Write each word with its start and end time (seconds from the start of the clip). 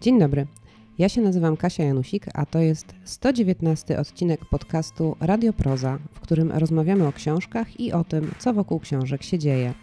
Dzień 0.00 0.18
dobry. 0.18 0.46
Ja 0.98 1.08
się 1.08 1.20
nazywam 1.20 1.56
Kasia 1.56 1.84
Janusik, 1.84 2.26
a 2.34 2.46
to 2.46 2.58
jest 2.58 2.94
119 3.04 3.98
odcinek 3.98 4.44
podcastu 4.44 5.16
Radio 5.20 5.52
Proza, 5.52 5.98
w 6.12 6.20
którym 6.20 6.52
rozmawiamy 6.52 7.06
o 7.06 7.12
książkach 7.12 7.80
i 7.80 7.92
o 7.92 8.04
tym, 8.04 8.30
co 8.38 8.54
wokół 8.54 8.80
książek 8.80 9.22
się 9.22 9.38
dzieje. 9.38 9.74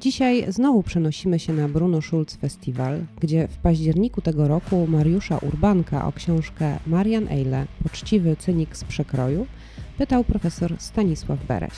Dzisiaj 0.00 0.52
znowu 0.52 0.82
przenosimy 0.82 1.38
się 1.38 1.52
na 1.52 1.68
Bruno 1.68 2.02
Schulz 2.02 2.36
Festival, 2.36 3.06
gdzie 3.20 3.48
w 3.48 3.56
październiku 3.56 4.20
tego 4.20 4.48
roku 4.48 4.86
Mariusza 4.86 5.38
Urbanka 5.38 6.06
o 6.06 6.12
książkę 6.12 6.78
Marian 6.86 7.28
Eile, 7.28 7.66
poczciwy 7.82 8.36
cynik 8.36 8.76
z 8.76 8.84
przekroju, 8.84 9.46
pytał 9.98 10.24
profesor 10.24 10.74
Stanisław 10.78 11.46
Bereś. 11.46 11.74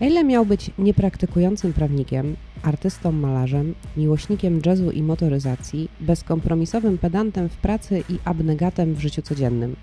Eile 0.00 0.24
miał 0.24 0.46
być 0.46 0.70
niepraktykującym 0.78 1.72
prawnikiem, 1.72 2.36
artystą 2.62 3.12
malarzem, 3.12 3.74
miłośnikiem 3.96 4.60
jazzu 4.66 4.90
i 4.90 5.02
motoryzacji, 5.02 5.88
bezkompromisowym 6.00 6.98
pedantem 6.98 7.48
w 7.48 7.56
pracy 7.56 8.04
i 8.08 8.18
abnegatem 8.24 8.94
w 8.94 9.00
życiu 9.00 9.22
codziennym. 9.22 9.76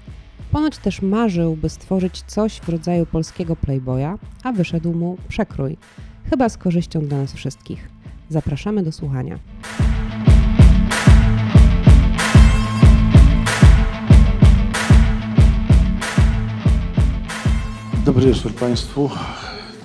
Ponoć 0.52 0.77
też 0.77 1.02
marzył, 1.02 1.55
by 1.55 1.70
stworzyć 1.70 2.23
coś 2.27 2.59
w 2.59 2.70
rodzaju 2.70 3.05
polskiego 3.05 3.55
playboya, 3.55 4.18
a 4.44 4.52
wyszedł 4.52 4.94
mu 4.94 5.18
przekrój. 5.27 5.77
Chyba 6.30 6.49
z 6.49 6.57
korzyścią 6.57 7.02
dla 7.02 7.18
nas 7.18 7.34
wszystkich. 7.34 7.90
Zapraszamy 8.30 8.84
do 8.84 8.91
słuchania. 8.91 9.40
Dobry 18.05 18.26
wieczór 18.26 18.54
Państwu. 18.54 19.09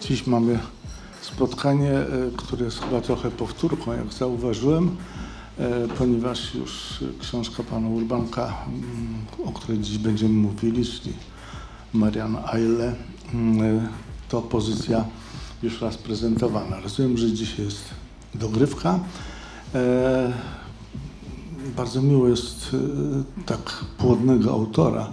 Dziś 0.08 0.26
mamy 0.26 0.58
spotkanie, 1.20 1.92
e, 1.92 2.06
które 2.36 2.64
jest 2.64 2.80
chyba 2.80 3.00
trochę 3.00 3.30
powtórką, 3.30 3.92
jak 3.92 4.12
zauważyłem, 4.12 4.96
e, 5.58 5.88
ponieważ 5.88 6.54
już 6.54 7.04
książka 7.20 7.62
pana 7.62 7.88
Urbanka, 7.88 8.54
mm, 8.66 9.48
o 9.48 9.52
której 9.52 9.80
dziś 9.80 9.98
będziemy 9.98 10.34
mówili, 10.34 10.86
czyli 10.86 11.14
Marian 11.92 12.36
Eile, 12.52 12.94
mm, 13.34 13.78
e, 13.78 13.88
to 14.28 14.42
pozycja 14.42 15.04
już 15.62 15.80
raz 15.80 15.96
prezentowana. 15.96 16.80
Rozumiem, 16.80 17.18
że 17.18 17.32
dzisiaj 17.32 17.64
jest 17.64 17.84
dogrywka. 18.34 19.00
Bardzo 21.76 22.02
miło 22.02 22.28
jest 22.28 22.76
tak 23.46 23.84
płodnego 23.98 24.52
autora 24.52 25.10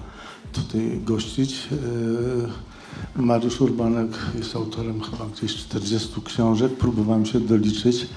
tutaj 0.54 1.00
gościć. 1.04 1.70
Mariusz 3.16 3.62
Urbanek 3.62 4.10
jest 4.38 4.56
autorem 4.56 5.02
chyba 5.02 5.26
gdzieś 5.26 5.56
40 5.56 6.22
książek. 6.24 6.74
Próbowałem 6.74 7.26
się 7.26 7.40
doliczyć, 7.40 8.08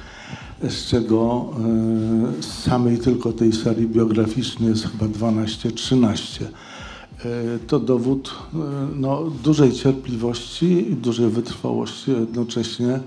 z 0.62 0.87
czego 0.87 1.51
z 2.41 2.47
samej 2.47 2.98
tylko 2.98 3.33
tej 3.33 3.53
serii 3.53 3.89
biograficznej 3.89 4.69
jest 4.69 4.89
chyba 4.89 5.07
12-13. 5.07 6.45
To 7.67 7.81
dowód 7.81 8.35
no, 8.97 9.23
dużej 9.45 9.73
cierpliwości 9.73 10.92
i 10.92 10.97
dużej 10.97 11.29
wytrwałości, 11.29 12.11
jednocześnie 12.11 13.01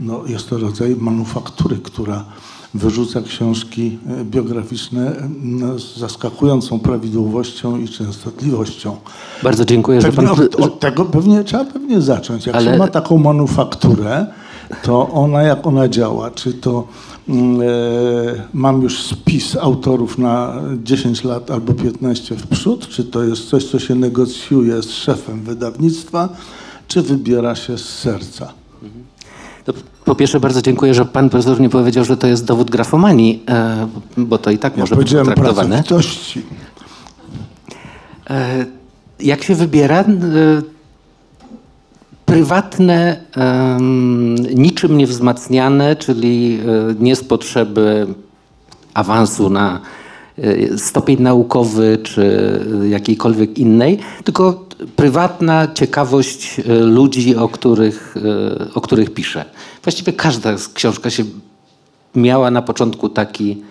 no, 0.00 0.26
jest 0.26 0.48
to 0.48 0.58
rodzaj 0.58 0.96
manufaktury, 0.96 1.76
która 1.76 2.24
wyrzuca 2.74 3.22
książki 3.22 3.98
e, 4.08 4.24
biograficzne 4.24 5.12
no, 5.42 5.78
z 5.78 5.96
zaskakującą 5.96 6.80
prawidłowością 6.80 7.78
i 7.78 7.88
częstotliwością. 7.88 8.96
Bardzo 9.42 9.64
dziękuję, 9.64 10.00
pewnie 10.00 10.26
że 10.28 10.36
pan... 10.36 10.46
Od, 10.46 10.60
od, 10.60 10.80
tego 10.80 11.04
pewnie 11.04 11.44
trzeba 11.44 11.64
pewnie 11.64 12.00
zacząć. 12.00 12.46
Jak 12.46 12.56
Ale... 12.56 12.72
się 12.72 12.78
ma 12.78 12.88
taką 12.88 13.18
manufakturę, 13.18 14.26
to 14.82 15.08
ona 15.08 15.42
jak 15.42 15.66
ona 15.66 15.88
działa? 15.88 16.30
Czy 16.30 16.52
to 16.52 16.86
mm, 17.28 17.60
e, 17.60 17.64
mam 18.54 18.82
już 18.82 19.02
spis 19.02 19.56
autorów 19.56 20.18
na 20.18 20.54
10 20.82 21.24
lat 21.24 21.50
albo 21.50 21.74
15 21.74 22.36
w 22.36 22.46
przód? 22.46 22.88
Czy 22.88 23.04
to 23.04 23.24
jest 23.24 23.48
coś, 23.48 23.64
co 23.64 23.78
się 23.78 23.94
negocjuje 23.94 24.82
z 24.82 24.90
szefem 24.90 25.42
wydawnictwa? 25.42 26.28
Czy 26.88 27.02
wybiera 27.02 27.54
się 27.54 27.78
z 27.78 27.88
serca? 27.88 28.52
To 29.64 29.72
po 30.04 30.14
pierwsze 30.14 30.40
bardzo 30.40 30.62
dziękuję, 30.62 30.94
że 30.94 31.04
pan 31.04 31.30
profesor 31.30 31.60
nie 31.60 31.68
powiedział, 31.68 32.04
że 32.04 32.16
to 32.16 32.26
jest 32.26 32.44
dowód 32.44 32.70
grafomanii, 32.70 33.42
e, 33.48 33.88
bo 34.16 34.38
to 34.38 34.50
i 34.50 34.58
tak 34.58 34.76
ja 34.76 34.80
może 34.80 34.96
być 34.96 35.10
traktowane. 35.10 35.76
Pracowitości. 35.76 36.42
E, 38.30 38.66
jak 39.20 39.42
się 39.42 39.54
wybiera? 39.54 40.00
E, 40.00 40.04
prywatne, 42.26 43.20
niczym 44.54 44.98
niewzmacniane, 44.98 45.96
czyli 45.96 46.60
nie 47.00 47.16
z 47.16 47.24
potrzeby 47.24 48.06
awansu 48.94 49.50
na 49.50 49.80
stopień 50.76 51.22
naukowy 51.22 51.98
czy 52.02 52.60
jakiejkolwiek 52.90 53.58
innej, 53.58 53.98
tylko 54.24 54.66
prywatna 54.96 55.68
ciekawość 55.74 56.60
e, 56.60 56.74
ludzi, 56.74 57.36
o 57.36 57.48
których, 57.48 58.14
e, 58.16 58.74
o 58.74 58.80
których 58.80 59.14
piszę. 59.14 59.44
Właściwie 59.82 60.12
każda 60.12 60.54
książka 60.74 61.10
się 61.10 61.24
miała 62.14 62.50
na 62.50 62.62
początku 62.62 63.08
taki, 63.08 63.62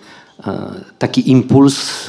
e, 0.46 0.70
taki 0.98 1.30
impuls, 1.30 2.08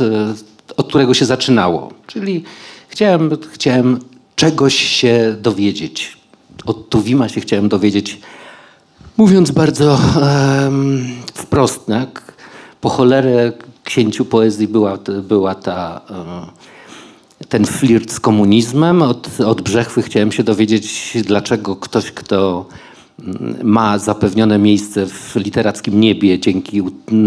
od 0.78 0.88
którego 0.88 1.14
się 1.14 1.26
zaczynało. 1.26 1.94
Czyli 2.08 2.44
chciałem, 2.88 3.38
chciałem 3.52 4.00
czegoś 4.36 4.76
się 4.76 5.36
dowiedzieć. 5.42 6.18
Od 6.66 6.90
Tuwima 6.90 7.30
się 7.30 7.42
chciałem 7.42 7.70
dowiedzieć, 7.70 8.22
mówiąc 9.18 9.52
bardzo 9.52 10.00
um, 10.22 11.06
wprost, 11.34 11.86
tak? 11.86 12.34
po 12.82 12.90
cholerę 12.90 13.52
księciu 13.84 14.26
poezji 14.26 14.68
była, 14.68 14.98
była 15.24 15.56
ta 15.56 16.02
um, 16.10 16.20
ten 17.50 17.66
flirt 17.66 18.12
z 18.12 18.20
komunizmem. 18.20 19.02
Od, 19.02 19.42
od 19.42 19.62
Brzechwy 19.62 20.02
chciałem 20.02 20.32
się 20.32 20.44
dowiedzieć, 20.44 21.18
dlaczego 21.26 21.76
ktoś, 21.76 22.12
kto 22.12 22.66
mm, 23.20 23.56
ma 23.64 24.00
zapewnione 24.00 24.60
miejsce 24.60 25.06
w 25.06 25.36
literackim 25.36 26.00
niebie 26.00 26.40
dzięki 26.40 26.82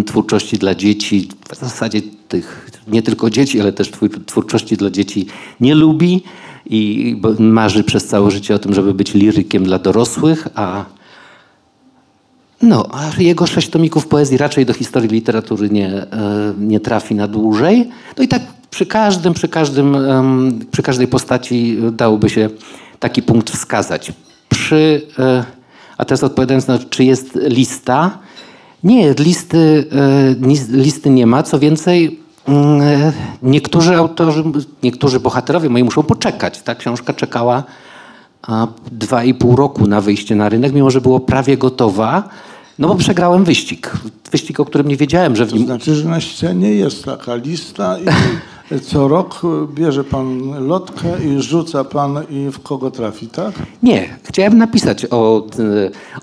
twórczości 0.06 0.58
dla 0.58 0.74
dzieci, 0.74 1.28
w 1.54 1.56
zasadzie 1.56 2.02
tych 2.28 2.70
nie 2.88 3.02
tylko 3.02 3.30
dzieci, 3.30 3.60
ale 3.60 3.72
też 3.72 3.90
twórczości 4.26 4.76
dla 4.76 4.90
dzieci 4.90 5.26
nie 5.60 5.74
lubi 5.74 6.22
i 6.70 7.16
marzy 7.38 7.84
przez 7.84 8.06
całe 8.06 8.30
życie 8.30 8.54
o 8.54 8.58
tym, 8.58 8.74
żeby 8.74 8.94
być 8.94 9.14
lirykiem 9.14 9.64
dla 9.64 9.78
dorosłych, 9.78 10.48
a 10.54 10.84
no, 12.62 12.86
a 12.92 13.22
jego 13.22 13.46
sześć 13.46 13.68
tomików 13.68 14.06
poezji 14.06 14.36
raczej 14.36 14.66
do 14.66 14.72
historii 14.72 15.10
literatury 15.10 15.70
nie, 15.70 15.88
e, 15.88 16.54
nie 16.58 16.80
trafi 16.80 17.14
na 17.14 17.28
dłużej. 17.28 17.88
No 18.18 18.24
i 18.24 18.28
tak 18.28 18.42
przy 18.70 18.86
każdym, 18.86 19.34
przy 19.34 19.48
każdym, 19.48 19.96
przy 20.70 20.82
każdej 20.82 21.08
postaci 21.08 21.78
dałoby 21.92 22.30
się 22.30 22.50
taki 22.98 23.22
punkt 23.22 23.50
wskazać. 23.50 24.12
Przy, 24.48 25.02
e, 25.18 25.44
a 25.98 26.04
teraz 26.04 26.24
odpowiadając 26.24 26.66
na 26.66 26.78
czy 26.78 27.04
jest 27.04 27.34
lista, 27.34 28.18
nie, 28.84 29.14
listy, 29.14 29.84
e, 30.42 30.76
listy 30.76 31.10
nie 31.10 31.26
ma. 31.26 31.42
Co 31.42 31.58
więcej, 31.58 32.20
mm, 32.48 33.12
niektórzy 33.42 33.96
autorzy, 33.96 34.44
niektórzy 34.82 35.20
bohaterowie 35.20 35.68
moi 35.68 35.84
muszą 35.84 36.02
poczekać. 36.02 36.62
Ta 36.62 36.74
książka 36.74 37.12
czekała 37.12 37.64
dwa 38.92 39.24
i 39.24 39.34
pół 39.34 39.56
roku 39.56 39.86
na 39.86 40.00
wyjście 40.00 40.36
na 40.36 40.48
rynek, 40.48 40.72
mimo 40.72 40.90
że 40.90 41.00
było 41.00 41.20
prawie 41.20 41.56
gotowa. 41.56 42.28
No 42.78 42.88
bo 42.88 42.94
przegrałem 42.94 43.44
wyścig. 43.44 43.92
Wyścig, 44.32 44.60
o 44.60 44.64
którym 44.64 44.88
nie 44.88 44.96
wiedziałem, 44.96 45.36
że 45.36 45.46
w 45.46 45.52
nim... 45.52 45.62
To 45.62 45.66
znaczy, 45.66 45.94
że 45.94 46.08
na 46.08 46.20
ścianie 46.20 46.70
jest 46.70 47.04
taka 47.04 47.34
lista 47.34 47.96
i 47.98 48.04
co 48.90 49.08
rok 49.08 49.42
bierze 49.74 50.04
pan 50.04 50.40
lotkę 50.66 51.24
i 51.24 51.42
rzuca 51.42 51.84
pan 51.84 52.24
i 52.30 52.50
w 52.52 52.60
kogo 52.62 52.90
trafi, 52.90 53.26
tak? 53.26 53.54
Nie. 53.82 54.18
Chciałem 54.22 54.58
napisać 54.58 55.06
o, 55.10 55.46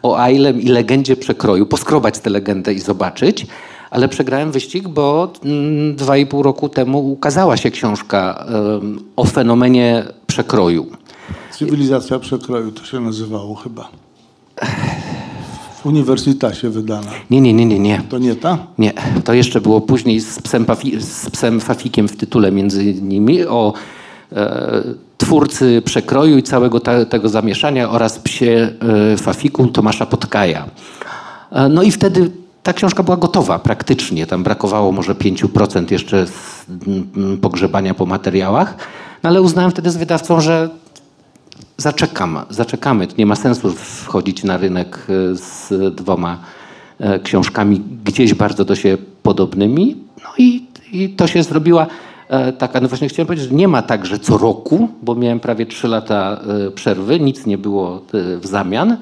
o 0.03 0.19
Ailem 0.19 0.61
i 0.61 0.67
legendzie 0.67 1.15
przekroju, 1.15 1.65
poskrobać 1.65 2.19
tę 2.19 2.29
legendę 2.29 2.73
i 2.73 2.79
zobaczyć, 2.79 3.47
ale 3.91 4.09
przegrałem 4.09 4.51
wyścig, 4.51 4.87
bo 4.87 5.33
mm, 5.45 5.95
dwa 5.95 6.17
i 6.17 6.25
pół 6.25 6.43
roku 6.43 6.69
temu 6.69 7.11
ukazała 7.11 7.57
się 7.57 7.71
książka 7.71 8.45
um, 8.53 8.99
o 9.15 9.25
fenomenie 9.25 10.05
przekroju. 10.27 10.87
Cywilizacja 11.51 12.19
przekroju 12.19 12.71
to 12.71 12.85
się 12.85 12.99
nazywało 12.99 13.55
chyba. 13.55 13.89
W 15.83 15.85
uniwersytecie 15.85 16.69
wydana. 16.69 17.11
Nie, 17.29 17.41
nie, 17.41 17.53
nie, 17.53 17.65
nie, 17.65 17.79
nie. 17.79 18.01
To 18.09 18.17
nie 18.17 18.35
ta? 18.35 18.57
Nie, 18.77 18.93
to 19.23 19.33
jeszcze 19.33 19.61
było 19.61 19.81
później 19.81 20.19
z 20.19 20.41
psem, 20.41 20.65
Pafi, 20.65 21.01
z 21.01 21.29
psem 21.29 21.59
Fafikiem 21.59 22.07
w 22.07 22.17
tytule 22.17 22.51
między 22.51 22.93
nimi 22.93 23.45
o 23.45 23.73
e, 24.31 24.83
twórcy 25.17 25.81
przekroju 25.85 26.37
i 26.37 26.43
całego 26.43 26.79
ta, 26.79 27.05
tego 27.05 27.29
zamieszania 27.29 27.89
oraz 27.89 28.19
psie 28.19 28.69
e, 29.13 29.17
Fafiku 29.17 29.67
Tomasza 29.67 30.05
Podkaja. 30.05 30.65
E, 31.51 31.69
no 31.69 31.83
i 31.83 31.91
wtedy 31.91 32.31
ta 32.63 32.73
książka 32.73 33.03
była 33.03 33.17
gotowa 33.17 33.59
praktycznie. 33.59 34.27
Tam 34.27 34.43
brakowało 34.43 34.91
może 34.91 35.13
5% 35.13 35.91
jeszcze 35.91 36.27
z, 36.27 36.65
m, 36.87 37.37
pogrzebania 37.41 37.93
po 37.93 38.05
materiałach. 38.05 38.77
No 39.23 39.29
ale 39.29 39.41
uznałem 39.41 39.71
wtedy 39.71 39.91
z 39.91 39.97
wydawcą, 39.97 40.41
że 40.41 40.69
zaczekam, 41.77 42.39
zaczekamy. 42.49 43.07
Nie 43.17 43.25
ma 43.25 43.35
sensu 43.35 43.71
wchodzić 43.71 44.43
na 44.43 44.57
rynek 44.57 45.07
e, 45.09 45.35
z 45.35 45.95
dwoma 45.95 46.37
e, 46.99 47.19
książkami 47.19 47.81
gdzieś 48.05 48.33
bardzo 48.33 48.65
do 48.65 48.75
siebie 48.75 49.03
podobnymi. 49.23 49.95
No 50.23 50.29
i, 50.37 50.65
i 50.91 51.09
to 51.09 51.27
się 51.27 51.43
zrobiła 51.43 51.87
e, 52.29 52.53
taka, 52.53 52.81
no 52.81 52.87
właśnie 52.87 53.09
chciałem 53.09 53.27
powiedzieć, 53.27 53.49
że 53.49 53.55
nie 53.55 53.67
ma 53.67 53.81
tak, 53.81 54.05
że 54.05 54.19
co 54.19 54.37
roku, 54.37 54.89
bo 55.01 55.15
miałem 55.15 55.39
prawie 55.39 55.65
trzy 55.65 55.87
lata 55.87 56.41
przerwy, 56.75 57.19
nic 57.19 57.45
nie 57.45 57.57
było 57.57 58.01
w 58.13 58.45
zamian. 58.47 58.97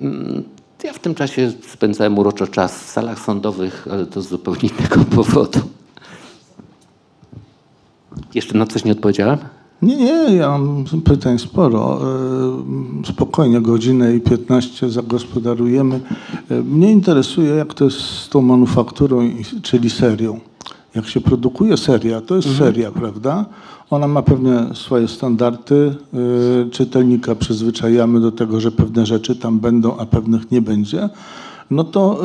Mm, 0.00 0.42
Ja 0.84 0.92
w 0.92 0.98
tym 0.98 1.14
czasie 1.14 1.52
spędzałem 1.72 2.18
uroczo 2.18 2.46
czas 2.46 2.84
w 2.84 2.90
salach 2.90 3.18
sądowych, 3.18 3.88
ale 3.92 4.06
to 4.06 4.22
z 4.22 4.28
zupełnie 4.28 4.68
innego 4.78 5.04
powodu. 5.16 5.60
Jeszcze 8.34 8.58
na 8.58 8.66
coś 8.66 8.84
nie 8.84 8.92
odpowiedziałem? 8.92 9.38
Nie, 9.82 9.96
nie, 9.96 10.34
ja 10.36 10.48
mam 10.58 10.84
pytań 11.04 11.38
sporo. 11.38 12.00
E, 13.02 13.06
Spokojnie, 13.06 13.60
godzinę 13.60 14.14
i 14.16 14.20
15 14.20 14.90
zagospodarujemy. 14.90 16.00
E, 16.50 16.62
Mnie 16.62 16.92
interesuje, 16.92 17.50
jak 17.50 17.74
to 17.74 17.84
jest 17.84 17.96
z 18.00 18.28
tą 18.28 18.42
manufakturą, 18.42 19.30
czyli 19.62 19.90
serią. 19.90 20.40
Jak 20.94 21.06
się 21.06 21.20
produkuje 21.20 21.76
seria, 21.76 22.20
to 22.20 22.36
jest 22.36 22.56
seria, 22.58 22.90
prawda? 22.90 23.44
Ona 23.90 24.08
ma 24.08 24.22
pewnie 24.22 24.64
swoje 24.74 25.08
standardy. 25.08 25.94
E, 26.66 26.70
Czytelnika 26.70 27.34
przyzwyczajamy 27.34 28.20
do 28.20 28.32
tego, 28.32 28.60
że 28.60 28.72
pewne 28.72 29.06
rzeczy 29.06 29.36
tam 29.36 29.58
będą, 29.60 29.96
a 29.96 30.06
pewnych 30.06 30.50
nie 30.50 30.62
będzie. 30.62 31.08
No 31.70 31.84
to 31.84 32.20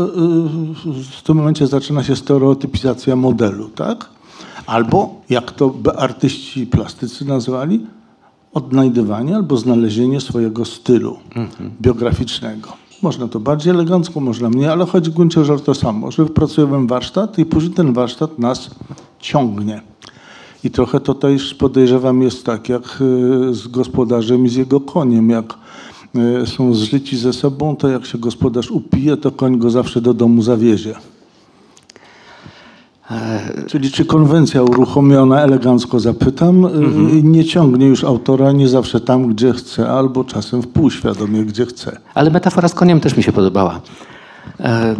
w 1.11 1.21
tym 1.23 1.37
momencie 1.37 1.67
zaczyna 1.67 2.03
się 2.03 2.15
stereotypizacja 2.15 3.15
modelu, 3.15 3.69
tak? 3.69 4.09
Albo, 4.69 5.21
jak 5.30 5.51
to 5.51 5.74
artyści 5.98 6.68
plastycy 6.68 7.25
nazwali, 7.25 7.86
odnajdywanie 8.54 9.36
albo 9.36 9.57
znalezienie 9.57 10.21
swojego 10.21 10.66
stylu 10.66 11.18
biograficznego. 11.81 12.69
Można 13.01 13.27
to 13.27 13.39
bardziej 13.39 13.74
elegancko, 13.74 14.19
można 14.19 14.50
mniej, 14.50 14.68
ale 14.68 14.86
chodzi 14.86 15.12
w 15.12 15.13
gruncie 15.13 15.45
rzeczy 15.45 15.63
to 15.63 15.75
samo, 15.75 16.12
że 16.12 16.24
wypracujemy 16.24 16.88
warsztat 16.88 17.39
i 17.39 17.45
później 17.45 17.74
ten 17.74 17.94
warsztat 17.94 18.39
nas 18.39 18.69
ciągnie. 19.19 19.81
I 20.63 20.71
trochę 20.71 21.00
to 21.00 21.13
też 21.13 21.54
podejrzewam 21.54 22.21
jest 22.21 22.45
tak, 22.45 22.69
jak 22.69 22.83
y, 23.01 23.54
z 23.54 23.68
gospodarzem 23.68 24.45
i 24.45 24.50
z 24.50 24.56
jego 24.56 24.80
koniem. 24.80 25.30
Jak 25.30 25.57
y, 26.44 26.48
są 26.48 26.74
zżyci 26.74 27.18
ze 27.18 27.33
sobą, 27.33 27.75
to 27.75 27.88
jak 27.88 28.06
się 28.06 28.18
gospodarz 28.18 28.71
upije, 28.71 29.18
to 29.18 29.31
koń 29.31 29.57
go 29.57 29.69
zawsze 29.69 30.01
do 30.01 30.13
domu 30.13 30.42
zawiezie. 30.42 30.95
Czyli 33.67 33.91
czy 33.91 34.06
konwencja 34.06 34.63
uruchomiona, 34.63 35.41
elegancko 35.41 36.00
zapytam, 36.00 36.65
y, 36.65 36.69
nie 37.23 37.45
ciągnie 37.45 37.88
już 37.88 38.03
autora 38.03 38.51
nie 38.51 38.67
zawsze 38.67 39.00
tam, 39.00 39.27
gdzie 39.27 39.53
chce, 39.53 39.89
albo 39.89 40.23
czasem 40.23 40.61
w 40.61 40.67
półświadomie, 40.67 41.44
gdzie 41.44 41.65
chce. 41.65 41.97
Ale 42.13 42.31
metafora 42.31 42.67
z 42.67 42.73
koniem 42.73 43.00
też 43.00 43.17
mi 43.17 43.23
się 43.23 43.31
podobała. 43.31 43.81
E, 44.59 44.95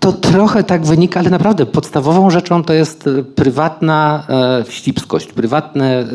To 0.00 0.12
trochę 0.12 0.64
tak 0.64 0.84
wynika, 0.86 1.20
ale 1.20 1.30
naprawdę 1.30 1.66
podstawową 1.66 2.30
rzeczą 2.30 2.64
to 2.64 2.72
jest 2.72 3.06
e, 3.06 3.22
prywatna 3.22 4.22
e, 4.28 4.64
wścibskość, 4.64 5.32
prywatne 5.32 5.98
e, 6.00 6.06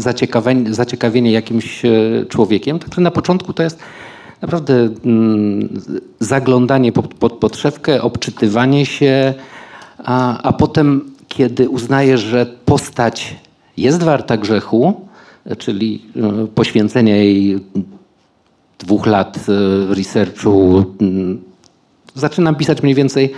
zaciekawienie, 0.00 0.74
zaciekawienie 0.74 1.32
jakimś 1.32 1.84
e, 1.84 1.90
człowiekiem. 2.28 2.78
Także 2.78 3.00
na 3.00 3.10
początku 3.10 3.52
to 3.52 3.62
jest 3.62 3.78
naprawdę 4.42 4.88
mm, 5.04 5.68
zaglądanie 6.20 6.92
pod, 6.92 7.14
pod 7.14 7.32
podszewkę, 7.32 8.02
obczytywanie 8.02 8.86
się, 8.86 9.34
a, 9.98 10.42
a 10.42 10.52
potem, 10.52 11.10
kiedy 11.28 11.68
uznaję, 11.68 12.18
że 12.18 12.46
postać 12.64 13.36
jest 13.76 14.02
warta 14.02 14.36
grzechu, 14.36 15.06
czyli 15.58 16.02
e, 16.16 16.46
poświęcenia 16.46 17.16
jej 17.16 17.60
dwóch 18.78 19.06
lat 19.06 19.38
e, 19.48 19.94
researchu 19.94 20.84
mm, 21.00 21.42
zaczynam 22.14 22.54
pisać 22.54 22.82
mniej 22.82 22.94
więcej 22.94 23.32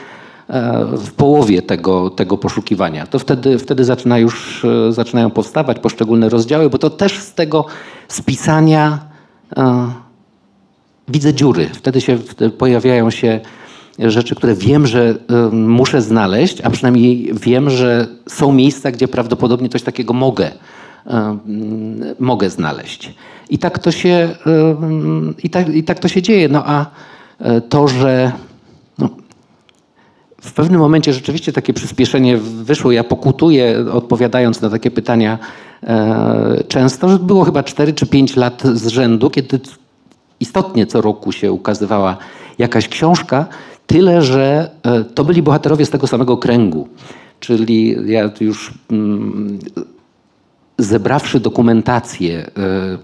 e, 0.48 0.84
w 0.96 1.12
połowie 1.12 1.62
tego, 1.62 2.10
tego 2.10 2.38
poszukiwania. 2.38 3.06
To 3.06 3.18
wtedy, 3.18 3.58
wtedy 3.58 3.84
zaczyna 3.84 4.18
już, 4.18 4.66
zaczynają 4.90 5.30
powstawać 5.30 5.78
poszczególne 5.78 6.28
rozdziały, 6.28 6.70
bo 6.70 6.78
to 6.78 6.90
też 6.90 7.18
z 7.18 7.34
tego 7.34 7.64
spisania 8.08 8.98
widzę 11.08 11.34
dziury. 11.34 11.68
Wtedy 11.72 12.00
się 12.00 12.18
pojawiają 12.58 13.10
się 13.10 13.40
rzeczy, 13.98 14.34
które 14.34 14.54
wiem, 14.54 14.86
że 14.86 15.14
muszę 15.52 16.02
znaleźć, 16.02 16.60
a 16.60 16.70
przynajmniej 16.70 17.30
wiem, 17.34 17.70
że 17.70 18.06
są 18.26 18.52
miejsca, 18.52 18.90
gdzie 18.90 19.08
prawdopodobnie 19.08 19.68
coś 19.68 19.82
takiego 19.82 20.12
mogę, 20.14 20.50
mogę 22.18 22.50
znaleźć. 22.50 23.14
I 23.50 23.58
tak 23.58 23.78
to 23.78 23.92
się, 23.92 24.28
i 25.42 25.50
tak, 25.50 25.68
i 25.68 25.84
tak 25.84 25.98
to 25.98 26.08
się 26.08 26.22
dzieje. 26.22 26.48
No 26.48 26.62
a 26.66 26.86
e, 27.38 27.60
to, 27.60 27.88
że 27.88 28.32
no, 28.98 29.08
w 30.40 30.52
pewnym 30.52 30.80
momencie 30.80 31.12
rzeczywiście 31.12 31.52
takie 31.52 31.72
przyspieszenie 31.72 32.36
wyszło. 32.38 32.92
Ja 32.92 33.04
pokutuję, 33.04 33.84
odpowiadając 33.92 34.60
na 34.60 34.70
takie 34.70 34.90
pytania 34.90 35.38
e, 35.82 36.64
często, 36.68 37.08
że 37.08 37.18
było 37.18 37.44
chyba 37.44 37.62
4 37.62 37.92
czy 37.92 38.06
5 38.06 38.36
lat 38.36 38.62
z 38.62 38.86
rzędu, 38.86 39.30
kiedy 39.30 39.60
istotnie 40.40 40.86
co 40.86 41.00
roku 41.00 41.32
się 41.32 41.52
ukazywała 41.52 42.16
jakaś 42.58 42.88
książka, 42.88 43.46
tyle 43.86 44.22
że 44.22 44.70
e, 44.82 45.04
to 45.04 45.24
byli 45.24 45.42
bohaterowie 45.42 45.86
z 45.86 45.90
tego 45.90 46.06
samego 46.06 46.36
kręgu. 46.36 46.88
Czyli 47.40 47.96
ja 48.06 48.30
już 48.40 48.74
mm, 48.90 49.58
zebrawszy 50.78 51.40
dokumentację, 51.40 52.50
e, 52.56 52.98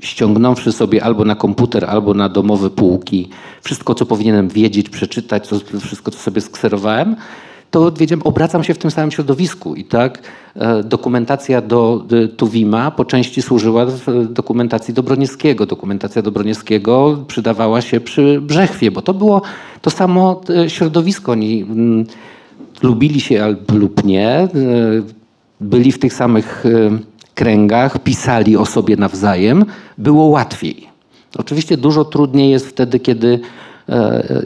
ściągnąwszy 0.00 0.72
sobie 0.72 1.04
albo 1.04 1.24
na 1.24 1.34
komputer, 1.34 1.84
albo 1.84 2.14
na 2.14 2.28
domowe 2.28 2.70
półki 2.70 3.28
wszystko, 3.62 3.94
co 3.94 4.06
powinienem 4.06 4.48
wiedzieć, 4.48 4.90
przeczytać, 4.90 5.46
co, 5.46 5.56
wszystko, 5.80 6.10
co 6.10 6.18
sobie 6.18 6.40
skserowałem, 6.40 7.16
to 7.76 7.92
wiedziałem, 7.92 8.22
obracam 8.24 8.64
się 8.64 8.74
w 8.74 8.78
tym 8.78 8.90
samym 8.90 9.10
środowisku. 9.10 9.74
I 9.74 9.84
tak 9.84 10.22
e, 10.54 10.82
dokumentacja 10.82 11.60
do 11.60 12.04
e, 12.24 12.28
Tuwima 12.28 12.90
po 12.90 13.04
części 13.04 13.42
służyła 13.42 13.82
e, 13.82 13.88
dokumentacji 14.24 14.94
do 14.94 15.02
Broniewskiego. 15.02 15.66
Dokumentacja 15.66 16.22
do 16.22 16.30
Broniewskiego 16.30 17.18
przydawała 17.28 17.80
się 17.80 18.00
przy 18.00 18.40
Brzechwie, 18.40 18.90
bo 18.90 19.02
to 19.02 19.14
było 19.14 19.42
to 19.82 19.90
samo 19.90 20.40
środowisko. 20.68 21.32
Oni 21.32 21.62
mm, 21.62 22.06
lubili 22.82 23.20
się 23.20 23.56
lub 23.72 24.04
nie, 24.04 24.48
byli 25.60 25.92
w 25.92 25.98
tych 25.98 26.14
samych 26.14 26.64
kręgach, 27.34 27.98
pisali 27.98 28.56
o 28.56 28.66
sobie 28.66 28.96
nawzajem, 28.96 29.64
było 29.98 30.24
łatwiej. 30.24 30.88
Oczywiście 31.38 31.76
dużo 31.76 32.04
trudniej 32.04 32.50
jest 32.50 32.66
wtedy, 32.66 33.00
kiedy 33.00 33.40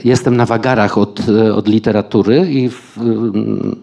jestem 0.05 0.37
na 0.37 0.47
wagarach 0.47 0.99
od, 0.99 1.29
e, 1.29 1.55
od 1.55 1.69
literatury 1.69 2.51
i 2.51 2.69
w, 2.69 2.99
mm, 2.99 3.77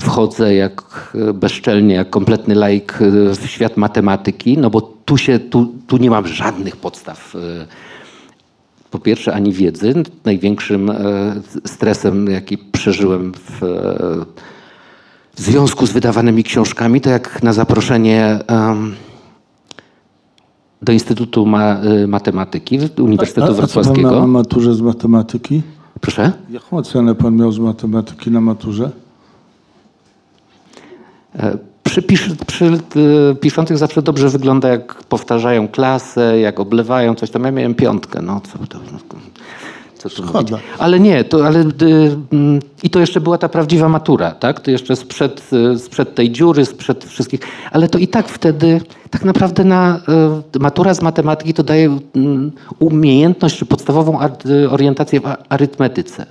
wchodzę 0.00 0.54
jak 0.54 0.82
e, 1.14 1.32
bezczelnie, 1.32 1.94
jak 1.94 2.10
kompletny 2.10 2.54
laik 2.54 2.98
e, 3.00 3.34
w 3.34 3.46
świat 3.46 3.76
matematyki, 3.76 4.58
no 4.58 4.70
bo 4.70 4.80
tu, 4.80 5.16
się, 5.16 5.38
tu, 5.38 5.74
tu 5.86 5.96
nie 5.96 6.10
mam 6.10 6.26
żadnych 6.26 6.76
podstaw 6.76 7.36
e, 7.36 7.66
po 8.90 8.98
pierwsze 8.98 9.34
ani 9.34 9.52
wiedzy. 9.52 9.94
Największym 10.24 10.90
e, 10.90 10.96
stresem, 11.66 12.30
jaki 12.30 12.58
przeżyłem 12.58 13.32
w, 13.34 13.62
e, 13.62 14.46
w 15.34 15.40
związku 15.40 15.86
z 15.86 15.92
wydawanymi 15.92 16.44
książkami, 16.44 17.00
to 17.00 17.10
jak 17.10 17.42
na 17.42 17.52
zaproszenie 17.52 18.38
em, 18.46 18.94
do 20.82 20.92
Instytutu 20.92 21.46
Ma, 21.46 21.84
y, 21.84 22.06
Matematyki 22.06 22.78
Uniwersytetu 22.98 23.46
a, 23.46 23.50
a 23.50 23.54
co 23.54 23.56
pan 23.56 23.66
Wrocławskiego. 23.66 24.10
miał 24.10 24.20
na 24.20 24.26
maturze 24.26 24.74
z 24.74 24.80
matematyki? 24.80 25.62
Proszę? 26.00 26.32
Jaką 26.50 26.76
ocenę 26.76 27.14
pan 27.14 27.36
miał 27.36 27.52
z 27.52 27.58
matematyki 27.58 28.30
na 28.30 28.40
maturze? 28.40 28.90
E, 31.38 31.58
Przy, 31.84 32.02
pisz, 32.02 32.30
przy 32.46 32.64
y, 32.64 33.34
piszących 33.40 33.78
zawsze 33.78 34.02
dobrze 34.02 34.28
wygląda, 34.28 34.68
jak 34.68 34.94
powtarzają 34.94 35.68
klasę, 35.68 36.40
jak 36.40 36.60
oblewają 36.60 37.14
coś 37.14 37.30
tam. 37.30 37.44
Ja 37.44 37.50
miałem 37.50 37.74
piątkę. 37.74 38.22
No, 38.22 38.40
co 38.40 38.58
to, 38.58 38.78
no, 38.92 38.98
co 39.98 40.08
tu 40.08 40.22
Szkoda. 40.22 40.56
mówić. 40.56 40.66
Ale 40.78 41.00
nie, 41.00 41.24
to, 41.24 41.46
ale, 41.46 41.60
y, 41.60 41.64
mm, 42.32 42.60
i 42.82 42.90
to 42.90 43.00
jeszcze 43.00 43.20
była 43.20 43.38
ta 43.38 43.48
prawdziwa 43.48 43.88
matura, 43.88 44.30
tak? 44.30 44.60
To 44.60 44.70
jeszcze 44.70 44.96
sprzed, 44.96 45.50
y, 45.74 45.78
sprzed 45.78 46.14
tej 46.14 46.30
dziury, 46.30 46.64
sprzed 46.64 47.04
wszystkich. 47.04 47.40
Ale 47.72 47.88
to 47.88 47.98
i 47.98 48.08
tak 48.08 48.28
wtedy, 48.28 48.80
tak 49.10 49.24
naprawdę 49.24 49.64
na 49.64 50.00
y, 50.56 50.58
matura 50.58 50.94
z 50.94 51.02
matematyki 51.02 51.54
to 51.54 51.62
daje 51.62 51.98
mm, 52.16 52.52
umiejętność 52.78 53.58
czy 53.58 53.66
podstawową 53.66 54.18
orientację 54.70 55.20
w 55.20 55.24
arytmetyce. 55.48 56.26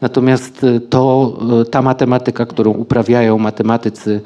Natomiast 0.00 0.66
to, 0.90 1.32
ta 1.70 1.82
matematyka, 1.82 2.46
którą 2.46 2.70
uprawiają 2.70 3.38
matematycy, 3.38 4.20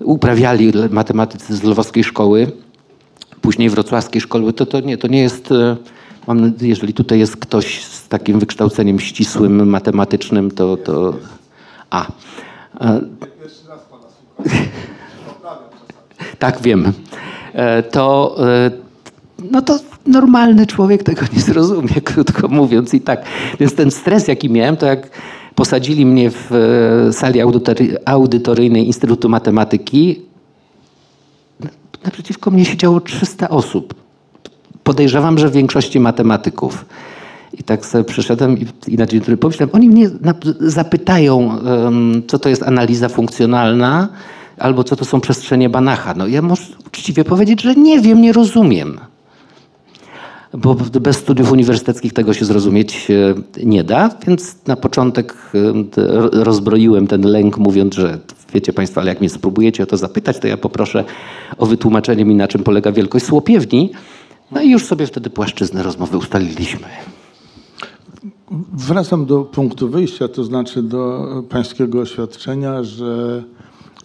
uprawiali 0.00 0.72
matematycy 0.90 1.56
z 1.56 1.62
lwowskiej 1.62 2.04
szkoły, 2.04 2.52
później 3.40 3.70
wrocławskiej 3.70 4.20
szkoły, 4.20 4.52
to, 4.52 4.66
to, 4.66 4.80
nie, 4.80 4.96
to 4.96 5.08
nie 5.08 5.20
jest, 5.20 5.48
jeżeli 6.60 6.94
tutaj 6.94 7.18
jest 7.18 7.36
ktoś 7.36 7.84
z 7.84 8.08
takim 8.08 8.38
wykształceniem 8.38 9.00
ścisłym, 9.00 9.68
matematycznym, 9.68 10.50
to, 10.50 10.76
to 10.76 11.14
a. 11.90 12.06
E, 12.80 13.00
tak, 16.38 16.62
wiem. 16.62 16.92
E, 17.52 17.82
To, 17.82 18.36
e, 18.48 18.70
no 19.50 19.62
to 19.62 19.78
normalny 20.06 20.66
człowiek 20.66 21.02
tego 21.02 21.22
nie 21.32 21.40
zrozumie, 21.40 22.00
krótko 22.14 22.48
mówiąc 22.48 22.94
i 22.94 23.00
tak. 23.00 23.24
Więc 23.60 23.74
ten 23.74 23.90
stres, 23.90 24.28
jaki 24.28 24.50
miałem, 24.50 24.76
to 24.76 24.86
jak 24.86 25.10
posadzili 25.54 26.06
mnie 26.06 26.30
w 26.30 26.50
sali 27.12 27.40
audytoryjnej 28.04 28.86
Instytutu 28.86 29.28
Matematyki, 29.28 30.22
naprzeciwko 32.04 32.50
mnie 32.50 32.64
siedziało 32.64 33.00
300 33.00 33.48
osób. 33.48 33.99
Podejrzewam, 34.90 35.38
że 35.38 35.48
w 35.48 35.52
większości 35.52 36.00
matematyków. 36.00 36.84
I 37.52 37.62
tak 37.62 37.86
sobie 37.86 38.04
przyszedłem 38.04 38.58
i, 38.58 38.66
i 38.88 38.96
na 38.96 39.06
dzień 39.06 39.20
dobry 39.20 39.36
pomyślałem, 39.36 39.74
oni 39.74 39.88
mnie 39.88 40.10
zapytają, 40.60 41.58
um, 41.64 42.22
co 42.26 42.38
to 42.38 42.48
jest 42.48 42.62
analiza 42.62 43.08
funkcjonalna, 43.08 44.08
albo 44.58 44.84
co 44.84 44.96
to 44.96 45.04
są 45.04 45.20
przestrzenie 45.20 45.68
Banacha. 45.68 46.14
No 46.14 46.26
ja 46.26 46.42
muszę 46.42 46.62
uczciwie 46.86 47.24
powiedzieć, 47.24 47.62
że 47.62 47.74
nie 47.74 48.00
wiem, 48.00 48.22
nie 48.22 48.32
rozumiem. 48.32 49.00
Bo 50.54 50.74
bez 50.74 51.16
studiów 51.16 51.52
uniwersyteckich 51.52 52.12
tego 52.12 52.34
się 52.34 52.44
zrozumieć 52.44 53.08
e, 53.10 53.64
nie 53.66 53.84
da, 53.84 54.10
więc 54.26 54.56
na 54.66 54.76
początek 54.76 55.34
rozbroiłem 56.32 57.06
ten 57.06 57.22
lęk, 57.22 57.58
mówiąc, 57.58 57.94
że 57.94 58.18
wiecie 58.54 58.72
Państwo, 58.72 59.00
ale 59.00 59.10
jak 59.10 59.20
mnie 59.20 59.30
spróbujecie 59.30 59.82
o 59.82 59.86
to 59.86 59.96
zapytać, 59.96 60.38
to 60.38 60.46
ja 60.46 60.56
poproszę 60.56 61.04
o 61.58 61.66
wytłumaczenie 61.66 62.24
mi, 62.24 62.34
na 62.34 62.48
czym 62.48 62.62
polega 62.62 62.92
wielkość 62.92 63.24
słopiewni. 63.24 63.90
No 64.52 64.60
i 64.60 64.70
już 64.70 64.86
sobie 64.86 65.06
wtedy 65.06 65.30
płaszczyznę 65.30 65.82
rozmowy 65.82 66.16
ustaliliśmy. 66.16 66.86
Wracam 68.72 69.26
do 69.26 69.44
punktu 69.44 69.88
wyjścia, 69.88 70.28
to 70.28 70.44
znaczy 70.44 70.82
do 70.82 71.28
pańskiego 71.48 72.00
oświadczenia, 72.00 72.84
że 72.84 73.42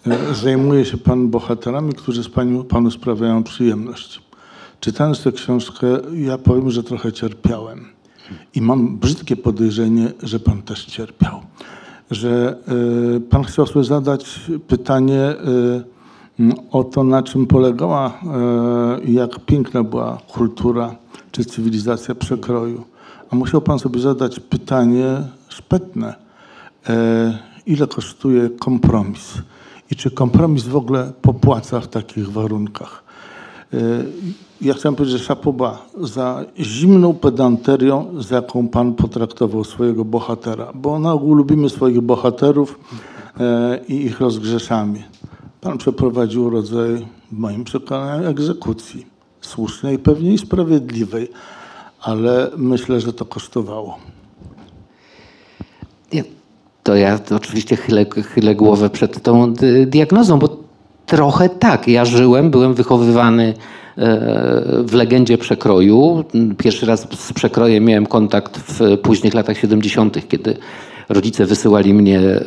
e, 0.07 0.33
zajmuje 0.33 0.85
się 0.85 0.97
pan 0.97 1.29
bohaterami, 1.29 1.93
którzy 1.93 2.23
z 2.23 2.29
panu, 2.29 2.63
panu 2.63 2.91
sprawiają 2.91 3.43
przyjemność. 3.43 4.21
Czytając 4.79 5.23
tę 5.23 5.31
książkę, 5.31 5.87
ja 6.13 6.37
powiem, 6.37 6.71
że 6.71 6.83
trochę 6.83 7.13
cierpiałem. 7.13 7.85
I 8.55 8.61
mam 8.61 8.97
brzydkie 8.97 9.35
podejrzenie, 9.35 10.11
że 10.23 10.39
pan 10.39 10.61
też 10.61 10.85
cierpiał. 10.85 11.41
Że 12.11 12.57
y, 13.17 13.19
pan 13.19 13.43
chciał 13.43 13.67
sobie 13.67 13.85
zadać 13.85 14.41
pytanie 14.67 15.29
y, 15.31 15.94
o 16.71 16.83
to, 16.83 17.03
na 17.03 17.23
czym 17.23 17.47
polegała 17.47 18.19
i 19.05 19.09
y, 19.09 19.13
jak 19.13 19.39
piękna 19.39 19.83
była 19.83 20.17
kultura 20.27 20.95
czy 21.31 21.45
cywilizacja 21.45 22.15
przekroju 22.15 22.83
a 23.31 23.35
musiał 23.35 23.61
pan 23.61 23.79
sobie 23.79 23.99
zadać 23.99 24.39
pytanie 24.39 25.21
szpetne. 25.47 26.15
E, 26.89 27.39
ile 27.65 27.87
kosztuje 27.87 28.49
kompromis? 28.49 29.33
I 29.91 29.95
czy 29.95 30.11
kompromis 30.11 30.63
w 30.63 30.75
ogóle 30.75 31.11
popłaca 31.21 31.79
w 31.79 31.87
takich 31.87 32.31
warunkach? 32.31 33.03
E, 33.73 33.77
ja 34.61 34.73
chciałem 34.73 34.95
powiedzieć, 34.95 35.19
że 35.19 35.25
szapoba 35.25 35.85
za 36.01 36.45
zimną 36.59 37.13
pedanterią, 37.13 38.05
z 38.19 38.29
jaką 38.29 38.67
pan 38.67 38.93
potraktował 38.93 39.63
swojego 39.63 40.05
bohatera, 40.05 40.71
bo 40.75 40.99
na 40.99 41.13
ogół 41.13 41.33
lubimy 41.33 41.69
swoich 41.69 42.01
bohaterów 42.01 42.79
e, 43.39 43.79
i 43.87 44.05
ich 44.05 44.19
rozgrzeszamy. 44.19 45.03
Pan 45.65 45.77
przeprowadził 45.77 46.49
rodzaj, 46.49 47.05
w 47.31 47.37
moim 47.37 47.63
przekonaniu, 47.63 48.27
egzekucji. 48.27 49.05
Słusznej, 49.41 49.99
pewnie 49.99 50.33
i 50.33 50.37
sprawiedliwej 50.37 51.29
ale 52.01 52.51
myślę, 52.57 53.01
że 53.01 53.13
to 53.13 53.25
kosztowało. 53.25 53.97
To 56.83 56.95
ja 56.95 57.19
oczywiście 57.35 57.75
chylę, 57.75 58.05
chylę 58.33 58.55
głowę 58.55 58.89
przed 58.89 59.23
tą 59.23 59.53
diagnozą, 59.85 60.39
bo 60.39 60.57
trochę 61.05 61.49
tak. 61.49 61.87
Ja 61.87 62.05
żyłem, 62.05 62.51
byłem 62.51 62.73
wychowywany 62.73 63.53
e, 63.97 64.73
w 64.83 64.93
legendzie 64.93 65.37
przekroju. 65.37 66.23
Pierwszy 66.57 66.85
raz 66.85 67.07
z 67.11 67.33
przekrojem 67.33 67.85
miałem 67.85 68.05
kontakt 68.05 68.57
w 68.57 68.97
późnych 68.97 69.33
latach 69.33 69.57
70., 69.57 70.27
kiedy 70.27 70.57
rodzice 71.09 71.45
wysyłali 71.45 71.93
mnie 71.93 72.19
e, 72.19 72.43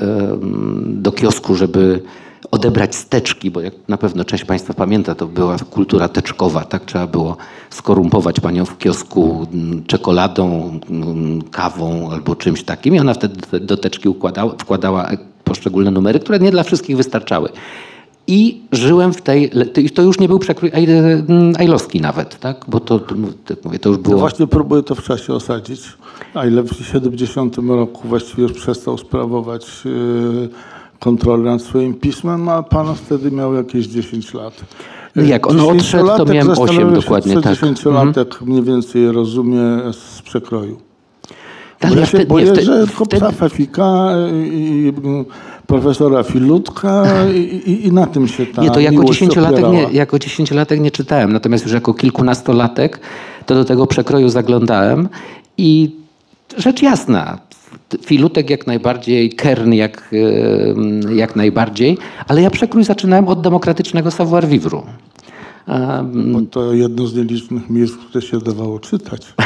do 0.86 1.12
kiosku, 1.12 1.54
żeby 1.54 2.02
odebrać 2.50 2.94
steczki, 2.94 3.50
bo 3.50 3.60
jak 3.60 3.74
na 3.88 3.96
pewno 3.96 4.24
część 4.24 4.44
Państwa 4.44 4.74
pamięta, 4.74 5.14
to 5.14 5.26
była 5.26 5.56
kultura 5.58 6.08
teczkowa, 6.08 6.64
tak? 6.64 6.84
Trzeba 6.84 7.06
było 7.06 7.36
skorumpować 7.70 8.40
panią 8.40 8.64
w 8.64 8.78
kiosku 8.78 9.46
mm, 9.52 9.84
czekoladą, 9.86 10.70
mm, 10.90 11.42
kawą 11.42 12.10
albo 12.10 12.36
czymś 12.36 12.62
takim 12.62 12.94
i 12.94 13.00
ona 13.00 13.14
wtedy 13.14 13.60
do 13.60 13.76
teczki 13.76 14.08
układała, 14.08 14.54
wkładała 14.58 15.10
poszczególne 15.44 15.90
numery, 15.90 16.20
które 16.20 16.38
nie 16.38 16.50
dla 16.50 16.62
wszystkich 16.62 16.96
wystarczały. 16.96 17.48
I 18.30 18.62
żyłem 18.72 19.12
w 19.12 19.22
tej, 19.22 19.50
to 19.94 20.02
już 20.02 20.20
nie 20.20 20.28
był 20.28 20.38
przekrój 20.38 20.72
ajlowski 21.58 22.00
nawet, 22.00 22.38
tak? 22.38 22.64
Bo 22.68 22.80
to, 22.80 22.98
tak 23.44 23.64
mówię, 23.64 23.78
to 23.78 23.88
już 23.88 23.98
było... 23.98 24.14
No 24.14 24.20
właśnie 24.20 24.46
próbuję 24.46 24.82
to 24.82 24.94
w 24.94 25.02
czasie 25.02 25.34
osadzić. 25.34 25.80
Ajle 26.34 26.62
w 26.62 26.86
70 26.92 27.56
roku 27.68 28.08
właściwie 28.08 28.42
już 28.42 28.52
przestał 28.52 28.98
sprawować 28.98 29.84
yy, 29.84 30.48
kontrolę 30.98 31.50
nad 31.50 31.62
swoim 31.62 31.94
pismem, 31.94 32.48
a 32.48 32.62
pan 32.62 32.94
wtedy 32.94 33.30
miał 33.30 33.54
jakieś 33.54 33.86
10 33.86 34.34
lat. 34.34 34.54
Jak 35.16 35.46
on 35.46 35.60
odszedł, 35.60 36.08
to 36.16 36.24
miałem 36.24 36.58
8 36.58 36.94
dokładnie. 36.94 37.34
Co 37.34 37.40
tak. 37.40 37.54
10-latek 37.54 38.26
mhm. 38.26 38.50
mniej 38.50 38.62
więcej 38.62 39.12
rozumie 39.12 39.60
z 39.92 40.22
przekroju. 40.22 40.78
Ale 41.80 42.00
ja 42.00 42.06
się 42.06 42.26
boję, 42.26 42.46
wtedy, 42.46 42.62
że 42.62 42.86
kopca 42.96 43.30
Fefika 43.32 44.08
i, 44.32 44.92
profesora 45.66 46.22
Filutka 46.22 47.04
i, 47.34 47.38
i, 47.38 47.86
i, 47.86 47.92
na 47.92 48.06
tym 48.06 48.28
się 48.28 48.46
ta 48.46 48.62
Nie, 48.62 48.70
to 48.70 48.80
jako 48.80 49.04
dziesięciolatek 49.04 49.64
nie, 49.72 49.82
jako 49.82 50.18
dziesięciolatek 50.18 50.80
nie 50.80 50.90
czytałem, 50.90 51.32
natomiast 51.32 51.64
już 51.64 51.72
jako 51.72 51.94
kilkunastolatek 51.94 53.00
to 53.46 53.54
do 53.54 53.64
tego 53.64 53.86
przekroju 53.86 54.28
zaglądałem 54.28 55.08
i 55.58 55.90
rzecz 56.56 56.82
jasna, 56.82 57.38
Filutek 58.04 58.50
jak 58.50 58.66
najbardziej, 58.66 59.30
Kern 59.30 59.72
jak, 59.72 60.10
jak 61.14 61.36
najbardziej, 61.36 61.98
ale 62.28 62.42
ja 62.42 62.50
przekrój 62.50 62.84
zaczynałem 62.84 63.28
od 63.28 63.40
demokratycznego 63.40 64.10
savoir-vivre. 64.10 64.82
Bo 66.32 66.40
to 66.50 66.74
jedno 66.74 67.06
z 67.06 67.14
nielicznych 67.14 67.70
miejsc, 67.70 67.94
które 67.96 68.22
się 68.22 68.38
dawało 68.38 68.78
czytać. 68.78 69.26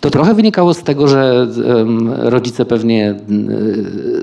To 0.00 0.10
trochę 0.10 0.34
wynikało 0.34 0.74
z 0.74 0.82
tego, 0.82 1.08
że 1.08 1.46
rodzice 2.06 2.64
pewnie 2.64 3.14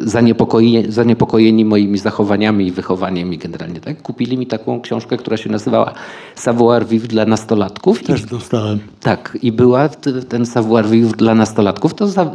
zaniepokojeni, 0.01 0.91
zaniepokojeni 0.91 1.65
moimi 1.65 1.97
zachowaniami 1.97 2.67
i 2.67 2.71
wychowaniem 2.71 3.33
i 3.33 3.37
generalnie 3.37 3.79
tak, 3.79 4.01
kupili 4.01 4.37
mi 4.37 4.47
taką 4.47 4.81
książkę, 4.81 5.17
która 5.17 5.37
się 5.37 5.49
nazywała 5.49 5.93
Savoir 6.35 6.85
Vivre 6.85 7.07
dla 7.07 7.25
nastolatków. 7.25 8.03
Też 8.03 8.25
dostałem. 8.25 8.79
Tak, 9.01 9.37
i 9.41 9.51
była 9.51 9.89
ten 10.29 10.45
Savoir 10.45 10.89
Vivre 10.89 11.17
dla 11.17 11.35
nastolatków, 11.35 11.93
to 11.93 12.07
za, 12.07 12.31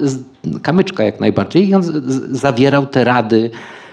kamyczka 0.62 1.04
jak 1.04 1.20
najbardziej 1.20 1.68
i 1.68 1.74
on 1.74 1.82
zawierał 2.30 2.86
te 2.86 3.04
rady, 3.04 3.50
e, 3.54 3.87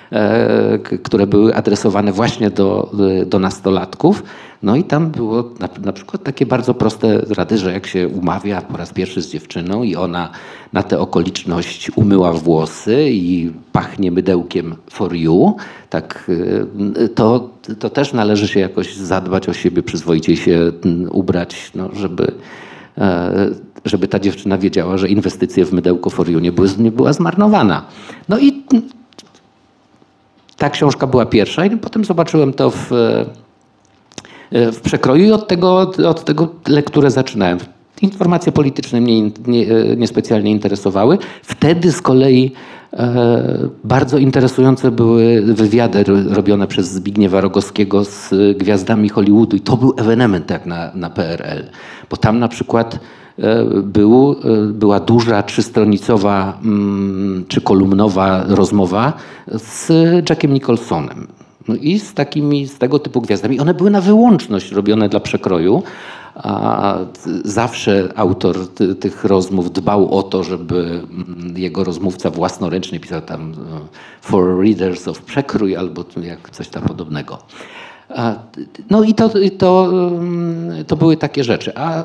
które 1.04 1.28
były 1.28 1.56
adresowane 1.56 2.12
właśnie 2.12 2.50
do, 2.50 2.92
do 3.26 3.40
nastolatków. 3.40 4.24
No 4.64 4.76
i 4.76 4.84
tam 4.84 5.12
było 5.12 5.52
na, 5.60 5.70
na, 5.86 5.94
przykład 5.94 6.24
takie 6.24 6.46
bardzo 6.46 6.74
proste 6.74 7.22
rady, 7.30 7.58
że 7.58 7.72
jak 7.72 7.88
się 7.88 8.08
umawia 8.08 8.62
po 8.62 8.78
raz 8.78 8.94
pierwszy 8.94 9.22
z 9.22 9.30
dziewczyną 9.30 9.84
i 9.84 9.96
ona 9.96 10.30
na 10.74 10.84
tę 10.84 11.00
okoliczność 11.00 11.92
umyła 11.96 12.34
włosy 12.34 13.10
i 13.10 13.52
pachnie 13.72 14.12
mydełkiem 14.12 14.76
for 14.90 15.16
you, 15.16 15.56
tak, 15.90 16.32
y, 17.00 17.10
to, 17.10 17.50
to 17.80 17.90
też 17.90 18.14
należy 18.14 18.48
się 18.48 18.60
jakoś 18.60 18.96
zadbać 18.96 19.50
o 19.50 19.54
siebie, 19.54 19.84
przyzwoicie 19.84 20.38
się 20.38 20.72
ubrać, 21.12 21.72
no, 21.76 21.90
żeby, 21.94 22.32
e, 22.98 23.50
żeby 23.86 24.08
ta 24.08 24.20
dziewczyna 24.20 24.58
wiedziała, 24.58 24.98
że 24.98 25.10
inwestycje 25.10 25.66
w 25.66 25.74
mydełko 25.74 26.10
for 26.10 26.30
you 26.30 26.40
nie, 26.40 26.52
były, 26.52 26.70
nie 26.78 26.92
była 26.92 27.14
zmarnowana. 27.14 27.86
No 28.30 28.40
i 28.40 28.64
ta 30.58 30.70
książka 30.70 31.08
była 31.08 31.26
pierwsza 31.26 31.66
i 31.66 31.78
potem 31.78 32.06
zobaczyłem 32.06 32.54
to 32.54 32.70
w 32.70 32.92
E, 34.52 34.72
w 34.72 34.82
przekroju 34.82 35.26
i 35.26 35.32
od 35.32 35.48
tego, 35.48 35.92
od 36.08 36.26
tego 36.26 36.48
lekturę 36.68 37.12
zaczynałem. 37.12 37.58
Informacje 38.02 38.52
polityczne 38.52 39.02
mnie 39.02 39.22
nie, 39.48 39.68
e, 39.68 39.96
niespecjalnie 39.98 40.52
interesowały. 40.52 41.18
Wtedy 41.44 41.92
z 41.92 42.02
kolei 42.02 42.52
e, 42.94 43.70
bardzo 43.84 44.18
interesujące 44.18 44.92
były 44.92 45.42
wywiady 45.42 46.04
robione 46.30 46.68
przez 46.68 46.92
Zbigniewa 46.92 47.42
Rogowskiego 47.42 48.06
z 48.06 48.34
gwiazdami 48.58 49.10
Hollywoodu 49.10 49.58
i 49.58 49.60
to 49.60 49.78
był 49.78 49.94
ewenement 49.98 50.50
jak 50.50 50.66
na, 50.66 50.92
na 50.96 51.10
PRL, 51.10 51.64
bo 52.10 52.18
tam 52.18 52.40
na 52.40 52.48
przykład 52.48 52.96
e, 52.96 53.00
był, 53.84 54.36
była 54.74 55.00
duża 55.00 55.44
trzystronicowa 55.44 56.60
mm, 56.63 57.46
czy 57.48 57.62
kolumnowa 57.62 58.44
rozmowa 58.48 59.13
z 59.48 59.92
Jackiem 60.30 60.54
Nicholsonem. 60.54 61.27
No 61.68 61.75
i 61.75 62.00
z 62.00 62.13
takimi, 62.13 62.68
z 62.68 62.77
tego 62.77 63.00
typu 63.00 63.22
gwiazdami. 63.22 63.60
One 63.60 63.74
były 63.74 63.92
na 63.92 64.01
wyłączność 64.01 64.72
robione 64.72 65.10
dla 65.10 65.20
przekroju. 65.20 65.84
A 66.36 66.98
zawsze 67.44 68.10
autor 68.15 68.56
tych 69.00 69.24
rozmów 69.24 69.74
dbał 69.74 70.18
o 70.18 70.24
to, 70.24 70.44
żeby 70.44 70.75
mm, 70.77 71.58
jego 71.58 71.84
rozmówca 71.84 72.30
własnoręcznie 72.30 73.00
pisał 73.00 73.22
tam 73.22 73.51
e, 73.51 73.56
for 74.22 74.60
readers 74.62 75.08
of 75.08 75.22
przekrój 75.22 75.75
albo 75.75 76.06
jak 76.24 76.50
coś 76.50 76.68
tam 76.68 76.84
podobnego. 76.84 77.38
No 78.89 79.04
i 79.04 79.13
to, 79.13 79.30
to, 79.58 79.92
to 80.88 80.96
były 80.96 81.18
takie 81.18 81.44
rzeczy. 81.44 81.77
A 81.77 82.04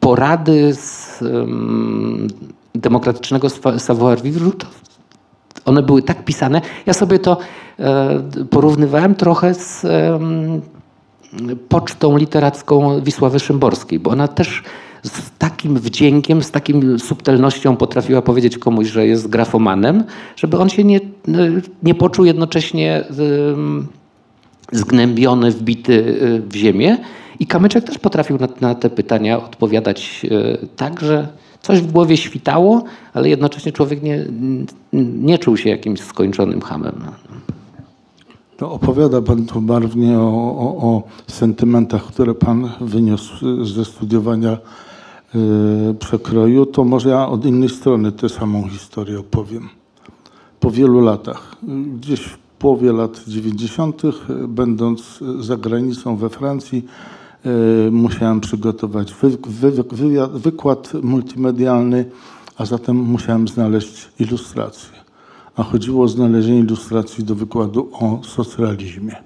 porady 0.00 0.74
z 0.74 1.22
um, 1.22 2.26
demokratycznego 2.74 3.48
savoir-vivre, 3.78 4.50
one 5.64 5.82
były 5.82 6.02
tak 6.02 6.24
pisane. 6.24 6.60
Ja 6.86 6.92
sobie 6.92 7.18
to 7.18 7.38
e, 7.78 8.22
porównywałem 8.50 9.14
trochę 9.14 9.54
z 9.54 9.84
e, 9.84 10.18
pocztą 11.68 12.16
literacką 12.16 13.00
Wisławy 13.00 13.40
Szymborskiej, 13.40 13.98
bo 13.98 14.10
ona 14.10 14.28
też 14.28 14.62
z 15.02 15.30
takim 15.38 15.78
wdziękiem, 15.78 16.42
z 16.42 16.50
takim 16.50 16.98
subtelnością 16.98 17.76
potrafiła 17.76 18.22
powiedzieć 18.22 18.58
komuś, 18.58 18.88
że 18.88 19.06
jest 19.06 19.28
grafomanem, 19.28 20.04
żeby 20.36 20.58
on 20.58 20.68
się 20.68 20.84
nie, 20.84 21.00
nie 21.82 21.94
poczuł 21.94 22.24
jednocześnie 22.24 23.04
zgnębiony, 24.72 25.50
wbity 25.50 25.92
y, 25.92 26.42
w 26.48 26.54
ziemię. 26.54 26.98
I 27.40 27.46
Kamyczek 27.46 27.84
też 27.84 27.98
potrafił 27.98 28.38
na, 28.38 28.48
na 28.60 28.74
te 28.74 28.90
pytania 28.90 29.44
odpowiadać 29.44 30.20
y, 30.24 30.68
tak, 30.76 31.00
że 31.00 31.28
coś 31.62 31.80
w 31.80 31.92
głowie 31.92 32.16
świtało, 32.16 32.84
ale 33.14 33.28
jednocześnie 33.28 33.72
człowiek 33.72 34.02
nie, 34.02 34.24
nie 35.22 35.38
czuł 35.38 35.56
się 35.56 35.70
jakimś 35.70 36.00
skończonym 36.00 36.60
hamem. 36.60 36.94
To 38.56 38.72
opowiada 38.72 39.22
Pan 39.22 39.46
tu 39.46 39.60
barwnie 39.60 40.18
o, 40.18 40.56
o, 40.58 40.88
o 40.88 41.02
sentymentach, 41.26 42.04
które 42.04 42.34
Pan 42.34 42.70
wyniósł 42.80 43.64
ze 43.64 43.84
studiowania 43.84 44.58
yy, 45.34 45.94
przekroju. 45.94 46.66
To 46.66 46.84
może 46.84 47.08
ja 47.08 47.28
od 47.28 47.44
innej 47.44 47.68
strony 47.68 48.12
tę 48.12 48.28
samą 48.28 48.68
historię 48.68 49.20
opowiem. 49.20 49.68
Po 50.60 50.70
wielu 50.70 51.00
latach, 51.00 51.56
gdzieś 51.98 52.20
w 52.20 52.38
połowie 52.58 52.92
lat 52.92 53.24
90., 53.28 54.02
będąc 54.48 55.18
za 55.40 55.56
granicą 55.56 56.16
we 56.16 56.28
Francji, 56.28 56.84
musiałem 57.90 58.40
przygotować 58.40 59.14
wy, 59.14 59.30
wy, 59.46 59.82
wywiad, 59.92 60.32
wykład 60.32 60.92
multimedialny, 61.02 62.10
a 62.56 62.64
zatem 62.64 62.96
musiałem 62.96 63.48
znaleźć 63.48 64.08
ilustrację 64.18 64.98
a 65.58 65.62
chodziło 65.62 66.04
o 66.04 66.08
znalezienie 66.08 66.60
ilustracji 66.60 67.24
do 67.24 67.34
wykładu 67.34 67.90
o 67.92 68.20
socrealizmie. 68.24 69.16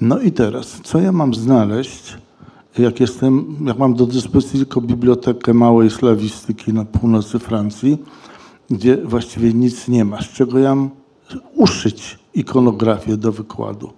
No 0.00 0.20
i 0.20 0.32
teraz, 0.32 0.80
co 0.84 0.98
ja 0.98 1.12
mam 1.12 1.34
znaleźć, 1.34 2.16
jak 2.78 3.00
jestem, 3.00 3.56
jak 3.64 3.78
mam 3.78 3.94
do 3.94 4.06
dyspozycji 4.06 4.58
tylko 4.58 4.80
bibliotekę 4.80 5.54
małej 5.54 5.90
slawistyki 5.90 6.72
na 6.72 6.84
północy 6.84 7.38
Francji, 7.38 7.98
gdzie 8.70 8.96
właściwie 8.96 9.52
nic 9.54 9.88
nie 9.88 10.04
ma, 10.04 10.22
z 10.22 10.28
czego 10.28 10.58
ja 10.58 10.74
mam 10.74 10.90
uszyć 11.54 12.18
ikonografię 12.34 13.16
do 13.16 13.32
wykładu. 13.32 13.92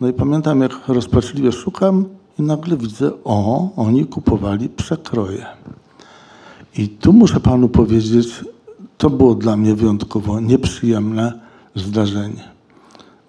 No 0.00 0.08
i 0.08 0.12
pamiętam, 0.12 0.60
jak 0.60 0.88
rozpaczliwie 0.88 1.52
szukam 1.52 2.04
i 2.42 2.44
nagle 2.44 2.76
widzę, 2.76 3.10
o, 3.24 3.70
oni 3.76 4.06
kupowali 4.06 4.68
przekroje. 4.68 5.46
I 6.78 6.88
tu 6.88 7.12
muszę 7.12 7.40
panu 7.40 7.68
powiedzieć, 7.68 8.44
to 8.98 9.10
było 9.10 9.34
dla 9.34 9.56
mnie 9.56 9.74
wyjątkowo 9.74 10.40
nieprzyjemne 10.40 11.32
zdarzenie, 11.74 12.44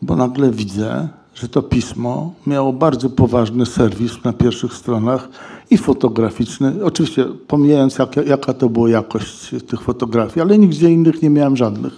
bo 0.02 0.16
nagle 0.16 0.52
widzę, 0.52 1.08
że 1.36 1.50
to 1.50 1.62
pismo 1.62 2.34
miało 2.48 2.74
bardzo 2.74 3.10
poważny 3.10 3.66
serwis 3.66 4.24
na 4.24 4.34
pierwszych 4.34 4.74
stronach 4.74 5.30
i 5.70 5.78
fotograficzny. 5.78 6.86
Oczywiście 6.86 7.26
pomijając 7.26 7.98
jaka, 7.98 8.22
jaka 8.22 8.54
to 8.54 8.70
była 8.70 8.90
jakość 8.90 9.50
tych 9.68 9.82
fotografii, 9.82 10.42
ale 10.42 10.58
nigdzie 10.58 10.92
innych 10.92 11.22
nie 11.22 11.30
miałem 11.30 11.58
żadnych. 11.58 11.94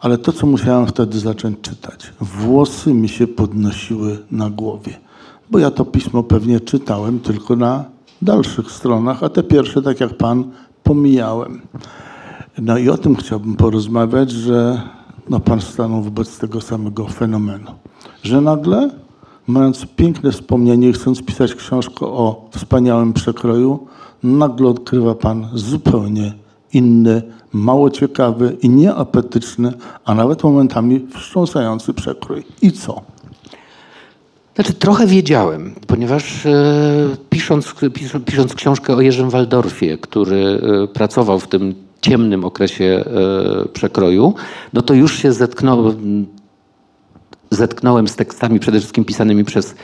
Ale 0.00 0.18
to, 0.18 0.32
co 0.32 0.46
musiałem 0.46 0.86
wtedy 0.86 1.18
zacząć 1.18 1.60
czytać, 1.60 2.12
włosy 2.20 2.94
mi 2.94 3.08
się 3.08 3.26
podnosiły 3.26 4.18
na 4.30 4.50
głowie, 4.50 5.09
bo 5.50 5.58
ja 5.58 5.70
to 5.70 5.84
pismo 5.84 6.22
pewnie 6.22 6.60
czytałem 6.60 7.20
tylko 7.20 7.56
na 7.56 7.84
dalszych 8.22 8.70
stronach, 8.70 9.22
a 9.22 9.28
te 9.28 9.42
pierwsze, 9.42 9.82
tak 9.82 10.00
jak 10.00 10.16
pan, 10.16 10.44
pomijałem. 10.82 11.60
No 12.58 12.78
i 12.78 12.88
o 12.88 12.98
tym 12.98 13.16
chciałbym 13.16 13.56
porozmawiać, 13.56 14.30
że 14.30 14.82
no 15.28 15.40
pan 15.40 15.60
stanął 15.60 16.02
wobec 16.02 16.38
tego 16.38 16.60
samego 16.60 17.06
fenomenu. 17.06 17.70
Że 18.22 18.40
nagle, 18.40 18.90
mając 19.46 19.86
piękne 19.96 20.32
wspomnienie 20.32 20.88
i 20.88 20.92
chcąc 20.92 21.22
pisać 21.22 21.54
książkę 21.54 22.06
o 22.06 22.48
wspaniałym 22.50 23.12
przekroju, 23.12 23.86
nagle 24.22 24.68
odkrywa 24.68 25.14
pan 25.14 25.48
zupełnie 25.54 26.32
inny, 26.72 27.22
mało 27.52 27.90
ciekawy 27.90 28.56
i 28.62 28.68
nieapetyczny, 28.68 29.72
a 30.04 30.14
nawet 30.14 30.44
momentami 30.44 31.06
wstrząsający 31.14 31.94
przekrój. 31.94 32.44
I 32.62 32.72
co? 32.72 33.00
Znaczy, 34.60 34.74
trochę 34.74 35.06
wiedziałem, 35.06 35.74
ponieważ 35.86 36.46
e, 36.46 36.52
pisząc, 37.30 37.74
pisząc 38.26 38.54
książkę 38.54 38.94
o 38.94 39.00
Jerzym 39.00 39.30
Waldorfie, 39.30 39.98
który 39.98 40.60
e, 40.84 40.86
pracował 40.86 41.40
w 41.40 41.48
tym 41.48 41.74
ciemnym 42.00 42.44
okresie 42.44 42.84
e, 42.84 43.68
przekroju, 43.68 44.34
no 44.72 44.82
to 44.82 44.94
już 44.94 45.18
się 45.18 45.32
zetknąłem, 45.32 46.26
zetknąłem 47.50 48.08
z 48.08 48.16
tekstami 48.16 48.60
przede 48.60 48.78
wszystkim 48.78 49.04
pisanymi 49.04 49.44
przez, 49.44 49.74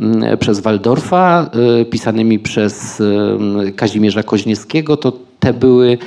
mm, 0.00 0.38
przez 0.38 0.60
Waldorfa, 0.60 1.50
pisanymi 1.90 2.38
przez 2.38 3.02
Kazimierza 3.76 4.22
Koźniewskiego. 4.22 4.96
To 4.96 5.12
te 5.40 5.52
były 5.52 5.98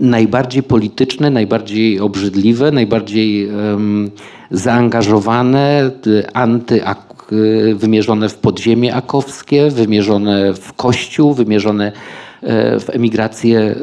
najbardziej 0.00 0.62
polityczne, 0.62 1.30
najbardziej 1.30 2.00
obrzydliwe, 2.00 2.70
najbardziej 2.70 3.48
um, 3.48 4.10
zaangażowane, 4.50 5.90
anty, 6.34 6.82
wymierzone 7.74 8.28
w 8.28 8.34
podziemie 8.34 8.94
akowskie, 8.94 9.70
wymierzone 9.70 10.54
w 10.54 10.72
kościół, 10.72 11.34
wymierzone 11.34 11.92
E, 12.44 12.80
w 12.80 12.90
emigrację 12.90 13.74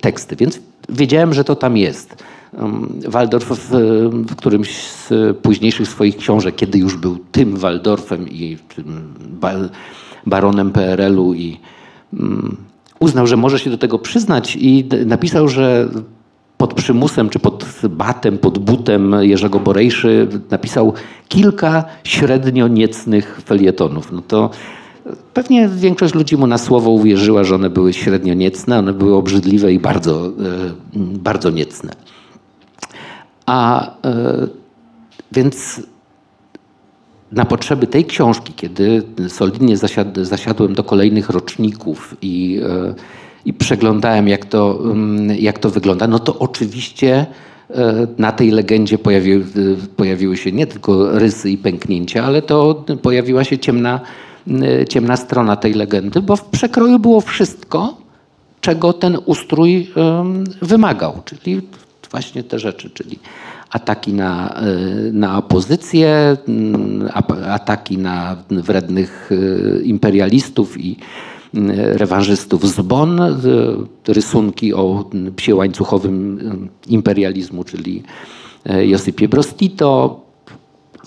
teksty, 0.00 0.36
więc 0.36 0.60
wiedziałem, 0.88 1.34
że 1.34 1.44
to 1.44 1.56
tam 1.56 1.76
jest. 1.76 2.24
Waldorf 3.08 3.46
w, 3.46 3.70
w 4.28 4.36
którymś 4.36 4.82
z 4.82 5.36
późniejszych 5.36 5.88
swoich 5.88 6.16
książek, 6.16 6.56
kiedy 6.56 6.78
już 6.78 6.96
był 6.96 7.18
tym 7.32 7.56
Waldorfem 7.56 8.28
i 8.28 8.56
tym 8.76 9.14
baronem 10.26 10.70
PRL-u 10.70 11.34
i 11.34 11.60
uznał, 13.00 13.26
że 13.26 13.36
może 13.36 13.58
się 13.58 13.70
do 13.70 13.78
tego 13.78 13.98
przyznać 13.98 14.56
i 14.60 14.88
napisał, 15.06 15.48
że 15.48 15.88
pod 16.56 16.74
przymusem, 16.74 17.28
czy 17.28 17.38
pod 17.38 17.64
batem, 17.90 18.38
pod 18.38 18.58
butem 18.58 19.14
Jerzego 19.20 19.60
Borejszy 19.60 20.28
napisał 20.50 20.92
kilka 21.28 21.84
średnio 22.04 22.68
niecnych 22.68 23.40
felietonów. 23.44 24.12
No 24.12 24.22
to 24.28 24.50
Pewnie 25.34 25.68
większość 25.68 26.14
ludzi 26.14 26.36
mu 26.36 26.46
na 26.46 26.58
słowo 26.58 26.90
uwierzyła, 26.90 27.44
że 27.44 27.54
one 27.54 27.70
były 27.70 27.92
średnio 27.92 28.34
niecne, 28.34 28.78
one 28.78 28.92
były 28.92 29.14
obrzydliwe 29.14 29.72
i 29.72 29.78
bardzo, 29.78 30.26
e, 30.26 30.30
bardzo 30.96 31.50
niecne. 31.50 31.92
A 33.46 33.90
e, 34.04 34.48
więc 35.32 35.82
na 37.32 37.44
potrzeby 37.44 37.86
tej 37.86 38.04
książki, 38.04 38.52
kiedy 38.56 39.02
solidnie 39.28 39.76
zasiad, 39.76 40.18
zasiadłem 40.18 40.74
do 40.74 40.84
kolejnych 40.84 41.30
roczników 41.30 42.16
i, 42.22 42.60
e, 42.68 42.94
i 43.44 43.52
przeglądałem, 43.52 44.28
jak 44.28 44.44
to, 44.44 44.78
mm, 44.84 45.36
jak 45.36 45.58
to 45.58 45.70
wygląda, 45.70 46.06
no 46.06 46.18
to 46.18 46.38
oczywiście 46.38 47.26
na 48.18 48.32
tej 48.32 48.50
legendzie 48.50 48.98
pojawiły, 48.98 49.44
pojawiły 49.96 50.36
się 50.36 50.52
nie 50.52 50.66
tylko 50.66 51.18
rysy 51.18 51.50
i 51.50 51.58
pęknięcia, 51.58 52.24
ale 52.24 52.42
to 52.42 52.84
pojawiła 53.02 53.44
się 53.44 53.58
ciemna 53.58 54.00
Y, 54.48 54.84
ciemna 54.88 55.16
strona 55.16 55.56
tej 55.56 55.74
legendy, 55.74 56.22
bo 56.22 56.36
w 56.36 56.44
przekroju 56.44 56.98
było 56.98 57.20
wszystko, 57.20 57.96
czego 58.60 58.92
ten 58.92 59.18
ustrój 59.24 59.90
wymagał, 60.62 61.22
czyli 61.24 61.60
właśnie 62.10 62.42
te 62.42 62.58
rzeczy, 62.58 62.90
czyli 62.90 63.18
ataki 63.76 64.12
na, 64.12 64.60
y, 65.08 65.12
na 65.12 65.38
opozycję, 65.38 66.36
mm, 66.48 67.08
ataki 67.50 67.98
na 67.98 68.36
wrednych 68.50 69.32
y, 69.32 69.82
imperialistów 69.84 70.80
i 70.80 70.96
rewanżystów 71.92 72.68
z 72.68 72.80
Bonn, 72.80 73.20
rysunki 74.08 74.74
o 74.74 75.10
psie 75.36 75.54
łańcuchowym 75.54 76.38
imperializmu, 76.86 77.64
czyli 77.64 78.02
Josypie 78.64 79.28
Brostito, 79.28 80.20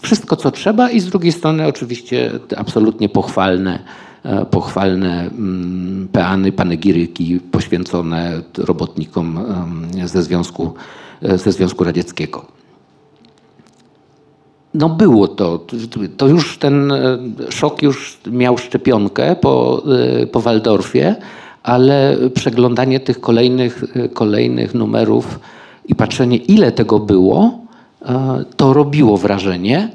wszystko, 0.01 0.36
co 0.36 0.51
trzeba 0.51 0.91
i 0.91 0.99
z 0.99 1.05
drugiej 1.05 1.32
strony 1.32 1.67
oczywiście 1.67 2.32
absolutnie 2.58 3.10
pochwalne, 3.10 3.79
e, 4.23 4.45
pochwalne 4.45 5.21
mm, 5.21 6.08
peany, 6.12 6.51
panegiryki 6.51 7.39
poświęcone 7.39 8.41
robotnikom 8.58 9.39
ze 10.05 10.23
Związku, 10.23 10.63
e, 10.65 11.08
ze 11.21 11.51
Związku 11.51 11.84
Radzieckiego. 11.84 12.45
No 14.73 14.89
było 14.89 15.27
to, 15.27 15.65
to 16.17 16.27
już 16.27 16.58
ten 16.58 16.91
e, 16.91 17.17
szok 17.49 17.82
już 17.82 18.19
miał 18.32 18.58
szczepionkę 18.58 19.36
po, 19.36 19.84
po 20.32 20.41
Waldorfie, 20.41 21.15
ale 21.63 22.17
przeglądanie 22.34 22.99
tych 22.99 23.19
kolejnych, 23.19 23.84
kolejnych 24.13 24.73
numerów 24.73 25.39
i 25.86 25.95
patrzenie 25.95 26.38
ile 26.38 26.71
tego 26.71 26.99
było, 26.99 27.60
to 28.58 28.73
robiło 28.73 29.17
wrażenie. 29.17 29.91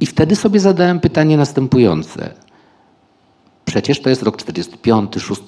I 0.00 0.06
wtedy 0.06 0.36
sobie 0.36 0.60
zadałem 0.60 1.00
pytanie 1.00 1.36
następujące. 1.36 2.34
Przecież 3.64 4.00
to 4.00 4.10
jest 4.10 4.22
rok 4.22 4.36
45, 4.36 5.14
6. 5.18 5.42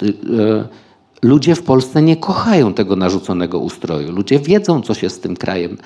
Ludzie 1.23 1.55
w 1.55 1.63
Polsce 1.63 2.03
nie 2.03 2.17
kochają 2.17 2.75
tego 2.75 2.97
narzuconego 2.97 3.59
ustroju. 3.59 4.13
Ludzie 4.13 4.39
wiedzą, 4.39 4.83
co 4.83 4.95
się 4.95 5.11
z 5.11 5.21
tym 5.21 5.37
krajem 5.37 5.79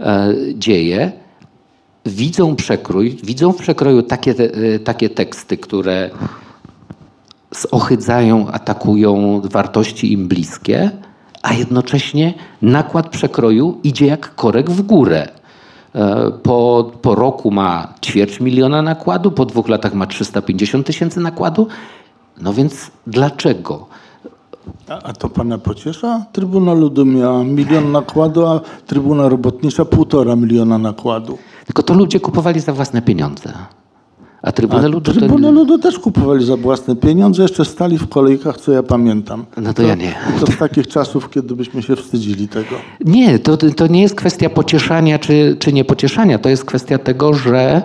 e, 0.00 0.34
dzieje. 0.54 1.12
Widzą 2.06 2.56
przekrój, 2.56 3.18
widzą 3.24 3.52
w 3.52 3.56
przekroju 3.56 4.02
takie, 4.02 4.34
e, 4.74 4.78
takie 4.78 5.10
teksty, 5.10 5.56
które 5.56 6.10
zohydzają, 7.50 8.48
atakują 8.48 9.40
wartości 9.44 10.12
im 10.12 10.28
bliskie, 10.28 10.90
a 11.42 11.54
jednocześnie 11.54 12.34
nakład 12.62 13.08
przekroju 13.08 13.80
idzie 13.82 14.06
jak 14.06 14.34
korek 14.34 14.70
w 14.70 14.82
górę. 14.82 15.28
E, 15.94 16.30
po, 16.42 16.90
po 17.02 17.14
roku 17.14 17.50
ma 17.50 17.94
ćwierć 18.02 18.40
miliona 18.40 18.82
nakładu, 18.82 19.30
po 19.30 19.46
dwóch 19.46 19.68
latach 19.68 19.94
ma 19.94 20.06
350 20.06 20.86
tysięcy 20.86 21.20
nakładu. 21.20 21.68
No 22.40 22.52
więc 22.52 22.90
dlaczego? 23.06 23.86
A, 24.88 25.02
a 25.02 25.12
to 25.12 25.28
pana 25.28 25.58
pociesza? 25.58 26.26
Trybuna 26.32 26.74
Ludu 26.74 27.06
miała 27.06 27.44
milion 27.44 27.92
nakładu, 27.92 28.46
a 28.46 28.60
Trybuna 28.86 29.28
Robotnicza 29.28 29.84
półtora 29.84 30.36
miliona 30.36 30.78
nakładu. 30.78 31.38
Tylko 31.66 31.82
to 31.82 31.94
ludzie 31.94 32.20
kupowali 32.20 32.60
za 32.60 32.72
własne 32.72 33.02
pieniądze. 33.02 33.52
A 34.42 34.52
Trybunę 34.52 34.88
Ludu 34.88 35.12
Trybunę 35.12 35.48
to... 35.48 35.52
Ludu 35.52 35.78
też 35.78 35.98
kupowali 35.98 36.44
za 36.44 36.56
własne 36.56 36.96
pieniądze, 36.96 37.42
jeszcze 37.42 37.64
stali 37.64 37.98
w 37.98 38.08
kolejkach, 38.08 38.60
co 38.60 38.72
ja 38.72 38.82
pamiętam. 38.82 39.44
No 39.56 39.74
to 39.74 39.82
ja 39.82 39.94
nie. 39.94 40.14
To 40.40 40.52
z 40.52 40.56
takich 40.56 40.88
czasów, 40.88 41.30
kiedy 41.30 41.56
byśmy 41.56 41.82
się 41.82 41.96
wstydzili 41.96 42.48
tego. 42.48 42.76
Nie, 43.04 43.38
to, 43.38 43.56
to 43.56 43.86
nie 43.86 44.02
jest 44.02 44.14
kwestia 44.14 44.50
pocieszania 44.50 45.18
czy, 45.18 45.56
czy 45.58 45.72
niepocieszania. 45.72 46.38
To 46.38 46.48
jest 46.48 46.64
kwestia 46.64 46.98
tego, 46.98 47.34
że 47.34 47.82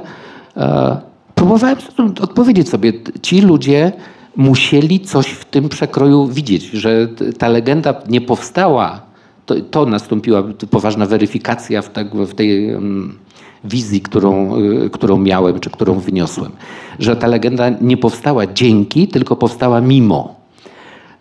e, 0.58 0.98
próbowałem 1.36 1.78
odpowiedzieć 2.22 2.70
sobie. 2.70 2.94
Ci 3.22 3.42
ludzie 3.42 3.92
musieli 4.38 5.00
coś 5.00 5.28
w 5.28 5.46
tym 5.46 5.70
przekroju 5.70 6.28
widzieć, 6.28 6.64
że 6.64 7.08
ta 7.38 7.48
legenda 7.48 8.02
nie 8.10 8.22
powstała. 8.22 9.02
To, 9.46 9.56
to 9.72 9.86
nastąpiła 9.86 10.44
poważna 10.72 11.06
weryfikacja 11.06 11.82
w, 11.82 11.90
tak, 11.90 12.16
w 12.16 12.36
tej... 12.36 12.76
Um, 12.76 13.18
wizji, 13.64 14.02
którą, 14.02 14.58
y, 14.62 14.90
którą 14.90 15.18
miałem, 15.18 15.60
czy 15.60 15.70
którą 15.70 16.00
wyniosłem. 16.00 16.52
Że 17.00 17.16
ta 17.16 17.28
legenda 17.28 17.70
nie 17.82 17.98
powstała 17.98 18.48
dzięki, 18.48 19.08
tylko 19.08 19.36
powstała 19.36 19.82
mimo. 19.82 20.36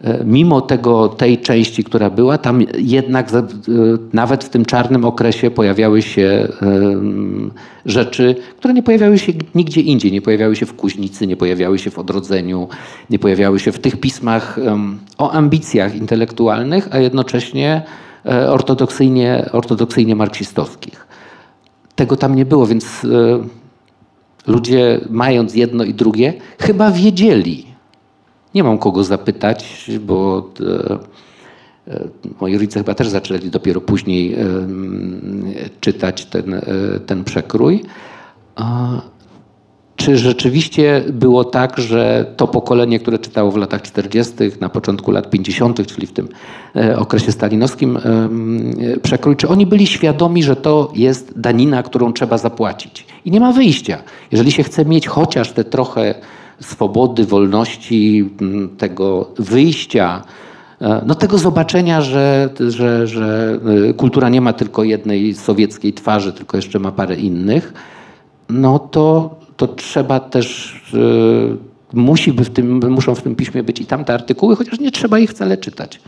E, 0.06 0.24
mimo 0.24 0.60
tego, 0.60 1.08
tej 1.08 1.38
części, 1.38 1.84
która 1.84 2.10
była, 2.10 2.38
tam 2.38 2.62
jednak 2.78 3.34
y, 3.34 3.42
nawet 4.12 4.44
w 4.44 4.48
tym 4.48 4.64
czarnym 4.64 5.04
okresie 5.04 5.50
pojawiały 5.50 6.02
się 6.02 6.48
rzeczy, 7.86 8.36
które 8.58 8.74
nie 8.74 8.82
pojawiały 8.82 9.18
się 9.18 9.32
nigdzie 9.54 9.80
indziej. 9.80 10.12
Nie 10.12 10.22
pojawiały 10.22 10.56
się 10.56 10.66
w 10.66 10.74
Kuźnicy, 10.74 11.26
nie 11.26 11.36
pojawiały 11.36 11.78
się 11.78 11.90
w 11.90 11.98
Odrodzeniu, 11.98 12.68
nie 13.10 13.18
pojawiały 13.18 13.60
się 13.60 13.72
w 13.72 13.78
tych 13.78 14.00
pismach 14.00 14.58
o 15.18 15.30
ambicjach 15.32 15.96
intelektualnych, 15.96 16.88
a 16.90 16.98
jednocześnie 16.98 17.82
e, 18.26 18.50
ortodoksyjnie, 18.50 19.48
ortodoksyjnie 19.52 20.16
marksistowskich. 20.16 21.06
Tego 21.96 22.16
tam 22.16 22.34
nie 22.34 22.44
było, 22.44 22.66
więc 22.66 23.04
e, 23.04 23.08
ludzie 24.46 25.00
mając 25.10 25.54
jedno 25.54 25.84
i 25.84 25.94
drugie 25.94 26.34
chyba 26.58 26.90
wiedzieli. 26.90 27.75
Nie 28.56 28.64
mam 28.64 28.78
kogo 28.78 29.04
zapytać, 29.04 29.90
bo 30.00 30.50
e, 30.60 31.92
e, 31.92 32.08
moi 32.40 32.54
rodzice 32.54 32.80
chyba 32.80 32.94
też 32.94 33.08
zaczęli 33.08 33.50
dopiero 33.50 33.80
później 33.80 34.36
czytać 35.80 36.26
ten, 36.26 36.60
ten 37.06 37.24
przekrój. 37.24 37.82
Czy 39.96 40.16
rzeczywiście 40.16 41.04
było 41.12 41.44
tak, 41.44 41.78
że 41.78 42.32
to 42.36 42.48
pokolenie, 42.48 42.98
które 42.98 43.18
czytało 43.18 43.50
w 43.50 43.56
latach 43.56 43.82
40., 43.82 44.34
na 44.60 44.68
początku 44.68 45.10
lat 45.10 45.30
50., 45.30 45.86
czyli 45.86 46.06
w 46.06 46.12
tym 46.12 46.28
e, 46.76 46.98
okresie 46.98 47.32
stalinowskim 47.32 47.96
e, 47.96 48.00
przekrój, 49.02 49.36
czy 49.36 49.48
oni 49.48 49.66
byli 49.66 49.86
świadomi, 49.86 50.42
że 50.42 50.56
to 50.56 50.92
jest 50.94 51.40
danina, 51.40 51.82
którą 51.82 52.12
trzeba 52.12 52.38
zapłacić? 52.38 53.06
I 53.24 53.30
nie 53.30 53.40
ma 53.40 53.52
wyjścia. 53.52 53.98
Jeżeli 54.32 54.52
się 54.52 54.62
chce 54.62 54.84
mieć 54.84 55.06
chociaż 55.06 55.52
te 55.52 55.64
trochę 55.64 56.14
swobody, 56.60 57.24
wolności, 57.24 58.30
tego 58.78 59.30
wyjścia, 59.38 60.22
e, 60.80 61.02
no 61.06 61.14
tego 61.14 61.38
zobaczenia, 61.38 62.00
że, 62.00 62.50
że, 62.68 63.06
że 63.06 63.58
kultura 63.96 64.28
nie 64.28 64.40
ma 64.40 64.52
tylko 64.52 64.84
jednej 64.84 65.34
sowieckiej 65.34 65.92
twarzy, 65.92 66.32
tylko 66.32 66.56
jeszcze 66.56 66.78
ma 66.78 66.92
parę 66.92 67.16
innych, 67.16 67.72
no 68.48 68.78
to 68.78 69.36
to 69.56 69.68
trzeba 69.68 70.20
też, 70.20 70.74
e, 70.94 71.96
musi 71.96 72.32
w 72.32 72.50
tym, 72.50 72.90
muszą 72.90 73.14
w 73.14 73.22
tym 73.22 73.34
piśmie 73.34 73.62
być 73.62 73.80
i 73.80 73.86
tamte 73.86 74.14
artykuły, 74.14 74.56
chociaż 74.56 74.80
nie 74.80 74.90
trzeba 74.90 75.18
ich 75.18 75.30
wcale 75.30 75.56
czytać. 75.56 76.00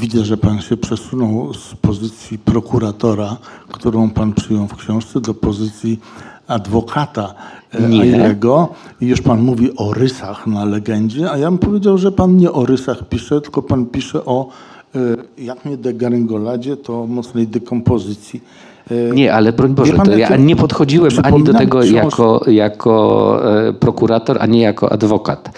Widzę, 0.00 0.24
że 0.24 0.36
pan 0.36 0.60
się 0.60 0.76
przesunął 0.76 1.54
z 1.54 1.74
pozycji 1.74 2.38
prokuratora, 2.38 3.36
którą 3.72 4.10
pan 4.10 4.32
przyjął 4.32 4.66
w 4.66 4.76
książce, 4.76 5.20
do 5.20 5.34
pozycji 5.34 6.00
adwokata 6.48 7.34
Ailego. 7.74 8.68
I 9.00 9.06
już 9.06 9.20
pan 9.20 9.40
mówi 9.40 9.76
o 9.76 9.94
rysach 9.94 10.46
na 10.46 10.64
legendzie, 10.64 11.30
a 11.30 11.38
ja 11.38 11.50
bym 11.50 11.58
powiedział, 11.58 11.98
że 11.98 12.12
pan 12.12 12.36
nie 12.36 12.52
o 12.52 12.66
rysach 12.66 13.08
pisze, 13.08 13.40
tylko 13.40 13.62
pan 13.62 13.86
pisze 13.86 14.24
o, 14.24 14.48
e, 14.94 14.98
jak 15.38 15.64
nie 15.64 15.76
degaryngoladzie, 15.76 16.76
to 16.76 17.06
mocnej 17.06 17.46
dekompozycji. 17.46 18.42
E, 18.90 19.14
nie, 19.14 19.34
ale 19.34 19.52
broń 19.52 19.74
Boże, 19.74 19.92
pan, 19.92 20.18
ja 20.18 20.36
nie 20.36 20.56
podchodziłem 20.56 21.12
ani 21.22 21.44
do 21.44 21.54
tego 21.54 21.84
jako, 21.84 22.40
jako 22.46 23.40
e, 23.68 23.72
prokurator, 23.72 24.36
ani 24.40 24.60
jako 24.60 24.92
adwokat. 24.92 25.50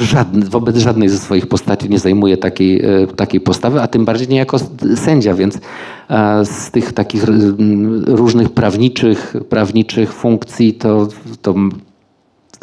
Żadny, 0.00 0.46
wobec 0.46 0.76
żadnej 0.76 1.08
ze 1.08 1.18
swoich 1.18 1.46
postaci 1.46 1.88
nie 1.88 1.98
zajmuję 1.98 2.36
takiej, 2.36 2.84
e, 2.84 3.06
takiej 3.06 3.40
postawy, 3.40 3.82
a 3.82 3.86
tym 3.86 4.04
bardziej 4.04 4.28
nie 4.28 4.36
jako 4.36 4.58
sędzia, 4.94 5.34
więc 5.34 5.58
z 6.44 6.70
tych 6.70 6.92
takich 6.92 7.24
różnych 8.06 8.50
prawniczych, 8.50 9.36
prawniczych 9.48 10.12
funkcji 10.12 10.74
to, 10.74 11.08
to 11.42 11.54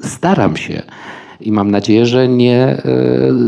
staram 0.04 0.58
się 0.58 0.82
i 1.41 1.52
mam 1.52 1.71
nadzieję, 1.71 2.06
że 2.06 2.28
nie 2.28 2.58
e, 2.58 2.82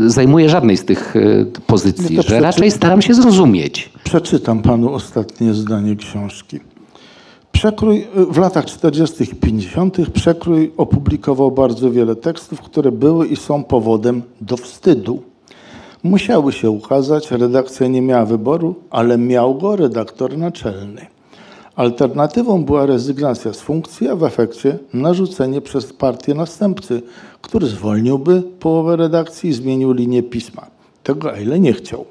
zajmuję 0.06 0.48
żadnej 0.48 0.76
z 0.76 0.84
tych 0.84 1.16
e, 1.16 1.20
pozycji, 1.66 2.16
no 2.16 2.22
że 2.22 2.40
raczej 2.40 2.70
staram 2.70 3.02
się 3.02 3.14
zrozumieć. 3.14 3.90
Przeczytam 4.04 4.62
panu 4.62 4.94
ostatnie 4.94 5.54
zdanie 5.54 5.96
książki. 5.96 6.60
Przekrój 7.52 8.06
w 8.14 8.38
latach 8.38 8.64
40. 8.64 9.24
i 9.24 9.26
50. 9.26 10.10
Przekrój 10.10 10.72
opublikował 10.76 11.50
bardzo 11.50 11.90
wiele 11.90 12.16
tekstów, 12.16 12.60
które 12.60 12.92
były 12.92 13.26
i 13.26 13.36
są 13.36 13.64
powodem 13.64 14.22
do 14.40 14.56
wstydu. 14.56 15.22
Musiały 16.02 16.52
się 16.52 16.70
ukazać, 16.70 17.30
redakcja 17.30 17.86
nie 17.86 18.02
miała 18.02 18.24
wyboru, 18.24 18.74
ale 18.90 19.18
miał 19.18 19.54
go 19.54 19.76
redaktor 19.76 20.38
naczelny. 20.38 21.06
Alternatywą 21.80 22.64
była 22.64 22.86
rezygnacja 22.86 23.52
z 23.52 23.60
funkcji, 23.60 24.08
a 24.08 24.16
w 24.16 24.24
efekcie 24.24 24.78
narzucenie 24.94 25.60
przez 25.60 25.92
partię 25.92 26.34
następcy, 26.34 27.02
który 27.42 27.66
zwolniłby 27.66 28.42
połowę 28.42 28.96
redakcji 28.96 29.50
i 29.50 29.52
zmienił 29.52 29.92
linię 29.92 30.22
pisma. 30.22 30.66
Tego 31.02 31.34
Eile 31.36 31.60
nie 31.60 31.72
chciał. 31.72 32.04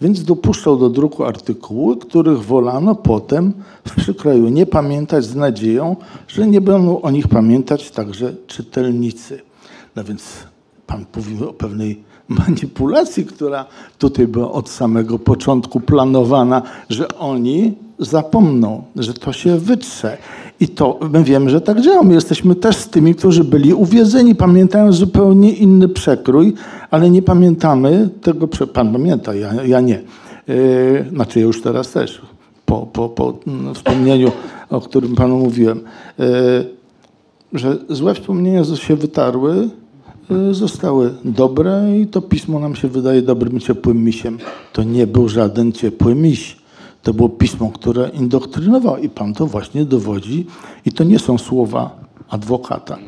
Więc 0.00 0.24
dopuszczał 0.24 0.76
do 0.76 0.90
druku 0.90 1.24
artykuły, 1.24 1.96
których 1.96 2.44
wolano 2.44 2.94
potem 2.94 3.52
w 3.88 3.94
przykroju 3.96 4.48
nie 4.48 4.66
pamiętać 4.66 5.24
z 5.24 5.34
nadzieją, 5.34 5.96
że 6.28 6.46
nie 6.46 6.60
będą 6.60 7.00
o 7.00 7.10
nich 7.10 7.28
pamiętać 7.28 7.90
także 7.90 8.34
czytelnicy. 8.46 9.40
No 9.96 10.04
więc 10.04 10.22
pan 10.86 11.04
mówił 11.16 11.48
o 11.48 11.52
pewnej 11.52 12.04
manipulacji, 12.28 13.24
która 13.24 13.64
tutaj 13.98 14.26
była 14.26 14.52
od 14.52 14.70
samego 14.70 15.18
początku 15.18 15.80
planowana, 15.80 16.62
że 16.90 17.18
oni 17.18 17.85
zapomną, 17.98 18.82
że 18.96 19.14
to 19.14 19.32
się 19.32 19.58
wytrze. 19.58 20.18
I 20.60 20.68
to 20.68 20.98
my 21.12 21.24
wiemy, 21.24 21.50
że 21.50 21.60
tak 21.60 21.80
działa. 21.80 22.02
My 22.02 22.14
jesteśmy 22.14 22.54
też 22.54 22.76
z 22.76 22.88
tymi, 22.88 23.14
którzy 23.14 23.44
byli 23.44 23.74
uwiedzeni, 23.74 24.34
pamiętają 24.34 24.92
zupełnie 24.92 25.52
inny 25.52 25.88
przekrój, 25.88 26.54
ale 26.90 27.10
nie 27.10 27.22
pamiętamy 27.22 28.08
tego. 28.22 28.48
Pan 28.48 28.92
pamięta, 28.92 29.34
ja, 29.34 29.64
ja 29.64 29.80
nie. 29.80 30.02
Yy, 30.48 31.04
znaczy, 31.12 31.40
ja 31.40 31.46
już 31.46 31.62
teraz 31.62 31.92
też, 31.92 32.22
po, 32.66 32.86
po, 32.86 33.08
po 33.08 33.38
wspomnieniu, 33.74 34.32
o 34.70 34.80
którym 34.80 35.14
panu 35.14 35.38
mówiłem, 35.38 35.80
yy, 36.18 36.26
że 37.52 37.76
złe 37.88 38.14
wspomnienia 38.14 38.64
się 38.64 38.96
wytarły, 38.96 39.68
yy, 40.30 40.54
zostały 40.54 41.14
dobre 41.24 41.98
i 42.00 42.06
to 42.06 42.22
pismo 42.22 42.60
nam 42.60 42.76
się 42.76 42.88
wydaje 42.88 43.22
dobrym, 43.22 43.60
ciepłym 43.60 44.04
misiem. 44.04 44.38
To 44.72 44.82
nie 44.82 45.06
był 45.06 45.28
żaden 45.28 45.72
ciepły 45.72 46.14
miś 46.14 46.65
to 47.06 47.14
było 47.14 47.28
pismo, 47.28 47.70
które 47.70 48.08
indoktrynowało 48.08 48.98
i 48.98 49.08
pan 49.08 49.34
to 49.34 49.46
właśnie 49.46 49.84
dowodzi 49.84 50.46
i 50.86 50.92
to 50.92 51.04
nie 51.04 51.18
są 51.18 51.38
słowa 51.38 51.90
adwokata. 52.28 52.98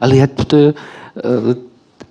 Ale 0.00 0.16
ja 0.16 0.26
tutaj, 0.26 0.60
e, 0.60 0.72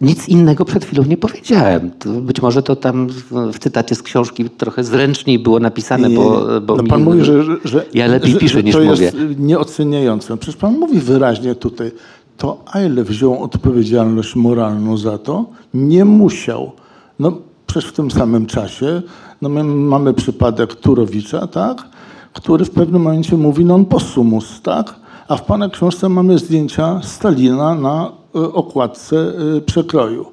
nic 0.02 0.30
innego 0.30 0.66
przed 0.66 0.86
chwilą 0.86 1.04
nie 1.04 1.18
powiedziałem. 1.18 1.92
To 1.92 2.10
być 2.10 2.42
może 2.42 2.64
to 2.64 2.76
tam 2.76 3.08
w, 3.54 3.60
cytacie 3.60 3.96
z 3.96 4.04
książki 4.04 4.50
trochę 4.50 4.84
zręczniej 4.84 5.40
było 5.40 5.60
napisane, 5.60 6.10
bo, 6.10 6.48
bo 6.62 6.76
no 6.76 6.84
mi- 6.84 6.90
pan 6.90 7.04
mówi, 7.04 7.24
że, 7.24 7.44
że, 7.64 7.86
ja 7.94 8.08
lepiej 8.08 8.32
że, 8.32 8.40
piszę 8.40 8.54
że 8.54 8.64
niż 8.64 8.76
to 8.76 8.82
mówię. 8.84 9.06
jest 9.06 9.18
nieoceniające. 9.38 10.38
Przecież 10.38 10.56
pan 10.56 10.80
mówi 10.80 11.00
wyraźnie 11.00 11.56
tutaj, 11.56 11.92
to 12.38 12.64
a 12.66 12.82
ile 12.82 13.04
wziął 13.04 13.44
odpowiedzialność 13.44 14.36
moralną 14.36 14.98
za 14.98 15.18
to? 15.18 15.46
Nie 15.74 16.06
musiał. 16.06 16.72
No 17.20 17.38
przecież 17.68 17.90
w 17.90 17.94
tym 17.94 18.12
samym 18.12 18.46
czasie 18.46 19.02
no 19.42 19.50
my 19.50 19.64
mamy 19.64 20.14
przypadek 20.14 20.76
Turowicza, 20.76 21.48
tak? 21.48 21.88
który 22.34 22.66
w 22.66 22.72
pewnym 22.72 23.02
momencie 23.02 23.38
mówi 23.38 23.66
non 23.66 23.86
possumus, 23.86 24.62
tak? 24.62 24.96
A 25.28 25.36
w 25.36 25.46
pana 25.46 25.70
książce 25.70 26.10
mamy 26.10 26.38
zdjęcia 26.38 27.02
Stalina 27.04 27.76
na 27.76 28.12
y, 28.36 28.54
okładce 28.54 29.16
y, 29.58 29.62
przekroju, 29.62 30.26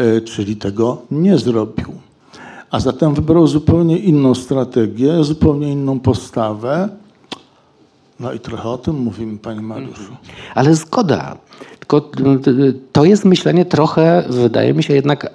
Y, 0.00 0.20
czyli 0.20 0.56
tego 0.56 1.02
nie 1.10 1.38
zrobił. 1.38 1.92
A 2.70 2.80
zatem 2.80 3.14
wybrał 3.14 3.46
zupełnie 3.46 3.98
inną 3.98 4.34
strategię, 4.34 5.24
zupełnie 5.24 5.72
inną 5.72 6.00
postawę. 6.00 6.88
No 8.20 8.32
i 8.32 8.40
trochę 8.40 8.68
o 8.68 8.78
tym 8.78 8.96
mówimy, 8.96 9.38
panie 9.38 9.60
Mariuszu. 9.60 10.16
Ale 10.54 10.74
zgoda. 10.74 11.36
Tylko 11.78 12.10
to 12.92 13.04
jest 13.04 13.24
myślenie 13.24 13.64
trochę, 13.64 14.24
wydaje 14.28 14.74
mi 14.74 14.82
się 14.82 14.94
jednak 14.94 15.30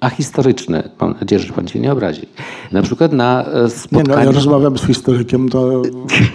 ahistoryczne. 0.00 0.88
Mam 1.00 1.14
nadzieję, 1.20 1.42
że 1.42 1.52
pan 1.52 1.68
się 1.68 1.80
nie 1.80 1.92
obrazi. 1.92 2.26
Na 2.72 2.82
przykład 2.82 3.12
na 3.12 3.44
e, 3.44 3.54
Nie 3.54 3.62
no, 3.62 3.68
spotkaniach... 3.68 4.24
ja 4.24 4.30
rozmawiam 4.30 4.78
z 4.78 4.86
historykiem, 4.86 5.48
to 5.48 5.82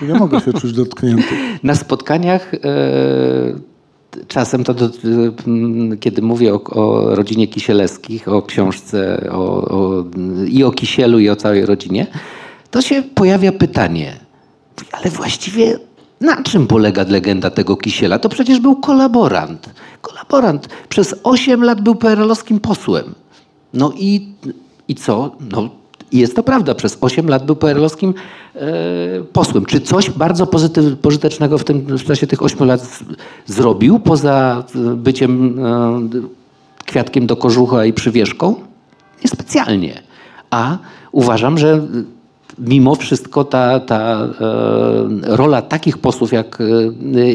nie 0.08 0.14
mogę 0.14 0.42
się 0.42 0.54
czuć 0.54 0.74
dotknięty. 0.74 1.36
Na 1.64 1.76
spotkaniach 1.76 2.54
e, 2.54 2.60
czasem 4.28 4.64
to, 4.64 4.74
do, 4.74 4.90
kiedy 6.00 6.22
mówię 6.22 6.54
o, 6.54 6.64
o 6.64 7.16
rodzinie 7.16 7.48
Kisielewskich, 7.48 8.28
o 8.28 8.42
książce 8.42 9.30
o, 9.32 9.38
o, 9.62 10.04
i 10.48 10.64
o 10.64 10.72
Kisielu 10.72 11.20
i 11.20 11.30
o 11.30 11.36
całej 11.36 11.66
rodzinie, 11.66 12.08
to 12.72 12.82
się 12.82 13.04
pojawia 13.16 13.52
pytanie, 13.52 14.14
ale 14.92 15.12
właściwie 15.12 15.80
na 16.22 16.44
czym 16.44 16.68
polega 16.68 17.06
legenda 17.10 17.50
tego 17.50 17.78
Kisiela? 17.78 18.20
To 18.20 18.30
przecież 18.30 18.60
był 18.60 18.76
kolaborant. 18.76 19.70
Kolaborant. 20.02 20.68
Przez 20.90 21.16
8 21.24 21.64
lat 21.64 21.82
był 21.82 21.96
PRL-owskim 21.96 22.60
posłem. 22.60 23.16
No 23.76 23.92
i, 23.98 24.28
i 24.88 24.96
co? 24.96 25.36
No, 25.52 25.70
jest 26.12 26.36
to 26.36 26.44
prawda, 26.44 26.76
przez 26.76 26.98
8 27.02 27.30
lat 27.30 27.46
był 27.46 27.56
PRL-owskim 27.56 28.14
e, 28.56 28.62
posłem. 29.34 29.66
Czy 29.66 29.82
coś 29.82 30.10
bardzo 30.10 30.48
pozytyw, 30.48 31.00
pożytecznego 31.00 31.58
w, 31.58 31.64
tym, 31.64 31.82
w 31.82 32.04
czasie 32.04 32.28
tych 32.28 32.44
8 32.44 32.68
lat 32.68 32.82
z, 32.82 33.04
zrobił, 33.46 34.00
poza 34.00 34.64
e, 34.76 34.96
byciem 34.96 35.60
e, 35.66 36.00
kwiatkiem 36.86 37.28
do 37.28 37.36
kożucha 37.36 37.86
i 37.86 37.94
przywieszką? 37.94 38.56
Niespecjalnie. 39.24 40.02
A 40.50 40.78
uważam, 41.12 41.58
że 41.58 41.88
mimo 42.60 42.96
wszystko 42.96 43.44
ta, 43.44 43.80
ta 43.80 44.14
e, 44.14 44.28
rola 45.24 45.62
takich 45.62 45.98
posłów 45.98 46.34
jak, 46.34 46.60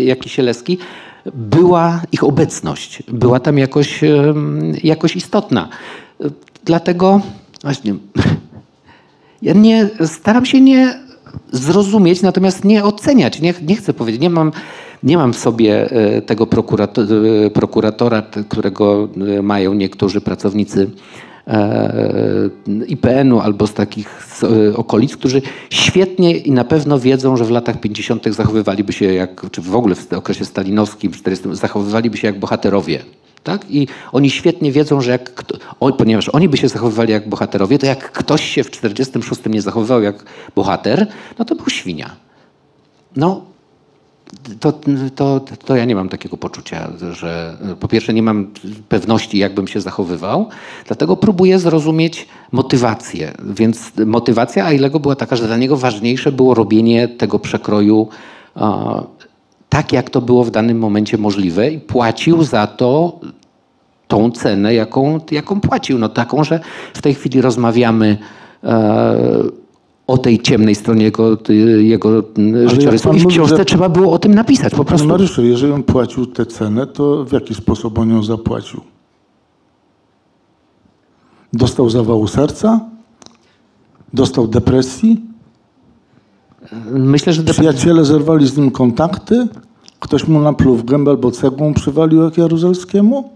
jak 0.04 0.18
Kisielewski 0.18 0.78
była, 1.34 2.02
ich 2.12 2.24
obecność 2.24 3.02
była 3.08 3.40
tam 3.40 3.58
jakoś, 3.58 4.00
jakoś 4.82 5.16
istotna. 5.16 5.68
Dlatego 6.64 7.20
właśnie 7.62 7.94
ja 9.42 9.52
nie, 9.52 9.88
staram 10.06 10.46
się 10.46 10.60
nie 10.60 11.00
zrozumieć, 11.52 12.22
natomiast 12.22 12.64
nie 12.64 12.84
oceniać. 12.84 13.40
Nie, 13.40 13.54
nie 13.62 13.76
chcę 13.76 13.92
powiedzieć, 13.92 14.20
nie 14.20 14.30
mam, 14.30 14.52
nie 15.02 15.16
mam 15.16 15.32
w 15.32 15.38
sobie 15.38 15.90
e, 15.90 16.22
tego 16.22 16.46
prokurato, 16.46 17.02
e, 17.02 17.50
prokuratora, 17.50 18.22
którego 18.48 19.08
e, 19.38 19.42
mają 19.42 19.74
niektórzy 19.74 20.20
pracownicy 20.20 20.90
IPN-u 22.88 23.40
albo 23.40 23.66
z 23.66 23.74
takich 23.74 24.22
okolic, 24.76 25.16
którzy 25.16 25.42
świetnie 25.70 26.36
i 26.36 26.52
na 26.52 26.64
pewno 26.64 26.98
wiedzą, 26.98 27.36
że 27.36 27.44
w 27.44 27.50
latach 27.50 27.80
50. 27.80 28.34
zachowywaliby 28.34 28.92
się 28.92 29.14
jak, 29.14 29.50
czy 29.50 29.60
w 29.60 29.76
ogóle 29.76 29.94
w 29.94 30.12
okresie 30.12 30.44
stalinowskim, 30.44 31.12
40, 31.12 31.48
zachowywaliby 31.52 32.16
się 32.16 32.26
jak 32.26 32.38
bohaterowie. 32.38 32.98
Tak? 33.44 33.70
I 33.70 33.86
oni 34.12 34.30
świetnie 34.30 34.72
wiedzą, 34.72 35.00
że 35.00 35.10
jak 35.10 35.34
kto, 35.34 35.58
ponieważ 35.92 36.28
oni 36.28 36.48
by 36.48 36.56
się 36.56 36.68
zachowywali 36.68 37.12
jak 37.12 37.28
bohaterowie, 37.28 37.78
to 37.78 37.86
jak 37.86 38.12
ktoś 38.12 38.44
się 38.44 38.64
w 38.64 38.70
46 38.70 39.40
nie 39.46 39.62
zachowywał 39.62 40.02
jak 40.02 40.24
bohater, 40.54 41.06
no 41.38 41.44
to 41.44 41.54
był 41.54 41.70
świnia. 41.70 42.10
No, 43.16 43.50
to, 44.60 44.72
to, 45.14 45.40
to 45.64 45.76
ja 45.76 45.84
nie 45.84 45.94
mam 45.94 46.08
takiego 46.08 46.36
poczucia, 46.36 46.92
że 47.12 47.56
po 47.80 47.88
pierwsze 47.88 48.14
nie 48.14 48.22
mam 48.22 48.50
pewności, 48.88 49.38
jak 49.38 49.54
bym 49.54 49.68
się 49.68 49.80
zachowywał, 49.80 50.48
dlatego 50.86 51.16
próbuję 51.16 51.58
zrozumieć 51.58 52.28
motywację. 52.52 53.32
Więc 53.44 53.92
motywacja 54.06 54.64
Ailego 54.64 55.00
była 55.00 55.16
taka, 55.16 55.36
że 55.36 55.46
dla 55.46 55.56
niego 55.56 55.76
ważniejsze 55.76 56.32
było 56.32 56.54
robienie 56.54 57.08
tego 57.08 57.38
przekroju 57.38 58.08
tak, 59.70 59.92
jak 59.92 60.10
to 60.10 60.20
było 60.20 60.44
w 60.44 60.50
danym 60.50 60.78
momencie 60.78 61.18
możliwe 61.18 61.70
i 61.70 61.78
płacił 61.78 62.42
za 62.44 62.66
to 62.66 63.20
tą 64.08 64.30
cenę, 64.30 64.74
jaką, 64.74 65.20
jaką 65.30 65.60
płacił. 65.60 65.98
No 65.98 66.08
taką, 66.08 66.44
że 66.44 66.60
w 66.94 67.02
tej 67.02 67.14
chwili 67.14 67.40
rozmawiamy 67.40 68.18
e, 68.64 69.16
o 70.06 70.18
tej 70.18 70.38
ciemnej 70.38 70.74
stronie 70.74 71.04
jego, 71.04 71.38
jego 71.78 72.22
życiorysu 72.66 73.12
i 73.12 73.18
w 73.18 73.22
mówi, 73.22 73.34
książce 73.34 73.56
że- 73.56 73.64
trzeba 73.64 73.88
było 73.88 74.12
o 74.12 74.18
tym 74.18 74.34
napisać 74.34 74.74
po 74.74 74.84
prostu. 74.84 75.08
Mariuszu, 75.08 75.44
jeżeli 75.44 75.72
on 75.72 75.82
płacił 75.82 76.26
tę 76.26 76.46
cenę, 76.46 76.86
to 76.86 77.24
w 77.24 77.32
jaki 77.32 77.54
sposób 77.54 77.98
on 77.98 78.10
ją 78.10 78.22
zapłacił? 78.22 78.80
Dostał 81.52 81.90
zawału 81.90 82.26
serca? 82.26 82.80
Dostał 84.14 84.46
depresji? 84.48 85.20
Myślę, 86.90 87.32
że 87.32 87.42
Przyjaciele 87.42 88.04
zerwali 88.04 88.46
z 88.46 88.56
nim 88.56 88.70
kontakty? 88.70 89.48
Ktoś 90.00 90.28
mu 90.28 90.40
napluł 90.40 90.76
w 90.76 90.84
gębę 90.84 91.10
albo 91.10 91.30
cegłą 91.30 91.74
przywalił 91.74 92.22
jak 92.22 92.38
Jaruzelskiemu? 92.38 93.30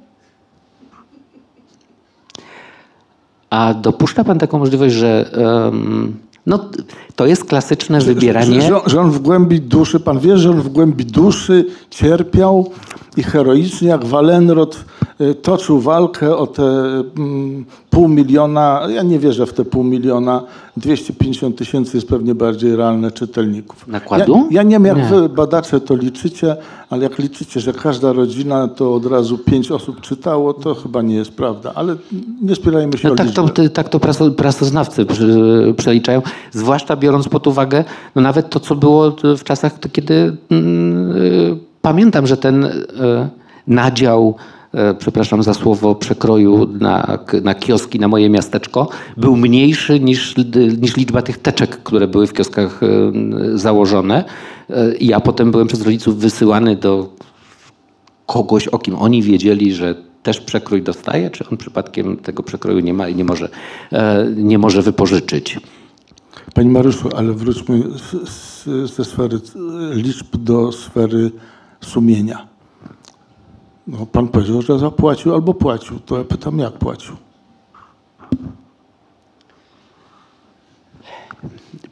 A 3.51 3.75
dopuszcza 3.75 4.25
pan 4.25 4.39
taką 4.39 4.59
możliwość, 4.59 4.95
że 4.95 5.31
em, 5.33 6.17
no, 6.47 6.71
to 7.17 7.27
jest 7.27 7.45
klasyczne 7.45 8.01
wybieranie. 8.01 8.61
Że, 8.63 8.69
że, 8.69 8.81
że 8.87 9.01
on 9.01 9.11
w 9.11 9.19
głębi 9.19 9.61
duszy, 9.61 10.01
pan 10.01 10.19
wie, 10.19 10.39
że 10.39 10.51
on 10.51 10.61
w 10.61 10.69
głębi 10.69 11.07
duszy 11.07 11.67
cierpiał 11.91 12.71
i 13.17 13.23
heroicznie 13.23 13.89
jak 13.89 14.05
Walenrod 14.05 14.85
toczył 15.43 15.81
walkę 15.81 16.37
o 16.37 16.47
te 16.47 16.63
mm, 17.17 17.65
pół 17.91 18.09
miliona, 18.09 18.81
ja 18.89 19.03
nie 19.03 19.19
wierzę 19.19 19.47
w 19.47 19.53
te 19.53 19.65
pół 19.65 19.85
miliona, 19.85 20.43
250 20.77 21.57
tysięcy 21.57 21.97
jest 21.97 22.09
pewnie 22.09 22.35
bardziej 22.35 22.77
realne 22.77 23.11
czytelników. 23.11 23.89
Nakładu? 23.89 24.37
Ja, 24.37 24.45
ja 24.51 24.63
nie 24.63 24.71
wiem, 24.71 24.85
jak 24.85 24.97
Nie. 24.97 25.05
wy 25.05 25.29
badacze 25.29 25.81
to 25.81 25.97
liczycie, 25.97 26.57
ale 26.91 27.03
jak 27.03 27.19
liczycie, 27.19 27.61
że 27.61 27.73
każda 27.73 28.13
rodzina 28.13 28.69
to 28.69 28.95
od 28.95 29.07
razu 29.07 29.39
pięć 29.39 29.71
osób 29.71 30.01
czytało, 30.01 30.55
to 30.55 30.75
chyba 30.75 31.03
nie 31.03 31.15
jest 31.15 31.33
prawda, 31.33 31.73
ale 31.75 31.97
nie 32.43 32.55
spierajmy 32.55 32.99
się 32.99 33.09
No 33.09 33.15
o 33.15 33.17
tak, 33.17 33.27
liczbę. 33.27 33.49
to, 33.49 33.69
tak 33.69 33.89
to 33.89 34.01
praso, 34.01 34.31
prasoznawcy 34.31 35.07
przeliczają, 35.77 36.23
zwłaszcza 36.53 36.97
biorąc 36.97 37.29
pod 37.29 37.47
uwagę 37.47 37.85
no 38.15 38.23
nawet 38.23 38.51
to, 38.51 38.61
co 38.61 38.75
było 38.75 39.17
w 39.39 39.45
czasach, 39.45 39.73
kiedy 39.93 40.37
mm, 40.51 41.17
y, 41.17 41.57
pamiętam, 41.83 42.27
że 42.27 42.37
ten 42.37 42.65
y, 42.65 42.81
nadział, 43.67 44.35
y, 44.39 44.54
przepraszam 44.99 45.43
za 45.43 45.55
słowo, 45.55 45.95
przekroju 45.95 46.69
na, 46.81 47.19
na 47.43 47.55
kioski 47.55 48.01
na 48.01 48.09
moje 48.09 48.31
miasteczko 48.31 48.89
był 49.17 49.37
mniejszy 49.37 50.01
niż, 50.01 50.35
niż 50.81 50.97
liczba 50.97 51.23
tych 51.23 51.39
teczek, 51.39 51.83
które 51.83 52.09
były 52.09 52.27
w 52.27 52.33
kioskach 52.33 52.83
y, 52.83 53.59
założone. 53.59 54.25
I 54.99 55.07
ja 55.07 55.21
potem 55.21 55.51
byłem 55.51 55.67
przez 55.67 55.83
rodziców 55.83 56.19
wysyłany 56.19 56.77
do 56.77 57.09
kogoś, 58.27 58.69
o 58.69 58.79
kim 58.79 58.97
oni 58.97 59.23
wiedzieli, 59.23 59.75
że 59.75 59.95
też 60.23 60.41
przekrój 60.41 60.83
dostaje, 60.83 61.31
czy 61.31 61.49
on 61.51 61.57
przypadkiem 61.57 62.17
tego 62.17 62.43
przekroju 62.43 62.81
nie 62.81 62.95
ma 62.95 63.09
i 63.09 63.15
nie 63.15 63.25
może, 63.25 63.49
e, 63.93 64.27
nie 64.37 64.59
może 64.59 64.83
wypożyczyć. 64.83 65.61
Panie 66.55 66.71
Mariuszu, 66.71 67.09
ale 67.17 67.33
wróćmy 67.33 67.83
ze 68.97 69.05
sfery 69.05 69.37
e, 69.37 69.95
liczb 69.95 70.37
do 70.37 70.73
sfery 70.73 71.31
sumienia. 71.81 72.54
No, 73.87 74.07
pan 74.07 74.29
powiedział, 74.29 74.63
że 74.63 74.79
zapłacił 74.79 75.35
albo 75.35 75.55
płacił. 75.55 75.99
To 75.99 76.19
ja 76.19 76.25
pytam, 76.25 76.59
jak 76.59 76.73
płacił? 76.73 77.17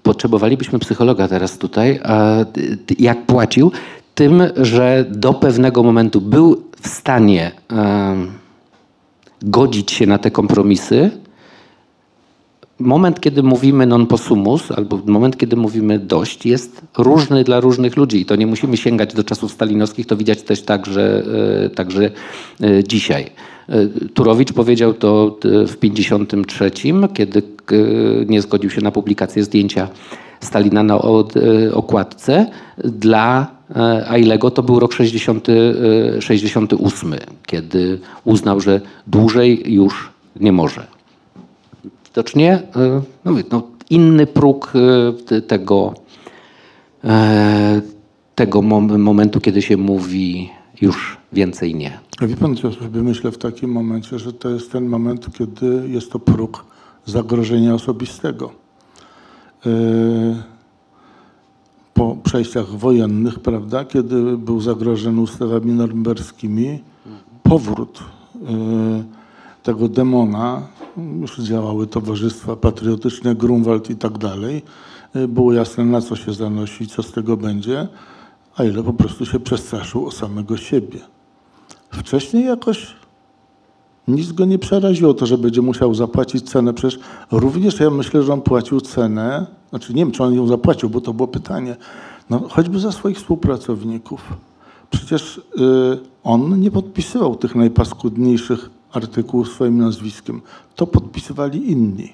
Potrzebowalibyśmy 0.03 0.79
psychologa 0.79 1.29
teraz 1.29 1.59
tutaj. 1.59 2.01
Jak 2.99 3.27
płacił? 3.27 3.73
Tym, 4.15 4.43
że 4.57 5.05
do 5.11 5.35
pewnego 5.35 5.83
momentu 5.83 6.21
był 6.21 6.63
w 6.83 6.89
stanie 6.89 7.53
godzić 9.43 9.93
się 9.93 10.07
na 10.07 10.19
te 10.19 10.31
kompromisy, 10.31 11.11
moment, 12.83 13.21
kiedy 13.21 13.43
mówimy 13.43 13.87
non 13.87 14.07
possumus, 14.07 14.71
albo 14.71 15.01
moment, 15.07 15.37
kiedy 15.37 15.57
mówimy 15.57 15.99
dość, 15.99 16.47
jest 16.47 16.81
różny 16.99 17.45
dla 17.45 17.61
różnych 17.61 17.97
ludzi. 17.97 18.21
I 18.21 18.25
to 18.25 18.37
nie 18.37 18.47
musimy 18.47 18.77
sięgać 18.77 19.15
do 19.15 19.25
czasów 19.25 19.53
stalinowskich, 19.53 20.07
to 20.07 20.17
widać 20.17 20.43
też 20.43 20.63
także, 20.63 21.23
e, 21.65 21.71
także 21.71 22.11
e, 22.61 22.85
dzisiaj. 22.85 23.31
E, 23.69 23.87
Turowicz 24.15 24.53
powiedział 24.53 24.95
to 24.95 25.39
w 25.43 25.77
1953, 25.77 26.71
kiedy 27.15 27.43
nie 28.29 28.43
zgodził 28.43 28.71
się 28.71 28.81
na 28.81 28.91
publikację 28.91 29.45
zdjęcia 29.45 29.89
Stalina 30.41 30.83
na 30.83 30.99
okładce. 31.73 32.47
Dla 32.85 33.47
Ailego 34.09 34.51
to 34.51 34.63
był 34.63 34.81
rok 34.81 34.93
60, 34.93 35.47
68, 36.21 37.15
kiedy 37.47 37.99
uznał, 38.25 38.61
że 38.61 38.81
dłużej 39.07 39.75
już 39.75 40.11
nie 40.41 40.53
może 40.53 40.92
widocznie 42.13 42.63
no, 43.25 43.33
no, 43.51 43.63
inny 43.91 44.27
próg 44.27 44.73
e, 45.31 45.41
tego, 45.41 45.95
e, 47.05 47.81
tego 48.35 48.63
momentu, 48.99 49.41
kiedy 49.41 49.63
się 49.63 49.77
mówi 49.77 50.51
już 50.81 51.19
więcej 51.33 51.75
nie. 51.75 51.99
A 52.21 52.27
wie 52.27 52.37
pan, 52.37 52.57
co 52.57 52.73
sobie 52.73 53.03
myślę 53.03 53.31
w 53.31 53.39
takim 53.39 53.73
momencie, 53.73 54.19
że 54.19 54.33
to 54.33 54.51
jest 54.51 54.73
ten 54.73 54.87
moment, 54.87 55.27
kiedy 55.39 55.89
jest 55.89 56.13
to 56.13 56.19
próg 56.19 56.65
zagrożenia 57.05 57.75
osobistego. 57.75 58.53
E, 59.67 59.71
po 61.95 62.17
przejściach 62.25 62.67
wojennych, 62.67 63.41
prawda, 63.41 63.85
kiedy 63.85 64.37
był 64.37 64.61
zagrożony 64.61 65.21
ustawami 65.21 65.73
norymberskimi, 65.73 66.83
powrót 67.43 68.01
tego 69.63 69.89
demona 69.89 70.63
działały 71.39 71.87
towarzystwa 71.87 72.57
patriotyczne, 72.57 73.35
Grunwald 73.35 73.91
i 73.91 73.97
tak 73.97 74.19
dalej. 74.19 74.63
E, 75.15 75.29
było 75.29 75.53
jasne, 75.53 75.85
na 75.85 76.01
co 76.01 76.17
się 76.17 76.33
zanosi, 76.33 76.87
co 76.87 77.03
z 77.03 77.13
tego 77.13 77.37
będzie, 77.37 77.89
a 78.57 78.65
ile 78.65 78.83
po 78.83 78.93
prostu 78.93 79.27
się 79.27 79.41
przestraszył 79.41 80.07
o 80.07 80.11
samego 80.11 80.57
siebie. 80.57 80.99
Wcześniej 81.91 82.45
jakoś 82.45 82.95
nic 84.09 84.33
go 84.33 84.45
nie 84.45 84.59
przeraziło 84.59 85.15
to, 85.15 85.27
że 85.27 85.39
będzie 85.39 85.63
musiał 85.63 85.95
zapłacić 85.95 86.51
cenę. 86.51 86.75
Przecież 86.75 87.01
również 87.31 87.81
ja 87.81 87.91
myślę, 87.91 88.23
że 88.23 88.33
on 88.33 88.43
płacił 88.43 88.81
cenę, 88.81 89.47
znaczy 89.71 89.95
nie 89.95 90.03
wiem, 90.03 90.13
czy 90.13 90.23
on 90.23 90.35
ją 90.35 90.47
zapłacił, 90.47 90.91
bo 90.91 91.01
to 91.01 91.15
było 91.15 91.29
pytanie, 91.29 91.77
no, 92.31 92.49
choćby 92.49 92.79
za 92.79 92.93
swoich 92.93 93.17
współpracowników. 93.17 94.23
Przecież 94.91 95.39
y, 95.39 95.43
on 96.25 96.61
nie 96.61 96.71
podpisywał 96.71 97.37
tych 97.37 97.55
najpaskudniejszych 97.55 98.71
artykułów 98.93 99.49
swoim 99.49 99.79
nazwiskiem. 99.79 100.41
To 100.77 100.87
podpisywali 100.87 101.71
inni. 101.71 102.13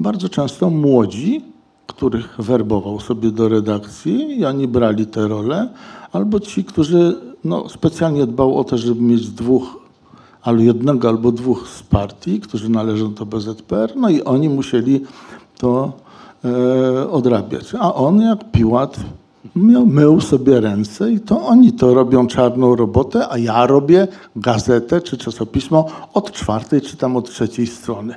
Bardzo 0.00 0.28
często 0.28 0.70
młodzi, 0.70 1.44
których 1.86 2.36
werbował 2.38 3.00
sobie 3.00 3.30
do 3.30 3.48
redakcji 3.48 4.40
i 4.40 4.44
oni 4.44 4.68
brali 4.68 5.06
te 5.06 5.28
role, 5.28 5.68
albo 6.12 6.40
ci, 6.40 6.64
którzy 6.64 7.16
no, 7.44 7.68
specjalnie 7.68 8.26
dbał 8.26 8.58
o 8.58 8.64
to, 8.64 8.78
żeby 8.78 9.00
mieć 9.00 9.28
dwóch, 9.30 9.78
albo 10.42 10.62
jednego 10.62 11.08
albo 11.08 11.32
dwóch 11.32 11.68
z 11.68 11.82
partii, 11.82 12.40
którzy 12.40 12.68
należą 12.68 13.14
do 13.14 13.26
BZPR, 13.26 13.96
no 13.96 14.08
i 14.08 14.22
oni 14.22 14.48
musieli 14.48 15.00
to 15.58 15.92
e, 16.44 17.10
odrabiać. 17.10 17.74
A 17.80 17.94
on 17.94 18.20
jak 18.20 18.50
Piłat 18.50 19.00
miał, 19.56 19.86
mył 19.86 20.20
sobie 20.20 20.60
ręce 20.60 21.12
i 21.12 21.20
to 21.20 21.46
oni 21.46 21.72
to 21.72 21.94
robią 21.94 22.26
czarną 22.26 22.76
robotę, 22.76 23.28
a 23.28 23.38
ja 23.38 23.66
robię 23.66 24.08
gazetę 24.36 25.00
czy 25.00 25.16
czasopismo 25.16 25.86
od 26.14 26.32
czwartej 26.32 26.80
czy 26.80 26.96
tam 26.96 27.16
od 27.16 27.30
trzeciej 27.30 27.66
strony. 27.66 28.14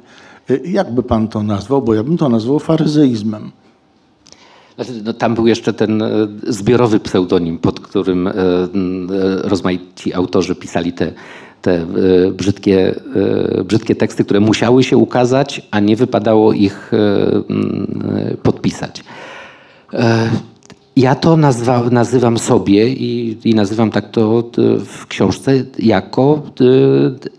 Y, 0.50 0.62
jak 0.66 0.94
by 0.94 1.04
pan 1.04 1.28
to 1.28 1.44
nazwał? 1.44 1.82
Bo 1.82 1.94
ja 1.94 2.04
bym 2.04 2.18
to 2.18 2.30
nazwał 2.30 2.60
faryzeizmem. 2.60 3.52
Znaczy, 4.80 5.02
no, 5.04 5.14
tam 5.14 5.36
był 5.36 5.48
jeszcze 5.48 5.74
ten 5.74 6.02
e, 6.02 6.08
zbiorowy 6.48 7.00
pseudonim, 7.00 7.58
pod 7.58 7.80
którym 7.80 8.28
e, 8.28 8.32
e, 8.32 8.36
rozmaici 9.44 10.14
autorzy 10.14 10.56
pisali 10.56 10.94
te, 10.94 11.14
te 11.62 11.86
brzydkie, 12.34 12.96
brzydkie 13.66 13.96
teksty, 13.96 14.24
które 14.24 14.40
musiały 14.40 14.84
się 14.84 14.98
ukazać, 14.98 15.68
a 15.72 15.80
nie 15.80 15.96
wypadało 15.96 16.54
ich 16.54 16.92
podpisać. 18.44 19.04
Ja 21.00 21.16
to 21.16 21.38
nazwa, 21.38 21.84
nazywam 21.92 22.38
sobie 22.38 22.90
i, 22.90 23.38
i, 23.44 23.56
nazywam 23.56 23.92
tak 23.92 24.12
to 24.12 24.44
w 24.86 25.08
książce 25.08 25.52
jako 25.80 26.42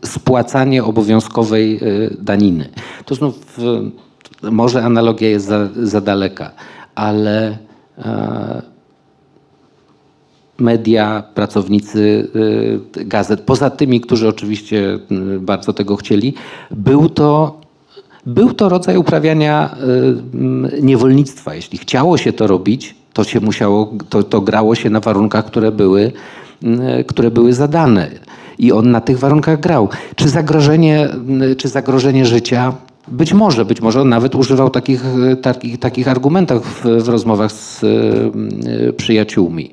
spłacanie 0.05 0.85
obowiązkowej 0.85 1.77
e, 1.77 1.81
daniny. 2.21 2.69
To 3.05 3.15
znów 3.15 3.59
może 4.43 4.85
analogia 4.85 5.29
jest 5.29 5.47
za, 5.47 5.69
za 5.83 6.01
daleka, 6.01 6.51
ale 6.95 7.59
e, 7.99 8.63
media, 10.59 11.23
pracownicy 11.35 12.29
e, 12.95 13.05
gazet, 13.05 13.41
poza 13.41 13.71
tymi, 13.71 14.01
którzy 14.01 14.29
oczywiście 14.29 14.99
bardzo 15.41 15.73
tego 15.73 15.97
chcieli, 15.97 16.35
był 16.71 17.09
to 17.09 17.61
był 18.27 18.53
to 18.53 18.69
rodzaj 18.69 18.97
uprawiania 18.97 19.77
niewolnictwa. 20.83 21.55
Jeśli 21.55 21.79
chciało 21.79 22.19
się 22.19 22.33
to 22.33 22.47
robić, 22.47 23.00
to 23.13 23.25
się 23.25 23.41
musiało, 23.41 23.93
to, 24.09 24.23
to 24.23 24.41
grało 24.41 24.75
się 24.75 24.91
na 24.91 25.01
warunkach, 25.01 25.45
które 25.45 25.73
były, 25.73 26.13
mm, 26.63 27.05
które 27.05 27.31
były 27.31 27.53
zadane. 27.53 28.11
I 28.59 28.73
on 28.73 28.91
na 28.91 29.01
tych 29.01 29.19
warunkach 29.19 29.61
grał. 29.61 29.89
Czy 30.17 30.29
zagrożenie, 30.29 31.09
mm, 31.11 31.57
czy 31.57 31.69
zagrożenie 31.69 32.27
życia? 32.27 32.73
Być 33.09 33.33
może, 33.33 33.65
być 33.65 33.81
może 33.81 34.01
on 34.01 34.09
nawet 34.09 34.35
używał 34.35 34.71
takich, 34.71 35.05
takich, 35.43 35.79
takich 35.79 36.09
argumentów 36.09 36.83
w, 36.85 37.03
w 37.05 37.09
rozmowach 37.09 37.53
z 37.53 37.83
y, 37.85 38.93
przyjaciółmi. 38.93 39.71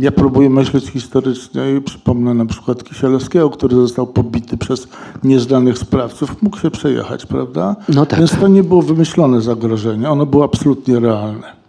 Ja 0.00 0.12
próbuję 0.12 0.50
myśleć 0.50 0.86
historycznie 0.86 1.62
i 1.78 1.80
przypomnę 1.80 2.34
na 2.34 2.46
przykład 2.46 2.84
Kisielewskiego, 2.84 3.50
który 3.50 3.76
został 3.76 4.06
pobity 4.06 4.56
przez 4.56 4.88
nieznanych 5.24 5.78
sprawców, 5.78 6.42
mógł 6.42 6.58
się 6.58 6.70
przejechać, 6.70 7.26
prawda? 7.26 7.76
No 7.88 8.06
tak. 8.06 8.18
Więc 8.18 8.30
to 8.40 8.48
nie 8.48 8.62
było 8.62 8.82
wymyślone 8.82 9.40
zagrożenie, 9.40 10.10
ono 10.10 10.26
było 10.26 10.44
absolutnie 10.44 11.00
realne. 11.00 11.63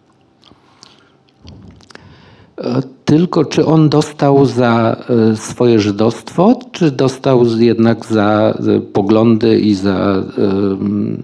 E, 2.57 2.81
tylko 3.05 3.45
czy 3.45 3.65
on 3.65 3.89
dostał 3.89 4.45
za 4.45 4.97
e, 5.31 5.35
swoje 5.35 5.79
żydostwo, 5.79 6.59
czy 6.71 6.91
dostał 6.91 7.45
jednak 7.57 8.05
za 8.05 8.53
e, 8.67 8.79
poglądy 8.79 9.59
i 9.59 9.75
za 9.75 10.23
um, 10.37 11.23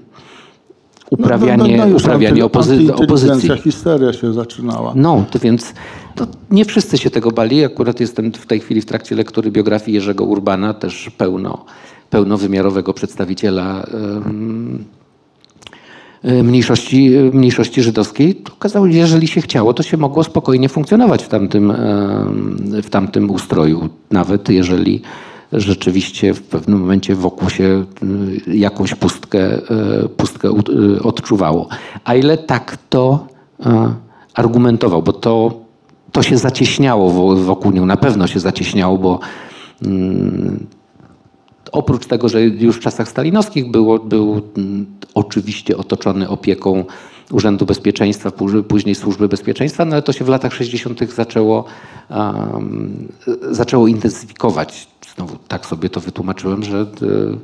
uprawianie, 1.10 1.78
no, 1.78 1.86
no, 1.86 1.90
no 1.92 1.98
uprawianie 1.98 2.46
opozy 2.46 2.94
opozycji. 2.96 3.50
histeria 3.58 4.14
się 4.14 4.34
zaczynała. 4.34 4.94
No, 4.96 5.26
to 5.32 5.40
więc 5.40 5.74
to 6.16 6.28
nie 6.52 6.66
wszyscy 6.66 6.98
się 6.98 7.10
tego 7.10 7.32
bali. 7.32 7.66
Akurat 7.66 8.00
jestem 8.00 8.32
w 8.32 8.46
tej 8.46 8.60
chwili 8.60 8.82
w 8.82 8.86
trakcie 8.86 9.16
lektury 9.16 9.52
biografii 9.52 9.96
Jerzego 9.96 10.24
Urbana, 10.24 10.74
też 10.74 11.10
pełno, 11.18 11.66
pełnowymiarowego 12.10 12.94
przedstawiciela 12.94 13.86
um, 13.94 14.86
mniejszości, 16.24 17.16
e, 17.16 17.24
mniejszości 17.24 17.82
żydowskiej, 17.82 18.42
okazało 18.54 18.88
się, 18.88 18.94
że 18.94 19.00
jeżeli 19.00 19.28
się 19.28 19.42
chciało, 19.42 19.74
to 19.74 19.84
się 19.84 19.98
mogło 19.98 20.24
spokojnie 20.24 20.70
funkcjonować 20.70 21.24
w 21.24 21.28
tamtym, 21.28 21.72
e, 21.72 21.76
w 22.84 22.90
tamtym 22.90 23.32
ustroju, 23.32 23.90
nawet 24.12 24.50
jeżeli 24.50 25.02
rzeczywiście 25.54 26.34
w 26.34 26.42
pewnym 26.42 26.80
momencie 26.80 27.16
wokół 27.16 27.50
się 27.50 27.86
jakąś 28.48 28.96
pustkę, 28.96 29.62
pustkę 30.18 30.50
odczuwało. 31.04 31.68
A 32.04 32.16
ile 32.16 32.38
tak 32.38 32.78
to 32.90 33.28
argumentował, 34.34 35.04
bo 35.04 35.14
to, 35.14 35.54
to 36.12 36.24
się 36.24 36.38
zacieśniało 36.38 37.36
wokół 37.36 37.72
niego, 37.72 37.86
na 37.86 37.98
pewno 37.98 38.28
się 38.28 38.40
zacieśniało, 38.40 38.98
bo 38.98 39.20
mm, 39.86 40.66
oprócz 41.72 42.08
tego, 42.08 42.30
że 42.30 42.42
już 42.42 42.78
w 42.78 42.80
czasach 42.80 43.10
stalinowskich 43.10 43.72
było, 43.72 44.00
był 44.00 44.42
oczywiście 45.14 45.78
otoczony 45.78 46.30
opieką 46.30 46.86
Urzędu 47.32 47.66
Bezpieczeństwa, 47.66 48.32
później 48.68 48.96
Służby 48.96 49.28
Bezpieczeństwa, 49.28 49.86
no 49.86 49.92
ale 49.92 50.02
to 50.02 50.14
się 50.14 50.26
w 50.26 50.30
latach 50.30 50.54
60. 50.54 51.14
zaczęło, 51.14 51.66
um, 52.10 53.08
zaczęło 53.52 53.88
intensyfikować. 53.88 54.88
Znowu 55.16 55.38
tak 55.48 55.66
sobie 55.66 55.90
to 55.90 56.00
wytłumaczyłem, 56.00 56.64
że 56.64 56.82
y, 56.82 57.38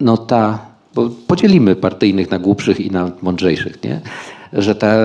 no 0.00 0.16
ta, 0.16 0.66
bo 0.94 1.10
podzielimy 1.26 1.76
partyjnych 1.76 2.30
na 2.30 2.38
głupszych 2.38 2.80
i 2.80 2.90
na 2.90 3.10
mądrzejszych, 3.22 3.82
nie? 3.84 4.00
Że 4.54 4.74
ta, 4.74 4.96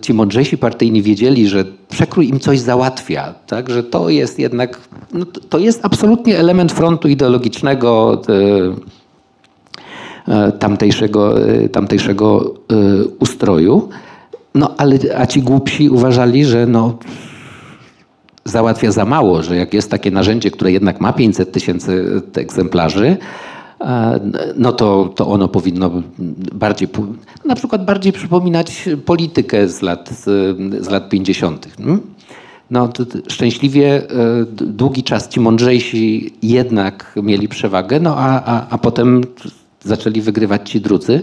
ci 0.00 0.14
mądrzejsi 0.14 0.58
partyjni 0.58 1.02
wiedzieli, 1.02 1.48
że 1.48 1.64
przekrój 1.88 2.28
im 2.28 2.40
coś 2.40 2.58
załatwia, 2.60 3.34
tak? 3.46 3.70
że 3.70 3.82
to 3.82 4.08
jest 4.08 4.38
jednak, 4.38 4.78
no 5.12 5.24
to 5.24 5.58
jest 5.58 5.84
absolutnie 5.84 6.38
element 6.38 6.72
frontu 6.72 7.08
ideologicznego 7.08 8.22
e, 10.28 10.34
e, 10.34 10.52
tamtejszego, 10.52 11.34
tamtejszego 11.72 12.54
ustroju. 13.18 13.88
No 14.54 14.74
ale 14.76 14.98
a 15.16 15.26
ci 15.26 15.42
głupsi 15.42 15.90
uważali, 15.90 16.44
że 16.44 16.66
no, 16.66 16.98
załatwia 18.44 18.92
za 18.92 19.04
mało, 19.04 19.42
że 19.42 19.56
jak 19.56 19.74
jest 19.74 19.90
takie 19.90 20.10
narzędzie, 20.10 20.50
które 20.50 20.72
jednak 20.72 21.00
ma 21.00 21.12
500 21.12 21.52
tysięcy 21.52 22.22
egzemplarzy, 22.34 23.16
no 24.56 24.72
to, 24.72 25.12
to 25.16 25.28
ono 25.28 25.48
powinno 25.48 25.90
bardziej, 26.52 26.88
na 27.44 27.54
przykład 27.54 27.84
bardziej 27.84 28.12
przypominać 28.12 28.88
politykę 29.04 29.68
z 29.68 29.82
lat, 29.82 30.08
z, 30.10 30.90
lat 30.90 31.08
50. 31.08 31.68
mm? 31.78 32.00
No, 32.70 32.88
szczęśliwie 33.28 34.02
e, 34.02 34.44
długi 34.50 35.02
czas 35.02 35.28
ci 35.28 35.40
mądrzejsi 35.40 36.34
jednak 36.42 37.18
mieli 37.22 37.48
przewagę, 37.48 38.00
no 38.00 38.16
a, 38.16 38.42
a, 38.44 38.66
a 38.70 38.78
potem 38.78 39.20
zaczęli 39.84 40.20
wygrywać 40.20 40.70
ci 40.70 40.80
drudzy. 40.80 41.22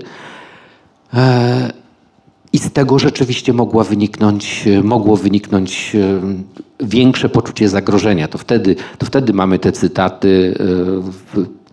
E, 1.13 1.71
I 2.53 2.57
z 2.57 2.71
tego 2.71 2.99
rzeczywiście 2.99 3.53
mogła 3.53 3.83
wyniknąć, 3.83 4.65
mogło 4.83 5.17
wyniknąć 5.17 5.95
e, 5.95 6.21
większe 6.85 7.29
poczucie 7.29 7.69
zagrożenia. 7.69 8.27
To 8.27 8.37
wtedy, 8.37 8.75
to 8.97 9.05
wtedy 9.05 9.33
mamy 9.33 9.59
te 9.59 9.71
cytaty, 9.71 10.57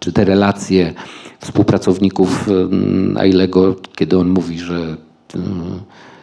czy 0.02 0.12
te 0.12 0.24
relacje 0.24 0.94
współpracowników 1.38 2.48
e, 2.48 3.20
Ailego, 3.20 3.76
kiedy 3.96 4.18
on 4.18 4.28
mówi, 4.28 4.58
że 4.58 4.96
e, 5.34 5.38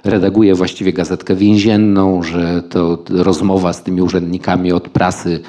redaguje 0.04 0.56
właściwie 0.56 0.94
gazetkę 0.94 1.36
więzienną, 1.36 2.24
że 2.24 2.64
to 2.70 3.04
rozmowa 3.10 3.74
z 3.74 3.84
tymi 3.84 4.02
urzędnikami 4.02 4.72
od 4.72 4.90
prasy 4.90 5.40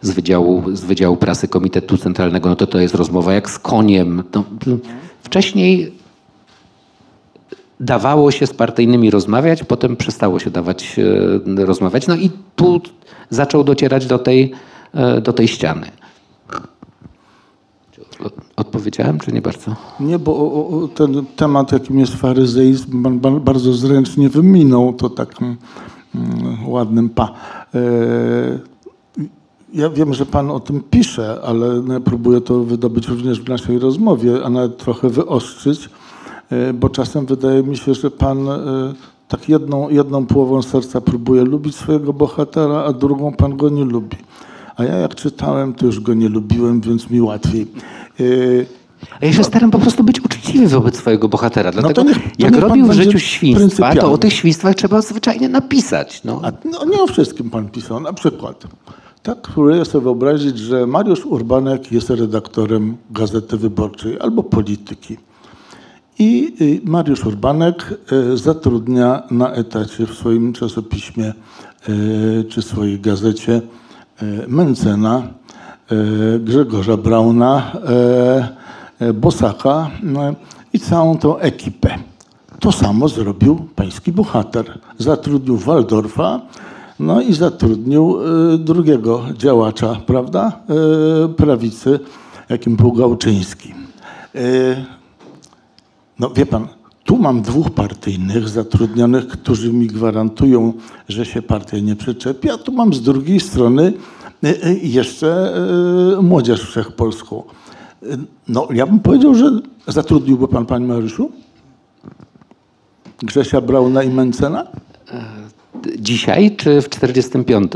z 0.00 0.10
Wydziału, 0.10 0.62
z 0.72 0.84
Wydziału 0.84 1.16
Prasy 1.16 1.48
Komitetu 1.48 1.98
Centralnego, 1.98 2.48
no 2.48 2.56
to 2.56 2.66
to 2.66 2.78
jest 2.78 2.94
rozmowa 2.94 3.32
jak 3.34 3.50
z 3.50 3.58
koniem. 3.58 4.22
No, 4.34 4.44
wcześniej 5.22 5.92
dawało 7.80 8.30
się 8.30 8.46
z 8.46 8.54
partyjnymi 8.54 9.10
rozmawiać, 9.10 9.64
potem 9.64 9.96
przestało 9.96 10.38
się 10.38 10.50
dawać 10.50 10.96
e, 11.58 11.64
rozmawiać. 11.64 12.06
No 12.06 12.16
i 12.16 12.30
tu 12.56 12.80
zaczął 13.30 13.64
docierać 13.64 14.06
do 14.06 14.18
tej, 14.18 14.52
e, 14.94 15.20
do 15.20 15.32
tej 15.32 15.48
ściany. 15.48 16.01
Odpowiedziałem, 18.56 19.18
czy 19.18 19.32
nie 19.32 19.42
bardzo? 19.42 19.76
Nie, 20.00 20.18
bo 20.18 20.36
o, 20.36 20.68
o, 20.68 20.88
ten 20.88 21.24
temat, 21.36 21.72
jakim 21.72 21.98
jest 21.98 22.14
faryzeizm, 22.14 23.20
bardzo 23.40 23.72
zręcznie 23.72 24.28
wyminął 24.28 24.92
to 24.92 25.10
takim 25.10 25.56
mm, 26.14 26.68
ładnym 26.68 27.08
pa. 27.08 27.34
E, 27.74 27.78
ja 29.74 29.90
wiem, 29.90 30.14
że 30.14 30.26
pan 30.26 30.50
o 30.50 30.60
tym 30.60 30.82
pisze, 30.90 31.38
ale 31.44 31.82
no, 31.82 32.00
próbuję 32.00 32.40
to 32.40 32.64
wydobyć 32.64 33.08
również 33.08 33.40
w 33.40 33.48
naszej 33.48 33.78
rozmowie, 33.78 34.44
a 34.44 34.50
nawet 34.50 34.78
trochę 34.78 35.08
wyostrzyć, 35.08 35.90
e, 36.50 36.72
bo 36.72 36.88
czasem 36.88 37.26
wydaje 37.26 37.62
mi 37.62 37.76
się, 37.76 37.94
że 37.94 38.10
pan 38.10 38.48
e, 38.48 38.94
tak 39.28 39.48
jedną, 39.48 39.88
jedną 39.88 40.26
połową 40.26 40.62
serca 40.62 41.00
próbuje 41.00 41.44
lubić 41.44 41.76
swojego 41.76 42.12
bohatera, 42.12 42.84
a 42.84 42.92
drugą 42.92 43.32
pan 43.32 43.56
go 43.56 43.68
nie 43.68 43.84
lubi. 43.84 44.16
A 44.76 44.84
ja 44.84 44.96
jak 44.96 45.14
czytałem, 45.14 45.74
to 45.74 45.86
już 45.86 46.00
go 46.00 46.14
nie 46.14 46.28
lubiłem, 46.28 46.80
więc 46.80 47.10
mi 47.10 47.20
łatwiej. 47.20 47.66
A 49.20 49.26
ja 49.26 49.32
się 49.32 49.44
staram 49.44 49.70
po 49.70 49.78
prostu 49.78 50.04
być 50.04 50.20
uczciwy 50.20 50.68
wobec 50.68 50.96
swojego 50.96 51.28
bohatera. 51.28 51.72
Dlatego 51.72 52.04
No 52.04 52.12
to 52.12 52.18
niech- 52.18 52.38
jak 52.38 52.56
robił 52.56 52.86
w 52.86 52.92
życiu 52.92 53.18
świństwa, 53.18 53.94
to 53.94 54.12
o 54.12 54.18
tych 54.18 54.32
świństwach 54.32 54.74
trzeba 54.74 55.02
zwyczajnie 55.02 55.48
napisać. 55.48 56.24
No. 56.24 56.40
A 56.44 56.52
no, 56.64 56.84
nie 56.84 57.02
o 57.02 57.06
wszystkim 57.06 57.50
pan 57.50 57.68
pisał. 57.68 58.00
Na 58.00 58.12
przykład, 58.12 58.64
tak 59.22 59.38
próbuję 59.40 59.84
sobie 59.84 60.04
wyobrazić, 60.04 60.58
że 60.58 60.86
Mariusz 60.86 61.26
Urbanek 61.26 61.92
jest 61.92 62.10
redaktorem 62.10 62.96
Gazety 63.10 63.56
Wyborczej 63.56 64.20
albo 64.20 64.42
Polityki. 64.42 65.16
I 66.18 66.54
y, 66.60 66.80
Mariusz 66.84 67.26
Urbanek 67.26 67.94
y, 68.32 68.36
zatrudnia 68.36 69.22
na 69.30 69.52
etacie 69.52 70.06
w 70.06 70.14
swoim 70.14 70.52
czasopiśmie 70.52 71.32
y, 71.88 72.44
czy 72.48 72.62
swojej 72.62 73.00
gazecie 73.00 73.60
Mencena, 74.48 75.28
Grzegorza 76.40 76.96
Brauna, 76.96 77.72
y, 79.00 79.04
y, 79.04 79.12
Bosaka 79.12 79.90
y, 80.02 80.34
i 80.72 80.80
całą 80.80 81.18
tą 81.18 81.38
ekipę. 81.38 81.98
To 82.60 82.72
samo 82.72 83.08
zrobił 83.08 83.68
pański 83.76 84.12
bohater. 84.12 84.78
Zatrudnił 84.98 85.56
Waldorfa, 85.56 86.40
no 87.00 87.20
i 87.20 87.32
zatrudnił 87.32 88.18
drugiego 88.58 89.22
działacza, 89.36 89.96
prawda, 90.06 90.52
prawicy, 91.36 92.00
jakim 92.48 92.76
był 92.76 92.92
Gałczyński. 92.92 93.74
No 96.18 96.30
wie 96.30 96.46
pan, 96.46 96.68
tu 97.04 97.16
mam 97.16 97.42
dwóch 97.42 97.70
partyjnych 97.70 98.48
zatrudnionych, 98.48 99.28
którzy 99.28 99.72
mi 99.72 99.86
gwarantują, 99.86 100.72
że 101.08 101.26
się 101.26 101.42
partia 101.42 101.78
nie 101.78 101.96
przyczepi, 101.96 102.50
a 102.50 102.58
tu 102.58 102.72
mam 102.72 102.94
z 102.94 103.02
drugiej 103.02 103.40
strony 103.40 103.92
jeszcze 104.82 105.54
y, 106.18 106.22
młodzież 106.22 106.62
wszechpolską. 106.62 107.42
Y, 108.02 108.18
No 108.48 108.68
ja 108.74 108.86
bym 108.86 109.00
powiedział, 109.00 109.34
że 109.34 109.50
zatrudniłby 109.86 110.48
pan, 110.48 110.66
panie 110.66 110.86
Mariuszu? 110.86 111.30
Grzesia 113.22 113.60
Brauna 113.60 114.02
i 114.02 114.10
Mencena? 114.10 114.66
Dzisiaj 115.98 116.56
czy 116.56 116.82
w 116.82 116.88
45? 116.88 117.72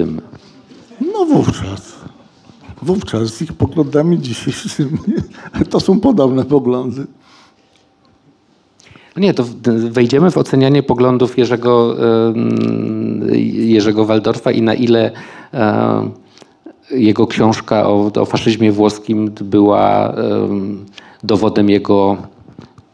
No 1.01 1.25
wówczas. 1.27 1.97
Wówczas 2.83 3.29
z 3.29 3.43
ich 3.43 3.53
poglądami 3.53 4.19
dzisiejszymi 4.19 4.99
to 5.71 5.81
są 5.81 6.01
podobne 6.01 6.45
poglądy. 6.45 7.07
Nie, 9.17 9.35
to 9.35 9.45
wejdziemy 9.91 10.31
w 10.31 10.39
ocenianie 10.39 10.83
poglądów 10.83 11.39
Jerzego, 11.39 11.97
Jerzego 13.53 14.05
Waldorfa 14.05 14.51
i 14.51 14.63
na 14.63 14.75
ile 14.75 15.13
em, 15.53 16.11
jego 16.91 17.27
książka 17.27 17.89
o, 17.89 18.11
o 18.15 18.25
faszyzmie 18.25 18.73
włoskim 18.73 19.31
była 19.41 20.15
em, 20.15 20.85
dowodem 21.25 21.71
jego. 21.71 22.17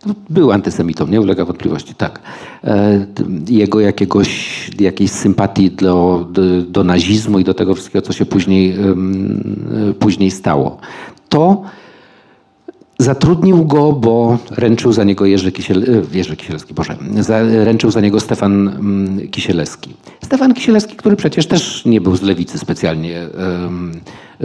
no, 0.07 0.14
Był 0.30 0.53
antysemitą, 0.53 1.07
nie 1.07 1.20
ulega 1.20 1.45
wątpliwości, 1.45 1.95
tak. 1.95 2.20
E, 2.64 3.07
Jego 3.49 3.80
jakiegoś, 3.80 4.70
jakiejś 4.80 5.11
sympatii 5.11 5.70
do, 5.70 6.26
do, 6.30 6.62
do 6.62 6.84
nazizmu 6.84 7.38
i 7.38 7.45
do 7.45 7.55
tego 7.55 7.74
wszystkiego, 7.74 8.03
co 8.03 8.12
się 8.12 8.26
później, 8.26 8.72
em, 8.72 9.95
później 9.99 10.30
stało. 10.30 10.78
To 11.28 11.62
Zatrudnił 13.03 13.64
go, 13.64 13.92
bo 13.92 14.38
ręczył 14.50 14.92
za 14.92 15.05
niego 15.05 15.26
Jerzy, 15.26 15.53
Kisiel, 15.53 15.82
e, 15.82 16.16
Jerzy 16.16 16.36
Kisielski, 16.36 16.74
Boże, 16.74 16.96
za, 17.20 17.42
ręczył 17.42 17.90
za 17.90 18.00
niego 18.00 18.20
Stefan 18.20 18.68
mm, 18.68 19.28
Kisielewski. 19.28 19.94
Stefan 20.24 20.55
Kisielewski, 20.55 20.96
który 20.96 21.16
przecież 21.16 21.46
też 21.46 21.84
nie 21.84 22.00
był 22.00 22.16
z 22.16 22.22
lewicy 22.22 22.59
specjalnie 22.59 23.20
em, 23.20 23.92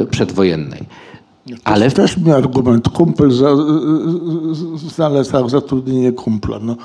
przedwojennej. 0.09 0.83
Ale 1.63 1.91
Też 1.91 2.17
mi 2.17 2.31
argument, 2.31 2.89
kumpel 2.89 3.31
za, 3.31 3.49
zalecał 4.95 5.49
zatrudnienie 5.49 6.11
kumpla. 6.11 6.59
No. 6.61 6.75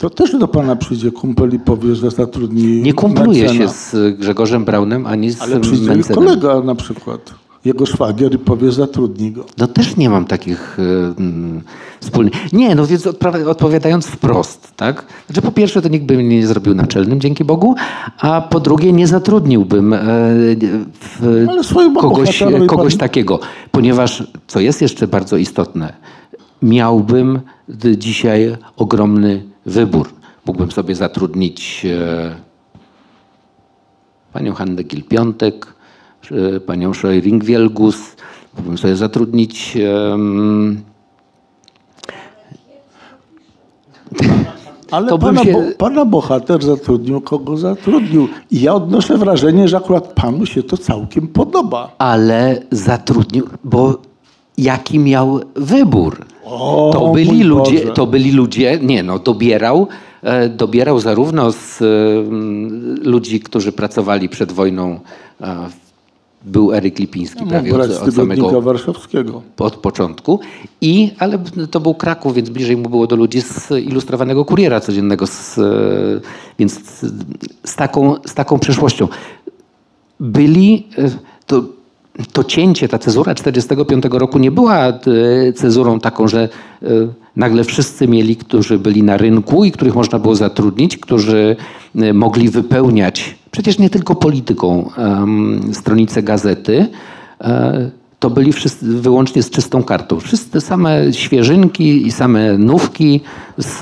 To 0.00 0.10
też 0.10 0.38
do 0.38 0.48
pana 0.48 0.76
przyjdzie 0.76 1.10
kumpel 1.10 1.54
i 1.54 1.58
powie, 1.58 1.94
że 1.94 2.10
zatrudni 2.10 2.82
nie 2.82 2.92
kumpluje 2.92 3.48
się 3.48 3.58
Mencena. 3.58 3.72
z 3.72 4.18
Grzegorzem 4.18 4.64
Braunem 4.64 5.06
ani 5.06 5.30
z 5.30 5.40
Ale 5.42 5.60
przyjdzie 5.60 5.86
Mencenem. 5.88 6.24
kolega 6.24 6.60
na 6.60 6.74
przykład, 6.74 7.34
jego 7.64 7.86
szwagier 7.86 8.34
i 8.34 8.38
powie, 8.38 8.72
zatrudni 8.72 9.32
go. 9.32 9.44
No 9.58 9.66
też 9.66 9.96
nie 9.96 10.10
mam 10.10 10.24
takich 10.24 10.78
e, 10.78 10.82
mm, 11.18 11.62
wspólnych. 12.00 12.52
Nie, 12.52 12.74
no 12.74 12.86
więc 12.86 13.06
odpowiadając 13.46 14.06
wprost, 14.06 14.72
tak? 14.76 15.06
Znaczy 15.26 15.42
po 15.42 15.52
pierwsze 15.52 15.82
to 15.82 15.88
nikt 15.88 16.04
by 16.04 16.16
mnie 16.16 16.28
nie 16.28 16.46
zrobił 16.46 16.74
naczelnym, 16.74 17.20
dzięki 17.20 17.44
Bogu, 17.44 17.74
a 18.18 18.40
po 18.40 18.60
drugie 18.60 18.92
nie 18.92 19.06
zatrudniłbym 19.06 19.94
Ale 21.48 21.64
swojemu 21.64 22.00
kogoś, 22.00 22.42
kogoś 22.68 22.96
takiego, 22.96 23.40
ponieważ 23.70 24.24
co 24.46 24.60
jest 24.60 24.82
jeszcze 24.82 25.08
bardzo 25.08 25.36
istotne, 25.36 25.92
miałbym 26.62 27.40
dzisiaj 27.96 28.56
ogromny 28.76 29.42
wybór. 29.66 30.08
Mógłbym 30.46 30.70
sobie 30.70 30.94
zatrudnić 30.94 31.86
e, 31.86 32.36
panią 34.32 34.54
Hannę 34.54 34.82
Gil-Piątek, 34.84 35.66
panią 36.66 36.92
Scheuring-Wielgus, 36.92 37.96
mógłbym 38.56 38.78
sobie 38.78 38.96
zatrudnić 38.96 39.78
Ale 44.90 45.08
To 45.08 45.18
pana, 45.18 45.44
się- 45.44 45.52
bo, 45.52 45.58
pana 45.78 46.04
bohater 46.04 46.62
zatrudnił, 46.64 47.20
kogo 47.20 47.56
zatrudnił. 47.56 48.28
I 48.50 48.60
ja 48.60 48.74
odnoszę 48.74 49.18
wrażenie, 49.18 49.68
że 49.68 49.76
akurat 49.76 50.12
panu 50.14 50.46
się 50.46 50.62
to 50.62 50.76
całkiem 50.76 51.28
podoba. 51.28 51.94
ale 51.98 52.62
zatrudnił, 52.70 53.46
bo 53.64 53.98
jaki 54.58 54.98
miał 54.98 55.40
wybór? 55.56 56.24
O, 56.44 56.90
To 56.92 57.12
byli 57.12 57.42
ludzie, 57.42 57.78
Boże. 57.80 57.92
to 57.92 58.06
byli 58.06 58.32
ludzie, 58.32 58.78
nie 58.82 59.02
no, 59.02 59.18
dobierał, 59.18 59.86
e, 60.22 60.48
dobierał 60.48 61.00
zarówno 61.00 61.52
z 61.52 61.82
e, 61.82 61.84
ludzi, 63.08 63.40
którzy 63.40 63.72
pracowali 63.72 64.28
przed 64.28 64.52
wojną, 64.52 65.00
e, 65.40 65.56
był 66.44 66.72
Eryk 66.72 66.98
Lipiński 66.98 67.46
prawie 67.46 67.72
Mógł 67.72 67.82
od, 67.82 67.90
od 67.90 68.14
samego 68.14 68.62
warszawskiego. 68.62 69.42
od 69.58 69.76
początku. 69.76 70.40
I, 70.80 71.10
ale 71.18 71.38
to 71.70 71.80
był 71.80 71.94
Kraków, 71.94 72.34
więc 72.34 72.50
bliżej 72.50 72.76
mu 72.76 72.88
było 72.88 73.06
do 73.06 73.16
ludzi 73.16 73.40
z 73.40 73.70
ilustrowanego 73.70 74.44
kuriera 74.44 74.80
codziennego, 74.80 75.26
z, 75.26 75.58
e, 75.58 75.62
więc 76.58 76.84
z, 76.84 77.14
z, 77.64 77.76
taką, 77.76 78.14
z 78.26 78.34
taką 78.34 78.58
przeszłością. 78.58 79.08
Byli, 80.20 80.86
e, 80.98 81.10
to 81.46 81.62
to 82.32 82.44
cięcie, 82.44 82.88
ta 82.88 82.98
cezura 82.98 83.34
45 83.34 84.04
roku 84.10 84.38
nie 84.38 84.50
była 84.50 84.88
e, 84.88 84.92
cezurą 85.52 86.00
taką, 86.00 86.28
że 86.28 86.48
e, 86.82 86.88
nagle 87.36 87.64
wszyscy 87.64 88.08
mieli, 88.08 88.36
którzy 88.36 88.78
byli 88.78 89.02
na 89.02 89.16
rynku 89.16 89.64
i 89.64 89.72
których 89.72 89.94
można 89.94 90.18
było 90.18 90.34
zatrudnić, 90.34 90.96
którzy 90.96 91.56
e, 91.96 92.12
mogli 92.12 92.48
wypełniać, 92.48 93.38
przecież 93.50 93.78
nie 93.78 93.90
tylko 93.90 94.14
polityką, 94.14 94.90
stronice 95.72 96.22
gazety, 96.22 96.86
to 98.18 98.30
byli 98.30 98.52
wszyscy 98.52 98.86
wyłącznie 98.86 99.42
z 99.42 99.50
czystą 99.50 99.82
kartą. 99.82 100.20
Wszyscy 100.20 100.60
same 100.60 101.12
świeżynki 101.12 102.06
i 102.06 102.12
same 102.12 102.58
nówki 102.58 103.20
z, 103.58 103.78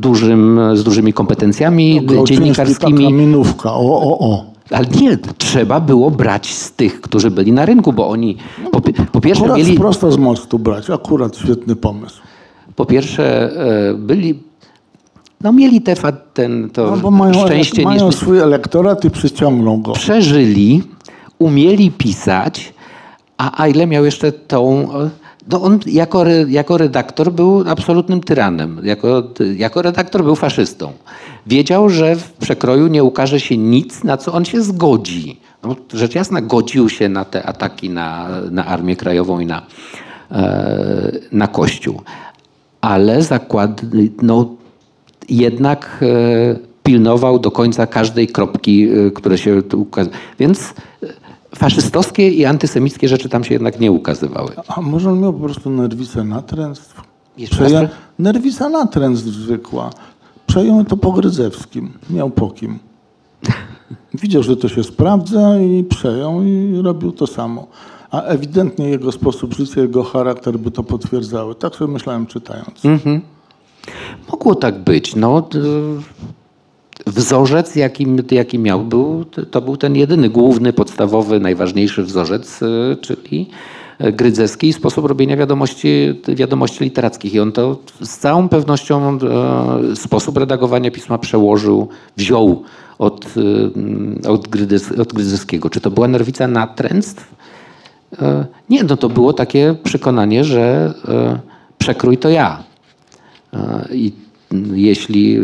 dużym, 0.00 0.60
z 0.74 0.84
dużymi 0.84 1.12
kompetencjami 1.12 2.00
no, 2.06 2.24
dziennikarskimi. 2.24 3.04
Taka 3.04 3.16
minówka, 3.16 3.74
o, 3.74 4.02
o, 4.02 4.18
o. 4.18 4.51
Ale 4.72 4.86
nie, 5.00 5.18
trzeba 5.38 5.80
było 5.80 6.10
brać 6.10 6.54
z 6.54 6.72
tych, 6.72 7.00
którzy 7.00 7.30
byli 7.30 7.52
na 7.52 7.66
rynku, 7.66 7.92
bo 7.92 8.08
oni 8.08 8.36
po, 8.72 8.80
po 9.12 9.20
pierwsze 9.20 9.44
akurat 9.44 9.58
mieli... 9.58 9.76
prosto 9.76 10.12
z 10.12 10.16
mostu 10.16 10.58
brać, 10.58 10.90
akurat 10.90 11.36
świetny 11.36 11.76
pomysł. 11.76 12.22
Po 12.76 12.86
pierwsze 12.86 13.50
e, 13.90 13.94
byli... 13.94 14.42
No 15.40 15.52
mieli 15.52 15.80
te, 15.80 15.94
ten, 16.34 16.70
to 16.70 16.96
no, 17.02 17.10
mają, 17.10 17.46
szczęście... 17.46 17.82
Mają 17.82 18.12
swój 18.12 18.38
elektorat 18.38 19.04
i 19.04 19.10
przyciągną 19.10 19.82
go. 19.82 19.92
Przeżyli, 19.92 20.82
umieli 21.38 21.90
pisać, 21.90 22.74
a 23.38 23.62
Aile 23.62 23.86
miał 23.86 24.04
jeszcze 24.04 24.32
tą 24.32 24.88
e, 24.92 25.10
no 25.50 25.62
on 25.62 25.80
jako, 25.86 26.24
jako 26.48 26.78
redaktor 26.78 27.32
był 27.32 27.64
absolutnym 27.68 28.20
tyranem. 28.20 28.80
Jako, 28.82 29.22
jako 29.56 29.82
redaktor 29.82 30.24
był 30.24 30.36
faszystą. 30.36 30.92
Wiedział, 31.46 31.88
że 31.88 32.16
w 32.16 32.32
przekroju 32.32 32.86
nie 32.86 33.04
ukaże 33.04 33.40
się 33.40 33.56
nic, 33.56 34.04
na 34.04 34.16
co 34.16 34.32
on 34.32 34.44
się 34.44 34.62
zgodzi. 34.62 35.40
No, 35.62 35.76
rzecz 35.92 36.14
jasna, 36.14 36.40
godził 36.40 36.88
się 36.88 37.08
na 37.08 37.24
te 37.24 37.46
ataki 37.46 37.90
na, 37.90 38.28
na 38.50 38.66
Armię 38.66 38.96
Krajową 38.96 39.40
i 39.40 39.46
na, 39.46 39.62
e, 40.30 41.12
na 41.32 41.48
Kościół. 41.48 42.00
Ale 42.80 43.22
zakład, 43.22 43.82
no, 44.22 44.48
jednak 45.28 45.98
e, 46.02 46.56
pilnował 46.82 47.38
do 47.38 47.50
końca 47.50 47.86
każdej 47.86 48.26
kropki, 48.26 48.88
e, 48.88 49.10
które 49.10 49.38
się 49.38 49.62
tu 49.62 49.80
ukazały. 49.80 50.16
Więc 50.38 50.74
faszystowskie 51.56 52.30
i 52.30 52.44
antysemickie 52.44 53.08
rzeczy 53.08 53.28
tam 53.28 53.44
się 53.44 53.54
jednak 53.54 53.80
nie 53.80 53.92
ukazywały. 53.92 54.52
A 54.68 54.80
może 54.80 55.10
on 55.10 55.20
miał 55.20 55.32
po 55.32 55.40
prostu 55.40 55.70
nerwicę 55.70 56.24
natręstw? 56.24 57.02
Przeja... 57.50 57.88
Nerwica 58.18 58.68
natręstw 58.68 59.26
zwykła. 59.26 59.90
Przejął 60.46 60.84
to 60.84 60.96
po 60.96 61.12
Grydzewskim. 61.12 61.92
Miał 62.10 62.30
po 62.30 62.50
kim. 62.50 62.78
Widział, 64.22 64.42
że 64.42 64.56
to 64.56 64.68
się 64.68 64.84
sprawdza 64.84 65.60
i 65.60 65.84
przejął 65.84 66.42
i 66.42 66.80
robił 66.82 67.12
to 67.12 67.26
samo. 67.26 67.66
A 68.10 68.22
ewidentnie 68.22 68.88
jego 68.88 69.12
sposób 69.12 69.54
życia, 69.54 69.80
jego 69.80 70.02
charakter 70.02 70.58
by 70.58 70.70
to 70.70 70.82
potwierdzały. 70.82 71.54
Tak 71.54 71.74
sobie 71.74 71.92
myślałem 71.92 72.26
czytając. 72.26 72.84
Mhm. 72.84 73.20
Mogło 74.30 74.54
tak 74.54 74.84
być. 74.84 75.16
No, 75.16 75.48
wzorzec, 77.06 77.76
jaki, 78.30 78.58
miał, 78.58 78.84
był, 78.84 79.24
to 79.50 79.60
był 79.60 79.76
ten 79.76 79.96
jedyny, 79.96 80.28
główny, 80.28 80.72
podstawowy, 80.72 81.40
najważniejszy 81.40 82.02
wzorzec, 82.02 82.62
y, 82.62 82.96
czyli 83.00 83.48
grydzewski 84.12 84.68
i 84.68 84.72
sposób 84.72 85.06
robienia 85.06 85.36
wiadomości, 85.36 86.20
wiadomości 86.28 86.84
literackich. 86.84 87.34
I 87.34 87.40
on 87.40 87.52
to 87.52 87.78
z 88.00 88.18
całą 88.18 88.48
pewnością 88.48 89.18
e, 89.18 89.96
sposób 89.96 90.36
redagowania 90.36 90.90
pisma 90.90 91.18
przełożył, 91.18 91.88
wziął 92.16 92.62
od, 92.98 93.34
e, 94.24 94.28
od, 95.00 95.12
Grydzewskiego. 95.14 95.70
Czy 95.70 95.80
to 95.80 95.90
była 95.90 96.08
nerwica 96.08 96.48
natręctw? 96.48 97.34
E, 98.22 98.46
nie, 98.70 98.84
no 98.84 98.96
to 98.96 99.08
było 99.08 99.32
takie 99.32 99.74
przekonanie, 99.82 100.44
że 100.44 100.94
przekrój 101.78 102.18
to 102.18 102.28
ja. 102.28 102.62
I 103.92 104.12
jeśli 104.74 105.38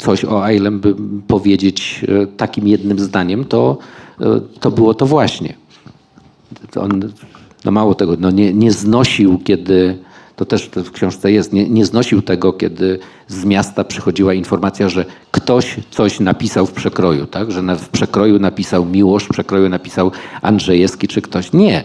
coś 0.00 0.24
o 0.24 0.48
Eilem 0.48 0.80
by 0.80 0.94
powiedzieć 1.28 2.06
takim 2.36 2.68
jednym 2.68 2.98
zdaniem, 2.98 3.44
to, 3.44 3.78
to 4.60 4.70
było 4.70 4.94
to 4.94 5.06
właśnie. 5.06 5.54
On 6.76 7.00
no 7.64 7.70
mało 7.70 7.94
tego, 7.94 8.16
no 8.18 8.30
nie, 8.30 8.52
nie 8.52 8.72
znosił, 8.72 9.38
kiedy, 9.44 9.98
to 10.36 10.44
też 10.44 10.70
w 10.76 10.90
książce 10.90 11.32
jest, 11.32 11.52
nie, 11.52 11.70
nie 11.70 11.86
znosił 11.86 12.22
tego, 12.22 12.52
kiedy 12.52 12.98
z 13.28 13.44
miasta 13.44 13.84
przychodziła 13.84 14.34
informacja, 14.34 14.88
że 14.88 15.04
ktoś 15.30 15.76
coś 15.90 16.20
napisał 16.20 16.66
w 16.66 16.72
przekroju, 16.72 17.26
tak? 17.26 17.52
że 17.52 17.76
w 17.76 17.88
przekroju 17.88 18.38
napisał 18.38 18.84
Miłosz, 18.84 19.24
w 19.24 19.28
przekroju 19.28 19.68
napisał 19.68 20.10
Andrzejewski 20.42 21.08
czy 21.08 21.22
ktoś. 21.22 21.52
Nie. 21.52 21.84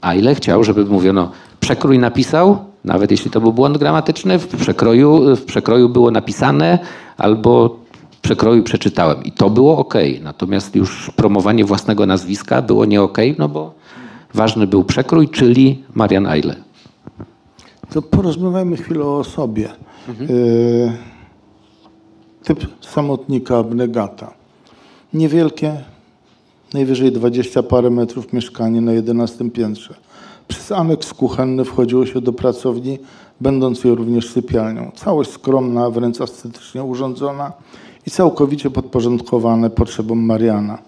A 0.00 0.14
ile 0.14 0.34
chciał, 0.34 0.64
żeby 0.64 0.84
mówiono, 0.84 1.30
przekrój 1.60 1.98
napisał, 1.98 2.73
nawet 2.84 3.10
jeśli 3.10 3.30
to 3.30 3.40
był 3.40 3.52
błąd 3.52 3.78
gramatyczny, 3.78 4.38
w 4.38 4.46
przekroju, 4.46 5.36
w 5.36 5.44
przekroju 5.44 5.88
było 5.88 6.10
napisane 6.10 6.78
albo 7.16 7.76
w 8.10 8.20
przekroju 8.20 8.62
przeczytałem. 8.62 9.24
I 9.24 9.32
to 9.32 9.50
było 9.50 9.78
ok. 9.78 9.94
Natomiast 10.22 10.76
już 10.76 11.10
promowanie 11.16 11.64
własnego 11.64 12.06
nazwiska 12.06 12.62
było 12.62 12.84
nie 12.84 13.02
ok, 13.02 13.18
no 13.38 13.48
bo 13.48 13.74
ważny 14.34 14.66
był 14.66 14.84
przekrój, 14.84 15.28
czyli 15.28 15.82
Marian 15.94 16.26
Eile. 16.26 16.56
To 17.90 18.02
porozmawiajmy 18.02 18.76
chwilę 18.76 19.04
o 19.04 19.24
sobie. 19.24 19.68
Mhm. 20.08 20.28
Typ 22.44 22.66
samotnika 22.80 23.58
abnegata. 23.58 24.32
Niewielkie, 25.14 25.76
najwyżej 26.74 27.12
20 27.12 27.62
parę 27.62 27.90
metrów 27.90 28.32
mieszkanie 28.32 28.80
na 28.80 28.92
11 28.92 29.50
piętrze. 29.50 29.94
Przez 30.48 30.72
aneks 30.72 31.14
kuchenny 31.14 31.64
wchodziło 31.64 32.06
się 32.06 32.20
do 32.20 32.32
pracowni, 32.32 32.98
będącej 33.40 33.94
również 33.94 34.30
sypialnią. 34.30 34.90
Całość 34.94 35.30
skromna, 35.30 35.90
wręcz 35.90 36.20
estetycznie 36.20 36.84
urządzona 36.84 37.52
i 38.06 38.10
całkowicie 38.10 38.70
podporządkowane 38.70 39.70
potrzebom 39.70 40.24
Mariana. 40.24 40.78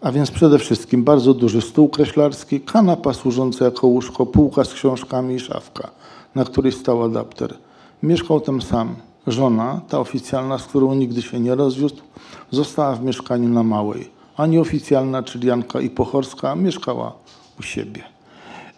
A 0.00 0.12
więc 0.12 0.30
przede 0.30 0.58
wszystkim 0.58 1.04
bardzo 1.04 1.34
duży 1.34 1.60
stół 1.60 1.88
kreślarski, 1.88 2.60
kanapa 2.60 3.12
służąca 3.12 3.64
jako 3.64 3.86
łóżko, 3.86 4.26
półka 4.26 4.64
z 4.64 4.74
książkami 4.74 5.34
i 5.34 5.40
szafka, 5.40 5.90
na 6.34 6.44
której 6.44 6.72
stał 6.72 7.02
adapter. 7.02 7.54
Mieszkał 8.02 8.40
tam 8.40 8.62
sam. 8.62 8.94
Żona, 9.26 9.80
ta 9.88 10.00
oficjalna, 10.00 10.58
z 10.58 10.66
którą 10.66 10.94
nigdy 10.94 11.22
się 11.22 11.40
nie 11.40 11.54
rozwiódł, 11.54 12.02
została 12.50 12.94
w 12.94 13.04
mieszkaniu 13.04 13.48
na 13.48 13.62
Małej. 13.62 14.10
A 14.36 14.46
nieoficjalna, 14.46 15.22
czyli 15.22 15.48
Janka 15.48 15.80
i 15.80 15.90
Pochorska, 15.90 16.56
mieszkała 16.56 17.12
u 17.60 17.62
siebie. 17.62 18.02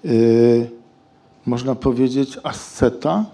Yy, 0.04 0.70
można 1.46 1.74
powiedzieć 1.74 2.38
asceta. 2.42 3.24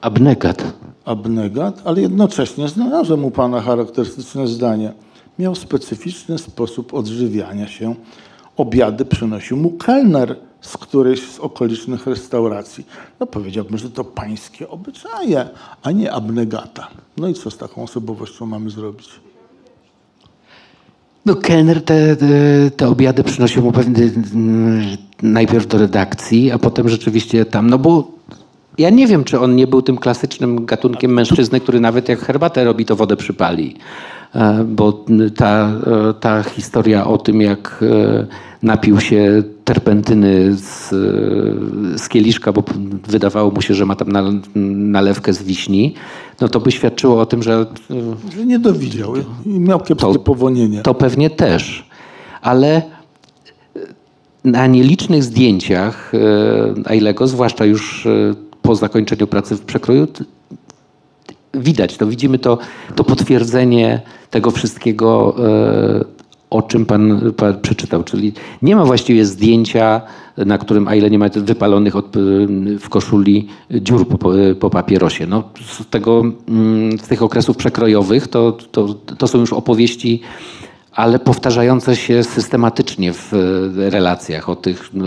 Abnegat. 0.00 0.62
Abnegat, 1.04 1.82
ale 1.84 2.00
jednocześnie 2.00 2.68
znalazłem 2.68 3.24
u 3.24 3.30
pana 3.30 3.60
charakterystyczne 3.60 4.46
zdanie– 4.46 4.92
miał 5.40 5.54
specyficzny 5.54 6.38
sposób 6.38 6.94
odżywiania 6.94 7.68
się. 7.68 7.94
Obiady 8.56 9.04
przynosił 9.04 9.56
mu 9.56 9.70
kelner 9.70 10.36
z 10.60 10.76
którejś 10.76 11.30
z 11.30 11.38
okolicznych 11.38 12.06
restauracji. 12.06 12.86
No 13.20 13.26
powiedziałbym, 13.26 13.78
że 13.78 13.90
to 13.90 14.04
pańskie 14.04 14.68
obyczaje, 14.68 15.48
a 15.82 15.90
nie 15.90 16.12
abnegata. 16.12 16.88
No 17.16 17.28
i 17.28 17.34
co 17.34 17.50
z 17.50 17.56
taką 17.56 17.82
osobowością 17.82 18.46
mamy 18.46 18.70
zrobić? 18.70 19.08
No 21.26 21.34
kelner 21.34 21.84
te, 21.84 22.16
te, 22.76 22.88
obiady 22.88 23.24
przynosił 23.24 23.62
mu 23.62 23.72
pewnie 23.72 24.10
mm, 24.34 24.96
najpierw 25.22 25.66
do 25.66 25.78
redakcji, 25.78 26.50
a 26.50 26.58
potem 26.58 26.88
rzeczywiście 26.88 27.44
tam, 27.44 27.70
no 27.70 27.78
bo 27.78 28.12
ja 28.78 28.90
nie 28.90 29.06
wiem, 29.06 29.24
czy 29.24 29.40
on 29.40 29.56
nie 29.56 29.66
był 29.66 29.82
tym 29.82 29.96
klasycznym 29.96 30.66
gatunkiem 30.66 31.12
mężczyzny, 31.12 31.60
który 31.60 31.80
nawet 31.80 32.08
jak 32.08 32.20
herbatę 32.20 32.64
robi, 32.64 32.84
to 32.84 32.96
wodę 32.96 33.16
przypali. 33.16 33.76
E, 34.34 34.64
bo 34.64 35.04
ta, 35.36 35.72
e, 35.86 36.14
ta 36.14 36.42
historia 36.42 37.06
o 37.06 37.18
tym, 37.18 37.40
jak 37.40 37.80
e, 37.82 38.26
napił 38.62 39.00
się 39.00 39.42
terpentyny 39.64 40.56
z, 40.56 40.88
z 42.00 42.08
kieliszka, 42.08 42.52
bo 42.52 42.62
wydawało 43.08 43.50
mu 43.50 43.62
się, 43.62 43.74
że 43.74 43.86
ma 43.86 43.96
tam 43.96 44.08
nalewkę 44.90 45.32
z 45.32 45.42
wiśni, 45.42 45.94
no 46.40 46.48
to 46.48 46.60
by 46.60 46.70
świadczyło 46.72 47.20
o 47.20 47.26
tym, 47.26 47.42
że... 47.42 47.66
Że 48.36 48.46
nie 48.46 48.58
dowidział 48.58 49.14
i 49.46 49.60
miał 49.60 49.80
kiepskie 49.80 50.12
to, 50.12 50.18
powonienie. 50.18 50.82
To 50.82 50.94
pewnie 50.94 51.30
też, 51.30 51.88
ale 52.42 52.82
na 54.44 54.66
nielicznych 54.66 55.24
zdjęciach 55.24 56.12
Ailego, 56.84 57.26
zwłaszcza 57.26 57.64
już 57.64 58.08
po 58.62 58.74
zakończeniu 58.74 59.26
pracy 59.26 59.56
w 59.56 59.60
przekroju, 59.60 60.06
widać 61.54 61.96
to, 61.96 62.06
widzimy 62.06 62.38
to, 62.38 62.58
to 62.96 63.04
potwierdzenie 63.04 64.00
tego 64.30 64.50
wszystkiego, 64.50 65.36
e, 65.38 66.04
o 66.50 66.62
czym 66.62 66.86
pan, 66.86 67.32
pan, 67.36 67.60
przeczytał. 67.60 68.04
Czyli 68.04 68.32
nie 68.62 68.76
ma 68.76 68.84
właściwie 68.84 69.24
zdjęcia, 69.26 70.00
na 70.36 70.58
którym, 70.58 70.88
a 70.88 70.94
ile 70.94 71.10
nie 71.10 71.18
ma 71.18 71.28
wypalonych 71.28 71.96
od, 71.96 72.16
w 72.80 72.88
koszuli 72.88 73.48
dziur 73.70 74.08
po, 74.08 74.32
po 74.60 74.70
papierosie. 74.70 75.26
No, 75.26 75.42
z, 75.66 75.86
tego, 75.86 76.22
mm, 76.48 76.98
z 76.98 77.08
tych 77.08 77.22
okresów 77.22 77.56
przekrojowych 77.56 78.28
to, 78.28 78.52
to, 78.52 78.94
to 78.94 79.26
są 79.26 79.38
już 79.38 79.52
opowieści 79.52 80.20
ale 80.92 81.18
powtarzające 81.18 81.96
się 81.96 82.24
systematycznie 82.24 83.12
w 83.12 83.34
e, 83.34 83.90
relacjach 83.90 84.48
o 84.48 84.56
tych 84.56 84.90
no, 84.94 85.06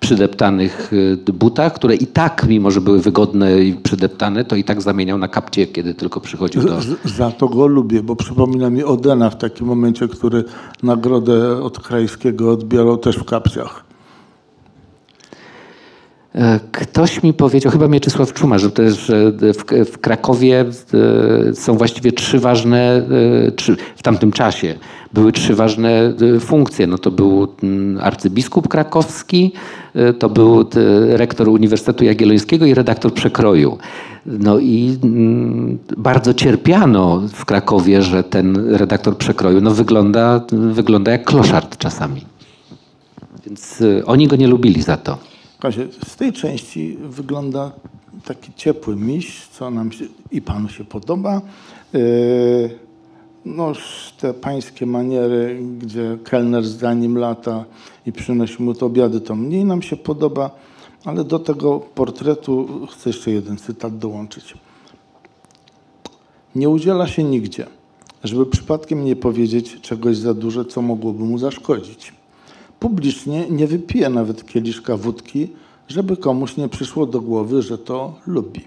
przydeptanych 0.00 0.90
e, 1.28 1.32
butach, 1.32 1.72
które 1.72 1.94
i 1.94 2.06
tak, 2.06 2.46
mimo 2.48 2.70
że 2.70 2.80
były 2.80 3.00
wygodne 3.00 3.60
i 3.60 3.74
przydeptane, 3.74 4.44
to 4.44 4.56
i 4.56 4.64
tak 4.64 4.82
zamieniał 4.82 5.18
na 5.18 5.28
kapcie, 5.28 5.66
kiedy 5.66 5.94
tylko 5.94 6.20
przychodził 6.20 6.62
do... 6.62 6.80
Za 7.04 7.30
to 7.30 7.48
go 7.48 7.66
lubię, 7.66 8.02
bo 8.02 8.16
przypomina 8.16 8.70
mi 8.70 8.84
Odena 8.84 9.30
w 9.30 9.38
takim 9.38 9.66
momencie, 9.66 10.08
który 10.08 10.44
nagrodę 10.82 11.62
od 11.62 11.80
Krajskiego 11.80 12.52
odbierał 12.52 12.96
też 12.96 13.16
w 13.16 13.24
kapciach. 13.24 13.87
E, 16.38 16.60
ktoś 16.72 17.22
mi 17.22 17.32
powiedział, 17.32 17.72
chyba 17.72 17.88
Mieczysław 17.88 18.32
Czuma, 18.32 18.58
że, 18.58 18.70
też, 18.70 19.06
że 19.06 19.32
w, 19.32 19.90
w, 19.90 19.98
Krakowie 19.98 20.64
e, 21.50 21.54
są 21.54 21.76
właściwie 21.76 22.12
trzy 22.12 22.38
ważne, 22.38 23.02
e, 23.46 23.52
trzy, 23.52 23.76
w 23.96 24.02
tamtym 24.02 24.32
czasie 24.32 24.74
były 25.12 25.32
trzy 25.32 25.54
ważne 25.54 26.12
funkcje. 26.40 26.86
No 26.86 26.98
to 26.98 27.10
był 27.10 27.48
arcybiskup 28.00 28.68
krakowski, 28.68 29.52
to 30.18 30.28
był 30.28 30.64
rektor 31.08 31.48
Uniwersytetu 31.48 32.04
Jagiellońskiego 32.04 32.66
i 32.66 32.74
redaktor 32.74 33.14
przekroju. 33.14 33.78
No 34.26 34.58
i 34.58 34.98
bardzo 35.96 36.34
cierpiano 36.34 37.22
w 37.32 37.44
Krakowie, 37.44 38.02
że 38.02 38.24
ten 38.24 38.74
redaktor 38.74 39.16
przekroju 39.16 39.60
no 39.60 39.70
wygląda, 39.70 40.40
wygląda 40.52 41.12
jak 41.12 41.24
kloszard 41.24 41.78
czasami. 41.78 42.24
Więc 43.46 43.82
oni 44.06 44.28
go 44.28 44.36
nie 44.36 44.48
lubili 44.48 44.82
za 44.82 44.96
to. 44.96 45.18
Kazie, 45.60 45.88
z 46.06 46.16
tej 46.16 46.32
części 46.32 46.96
wygląda 47.00 47.72
taki 48.24 48.52
ciepły 48.56 48.96
miś, 48.96 49.46
co 49.46 49.70
nam 49.70 49.92
się, 49.92 50.04
i 50.30 50.42
panu 50.42 50.68
się 50.68 50.84
podoba. 50.84 51.40
Yy, 51.92 52.00
no, 53.44 53.72
te 54.20 54.34
pańskie 54.34 54.86
maniery, 54.86 55.60
gdzie 55.78 56.18
kelner 56.24 56.64
z 56.64 57.00
nim 57.00 57.18
lata 57.18 57.64
i 58.06 58.12
przynosi 58.12 58.62
mu 58.62 58.74
to 58.74 58.86
obiady, 58.86 59.20
to 59.20 59.34
mniej 59.34 59.64
nam 59.64 59.82
się 59.82 59.96
podoba, 59.96 60.50
ale 61.04 61.24
do 61.24 61.38
tego 61.38 61.80
portretu 61.80 62.86
chcę 62.90 63.10
jeszcze 63.10 63.30
jeden 63.30 63.56
cytat 63.56 63.98
dołączyć. 63.98 64.54
Nie 66.54 66.68
udziela 66.68 67.06
się 67.06 67.24
nigdzie, 67.24 67.66
żeby 68.24 68.46
przypadkiem 68.46 69.04
nie 69.04 69.16
powiedzieć 69.16 69.80
czegoś 69.80 70.16
za 70.16 70.34
dużo, 70.34 70.64
co 70.64 70.82
mogłoby 70.82 71.24
mu 71.24 71.38
zaszkodzić 71.38 72.17
publicznie 72.80 73.46
nie 73.50 73.66
wypije 73.66 74.08
nawet 74.08 74.46
kieliszka 74.46 74.96
wódki, 74.96 75.48
żeby 75.88 76.16
komuś 76.16 76.56
nie 76.56 76.68
przyszło 76.68 77.06
do 77.06 77.20
głowy, 77.20 77.62
że 77.62 77.78
to 77.78 78.14
lubi. 78.26 78.60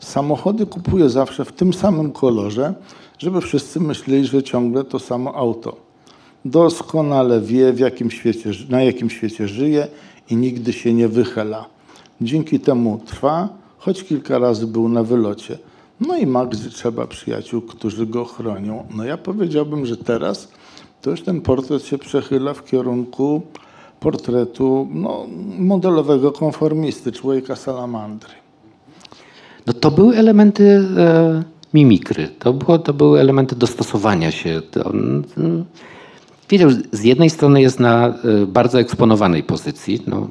Samochody 0.00 0.66
kupuje 0.66 1.08
zawsze 1.08 1.44
w 1.44 1.52
tym 1.52 1.72
samym 1.72 2.12
kolorze, 2.12 2.74
żeby 3.18 3.40
wszyscy 3.40 3.80
myśleli, 3.80 4.26
że 4.26 4.42
ciągle 4.42 4.84
to 4.84 4.98
samo 4.98 5.34
auto. 5.34 5.76
Doskonale 6.44 7.40
wie, 7.40 7.72
w 7.72 7.78
jakim 7.78 8.10
świecie, 8.10 8.50
na 8.68 8.82
jakim 8.82 9.10
świecie 9.10 9.48
żyje 9.48 9.88
i 10.30 10.36
nigdy 10.36 10.72
się 10.72 10.92
nie 10.92 11.08
wychyla. 11.08 11.66
Dzięki 12.20 12.60
temu 12.60 13.00
trwa, 13.06 13.48
choć 13.78 14.04
kilka 14.04 14.38
razy 14.38 14.66
był 14.66 14.88
na 14.88 15.02
wylocie. 15.02 15.58
No 16.00 16.16
i 16.16 16.26
ma, 16.26 16.46
gdzie 16.46 16.70
trzeba 16.70 17.06
przyjaciół, 17.06 17.62
którzy 17.62 18.06
go 18.06 18.24
chronią. 18.24 18.86
No 18.94 19.04
ja 19.04 19.16
powiedziałbym, 19.16 19.86
że 19.86 19.96
teraz 19.96 20.48
to 21.02 21.10
już 21.10 21.22
ten 21.22 21.40
portret 21.40 21.84
się 21.84 21.98
przechyla 21.98 22.54
w 22.54 22.64
kierunku 22.64 23.42
portretu 24.00 24.88
no, 24.94 25.26
modelowego 25.58 26.32
konformisty, 26.32 27.12
człowieka 27.12 27.56
salamandry. 27.56 28.30
No 29.66 29.72
to 29.72 29.90
były 29.90 30.16
elementy 30.16 30.88
e, 30.96 31.42
mimikry, 31.74 32.28
to, 32.38 32.52
było, 32.52 32.78
to 32.78 32.94
były 32.94 33.20
elementy 33.20 33.56
dostosowania 33.56 34.30
się. 34.30 34.62
On, 34.84 35.22
wiedział, 36.50 36.70
z 36.92 37.04
jednej 37.04 37.30
strony 37.30 37.62
jest 37.62 37.80
na 37.80 38.08
e, 38.08 38.12
bardzo 38.46 38.80
eksponowanej 38.80 39.42
pozycji, 39.42 40.02
no, 40.06 40.28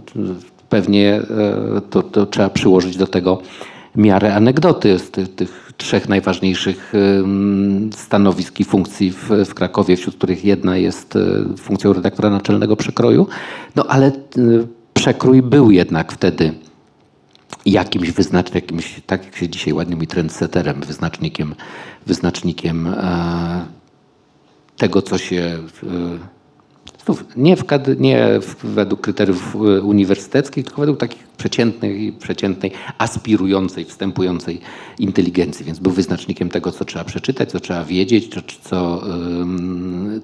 pewnie 0.69 1.15
e, 1.15 1.82
to, 1.89 2.03
to 2.03 2.26
trzeba 2.26 2.49
przyłożyć 2.49 2.97
do 2.97 3.07
tego 3.07 3.41
miarę 3.96 4.36
anegdoty 4.36 5.00
z 5.00 5.12
tych, 5.12 5.36
tych 5.36 5.72
trzech 5.78 6.10
najważniejszych 6.10 6.94
stanowisk 7.96 8.60
i 8.60 8.64
funkcji 8.64 9.12
w, 9.12 9.30
w, 9.30 9.54
Krakowie, 9.54 9.98
wśród 9.98 10.16
których 10.16 10.46
jedna 10.46 10.78
jest 10.78 11.16
e, 11.16 11.58
funkcją 11.58 11.94
redaktora 11.94 12.30
naczelnego 12.30 12.76
przekroju. 12.76 13.28
No 13.76 13.86
ale 13.88 14.08
e, 14.08 14.12
przekrój 14.94 15.42
był 15.42 15.72
jednak 15.72 16.12
wtedy 16.12 16.54
jakimś 17.66 18.12
wyznacznikiem, 18.12 18.80
tak 19.06 19.26
jak 19.26 19.36
się 19.36 19.50
dzisiaj 19.50 19.74
ładnie 19.74 19.96
mówi, 19.96 20.08
trendsetterem, 20.08 20.82
wyznacznikiem, 20.82 21.56
wyznacznikiem 22.06 22.88
e, 22.88 23.66
tego, 24.78 25.02
co 25.02 25.18
się 25.18 25.58
Znów 27.06 27.26
nie, 27.36 27.56
w, 27.56 27.64
nie 27.99 28.39
według 28.64 29.02
kryteriów 29.02 29.56
e, 29.56 29.82
uniwersyteckich, 29.82 30.66
tylko 30.66 30.82
według 30.82 30.99
takich 30.99 31.28
przeciętnej, 31.28 32.14
przeciętnej, 32.20 32.72
aspirującej, 32.97 33.86
wstępującej 33.86 34.62
inteligencji. 34.99 35.66
Więc 35.66 35.80
był 35.80 35.91
wyznacznikiem 35.91 36.49
tego, 36.49 36.72
co 36.72 36.86
trzeba 36.86 37.06
przeczytać, 37.06 37.52
co 37.52 37.60
trzeba 37.60 37.84
wiedzieć, 37.84 38.28
co, 38.28 38.41
co, 38.64 39.04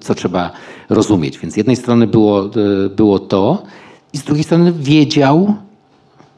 co 0.00 0.14
trzeba 0.14 0.50
rozumieć. 0.88 1.38
Więc 1.38 1.54
z 1.54 1.56
jednej 1.56 1.76
strony 1.76 2.06
było, 2.06 2.44
e, 2.44 2.88
było 2.88 3.18
to, 3.18 3.62
i 4.12 4.18
z 4.18 4.22
drugiej 4.22 4.44
strony 4.44 4.72
wiedział, 4.72 5.54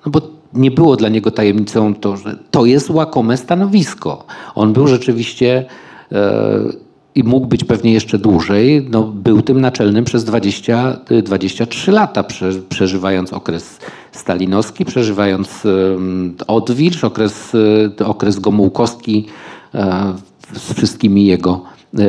no 0.06 0.12
bo 0.12 0.20
nie 0.54 0.70
było 0.70 0.96
dla 0.96 1.08
niego 1.08 1.30
tajemnicą 1.30 1.94
to, 1.94 2.16
że 2.16 2.38
to 2.50 2.64
jest 2.64 2.90
łakome 2.90 3.36
stanowisko. 3.36 4.24
On 4.54 4.72
był 4.72 4.86
rzeczywiście 4.86 5.64
e, 6.12 6.89
i 7.20 7.24
mógł 7.24 7.46
być 7.46 7.64
pewnie 7.64 7.92
jeszcze 7.92 8.18
dłużej, 8.18 8.86
no, 8.90 9.02
był 9.02 9.42
tym 9.42 9.60
naczelnym 9.60 10.04
przez 10.04 10.24
20, 10.24 10.96
23 11.24 11.92
lata, 11.92 12.24
przeżywając 12.68 13.32
okres 13.32 13.78
stalinowski, 14.12 14.84
przeżywając 14.84 15.62
odwilż, 16.46 17.04
okres, 17.04 17.52
e, 18.00 18.06
okres 18.06 18.38
Gomułkowski 18.38 19.26
e, 19.74 20.14
z 20.52 20.72
wszystkimi 20.72 21.26
jego 21.26 21.62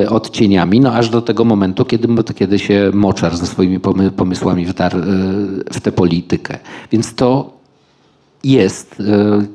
odcieniami, 0.09 0.79
no 0.79 0.93
aż 0.93 1.09
do 1.09 1.21
tego 1.21 1.45
momentu, 1.45 1.85
kiedy, 1.85 2.07
kiedy 2.35 2.59
się 2.59 2.91
Moczar 2.93 3.37
ze 3.37 3.47
swoimi 3.47 3.79
pomysłami 4.17 4.65
wdarł 4.65 4.97
w 5.73 5.79
tę 5.81 5.91
politykę. 5.91 6.59
Więc 6.91 7.15
to 7.15 7.53
jest 8.43 9.03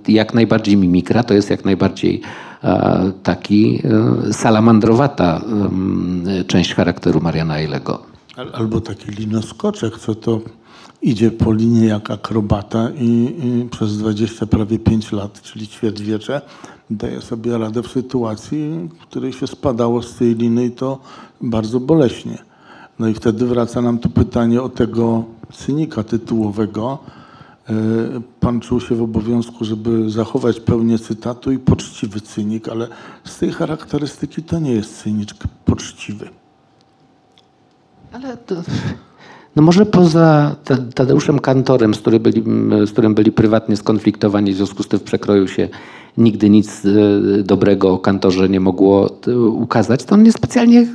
jak 0.08 0.34
najbardziej 0.34 0.76
mimikra, 0.76 1.22
to 1.22 1.34
jest 1.34 1.50
jak 1.50 1.64
najbardziej 1.64 2.20
taki 3.22 3.82
e, 4.28 4.32
salamandrowata 4.32 5.40
część 6.46 6.74
charakteru 6.74 7.20
Mariana 7.20 7.60
Ilego. 7.60 8.02
Albo 8.52 8.80
taki 8.80 9.10
linoskoczek, 9.10 9.98
co 9.98 10.14
to 10.14 10.40
idzie 11.02 11.30
po 11.30 11.52
linie 11.52 11.86
jak 11.86 12.10
akrobata 12.10 12.90
i, 12.98 13.34
i 13.42 13.68
przez 13.70 13.98
20 13.98 14.46
prawie 14.46 14.78
5 14.78 15.12
lat, 15.12 15.42
czyli 15.42 15.68
ćwierćwiecze, 15.68 16.40
daje 16.90 17.20
sobie 17.20 17.58
radę 17.58 17.82
w 17.82 17.88
sytuacji, 17.88 18.88
w 19.00 19.02
której 19.02 19.32
się 19.32 19.46
spadało 19.46 20.02
z 20.02 20.14
tej 20.14 20.34
liny 20.34 20.64
i 20.64 20.70
to 20.70 20.98
bardzo 21.40 21.80
boleśnie. 21.80 22.38
No 22.98 23.08
i 23.08 23.14
wtedy 23.14 23.46
wraca 23.46 23.82
nam 23.82 23.98
tu 23.98 24.08
pytanie 24.08 24.62
o 24.62 24.68
tego 24.68 25.24
cynika 25.52 26.02
tytułowego, 26.04 26.98
E, 26.98 27.25
pan 28.40 28.60
czuł 28.60 28.80
się 28.80 28.94
w 28.94 29.02
obowiązku, 29.02 29.64
żeby 29.64 30.10
zachować 30.10 30.60
pełnię 30.60 30.98
cytatu 30.98 31.52
i 31.52 31.58
poczciwy 31.58 32.20
cynik, 32.20 32.68
ale 32.68 32.88
z 33.24 33.38
tej 33.38 33.52
charakterystyki 33.52 34.42
to 34.42 34.58
nie 34.58 34.72
jest 34.72 35.02
cynicz 35.02 35.34
poczciwy. 35.64 36.28
Ale 38.12 38.36
to, 38.36 38.54
no 39.56 39.62
może 39.62 39.86
poza 39.86 40.56
Tadeuszem 40.94 41.38
Kantorem, 41.38 41.94
z, 41.94 41.98
który 41.98 42.20
byli, 42.20 42.42
z 42.86 42.90
którym 42.92 43.14
byli 43.14 43.32
prywatnie 43.32 43.76
skonfliktowani, 43.76 44.52
w 44.52 44.56
związku 44.56 44.82
z 44.82 44.88
tym 44.88 45.00
w 45.00 45.02
przekroju 45.02 45.48
się 45.48 45.68
nigdy 46.18 46.50
nic 46.50 46.84
e, 46.84 47.42
dobrego 47.42 47.92
o 47.92 47.98
Kantorze 47.98 48.48
nie 48.48 48.60
mogło 48.60 49.10
e, 49.26 49.38
ukazać, 49.38 50.04
to 50.04 50.14
on 50.14 50.22
nie 50.22 50.32
specjalnie 50.32 50.86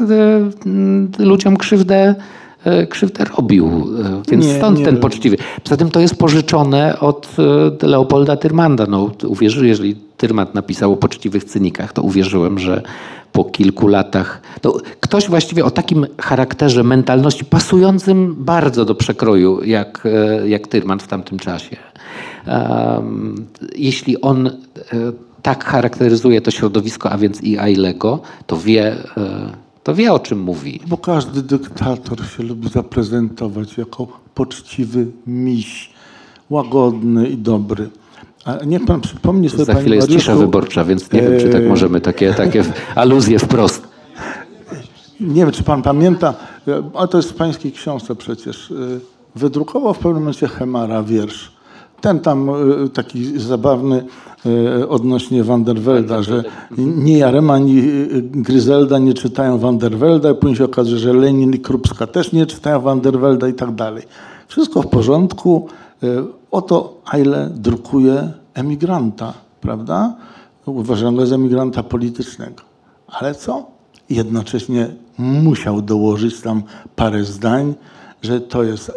ludziom 1.19 1.57
krzywdę 1.57 2.15
E, 2.15 2.15
krzywdę 2.89 3.25
robił. 3.25 3.67
E, 3.67 4.21
więc 4.31 4.45
nie, 4.45 4.57
stąd 4.57 4.79
nie 4.79 4.85
ten 4.85 4.97
poczciwy. 4.97 5.37
Poza 5.63 5.77
tym 5.77 5.91
to 5.91 5.99
jest 5.99 6.15
pożyczone 6.15 6.99
od 6.99 7.35
e, 7.83 7.87
Leopolda 7.87 8.37
Tyrmanda. 8.37 8.85
No, 8.89 9.11
uwierzy, 9.27 9.67
jeżeli 9.67 9.95
Tyrmand 10.17 10.55
napisał 10.55 10.93
o 10.93 10.97
poczciwych 10.97 11.43
cynikach, 11.43 11.93
to 11.93 12.01
uwierzyłem, 12.01 12.59
że 12.59 12.81
po 13.31 13.43
kilku 13.43 13.87
latach. 13.87 14.41
No, 14.63 14.73
ktoś 14.99 15.27
właściwie 15.27 15.65
o 15.65 15.71
takim 15.71 16.07
charakterze 16.21 16.83
mentalności 16.83 17.45
pasującym 17.45 18.35
bardzo 18.37 18.85
do 18.85 18.95
przekroju, 18.95 19.63
jak, 19.63 20.07
jak 20.45 20.67
Tyrmand 20.67 21.03
w 21.03 21.07
tamtym 21.07 21.39
czasie. 21.39 21.77
Um, 22.47 23.45
jeśli 23.75 24.21
on 24.21 24.49
tak 25.41 25.65
charakteryzuje 25.65 26.41
to 26.41 26.51
środowisko, 26.51 27.09
a 27.09 27.17
więc 27.17 27.43
i 27.43 27.59
Ailego, 27.59 28.19
to 28.47 28.57
wie 28.57 28.95
to 29.83 29.95
wie 29.95 30.13
o 30.13 30.19
czym 30.19 30.39
mówi. 30.39 30.79
Bo 30.87 30.97
każdy 30.97 31.41
dyktator 31.41 32.25
się 32.25 32.43
lubi 32.43 32.69
zaprezentować 32.69 33.77
jako 33.77 34.07
poczciwy 34.35 35.07
miś, 35.27 35.89
łagodny 36.49 37.27
i 37.29 37.37
dobry. 37.37 37.89
A 38.45 38.55
niech 38.65 38.85
pan 38.85 39.01
przypomni 39.01 39.49
sobie. 39.49 39.65
Za 39.65 39.73
chwilę 39.75 39.95
jest 39.95 40.09
cisza 40.09 40.35
wyborcza, 40.35 40.83
więc 40.83 41.11
nie 41.11 41.21
wiem, 41.21 41.39
czy 41.39 41.49
tak 41.49 41.65
możemy 41.67 42.01
takie, 42.01 42.33
takie 42.33 42.63
aluzje 42.95 43.39
wprost. 43.39 43.87
Nie 45.19 45.35
wiem, 45.41 45.51
czy 45.51 45.63
pan 45.63 45.81
pamięta, 45.81 46.33
e, 46.67 46.83
ale 46.93 47.07
to 47.07 47.17
jest 47.17 47.29
w 47.31 47.33
pańskiej 47.33 47.71
książce 47.71 48.15
przecież. 48.15 48.71
e, 48.71 48.75
Wydrukował 49.35 49.93
w 49.93 49.97
pewnym 49.97 50.19
momencie 50.19 50.47
Hemara 50.47 51.03
wiersz. 51.03 51.51
Ten 52.01 52.19
tam 52.19 52.49
e, 52.49 52.53
taki 52.89 53.39
zabawny 53.39 54.05
e, 54.79 54.89
odnośnie 54.89 55.43
Vandervelda, 55.43 56.23
że 56.23 56.43
ni 56.77 57.17
Jarema, 57.17 57.53
ani 57.53 57.79
e, 57.79 57.83
Gryzelda 58.21 58.99
nie 58.99 59.13
czytają 59.13 59.57
Vandervelda. 59.57 60.33
Później 60.33 60.55
się 60.55 60.65
okazuje, 60.65 60.97
że 60.97 61.13
Lenin 61.13 61.53
i 61.53 61.59
Krupska 61.59 62.07
też 62.07 62.31
nie 62.31 62.45
czytają 62.45 62.81
Vandervelda 62.81 63.47
i 63.47 63.53
tak 63.53 63.75
dalej. 63.75 64.03
Wszystko 64.47 64.81
w 64.81 64.87
porządku. 64.87 65.67
Oto 66.51 67.01
Eile 67.13 67.49
drukuje 67.55 68.31
emigranta, 68.53 69.33
prawda? 69.61 70.15
Uważam 70.65 71.15
go 71.15 71.25
za 71.25 71.35
emigranta 71.35 71.83
politycznego. 71.83 72.63
Ale 73.07 73.35
co? 73.35 73.65
Jednocześnie 74.09 74.87
musiał 75.17 75.81
dołożyć 75.81 76.41
tam 76.41 76.63
parę 76.95 77.23
zdań, 77.23 77.73
że 78.21 78.41
to 78.41 78.63
jest 78.63 78.91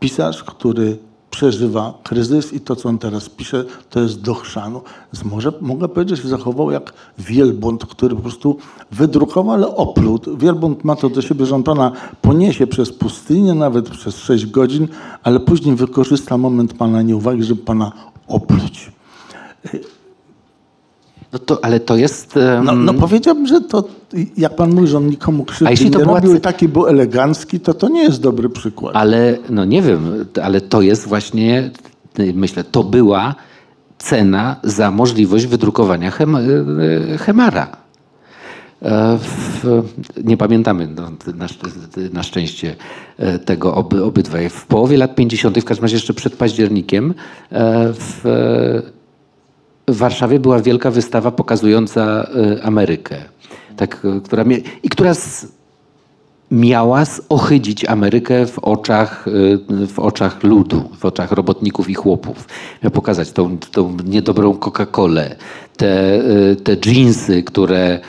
pisarz, 0.00 0.44
który 0.44 0.98
przeżywa 1.38 1.94
kryzys 2.02 2.52
i 2.52 2.60
to, 2.60 2.76
co 2.76 2.88
on 2.88 2.98
teraz 2.98 3.28
pisze, 3.28 3.64
to 3.90 4.00
jest 4.00 4.20
do 4.20 4.34
chrzanu. 4.34 4.82
Może, 5.24 5.52
mogę 5.60 5.88
powiedzieć, 5.88 6.22
że 6.22 6.28
zachował 6.28 6.70
jak 6.70 6.92
wielbłąd, 7.18 7.86
który 7.86 8.16
po 8.16 8.22
prostu 8.22 8.56
wydrukował, 8.90 9.54
ale 9.54 9.76
opluł. 9.76 10.18
Wielbłąd 10.38 10.84
ma 10.84 10.96
to 10.96 11.08
do 11.08 11.22
siebie, 11.22 11.46
że 11.46 11.54
on 11.54 11.62
pana 11.62 11.92
poniesie 12.22 12.66
przez 12.66 12.92
pustynię, 12.92 13.54
nawet 13.54 13.90
przez 13.90 14.16
6 14.16 14.46
godzin, 14.46 14.88
ale 15.22 15.40
później 15.40 15.76
wykorzysta 15.76 16.38
moment 16.38 16.74
pana 16.74 17.02
nieuwagi, 17.02 17.42
żeby 17.42 17.62
pana 17.62 17.92
opluć. 18.28 18.92
No 21.32 21.38
to, 21.38 21.64
ale 21.64 21.80
to 21.80 21.96
jest... 21.96 22.36
em, 22.36 22.64
No, 22.64 22.74
no 22.74 22.94
powiedziałbym, 22.94 23.46
że 23.46 23.60
to, 23.60 23.84
jak 24.36 24.56
pan 24.56 24.74
mówi, 24.74 24.86
że 24.86 24.96
on 24.96 25.06
nikomu 25.06 25.42
A 25.42 25.50
krzywdy 25.50 25.70
jeśli 25.70 25.90
to 25.90 25.98
nie 25.98 26.04
była 26.04 26.20
robił 26.20 26.40
taki 26.40 26.68
był 26.68 26.86
elegancki, 26.86 27.60
to 27.60 27.74
to 27.74 27.88
nie 27.88 28.02
jest 28.02 28.22
dobry 28.22 28.48
przykład. 28.48 28.96
Ale 28.96 29.38
no 29.50 29.64
nie 29.64 29.82
wiem, 29.82 30.26
ale 30.42 30.60
to 30.60 30.82
jest 30.82 31.08
właśnie, 31.08 31.70
myślę, 32.34 32.64
to 32.64 32.84
była 32.84 33.34
cena 33.98 34.56
za 34.62 34.90
możliwość 34.90 35.46
wydrukowania 35.46 36.10
hem, 36.10 36.36
e, 36.36 36.40
Hemara. 37.18 37.76
E, 38.82 39.18
W, 39.18 39.82
nie 40.24 40.36
pamiętamy 40.36 40.88
no, 40.96 41.10
na, 41.34 41.46
na 42.12 42.22
szczęście 42.22 42.76
e, 43.18 43.38
tego 43.38 43.74
oby, 43.74 44.04
obydwaj. 44.04 44.48
W 44.48 44.66
połowie 44.66 44.96
lat 44.98 45.14
50., 45.14 45.58
w 45.58 45.64
każdym 45.64 45.82
razie 45.82 45.96
jeszcze 45.96 46.14
przed 46.14 46.36
październikiem, 46.36 47.14
w, 47.50 48.22
w 49.88 49.96
Warszawie 49.96 50.40
była 50.40 50.62
wielka 50.62 50.90
wystawa 50.90 51.30
pokazująca 51.30 52.26
e, 52.58 52.62
Amerykę. 52.62 53.16
Tak, 53.76 54.06
e, 54.16 54.20
która 54.20 54.44
I 54.82 54.88
która 54.88 55.14
z, 55.14 55.46
miała 56.50 57.04
zohydzić 57.04 57.84
Amerykę 57.84 58.46
w 58.46 58.58
oczach, 58.58 59.28
y, 59.28 59.86
w 59.86 59.98
oczach 59.98 60.42
ludu, 60.42 60.90
w 60.98 61.04
oczach 61.04 61.32
robotników 61.32 61.90
i 61.90 61.94
chłopów. 61.94 62.48
Miał 62.82 62.90
pokazać 62.90 63.32
tą, 63.32 63.58
tą 63.58 63.96
niedobrą 64.04 64.54
Coca-Colę, 64.54 65.36
te, 65.76 66.20
y, 66.50 66.56
te 66.56 66.76
dżinsy, 66.76 67.42
które 67.42 68.00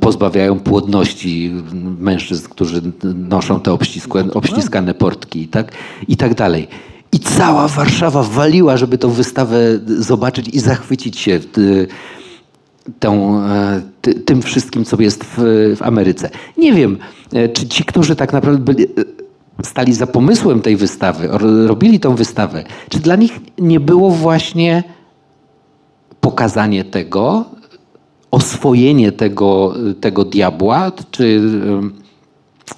pozbawiają 0.00 0.58
płodności 0.58 1.52
mężczyzn, 1.98 2.48
którzy 2.48 2.82
noszą 3.14 3.60
te 3.60 3.72
obciskłe, 3.72 4.24
obciskane 4.34 4.94
portki 4.94 5.48
tak? 5.48 5.72
i 6.08 6.16
tak 6.16 6.34
dalej. 6.34 6.68
I 7.14 7.18
cała 7.18 7.68
Warszawa 7.68 8.22
waliła, 8.22 8.76
żeby 8.76 8.98
tą 8.98 9.10
wystawę 9.10 9.56
zobaczyć 9.86 10.48
i 10.48 10.60
zachwycić 10.60 11.18
się 11.18 11.40
y, 11.58 11.86
tą, 13.00 13.40
e, 13.40 13.82
ty, 14.00 14.14
tym 14.14 14.42
wszystkim, 14.42 14.84
co 14.84 15.02
jest 15.02 15.24
w, 15.24 15.36
w 15.76 15.82
Ameryce. 15.82 16.30
Nie 16.56 16.72
wiem, 16.72 16.98
e, 17.32 17.48
czy 17.48 17.68
ci, 17.68 17.84
którzy 17.84 18.16
tak 18.16 18.32
naprawdę 18.32 18.64
byli, 18.64 18.84
e, 18.84 18.88
stali 19.62 19.94
za 19.94 20.06
pomysłem 20.06 20.60
tej 20.60 20.76
wystawy, 20.76 21.28
robili 21.66 22.00
tą 22.00 22.14
wystawę, 22.14 22.64
czy 22.88 22.98
dla 22.98 23.16
nich 23.16 23.40
nie 23.58 23.80
było 23.80 24.10
właśnie 24.10 24.82
pokazanie 26.20 26.84
tego, 26.84 27.44
oswojenie 28.30 29.12
tego, 29.12 29.74
tego 30.00 30.24
diabła, 30.24 30.92
czy 31.10 31.40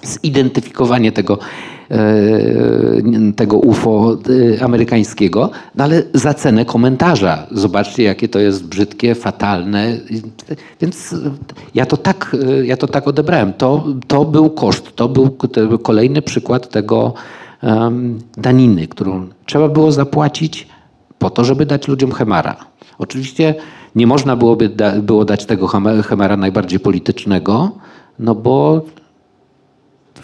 zidentyfikowanie 0.03 1.11
tego, 1.11 1.39
tego 3.35 3.57
UFO 3.57 4.17
e, 4.57 4.63
amerykańskiego, 4.63 5.49
no 5.75 5.83
ale 5.83 6.03
za 6.13 6.33
cenę 6.33 6.65
komentarza. 6.65 7.47
Zobaczcie, 7.51 8.03
jakie 8.03 8.29
to 8.29 8.39
jest 8.39 8.67
brzydkie, 8.67 9.15
fatalne. 9.15 9.97
Więc 10.81 11.13
e, 11.13 11.17
ja 11.75 11.85
to 11.85 11.97
tak, 11.97 12.35
e, 12.47 12.65
ja 12.65 12.77
to 12.77 12.87
tak 12.87 13.07
odebrałem. 13.07 13.53
To, 13.53 13.85
to 14.07 14.25
był 14.25 14.49
koszt, 14.49 14.95
to 14.95 15.09
był, 15.09 15.37
kolejny 15.83 16.21
przykład 16.21 16.69
tego 16.69 17.13
em, 17.63 18.19
daniny, 18.37 18.87
którą 18.87 19.27
trzeba 19.45 19.69
było 19.69 19.91
zapłacić 19.91 20.67
po 21.19 21.29
to, 21.29 21.43
żeby 21.43 21.65
dać 21.65 21.87
ludziom 21.87 22.11
Hemara. 22.11 22.55
Oczywiście 22.97 23.55
nie 23.95 24.07
można 24.07 24.35
byłoby 24.35 24.69
da, 24.69 24.91
było 24.91 25.25
dać 25.25 25.45
tego 25.45 25.67
Hemara 26.03 26.37
najbardziej 26.37 26.79
politycznego, 26.79 27.71
no 28.19 28.35
bo 28.35 28.81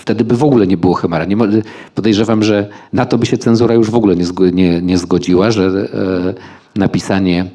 wtedy 0.04 0.24
by 0.24 0.36
w 0.36 0.44
ogóle 0.44 0.68
nie 0.68 0.78
było 0.78 0.94
Hemara. 0.94 1.26
Nie, 1.26 1.38
podejrzewam, 1.96 2.44
że 2.44 2.70
na 2.94 3.06
to 3.06 3.18
by 3.18 3.26
się 3.26 3.38
cenzura 3.38 3.74
już 3.76 3.90
w 3.90 3.96
ogóle 3.96 4.16
nie, 4.16 4.26
nie, 4.52 4.82
nie 4.82 4.98
zgodziła, 4.98 5.52
że 5.52 5.64
e, 5.64 6.80
napisanie 6.80 7.46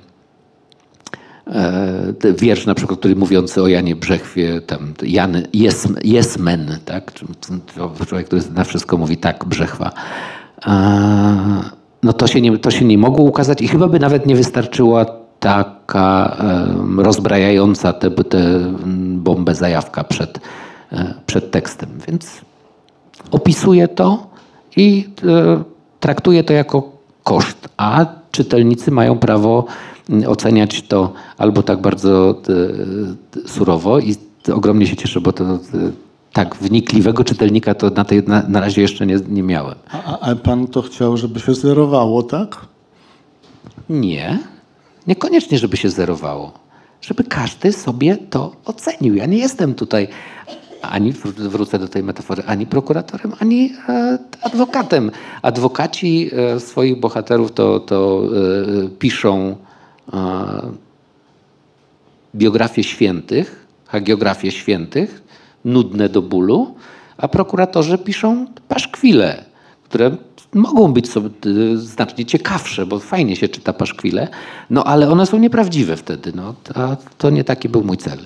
e, 1.46 2.12
wiersz 2.38 2.66
na 2.66 2.74
przykład, 2.74 2.98
który 2.98 3.16
mówiący 3.16 3.62
o 3.62 3.68
Janie 3.68 3.96
Brzechwie, 3.96 4.60
tam 4.60 4.94
Jan 5.02 5.36
yes, 5.36 5.88
yes 6.04 6.38
man, 6.38 6.66
tak? 6.84 7.12
Człowiek, 8.06 8.26
który 8.26 8.42
na 8.54 8.64
wszystko 8.64 8.96
mówi 8.96 9.16
tak, 9.16 9.44
Brzechwa. 9.44 9.92
A, 10.62 10.80
no 12.02 12.12
to 12.12 12.26
się, 12.26 12.40
nie, 12.40 12.58
to 12.58 12.70
się 12.70 12.84
nie 12.84 12.98
mogło 12.98 13.24
ukazać 13.24 13.62
i 13.62 13.68
chyba 13.68 13.88
by 13.88 13.98
nawet 13.98 14.26
nie 14.26 14.36
wystarczyła 14.36 15.06
taka 15.40 16.36
em, 16.40 17.00
rozbrajająca 17.00 17.92
tę 17.92 18.10
bombę 19.14 19.54
zajawka 19.54 20.04
przed, 20.04 20.38
e, 20.38 20.67
przed 21.26 21.50
tekstem. 21.50 21.88
Więc 22.08 22.40
opisuje 23.30 23.88
to 23.88 24.26
i 24.76 25.08
e, 25.24 25.62
traktuje 26.00 26.44
to 26.44 26.52
jako 26.52 26.92
koszt, 27.24 27.68
a 27.76 28.06
czytelnicy 28.30 28.90
mają 28.90 29.18
prawo 29.18 29.66
oceniać 30.26 30.82
to 30.82 31.12
albo 31.38 31.62
tak 31.62 31.80
bardzo 31.80 32.30
e, 32.48 32.52
e, 33.44 33.48
surowo 33.48 33.98
i 33.98 34.16
ogromnie 34.54 34.86
się 34.86 34.96
cieszę, 34.96 35.20
bo 35.20 35.32
to 35.32 35.44
e, 35.44 35.58
tak 36.32 36.56
wnikliwego 36.56 37.24
czytelnika 37.24 37.74
to 37.74 37.90
na, 37.90 38.04
tej, 38.04 38.22
na, 38.22 38.42
na 38.48 38.60
razie 38.60 38.82
jeszcze 38.82 39.06
nie, 39.06 39.18
nie 39.28 39.42
miałem. 39.42 39.74
A, 39.92 40.20
a 40.20 40.34
pan 40.36 40.66
to 40.66 40.82
chciał, 40.82 41.16
żeby 41.16 41.40
się 41.40 41.54
zerowało, 41.54 42.22
tak? 42.22 42.66
Nie, 43.88 44.38
niekoniecznie, 45.06 45.58
żeby 45.58 45.76
się 45.76 45.90
zerowało. 45.90 46.52
Żeby 47.00 47.24
każdy 47.24 47.72
sobie 47.72 48.16
to 48.16 48.52
ocenił. 48.64 49.14
Ja 49.14 49.26
nie 49.26 49.38
jestem 49.38 49.74
tutaj 49.74 50.08
ani, 50.82 51.12
wr- 51.12 51.48
wrócę 51.48 51.78
do 51.78 51.88
tej 51.88 52.02
metafory, 52.02 52.42
ani 52.46 52.66
prokuratorem, 52.66 53.32
ani 53.40 53.72
e, 53.88 54.18
adwokatem. 54.42 55.10
Adwokaci 55.42 56.30
e, 56.32 56.60
swoich 56.60 57.00
bohaterów 57.00 57.52
to, 57.52 57.80
to 57.80 58.22
e, 58.84 58.88
piszą 58.88 59.56
biografie 62.34 62.84
świętych, 62.84 63.66
hagiografię 63.86 64.50
świętych, 64.50 65.22
nudne 65.64 66.08
do 66.08 66.22
bólu, 66.22 66.74
a 67.16 67.28
prokuratorzy 67.28 67.98
piszą 67.98 68.46
paszkwile, 68.68 69.44
które 69.84 70.16
mogą 70.54 70.92
być 70.92 71.10
sobie 71.10 71.30
znacznie 71.74 72.24
ciekawsze, 72.24 72.86
bo 72.86 72.98
fajnie 72.98 73.36
się 73.36 73.48
czyta 73.48 73.72
paszkwile, 73.72 74.28
no 74.70 74.84
ale 74.84 75.10
one 75.10 75.26
są 75.26 75.38
nieprawdziwe 75.38 75.96
wtedy. 75.96 76.32
No, 76.34 76.54
a 76.74 76.96
to 77.18 77.30
nie 77.30 77.44
taki 77.44 77.68
był 77.68 77.84
mój 77.84 77.96
cel. 77.96 78.18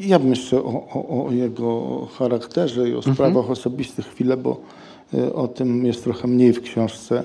Ja 0.00 0.18
bym 0.18 0.30
jeszcze 0.30 0.56
o, 0.58 0.86
o, 0.94 1.26
o 1.26 1.32
jego 1.32 1.98
charakterze 2.18 2.88
i 2.88 2.94
o 2.94 3.02
sprawach 3.02 3.50
osobistych 3.50 4.06
chwilę, 4.06 4.36
bo 4.36 4.60
y, 5.14 5.34
o 5.34 5.48
tym 5.48 5.86
jest 5.86 6.04
trochę 6.04 6.28
mniej 6.28 6.52
w 6.52 6.60
książce. 6.62 7.24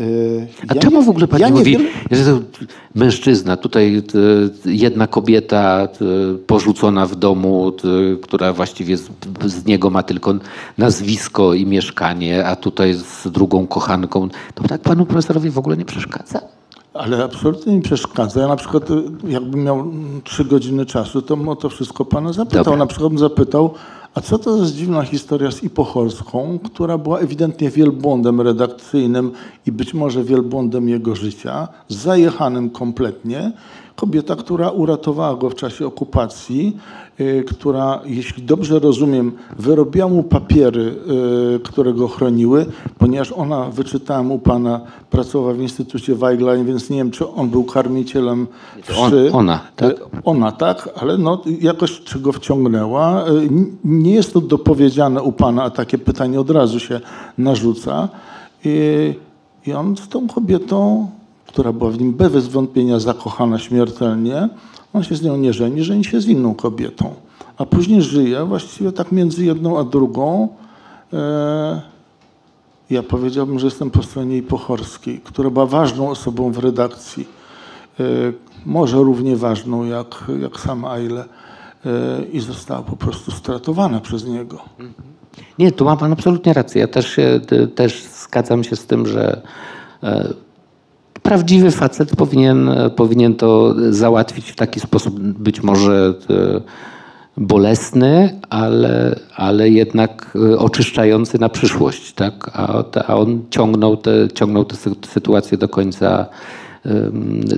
Y, 0.00 0.46
A 0.68 0.74
ja 0.74 0.80
czemu 0.80 1.02
w 1.02 1.08
ogóle 1.08 1.28
pan 1.28 1.40
ja 1.40 1.48
mówi, 1.50 1.72
wiele- 1.72 1.90
że 2.10 2.24
to 2.24 2.40
mężczyzna, 2.94 3.56
tutaj 3.56 3.96
y, 3.96 4.72
jedna 4.72 5.06
kobieta 5.06 5.88
porzucona 6.46 7.06
w 7.06 7.16
domu, 7.16 7.72
która 8.22 8.52
właściwie 8.52 8.96
z, 8.96 9.10
z 9.46 9.66
niego 9.66 9.90
ma 9.90 10.02
tylko 10.02 10.34
nazwisko 10.78 11.54
i 11.54 11.66
mieszkanie, 11.66 12.46
a 12.46 12.56
tutaj 12.56 12.94
z 12.94 13.28
drugą 13.32 13.66
kochanką, 13.66 14.28
to 14.54 14.64
tak 14.68 14.80
panu 14.80 15.06
profesorowi 15.06 15.50
w 15.50 15.58
ogóle 15.58 15.76
nie 15.76 15.84
przeszkadza? 15.84 16.40
Ale 16.94 17.24
absolutnie 17.24 17.76
mi 17.76 17.82
przeszkadza. 17.82 18.40
Ja 18.40 18.48
na 18.48 18.56
przykład, 18.56 18.90
y, 18.90 19.02
jakbym 19.28 19.64
miał 19.64 19.80
mm, 19.80 20.22
trzy 20.24 20.44
godziny 20.44 20.86
czasu, 20.86 21.22
to 21.22 21.36
bym 21.36 21.48
o 21.48 21.56
to 21.56 21.68
wszystko 21.68 22.04
pana 22.04 22.32
zapytał. 22.32 22.64
Dobra. 22.64 22.78
Na 22.78 22.86
przykład 22.86 23.08
bym 23.08 23.18
zapytał, 23.18 23.74
a 24.14 24.20
co 24.20 24.38
to 24.38 24.56
jest 24.56 24.74
dziwna 24.74 25.02
historia 25.02 25.50
z 25.50 25.62
Ipochorską, 25.62 26.58
która 26.64 26.98
była 26.98 27.18
ewidentnie 27.18 27.70
wielbłądem 27.70 28.40
redakcyjnym 28.40 29.32
i 29.66 29.72
być 29.72 29.94
może 29.94 30.24
wielbłądem 30.24 30.88
jego 30.88 31.14
życia, 31.16 31.68
zajechanym 31.88 32.70
kompletnie, 32.70 33.52
Kobieta, 33.96 34.36
która 34.36 34.70
uratowała 34.70 35.36
go 35.36 35.50
w 35.50 35.54
czasie 35.54 35.86
okupacji, 35.86 36.76
która, 37.46 38.00
jeśli 38.04 38.42
dobrze 38.42 38.78
rozumiem, 38.78 39.32
wyrobiła 39.58 40.08
mu 40.08 40.22
papiery, 40.22 40.94
y, 41.56 41.60
które 41.64 41.92
go 41.92 42.08
chroniły, 42.08 42.66
ponieważ 42.98 43.32
ona, 43.32 43.70
wyczytałem 43.70 44.32
u 44.32 44.38
pana, 44.38 44.80
pracowała 45.10 45.52
w 45.54 45.60
Instytucie 45.60 46.14
Weigla, 46.14 46.56
więc 46.56 46.90
nie 46.90 46.96
wiem, 46.96 47.10
czy 47.10 47.28
on 47.28 47.48
był 47.48 47.64
karmicielem 47.64 48.46
On- 48.98 49.10
wszy. 49.10 49.30
ona, 49.32 49.60
tak? 49.76 49.90
Y, 49.90 49.96
Ona, 50.24 50.52
tak, 50.52 50.88
ale 50.96 51.18
no, 51.18 51.42
jakoś 51.60 52.00
czy 52.00 52.18
go 52.20 52.32
wciągnęła. 52.32 53.24
Y, 53.28 53.48
Nie 53.84 54.14
jest 54.14 54.32
to 54.32 54.40
dopowiedziane 54.40 55.22
u 55.22 55.32
pana, 55.32 55.62
a 55.62 55.70
takie 55.70 55.98
pytanie 55.98 56.40
od 56.40 56.50
razu 56.50 56.80
się 56.80 57.00
narzuca. 57.38 58.08
I, 58.64 59.14
i 59.66 59.72
on 59.72 59.96
z 59.96 60.08
tą 60.08 60.28
kobietą, 60.28 61.08
która 61.46 61.72
była 61.72 61.90
w 61.90 61.98
nim 62.00 62.12
bez 62.12 62.48
wątpienia 62.48 62.98
zakochana 62.98 63.58
śmiertelnie, 63.58 64.48
on 64.94 65.02
się 65.02 65.16
z 65.16 65.22
nią 65.22 65.36
nie 65.36 65.52
żeni, 65.52 65.84
żeni 65.84 66.04
się 66.04 66.20
z 66.20 66.26
inną 66.26 66.54
kobietą. 66.54 67.14
A 67.58 67.66
później 67.66 68.02
żyje 68.02 68.44
właściwie 68.44 68.92
tak 68.92 69.12
między 69.12 69.44
jedną 69.44 69.78
a 69.78 69.84
drugą. 69.84 70.48
E, 71.12 71.82
ja 72.90 73.02
powiedziałbym, 73.02 73.58
że 73.58 73.66
jestem 73.66 73.90
po 73.90 74.02
stronie 74.02 74.42
Pochorskiej, 74.42 75.20
która 75.24 75.50
była 75.50 75.66
ważną 75.66 76.10
osobą 76.10 76.52
w 76.52 76.58
redakcji. 76.58 77.28
E, 78.00 78.04
może 78.66 78.96
równie 78.96 79.36
ważną 79.36 79.84
jak, 79.84 80.24
jak 80.42 80.60
sam 80.60 80.84
Eile. 80.84 81.24
E, 81.86 82.24
I 82.32 82.40
została 82.40 82.82
po 82.82 82.96
prostu 82.96 83.30
stratowana 83.30 84.00
przez 84.00 84.26
niego. 84.26 84.58
Nie, 85.58 85.72
tu 85.72 85.84
ma 85.84 85.96
pan 85.96 86.12
absolutnie 86.12 86.52
rację. 86.52 86.80
Ja 86.80 86.88
też, 86.88 87.20
też 87.74 88.02
zgadzam 88.02 88.64
się 88.64 88.76
z 88.76 88.86
tym, 88.86 89.06
że 89.06 89.42
prawdziwy 91.24 91.70
facet 91.70 92.16
powinien, 92.16 92.70
powinien 92.96 93.34
to 93.34 93.74
załatwić 93.90 94.50
w 94.50 94.56
taki 94.56 94.80
sposób, 94.80 95.20
być 95.20 95.62
może 95.62 96.14
e, 96.30 96.60
bolesny, 97.36 98.40
ale, 98.50 99.20
ale 99.36 99.70
jednak 99.70 100.38
e, 100.52 100.58
oczyszczający 100.58 101.38
na 101.38 101.48
przyszłość. 101.48 102.12
Tak? 102.12 102.50
A, 102.52 102.84
a 103.06 103.16
on 103.16 103.42
ciągnął 103.50 103.96
tę 103.96 104.28
ciągnął 104.34 104.64
tę 104.64 104.76
sy- 104.76 105.06
sytuację 105.06 105.58
do 105.58 105.68
końca, 105.68 106.26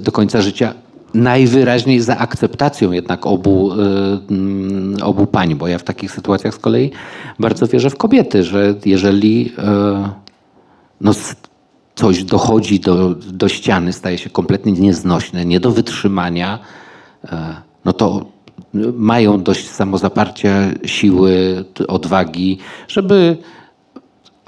do 0.02 0.12
końca 0.12 0.42
życia. 0.42 0.74
Najwyraźniej 1.14 2.00
za 2.00 2.18
akceptacją 2.18 2.92
jednak 2.92 3.26
obu, 3.26 3.72
e, 3.72 5.04
obu 5.04 5.26
pań, 5.26 5.54
bo 5.54 5.68
ja 5.68 5.78
w 5.78 5.84
takich 5.84 6.10
sytuacjach 6.10 6.54
z 6.54 6.58
kolei 6.58 6.90
bardzo 7.38 7.66
wierzę 7.66 7.90
w 7.90 7.96
kobiety, 7.96 8.44
że 8.44 8.74
jeżeli 8.84 9.52
no, 11.00 11.12
coś 11.96 12.24
dochodzi 12.24 12.80
do, 12.80 13.14
do 13.14 13.48
ściany, 13.48 13.92
staje 13.92 14.18
się 14.18 14.30
kompletnie 14.30 14.72
nieznośne, 14.72 15.44
nie 15.44 15.60
do 15.60 15.70
wytrzymania, 15.70 16.58
e, 17.24 17.56
no 17.84 17.92
to 17.92 18.26
mają 18.94 19.42
dość 19.42 19.68
samozaparcia, 19.68 20.50
siły, 20.84 21.64
odwagi, 21.88 22.58
żeby 22.88 23.36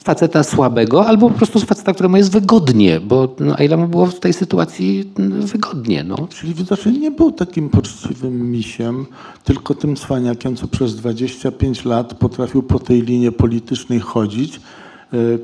faceta 0.04 0.42
słabego 0.42 1.06
albo 1.06 1.30
po 1.30 1.36
prostu 1.36 1.60
faceta, 1.60 1.94
któremu 1.94 2.16
jest 2.16 2.32
wygodnie, 2.32 3.00
bo 3.00 3.36
no, 3.40 3.54
a 3.58 3.62
ile 3.62 3.76
mu 3.76 3.88
było 3.88 4.06
w 4.06 4.20
tej 4.20 4.32
sytuacji 4.32 5.12
wygodnie. 5.40 6.04
No. 6.04 6.28
Czyli 6.30 6.54
widocznie 6.54 6.92
nie 6.92 7.10
był 7.10 7.32
takim 7.32 7.68
poczciwym 7.68 8.50
misiem, 8.50 9.06
tylko 9.44 9.74
tym 9.74 9.96
cwaniakiem, 9.96 10.56
co 10.56 10.68
przez 10.68 10.96
25 10.96 11.84
lat 11.84 12.14
potrafił 12.14 12.62
po 12.62 12.78
tej 12.78 13.02
linie 13.02 13.32
politycznej 13.32 14.00
chodzić, 14.00 14.60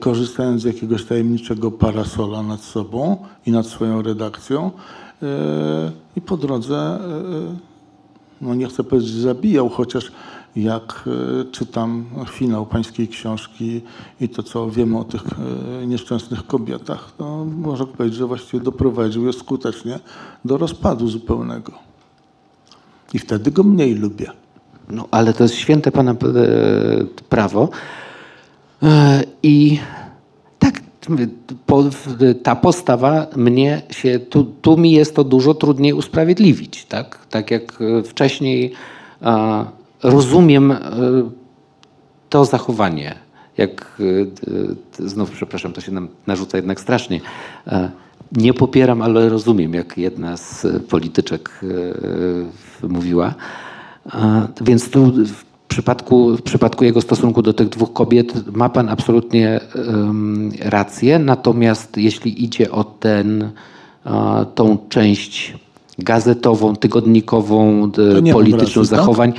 korzystając 0.00 0.62
z 0.62 0.64
jakiegoś 0.64 1.04
tajemniczego 1.04 1.70
parasola 1.70 2.42
nad 2.42 2.60
sobą 2.60 3.16
i 3.46 3.50
nad 3.50 3.66
swoją 3.66 4.02
redakcją. 4.02 4.70
e, 5.22 5.92
I 6.16 6.20
po 6.20 6.36
drodze, 6.36 6.76
e, 6.76 6.98
no 8.40 8.54
nie 8.54 8.66
chcę 8.66 8.84
powiedzieć, 8.84 9.10
zabijał, 9.10 9.68
chociaż 9.68 10.12
jak 10.56 11.04
e, 11.06 11.44
czytam 11.44 12.04
finał 12.30 12.66
pańskiej 12.66 13.08
książki 13.08 13.82
i 14.20 14.28
to, 14.28 14.42
co 14.42 14.70
wiemy 14.70 14.98
o 14.98 15.04
tych 15.04 15.22
e, 15.82 15.86
nieszczęsnych 15.86 16.46
kobietach, 16.46 17.12
to 17.18 17.44
można 17.44 17.86
powiedzieć, 17.86 18.18
że 18.18 18.26
właściwie 18.26 18.64
doprowadził 18.64 19.26
je 19.26 19.32
skutecznie 19.32 19.98
do 20.44 20.56
rozpadu 20.56 21.08
zupełnego. 21.08 21.72
I 23.12 23.18
wtedy 23.18 23.50
go 23.50 23.62
mniej 23.62 23.94
lubię. 23.94 24.30
No, 24.90 25.08
ale 25.10 25.32
to 25.32 25.42
jest 25.42 25.54
święte 25.54 25.92
pana 25.92 26.12
e, 26.12 26.16
prawo. 27.28 27.68
E, 28.82 29.22
I 29.42 29.78
tak, 30.58 30.80
ta 32.42 32.56
postawa 32.56 33.26
mnie 33.36 33.82
się, 33.90 34.18
tu, 34.18 34.44
tu 34.44 34.76
mi 34.76 34.92
jest 34.92 35.16
to 35.16 35.24
dużo 35.24 35.54
trudniej 35.54 35.92
usprawiedliwić. 35.92 36.84
Tak, 36.84 37.26
tak 37.30 37.50
jak 37.50 37.78
e, 37.80 38.02
wcześniej 38.02 38.72
a, 39.20 39.64
rozumiem 40.02 40.72
e, 40.72 40.80
to 42.28 42.44
zachowanie. 42.44 43.14
Jak, 43.58 44.00
e, 45.00 45.02
e, 45.04 45.08
znów 45.08 45.30
przepraszam, 45.30 45.72
to 45.72 45.80
się 45.80 45.92
nam 45.92 46.08
narzuca 46.26 46.58
jednak 46.58 46.80
strasznie. 46.80 47.20
E, 47.66 47.90
Nie 48.32 48.54
popieram, 48.54 49.02
ale 49.02 49.28
rozumiem, 49.28 49.74
jak 49.74 49.98
jedna 49.98 50.36
z 50.36 50.64
e, 50.64 50.80
polityczek 50.80 51.60
e, 52.82 52.88
mówiła. 52.88 53.34
Więc 54.60 54.90
tu 54.90 55.12
przypadku, 55.74 56.36
w 56.36 56.42
przypadku 56.42 56.84
jego 56.84 57.00
stosunku 57.00 57.42
do 57.42 57.52
tych 57.52 57.68
dwóch 57.68 57.92
kobiet 57.92 58.56
ma 58.56 58.68
pan 58.68 58.88
absolutnie 58.88 59.60
rację. 60.60 61.18
Natomiast 61.18 61.96
jeśli 61.96 62.44
idzie 62.44 62.70
o 62.70 62.84
ten, 62.84 63.50
tą 64.54 64.78
część 64.88 65.54
gazetową, 65.98 66.76
tygodnikową, 66.76 67.90
polityczną 68.32 68.82
racji, 68.82 68.90
tak? 68.90 68.98
zachowań, 68.98 69.32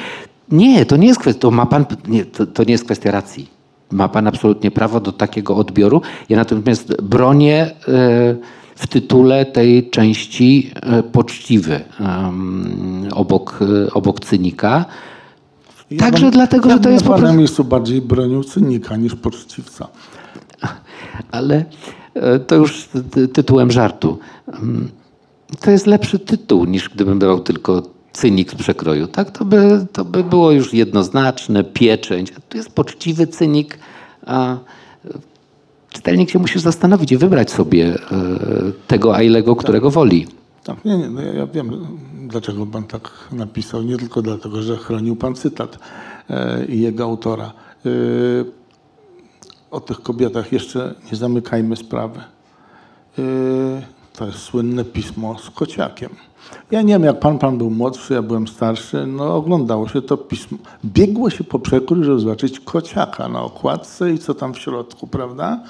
nie, 0.51 0.85
to 0.85 0.97
nie 0.97 1.07
jest 1.07 1.19
kwestia, 1.19 1.41
to 1.41 1.51
ma 1.51 1.65
pan, 1.65 1.85
nie, 2.07 2.25
to, 2.25 2.47
to 2.47 2.63
nie 2.63 2.71
jest 2.71 2.85
kwestia 2.85 3.11
racji. 3.11 3.49
Ma 3.91 4.09
pan 4.09 4.27
absolutnie 4.27 4.71
prawo 4.71 4.99
do 4.99 5.11
takiego 5.11 5.55
odbioru. 5.55 6.01
Ja 6.29 6.37
natomiast 6.37 7.01
bronię 7.01 7.61
e, 7.61 7.71
w 8.75 8.87
tytule 8.87 9.45
tej 9.45 9.89
części 9.89 10.71
e, 10.75 11.03
poczciwy 11.03 11.79
obok, 13.13 13.59
e, 13.87 13.93
obok 13.93 14.19
cynika. 14.19 14.85
Także 15.99 16.21
bym- 16.25 16.31
dlatego, 16.31 16.69
ja 16.69 16.75
że 16.75 16.81
to 16.81 16.89
jest 16.89 17.05
na 17.05 17.11
po 17.11 17.17
prostu... 17.17 17.37
miejscu 17.37 17.63
bardziej 17.63 18.01
bronił 18.01 18.43
cynika 18.43 18.95
niż 18.95 19.15
poczciwca. 19.15 19.87
Ale 21.31 21.65
e, 22.13 22.39
to 22.39 22.55
już 22.55 22.89
ty- 23.11 23.27
tytułem 23.27 23.71
żartu. 23.71 24.19
Mm, 24.47 24.89
To 25.61 25.71
jest 25.71 25.87
lepszy 25.87 26.19
tytuł 26.19 26.65
niż 26.65 26.89
gdybym 26.89 27.19
brał 27.19 27.39
tylko 27.39 27.83
cynik 28.13 28.51
z 28.51 28.55
przekroju. 28.55 29.07
Tak? 29.07 29.31
To, 29.31 29.45
by, 29.45 29.85
to 29.93 30.05
by 30.05 30.23
było 30.23 30.51
już 30.51 30.73
jednoznaczne, 30.73 31.63
pieczęć. 31.63 32.31
A 32.37 32.39
tu 32.49 32.57
jest 32.57 32.69
poczciwy 32.69 33.27
cynik, 33.27 33.79
a 34.25 34.53
e, 34.53 34.57
czytelnik 35.89 36.29
się 36.29 36.39
musi 36.39 36.59
zastanowić 36.59 37.11
i 37.11 37.17
wybrać 37.17 37.51
sobie 37.51 37.85
e, 37.93 37.97
tego 38.87 39.15
Ailego, 39.15 39.55
którego 39.55 39.91
woli. 39.91 40.27
Tak, 40.65 40.85
nie, 40.85 40.97
nie, 40.97 41.09
no 41.09 41.21
ja, 41.21 41.33
ja 41.33 41.47
wiem, 41.47 41.87
dlaczego 42.27 42.65
pan 42.65 42.83
tak 42.83 43.11
napisał. 43.31 43.83
Nie 43.83 43.97
tylko 43.97 44.21
dlatego, 44.21 44.61
że 44.61 44.77
chronił 44.77 45.15
pan 45.15 45.35
cytat 45.35 45.79
e, 46.29 46.65
i 46.65 46.81
jego 46.81 47.03
autora. 47.03 47.53
E, 47.85 47.89
o 49.71 49.79
tych 49.79 50.01
kobietach 50.01 50.51
jeszcze 50.51 50.95
nie 51.11 51.17
zamykajmy 51.17 51.75
sprawy. 51.75 52.19
E, 52.19 53.21
to 54.13 54.25
jest 54.25 54.39
słynne 54.39 54.85
pismo 54.85 55.39
z 55.39 55.49
kociakiem. 55.49 56.09
Ja 56.71 56.81
nie 56.81 56.93
wiem, 56.93 57.03
jak 57.03 57.19
pan, 57.19 57.39
pan 57.39 57.57
był 57.57 57.69
młodszy, 57.69 58.13
ja 58.13 58.21
byłem 58.21 58.47
starszy, 58.47 59.07
no 59.07 59.35
oglądało 59.35 59.87
się 59.87 60.01
to 60.01 60.17
pismo. 60.17 60.57
Biegło 60.85 61.29
się 61.29 61.43
po 61.43 61.59
przekór, 61.59 62.03
żeby 62.03 62.19
zobaczyć 62.19 62.59
kociaka 62.59 63.27
na 63.29 63.41
okładce 63.41 64.13
i 64.13 64.19
co 64.19 64.33
tam 64.33 64.53
w 64.53 64.59
środku, 64.59 65.07
prawda? 65.07 65.63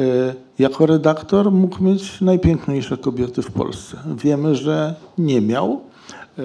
E, 0.00 0.34
Jako 0.58 0.86
redaktor 0.86 1.52
mógł 1.52 1.84
mieć 1.84 2.20
najpiękniejsze 2.20 2.96
kobiety 2.96 3.42
w 3.42 3.50
Polsce. 3.50 3.96
Wiemy, 4.16 4.54
że 4.54 4.94
nie 5.18 5.40
miał, 5.40 5.80
e, 6.38 6.42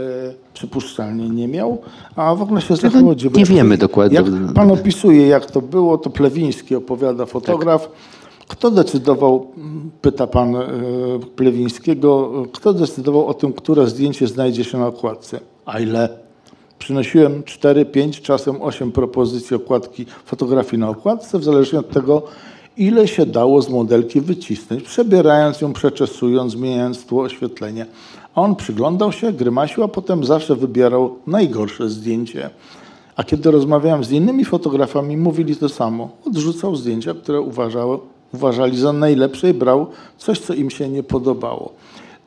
przypuszczalnie 0.53 1.29
nie 1.29 1.47
miał, 1.47 1.77
a 2.15 2.35
w 2.35 2.41
ogóle 2.41 2.61
się 2.61 2.75
zachował 2.75 3.15
dziwnie. 3.15 3.39
nie 3.39 3.45
wiemy 3.45 3.77
dokładnie. 3.77 4.15
Jak 4.17 4.25
pan 4.53 4.71
opisuje, 4.71 5.27
jak 5.27 5.51
to 5.51 5.61
było, 5.61 5.97
to 5.97 6.09
Plewiński 6.09 6.75
opowiada 6.75 7.25
fotograf. 7.25 7.89
Kto 8.47 8.71
decydował, 8.71 9.47
m, 9.57 9.91
pyta 10.01 10.27
pan 10.27 10.55
e, 10.55 10.61
Plewińskiego, 11.35 12.31
kto 12.53 12.73
decydował 12.73 13.27
o 13.27 13.33
tym, 13.33 13.53
które 13.53 13.87
zdjęcie 13.87 14.27
znajdzie 14.27 14.63
się 14.63 14.77
na 14.77 14.87
okładce? 14.87 15.39
A 15.65 15.79
ile? 15.79 16.09
Przynosiłem 16.79 17.43
4, 17.43 17.85
5, 17.85 18.21
czasem 18.21 18.61
8 18.61 18.91
propozycji 18.91 19.55
okładki, 19.55 20.05
fotografii 20.25 20.79
na 20.79 20.89
okładce, 20.89 21.39
w 21.39 21.43
zależności 21.43 21.77
od 21.77 21.89
tego, 21.89 22.21
ile 22.77 23.07
się 23.07 23.25
dało 23.25 23.61
z 23.61 23.69
modelki 23.69 24.21
wycisnąć, 24.21 24.83
przebierając 24.83 25.61
ją, 25.61 25.73
przeczesując, 25.73 26.51
zmieniając 26.51 27.05
tło, 27.05 27.23
oświetlenie. 27.23 27.85
On 28.35 28.55
przyglądał 28.55 29.11
się, 29.11 29.33
grymasił, 29.33 29.83
a 29.83 29.87
potem 29.87 30.25
zawsze 30.25 30.55
wybierał 30.55 31.15
najgorsze 31.27 31.89
zdjęcie. 31.89 32.49
A 33.15 33.23
kiedy 33.23 33.51
rozmawiałem 33.51 34.03
z 34.03 34.11
innymi 34.11 34.45
fotografami, 34.45 35.17
mówili 35.17 35.55
to 35.55 35.69
samo. 35.69 36.09
Odrzucał 36.27 36.75
zdjęcia, 36.75 37.13
które 37.13 37.41
uważał, 37.41 37.99
uważali 38.33 38.77
za 38.77 38.93
najlepsze 38.93 39.49
i 39.49 39.53
brał 39.53 39.87
coś, 40.17 40.39
co 40.39 40.53
im 40.53 40.69
się 40.69 40.89
nie 40.89 41.03
podobało. 41.03 41.73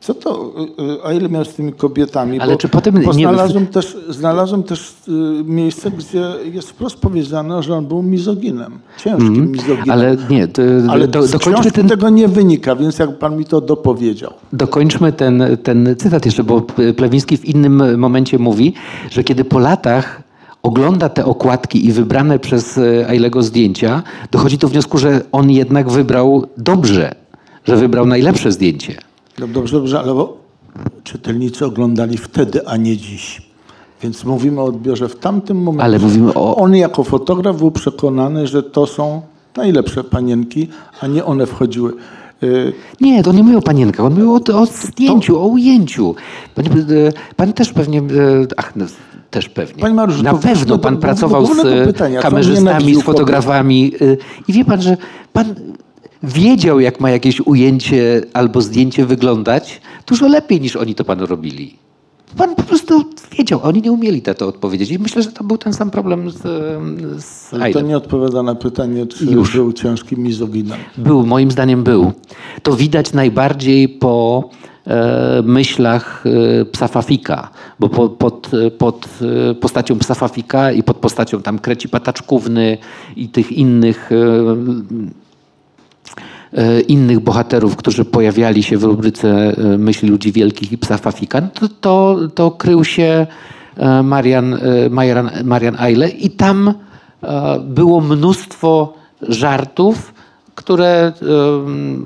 Co 0.08 0.14
to, 0.14 0.52
y, 0.78 0.82
y, 0.82 1.04
a 1.04 1.12
ile 1.12 1.28
miałeś 1.28 1.48
z 1.48 1.54
tymi 1.54 1.72
kobietami? 1.72 2.40
Ale 2.40 2.52
Bo- 2.52 2.58
czy 2.58 2.68
potem 2.68 2.98
nie- 3.02 3.12
znalazłem 3.12 3.66
też, 3.66 3.96
znalazłem 4.08 4.62
też 4.62 4.94
y, 5.08 5.12
miejsce, 5.44 5.90
gdzie 5.90 6.32
jest 6.52 6.70
wprost 6.70 6.96
powiedziane, 6.96 7.62
że 7.62 7.74
on 7.74 7.86
był 7.86 8.02
mizoginem. 8.02 8.78
Ciężkim 8.98 9.52
mizoginem. 9.52 9.90
Ale 9.90 10.16
nie, 10.30 10.48
to, 10.48 10.62
Ale 10.88 11.08
do, 11.08 11.26
dokończmy, 11.28 11.70
ten, 11.70 11.88
tego 11.88 12.10
nie 12.10 12.28
wynika, 12.28 12.76
więc 12.76 12.98
jak 12.98 13.18
pan 13.18 13.36
mi 13.36 13.44
to 13.44 13.60
dopowiedział. 13.60 14.32
dokończmy 14.52 15.12
ten, 15.12 15.42
ten 15.62 15.94
cytat 15.98 16.26
jeszcze, 16.26 16.44
bo 16.44 16.60
Plewiński 16.96 17.36
w 17.36 17.44
innym 17.44 17.98
momencie 18.00 18.38
mówi, 18.38 18.74
że 19.10 19.24
kiedy 19.24 19.44
po 19.44 19.58
latach 19.58 20.22
ogląda 20.62 21.08
te 21.08 21.24
okładki 21.24 21.86
i 21.86 21.92
wybrane 21.92 22.38
przez 22.38 22.80
Ailego 23.08 23.42
zdjęcia, 23.42 24.02
dochodzi 24.30 24.58
do 24.58 24.68
wniosku, 24.68 24.98
że 24.98 25.20
on 25.32 25.50
jednak 25.50 25.90
wybrał 25.90 26.46
dobrze, 26.56 27.14
że 27.64 27.76
wybrał 27.76 28.06
najlepsze 28.06 28.52
zdjęcie. 28.52 29.07
Dobrze, 29.46 29.76
dobrze, 29.76 30.00
ale 30.00 30.14
bo 30.14 30.36
czytelnicy 31.04 31.66
oglądali 31.66 32.16
wtedy, 32.18 32.66
a 32.66 32.76
nie 32.76 32.96
dziś. 32.96 33.42
Więc 34.02 34.24
mówimy 34.24 34.60
o 34.60 34.64
odbiorze 34.64 35.08
w 35.08 35.16
tamtym 35.16 35.62
momencie. 35.62 35.84
Ale 35.84 35.98
mówimy 35.98 36.34
o- 36.34 36.56
On 36.56 36.76
jako 36.76 37.04
fotograf 37.04 37.56
był 37.58 37.70
przekonany, 37.70 38.46
że 38.46 38.62
to 38.62 38.86
są 38.86 39.22
najlepsze 39.56 40.04
panienki, 40.04 40.68
a 41.00 41.06
nie 41.06 41.24
one 41.24 41.46
wchodziły. 41.46 41.92
Y, 42.42 42.72
Nie, 43.00 43.22
to 43.22 43.32
nie 43.32 43.42
mówił 43.42 43.58
o 43.58 43.62
panienkach, 43.62 44.06
on 44.06 44.12
mówił 44.12 44.34
o, 44.34 44.60
o 44.60 44.66
zdjęciu, 44.66 45.40
o 45.40 45.46
ujęciu. 45.46 46.14
Pan, 46.54 46.66
e, 46.66 46.72
pan 47.36 47.52
też 47.52 47.72
pewnie, 47.72 47.98
e, 47.98 48.02
ach, 48.56 48.72
no, 48.76 48.84
też 49.30 49.48
pewnie. 49.48 49.82
Panie 49.82 49.94
Mariuszu, 49.94 50.22
Na 50.22 50.32
to- 50.32 50.38
pewno 50.38 50.64
do- 50.66 50.78
pan 50.78 50.94
do- 50.94 51.00
pracował 51.00 51.46
z 51.46 51.62
pytania, 51.86 52.20
kamerzystami, 52.20 52.94
z 52.94 53.02
fotografami 53.02 53.92
i 54.48 54.52
wie 54.52 54.64
pan, 54.64 54.82
że 54.82 54.96
pan 55.32 55.54
wiedział, 56.22 56.80
jak 56.80 57.00
ma 57.00 57.10
jakieś 57.10 57.40
ujęcie 57.40 58.22
albo 58.32 58.60
zdjęcie 58.60 59.06
wyglądać 59.06 59.80
dużo 60.06 60.28
lepiej 60.28 60.60
niż 60.60 60.76
oni 60.76 60.94
to 60.94 61.04
panu 61.04 61.26
robili. 61.26 61.76
Pan 62.36 62.54
po 62.54 62.62
prostu 62.62 63.04
wiedział, 63.38 63.60
oni 63.62 63.82
nie 63.82 63.92
umieli 63.92 64.22
na 64.26 64.34
to 64.34 64.48
odpowiedzieć 64.48 64.90
i 64.90 64.98
myślę, 64.98 65.22
że 65.22 65.32
to 65.32 65.44
był 65.44 65.58
ten 65.58 65.72
sam 65.72 65.90
problem 65.90 66.30
z, 66.30 66.46
e, 66.46 67.20
z 67.20 67.54
Ale 67.54 67.72
to 67.72 67.80
nie 67.80 67.96
odpowiada 67.96 68.42
na 68.42 68.54
pytanie, 68.54 69.06
czy 69.06 69.24
Już. 69.24 69.54
był 69.54 69.72
ciężkim 69.72 70.18
mizoginem. 70.18 70.78
Był, 70.98 71.26
moim 71.26 71.50
zdaniem 71.50 71.82
był. 71.82 72.12
To 72.62 72.76
widać 72.76 73.12
najbardziej 73.12 73.88
po 73.88 74.44
e, 74.86 75.42
myślach 75.44 76.24
e, 76.60 76.64
psa 76.64 76.88
Fafika, 76.88 77.50
bo 77.80 77.88
po, 77.88 78.08
pod, 78.08 78.50
pod 78.78 79.08
e, 79.50 79.54
postacią 79.54 79.98
psa 79.98 80.14
Fafika 80.14 80.72
i 80.72 80.82
pod 80.82 80.96
postacią 80.96 81.42
tam 81.42 81.58
Kreci 81.58 81.88
Pataczkówny 81.88 82.78
i 83.16 83.28
tych 83.28 83.52
innych 83.52 84.10
e, 84.12 84.16
e, 84.16 85.27
innych 86.88 87.20
bohaterów, 87.20 87.76
którzy 87.76 88.04
pojawiali 88.04 88.62
się 88.62 88.78
w 88.78 88.84
rubryce 88.84 89.28
e, 89.28 89.78
Myśli 89.78 90.08
Ludzi 90.08 90.32
Wielkich 90.32 90.72
i 90.72 90.78
Psa 90.78 90.96
Fafika, 90.96 91.42
to, 91.42 91.68
to, 91.80 92.16
to 92.34 92.50
krył 92.50 92.84
się 92.84 93.26
e, 93.76 94.02
Marian, 94.02 94.54
e, 94.54 94.58
Marian, 94.90 95.30
Marian 95.44 95.76
Eile 95.80 96.08
i 96.08 96.30
tam 96.30 96.74
e, 97.22 97.60
było 97.60 98.00
mnóstwo 98.00 98.94
żartów, 99.22 100.14
które 100.54 100.88
e, 100.88 101.12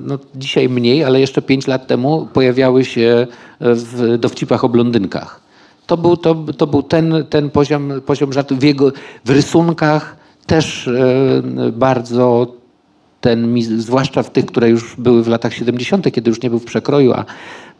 no, 0.01 0.19
dzisiaj 0.35 0.69
mniej, 0.69 1.03
ale 1.03 1.19
jeszcze 1.19 1.41
pięć 1.41 1.67
lat 1.67 1.87
temu 1.87 2.27
pojawiały 2.33 2.85
się 2.85 3.27
w 3.59 4.17
dowcipach 4.17 4.63
o 4.63 4.69
blondynkach. 4.69 5.41
To 5.87 5.97
był, 5.97 6.17
to, 6.17 6.35
to 6.57 6.67
był 6.67 6.83
ten, 6.83 7.25
ten 7.29 7.49
poziom, 7.49 7.91
poziom 8.05 8.33
żartu. 8.33 8.55
W, 8.55 8.63
jego, 8.63 8.91
w 9.25 9.29
rysunkach 9.29 10.17
też 10.45 10.87
e, 10.87 11.41
bardzo 11.71 12.47
ten, 13.23 13.55
zwłaszcza 13.77 14.23
w 14.23 14.29
tych, 14.29 14.45
które 14.45 14.69
już 14.69 14.95
były 14.95 15.23
w 15.23 15.27
latach 15.27 15.53
70., 15.53 16.11
kiedy 16.11 16.29
już 16.29 16.41
nie 16.41 16.49
był 16.49 16.59
w 16.59 16.65
przekroju, 16.65 17.13
a 17.13 17.25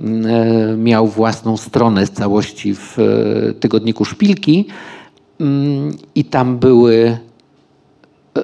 mm, 0.01 0.25
e, 0.25 0.77
miał 0.77 1.07
własną 1.07 1.57
stronę 1.57 2.05
z 2.05 2.11
całości 2.11 2.75
w 2.75 2.97
e, 2.99 3.53
tygodniku 3.53 4.05
Szpilki. 4.05 4.67
Mm, 5.39 5.97
I 6.15 6.25
tam 6.25 6.57
były 6.57 6.95
e, 6.95 7.17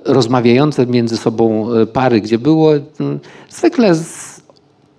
rozmawiające 0.05 0.87
między 0.87 1.17
sobą 1.17 1.67
pary, 1.93 2.21
gdzie 2.21 2.39
było 2.39 2.71
mm, 2.73 3.19
zwykle 3.49 3.95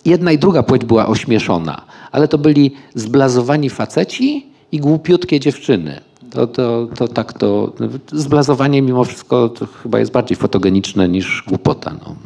jedna 0.05 0.33
i 0.33 0.39
druga 0.39 0.63
płeć 0.63 0.85
była 0.85 1.07
ośmieszona, 1.07 1.85
ale 2.13 2.29
to 2.29 2.39
byli 2.39 2.75
zblazowani 2.95 3.71
faceci 3.71 4.47
i 4.73 4.79
głupiutkie 4.79 5.41
dziewczyny. 5.41 6.10
To, 6.31 6.47
to, 6.47 6.89
to 6.97 7.09
tak 7.09 7.33
to. 7.33 7.73
Zblazowanie 8.13 8.83
mimo 8.83 9.05
wszystko 9.05 9.49
to 9.49 9.67
chyba 9.67 9.99
jest 9.99 10.13
bardziej 10.13 10.37
fotogeniczne 10.37 11.09
niż 11.09 11.45
głupota. 11.49 11.93
No. 12.07 12.17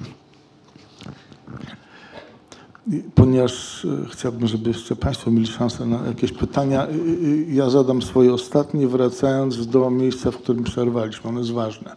Ponieważ 3.15 3.85
e, 3.85 3.89
chciałbym, 4.11 4.49
żeby 4.49 4.71
jeszcze 4.71 4.97
Państwo 4.97 5.31
mieli 5.31 5.47
szansę 5.47 5.87
na 5.87 6.07
jakieś 6.07 6.33
pytania, 6.33 6.87
y, 6.87 6.91
y, 6.91 7.47
ja 7.49 7.71
zadam 7.71 8.03
swoje 8.03 8.35
ostatnie, 8.35 8.87
wracając 8.87 9.67
do 9.67 9.91
miejsca, 9.91 10.31
w 10.31 10.37
którym 10.37 10.65
przerwaliśmy. 10.65 11.31
Ono 11.31 11.39
jest 11.39 11.53
ważne. 11.53 11.97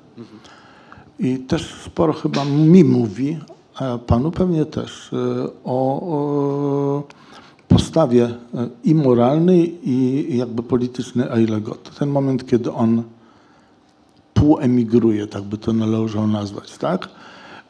I 1.19 1.37
też 1.37 1.75
sporo 1.85 2.13
chyba 2.13 2.45
mi 2.45 2.83
mówi, 2.83 3.37
a 3.75 3.97
Panu 3.97 4.31
pewnie 4.31 4.65
też, 4.65 5.13
e, 5.13 5.47
o, 5.63 6.01
o 6.01 7.03
postawie 7.77 8.23
e, 8.25 8.69
i 8.83 8.95
moralnej, 8.95 9.89
i 9.89 10.37
jakby 10.37 10.63
politycznej 10.63 11.29
Ailego. 11.29 11.75
To 11.75 11.91
ten 11.99 12.09
moment, 12.09 12.49
kiedy 12.49 12.71
on 12.71 13.03
półemigruje, 14.33 15.27
tak 15.27 15.43
by 15.43 15.57
to 15.57 15.73
należało 15.73 16.27
nazwać, 16.27 16.77
tak? 16.77 17.09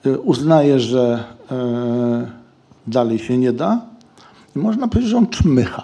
Y, 0.05 0.19
Uznaje, 0.19 0.79
że 0.79 1.23
e, 1.51 2.31
dalej 2.87 3.19
się 3.19 3.37
nie 3.37 3.53
da. 3.53 3.81
I 4.55 4.59
można 4.59 4.87
powiedzieć, 4.87 5.11
że 5.11 5.17
on 5.17 5.27
czmycha. 5.27 5.83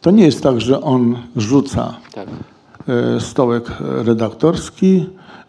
To 0.00 0.10
nie 0.10 0.24
jest 0.24 0.42
tak, 0.42 0.60
że 0.60 0.80
on 0.80 1.16
rzuca 1.36 1.94
Tak. 2.14 2.28
e, 2.88 3.20
stołek 3.20 3.72
redaktorski, 3.80 5.06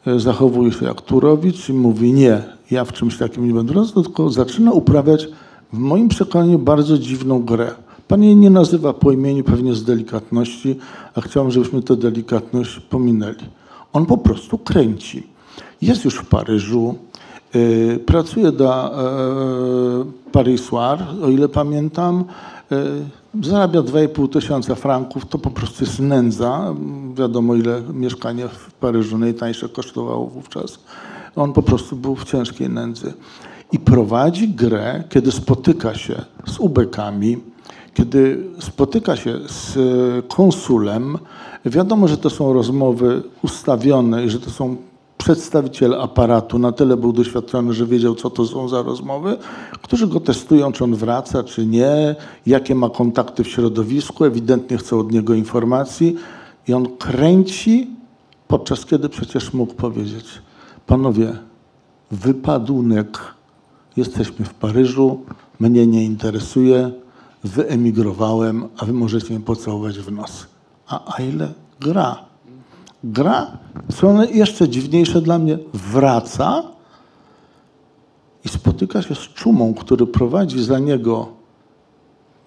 e, 0.08 0.20
zachowuje 0.20 0.72
się 0.72 0.86
jak 0.86 1.02
Turowicz 1.02 1.70
i 1.70 1.74
mówi 1.74 2.14
nie, 2.14 2.44
ja 2.72 2.86
w 2.86 2.94
czymś 2.94 3.18
takim 3.18 3.48
nie 3.48 3.54
będę 3.54 3.74
robił, 3.74 4.04
tylko 4.04 4.30
zaczyna 4.30 4.72
uprawiać 4.72 5.28
w 5.74 5.78
moim 5.78 6.08
przekonaniu 6.08 6.60
bardzo 6.60 6.98
dziwną 6.98 7.44
grę. 7.44 7.72
Pan 8.08 8.24
jej 8.24 8.36
nie 8.36 8.50
nazywa 8.50 8.94
po 8.94 9.12
imieniu 9.12 9.44
pewnie 9.44 9.76
z 9.76 9.84
delikatności, 9.84 10.76
a 11.16 11.22
chciałbym, 11.22 11.52
żebyśmy 11.52 11.82
tę 11.82 11.96
delikatność 11.96 12.80
pominęli. 12.80 13.46
On 13.94 14.06
po 14.06 14.18
prostu 14.18 14.58
kręci. 14.58 15.28
Jest 15.82 16.06
już 16.06 16.16
w 16.16 16.26
Paryżu, 16.26 16.96
y, 17.56 18.00
pracuje 18.06 18.52
dla 18.52 18.92
y, 18.92 20.32
Paris 20.32 20.62
Soir, 20.62 21.00
o 21.24 21.30
ile 21.30 21.50
pamiętam. 21.50 22.26
Y, 22.72 23.46
zarabia 23.48 23.82
2,5 23.82 24.30
tysiąca 24.30 24.76
franków, 24.76 25.26
to 25.26 25.40
po 25.40 25.50
prostu 25.50 25.84
jest 25.84 26.00
nędza. 26.00 26.76
Wiadomo, 27.14 27.56
ile 27.56 27.82
mieszkanie 27.94 28.48
w 28.48 28.74
Paryżu 28.74 29.18
najtańsze 29.18 29.70
kosztowało 29.70 30.28
wówczas. 30.28 30.80
On 31.36 31.54
po 31.54 31.62
prostu 31.62 31.96
był 31.96 32.16
w 32.16 32.24
ciężkiej 32.24 32.70
nędzy. 32.70 33.14
I 33.72 33.80
prowadzi 33.80 34.48
grę, 34.48 35.04
kiedy 35.10 35.32
spotyka 35.32 35.96
się 35.96 36.22
z 36.48 36.60
ubekami, 36.60 37.38
kiedy 37.94 38.44
spotyka 38.60 39.16
się 39.16 39.40
z 39.48 39.78
e, 39.78 39.82
konsulem, 40.28 41.18
wiadomo, 41.66 42.08
że 42.08 42.18
to 42.18 42.30
są 42.30 42.54
rozmowy 42.54 43.24
ustawione 43.44 44.26
i 44.26 44.30
że 44.30 44.40
to 44.40 44.50
są 44.50 44.76
przedstawiciele 45.18 45.98
aparatu, 45.98 46.60
na 46.60 46.72
tyle 46.72 46.98
był 46.98 47.14
doświadczony, 47.14 47.74
że 47.74 47.86
wiedział, 47.86 48.16
co 48.16 48.30
to 48.30 48.46
są 48.46 48.68
za 48.68 48.82
rozmowy, 48.82 49.38
którzy 49.82 50.08
go 50.08 50.20
testują, 50.20 50.72
czy 50.72 50.84
on 50.84 50.96
wraca, 50.96 51.44
czy 51.44 51.66
nie, 51.66 52.16
jakie 52.46 52.76
ma 52.76 52.90
kontakty 52.90 53.44
w 53.44 53.48
środowisku, 53.48 54.26
ewidentnie 54.26 54.78
chcą 54.78 55.00
od 55.00 55.12
niego 55.12 55.34
informacji. 55.34 56.16
I 56.68 56.74
on 56.74 56.98
kręci, 56.98 57.88
podczas 58.48 58.86
kiedy 58.86 59.10
przecież 59.10 59.54
mógł 59.54 59.74
powiedzieć, 59.74 60.26
panowie, 60.88 61.34
wypadunek, 62.12 63.20
jesteśmy 63.98 64.46
w 64.46 64.54
Paryżu, 64.54 65.20
mnie 65.60 65.88
nie 65.88 66.06
interesuje, 66.06 66.92
wyemigrowałem, 67.44 68.68
a 68.78 68.86
wy 68.86 68.94
możecie 68.94 69.34
mnie 69.34 69.46
pocałować 69.46 70.00
w 70.00 70.12
nos. 70.12 70.48
A 70.88 71.18
Aile 71.18 71.54
gra. 71.80 72.26
Gra, 73.04 73.58
co 73.96 74.24
jeszcze 74.24 74.70
dziwniejsze 74.70 75.22
dla 75.22 75.40
mnie, 75.40 75.58
wraca 75.74 76.64
i 78.46 78.50
spotyka 78.50 79.02
się 79.02 79.16
z 79.16 79.20
czumą, 79.20 79.74
który 79.74 80.08
prowadzi 80.08 80.64
za 80.64 80.80
niego 80.80 81.28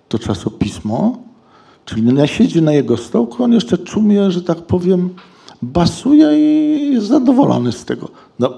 to 0.09 0.19
czasopismo, 0.19 1.19
czyli 1.85 2.29
siedzi 2.29 2.63
na 2.63 2.73
jego 2.73 2.97
stołku, 2.97 3.45
on 3.45 3.53
jeszcze 3.53 3.79
czumie, 3.79 4.31
że 4.31 4.43
tak 4.43 4.59
powiem, 4.59 5.15
basuje 5.63 6.29
i 6.39 6.95
jest 6.95 7.07
zadowolony 7.07 7.73
z 7.73 7.85
tego. 7.85 8.09
No, 8.39 8.53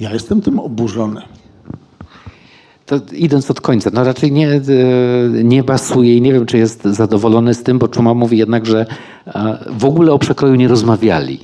ja 0.00 0.12
jestem 0.12 0.40
tym 0.40 0.58
oburzony. 0.58 1.22
To 2.86 2.96
idąc 3.12 3.50
od 3.50 3.60
końca, 3.60 3.90
no 3.92 4.04
raczej 4.04 4.32
nie, 4.32 4.48
e, 4.50 4.60
nie 5.44 5.62
basuje 5.62 6.16
i 6.16 6.22
nie 6.22 6.32
wiem, 6.32 6.46
czy 6.46 6.58
jest 6.58 6.84
zadowolony 6.84 7.54
z 7.54 7.62
tym, 7.62 7.78
bo 7.78 7.88
Czuma 7.88 8.14
mówi 8.14 8.38
jednak, 8.38 8.66
że 8.66 8.86
w 9.70 9.84
ogóle 9.84 10.12
o 10.12 10.18
przekroju 10.18 10.54
nie 10.54 10.68
rozmawiali. 10.68 11.40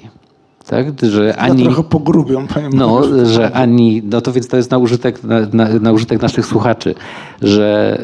tak? 0.66 0.86
Że 1.02 1.24
Ja 1.24 1.36
ani... 1.36 1.64
trochę 1.64 1.82
pogrubiam, 1.82 2.48
panie 2.48 2.68
No, 2.72 3.02
że 3.26 3.52
ani, 3.52 4.02
no 4.04 4.20
to 4.20 4.32
więc 4.32 4.48
to 4.48 4.56
jest 4.56 4.70
na 4.70 4.78
użytek, 4.78 5.24
na, 5.24 5.40
na, 5.52 5.68
na 5.68 5.92
użytek 5.92 6.22
naszych 6.22 6.46
słuchaczy, 6.46 6.94
że 7.42 7.98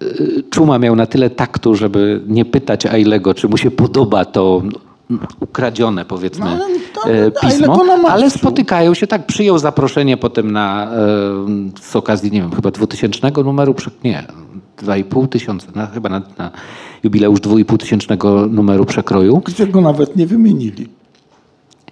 e, 0.00 0.06
e, 0.06 0.42
Czuma 0.50 0.78
miał 0.78 0.96
na 0.96 1.06
tyle 1.06 1.30
taktu, 1.30 1.74
żeby 1.74 2.20
nie 2.28 2.44
pytać 2.44 2.86
Ailego, 2.86 3.34
czy 3.34 3.48
mu 3.48 3.56
się 3.56 3.70
podoba 3.70 4.24
to 4.24 4.62
ukradzione, 5.40 6.04
powiedzmy, 6.04 6.44
No, 6.44 6.50
ale 6.50 6.64
to- 6.94 7.10
e, 7.10 7.30
pismo, 7.30 7.84
ale 8.08 8.30
spotykają 8.30 8.94
się, 8.94 9.06
tak, 9.06 9.26
przyjął 9.26 9.58
zaproszenie 9.58 10.16
potem 10.16 10.52
na, 10.52 10.84
e, 10.84 10.98
z 11.80 11.96
okazji, 11.96 12.30
nie 12.32 12.40
wiem, 12.40 12.52
chyba 12.52 12.70
2000 12.70 13.44
numeru, 13.44 13.74
nie, 14.04 14.24
2,5 14.76 15.28
tysiąca, 15.28 15.66
no, 15.74 15.86
chyba 15.86 16.08
na, 16.08 16.22
na 16.38 16.50
jubileusz 17.02 17.40
2,5 17.40 17.78
tysięcznego 17.78 18.46
numeru 18.46 18.84
przekroju. 18.84 19.42
Gdzie 19.44 19.66
go 19.66 19.80
nawet 19.80 20.16
nie 20.16 20.26
wymienili. 20.26 20.88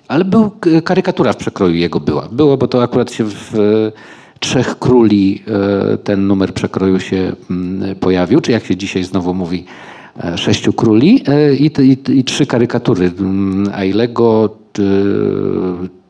Ale 0.09 0.25
był, 0.25 0.51
karykatura 0.85 1.33
w 1.33 1.37
przekroju 1.37 1.75
jego 1.75 2.01
była. 2.01 2.29
Było, 2.33 2.57
bo 2.57 2.69
to 2.69 2.83
akurat 2.83 3.13
się 3.13 3.25
w 3.25 3.55
e, 3.55 3.93
Trzech 4.41 4.79
Króli 4.79 5.43
ten 6.05 6.27
numer 6.27 6.55
przekroju 6.55 7.01
się 7.01 7.33
mm, 7.51 7.97
pojawił, 7.97 8.41
czy 8.41 8.53
jak 8.53 8.65
się 8.65 8.77
dzisiaj 8.77 9.05
znowu 9.05 9.35
mówi, 9.35 9.65
Sześciu 10.37 10.73
Króli 10.73 11.23
e, 11.29 11.55
i, 11.55 11.71
i, 11.81 12.19
i 12.19 12.25
trzy 12.25 12.47
karykatury. 12.47 13.13
mm, 13.19 13.73
Ailego, 13.75 14.57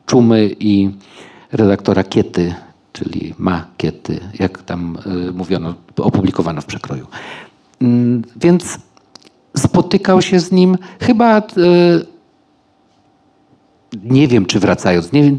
Czumy 0.05 0.55
i 0.59 0.89
redaktora 1.51 2.03
Kiety, 2.03 2.53
czyli 2.93 3.33
Ma 3.37 3.65
Kiety, 3.77 4.19
jak 4.39 4.61
tam 4.63 4.97
e, 5.05 5.31
mówiono, 5.31 5.73
opublikowano 5.97 6.61
w 6.61 6.65
przekroju. 6.65 7.07
Mm, 7.81 8.21
Więc 8.35 8.79
spotykał 9.57 10.21
się 10.21 10.39
z 10.39 10.51
nim 10.51 10.77
chyba... 10.99 11.37
e, 11.37 11.41
nie 14.03 14.27
wiem, 14.27 14.45
czy 14.45 14.59
wracając, 14.59 15.11
nie, 15.11 15.23
wiem, 15.23 15.37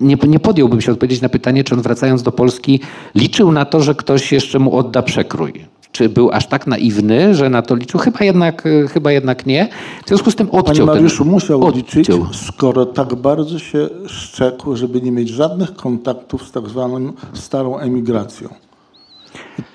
nie, 0.00 0.16
nie 0.28 0.40
podjąłbym 0.40 0.80
się 0.80 0.92
odpowiedzieć 0.92 1.22
na 1.22 1.28
pytanie, 1.28 1.64
czy 1.64 1.74
on 1.74 1.82
wracając 1.82 2.22
do 2.22 2.32
Polski 2.32 2.80
liczył 3.14 3.52
na 3.52 3.64
to, 3.64 3.80
że 3.80 3.94
ktoś 3.94 4.32
jeszcze 4.32 4.58
mu 4.58 4.76
odda 4.76 5.02
przekrój. 5.02 5.52
Czy 5.92 6.08
był 6.08 6.30
aż 6.32 6.46
tak 6.46 6.66
naiwny, 6.66 7.34
że 7.34 7.50
na 7.50 7.62
to 7.62 7.74
liczył? 7.74 8.00
Chyba 8.00 8.24
jednak, 8.24 8.66
e, 8.66 8.88
chyba 8.88 9.12
jednak 9.12 9.46
nie. 9.46 9.68
W 10.04 10.08
związku 10.08 10.30
z 10.30 10.36
tym 10.36 10.46
Panie 10.46 10.60
odciął 10.62 10.86
Mariuszu, 10.86 11.24
ten, 11.24 11.32
musiał 11.32 11.70
liczyć, 11.70 12.10
odciął. 12.10 12.26
skoro 12.32 12.86
tak 12.86 13.14
bardzo 13.14 13.58
się 13.58 13.88
szczekł, 14.06 14.76
żeby 14.76 15.02
nie 15.02 15.12
mieć 15.12 15.28
żadnych 15.28 15.74
kontaktów 15.74 16.48
z 16.48 16.52
tak 16.52 16.68
zwaną 16.68 17.12
starą 17.34 17.78
emigracją. 17.78 18.48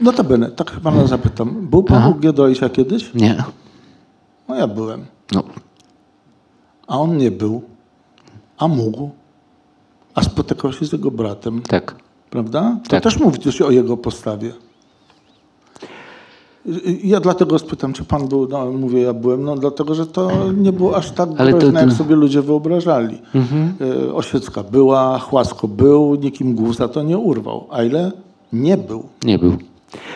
Notabene, 0.01 0.51
tak 0.51 0.69
się 0.69 0.79
pana 0.79 1.07
zapytam. 1.07 1.67
Był 1.69 1.83
pan 1.83 1.97
Aha. 1.97 2.09
u 2.09 2.19
Giedroycia 2.19 2.69
kiedyś? 2.69 3.13
Nie. 3.13 3.43
No 4.47 4.55
ja 4.55 4.67
byłem. 4.67 5.05
No, 5.31 5.43
A 6.87 6.99
on 6.99 7.17
nie 7.17 7.31
był. 7.31 7.61
A 8.57 8.67
mógł. 8.67 9.09
A 10.15 10.23
spotykał 10.23 10.73
się 10.73 10.85
z 10.85 10.91
jego 10.91 11.11
bratem. 11.11 11.61
tak. 11.61 11.95
Prawda? 12.29 12.77
To 12.83 12.89
Tak. 12.89 13.03
też 13.03 13.19
mówi 13.19 13.39
coś 13.39 13.61
o 13.61 13.71
jego 13.71 13.97
postawie. 13.97 14.51
Ja 17.03 17.19
dlatego 17.19 17.59
spytam, 17.59 17.93
czy 17.93 18.03
pan 18.03 18.27
był, 18.27 18.47
no 18.47 18.71
mówię, 18.71 19.01
ja 19.01 19.13
byłem, 19.13 19.43
no 19.43 19.55
dlatego, 19.55 19.95
że 19.95 20.05
to 20.07 20.29
nie 20.57 20.71
było 20.73 20.95
aż 20.97 21.11
tak 21.11 21.29
Ale 21.37 21.51
to- 21.51 21.57
groźne, 21.57 21.79
jak 21.79 21.89
to- 21.89 21.95
sobie 21.95 22.15
ludzie 22.15 22.41
wyobrażali. 22.41 23.17
E, 24.07 24.13
Osiecka 24.13 24.63
była, 24.63 25.19
Chłasko 25.19 25.67
był, 25.67 26.15
nikim 26.15 26.55
głów 26.55 26.75
za 26.75 26.87
to 26.87 27.03
nie 27.03 27.17
urwał. 27.17 27.67
A 27.71 27.83
ile? 27.83 28.11
Nie 28.53 28.77
był. 28.77 29.03
Nie 29.23 29.39
był. 29.39 29.57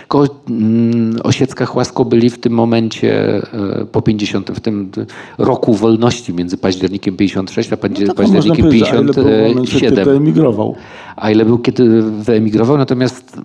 Ko, 0.08 0.24
mm, 0.50 1.16
Osiecka 1.24 1.66
Chłasko 1.66 2.06
byli 2.06 2.30
w 2.30 2.40
tym 2.40 2.54
momencie 2.54 3.36
e, 3.54 3.86
po 3.92 4.02
50, 4.02 4.52
w 4.52 4.60
tym 4.60 4.92
roku 5.38 5.74
wolności 5.74 6.34
między 6.34 6.58
październikiem 6.58 7.18
56 7.18 7.74
a 7.74 7.78
paździer- 7.78 8.08
No 8.08 8.14
tak, 8.14 8.18
można 8.28 8.36
październikiem 8.38 8.66
powiedzieć, 8.66 8.90
a 8.90 8.96
ile 8.96 9.04
był 9.04 9.14
w 9.14 9.18
momencie, 9.18 9.54
57. 9.54 10.06
kiedy 10.06 10.18
emigrował. 10.18 10.76
A 11.16 11.32
ile 11.32 11.46
był, 11.46 11.58
kiedy 11.60 12.02
wyemigrował? 12.02 12.78
Natomiast 12.78 13.38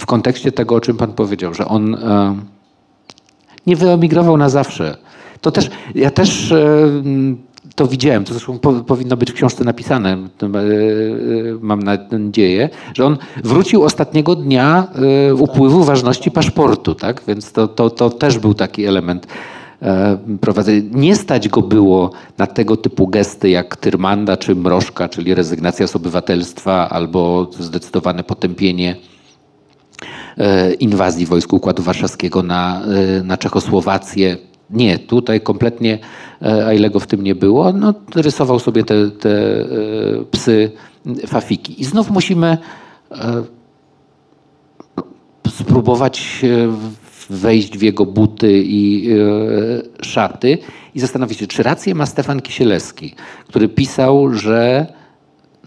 w 0.00 0.06
kontekście 0.06 0.52
tego, 0.52 0.74
o 0.74 0.80
czym 0.80 0.96
pan 0.96 1.12
powiedział, 1.12 1.54
że 1.54 1.68
on 1.68 1.94
e, 1.94 2.36
nie 3.66 3.76
wyemigrował 3.76 4.36
na 4.36 4.48
zawsze. 4.48 4.96
To 5.40 5.50
też, 5.50 5.70
ja 5.94 6.10
też 6.10 6.52
e, 6.52 6.90
to 7.74 7.86
widziałem, 7.86 8.24
to 8.24 8.32
zresztą 8.32 8.58
po, 8.58 8.72
powinno 8.72 9.16
być 9.16 9.30
w 9.30 9.34
książce 9.34 9.64
napisane, 9.64 10.12
e, 10.12 10.18
mam 11.60 11.82
nadzieję, 11.82 12.68
że 12.94 13.04
on 13.04 13.16
wrócił 13.44 13.82
ostatniego 13.82 14.36
dnia 14.36 14.86
upływu 15.38 15.84
ważności 15.84 16.30
paszportu, 16.30 16.94
tak? 16.94 17.22
Więc 17.28 17.52
to, 17.52 17.68
to, 17.68 17.90
to 17.90 18.10
też 18.10 18.38
był 18.38 18.54
taki 18.54 18.84
element 18.84 19.26
prowadzenia. 20.40 20.82
Nie 20.92 21.16
stać 21.16 21.48
go 21.48 21.62
było 21.62 22.10
na 22.38 22.46
tego 22.46 22.76
typu 22.76 23.08
gesty 23.08 23.50
jak 23.50 23.76
Tyrmanda 23.76 24.36
czy 24.36 24.54
Mrożka, 24.54 25.08
czyli 25.08 25.34
rezygnacja 25.34 25.86
z 25.86 25.96
obywatelstwa 25.96 26.88
albo 26.90 27.50
zdecydowane 27.58 28.24
potępienie 28.24 28.96
inwazji 30.80 31.26
wojsk 31.26 31.52
Układu 31.52 31.82
Warszawskiego 31.82 32.42
na, 32.42 32.82
e, 32.84 33.22
na 33.22 33.36
Czechosłowację. 33.36 34.36
Nie, 34.70 34.98
tutaj 34.98 35.40
kompletnie 35.40 35.98
e, 36.42 36.66
Ailego 36.66 37.00
w 37.00 37.06
tym 37.06 37.22
nie 37.22 37.34
było. 37.34 37.72
No, 37.72 37.94
rysował 38.14 38.58
sobie 38.58 38.84
te, 38.84 39.10
te 39.10 39.30
e, 39.30 39.66
psy 40.30 40.70
fafiki. 41.26 41.80
I 41.80 41.84
znów 41.84 42.10
musimy 42.10 42.58
e, 43.10 43.42
spróbować 45.48 46.44
e, 46.44 46.68
wejść 47.30 47.78
w 47.78 47.82
jego 47.82 48.06
buty 48.06 48.62
i 48.64 49.10
e, 49.10 50.04
szaty 50.04 50.58
i 50.94 51.00
zastanowić 51.00 51.38
się, 51.38 51.46
czy 51.46 51.62
rację 51.62 51.94
ma 51.94 52.06
Stefan 52.06 52.40
Kisielewski, 52.40 53.14
który 53.48 53.68
pisał, 53.68 54.34
że 54.34 54.86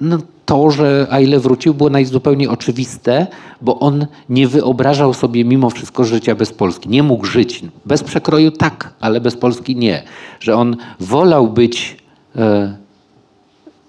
no, 0.02 0.18
to, 0.46 0.72
że 0.72 1.08
Aile 1.10 1.40
wrócił 1.40 1.74
było 1.74 1.90
najzupełniej 1.90 2.48
oczywiste, 2.48 3.28
bo 3.62 3.80
on 3.80 4.06
nie 4.30 4.48
wyobrażał 4.48 5.14
sobie 5.14 5.46
mimo 5.46 5.70
wszystko 5.70 6.04
życia 6.04 6.36
bez 6.36 6.52
Polski. 6.52 6.90
Nie 6.90 7.04
mógł 7.04 7.26
żyć. 7.26 7.64
Bez 7.86 8.04
przekroju 8.04 8.52
tak, 8.52 8.94
ale 9.00 9.22
bez 9.22 9.36
Polski 9.36 9.76
nie. 9.76 10.04
Że 10.40 10.56
on 10.56 10.78
wolał 11.00 11.48
być 11.48 11.98
e, 12.36 12.78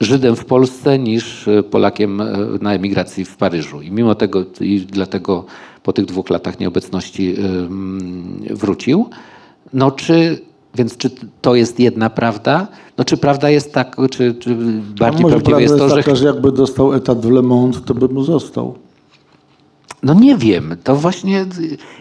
Żydem 0.01 0.37
w 0.37 0.45
Polsce 0.45 0.99
niż 0.99 1.49
e, 1.49 1.63
Polakiem 1.63 2.21
e, 2.21 2.27
na 2.61 2.75
emigracji 2.75 3.25
w 3.25 3.37
Paryżu. 3.37 3.83
I 3.83 3.91
mimo 3.91 4.15
tego, 4.15 4.45
i 4.61 4.81
dlatego 4.81 5.45
po 5.83 5.93
tych 5.93 6.05
dwóch 6.05 6.31
latach 6.31 6.61
nieobecności 6.61 7.35
ym, 7.39 8.45
wrócił. 8.51 9.11
No 9.73 9.91
czy, 9.91 10.41
więc 10.75 10.97
czy 10.97 11.11
to 11.43 11.55
jest 11.55 11.81
jedna 11.81 12.11
prawda? 12.11 12.69
No 12.99 13.05
czy 13.05 13.17
prawda 13.17 13.51
jest 13.51 13.73
tak, 13.73 13.97
czy, 14.11 14.35
czy 14.35 14.55
bardziej 15.01 15.23
może 15.23 15.35
prawdziwe 15.37 15.63
jest 15.63 15.79
to, 15.79 15.89
że... 15.89 15.97
taka, 15.97 16.15
że 16.15 16.27
jakby 16.27 16.53
dostał 16.53 16.95
etat 16.95 17.27
w 17.27 17.31
Le 17.31 17.43
Monde, 17.43 17.81
to 17.81 17.95
by 17.95 18.09
mu 18.09 18.25
został. 18.25 18.75
No 20.03 20.15
nie 20.15 20.37
wiem, 20.37 20.77
to 20.85 20.97
właśnie 20.97 21.47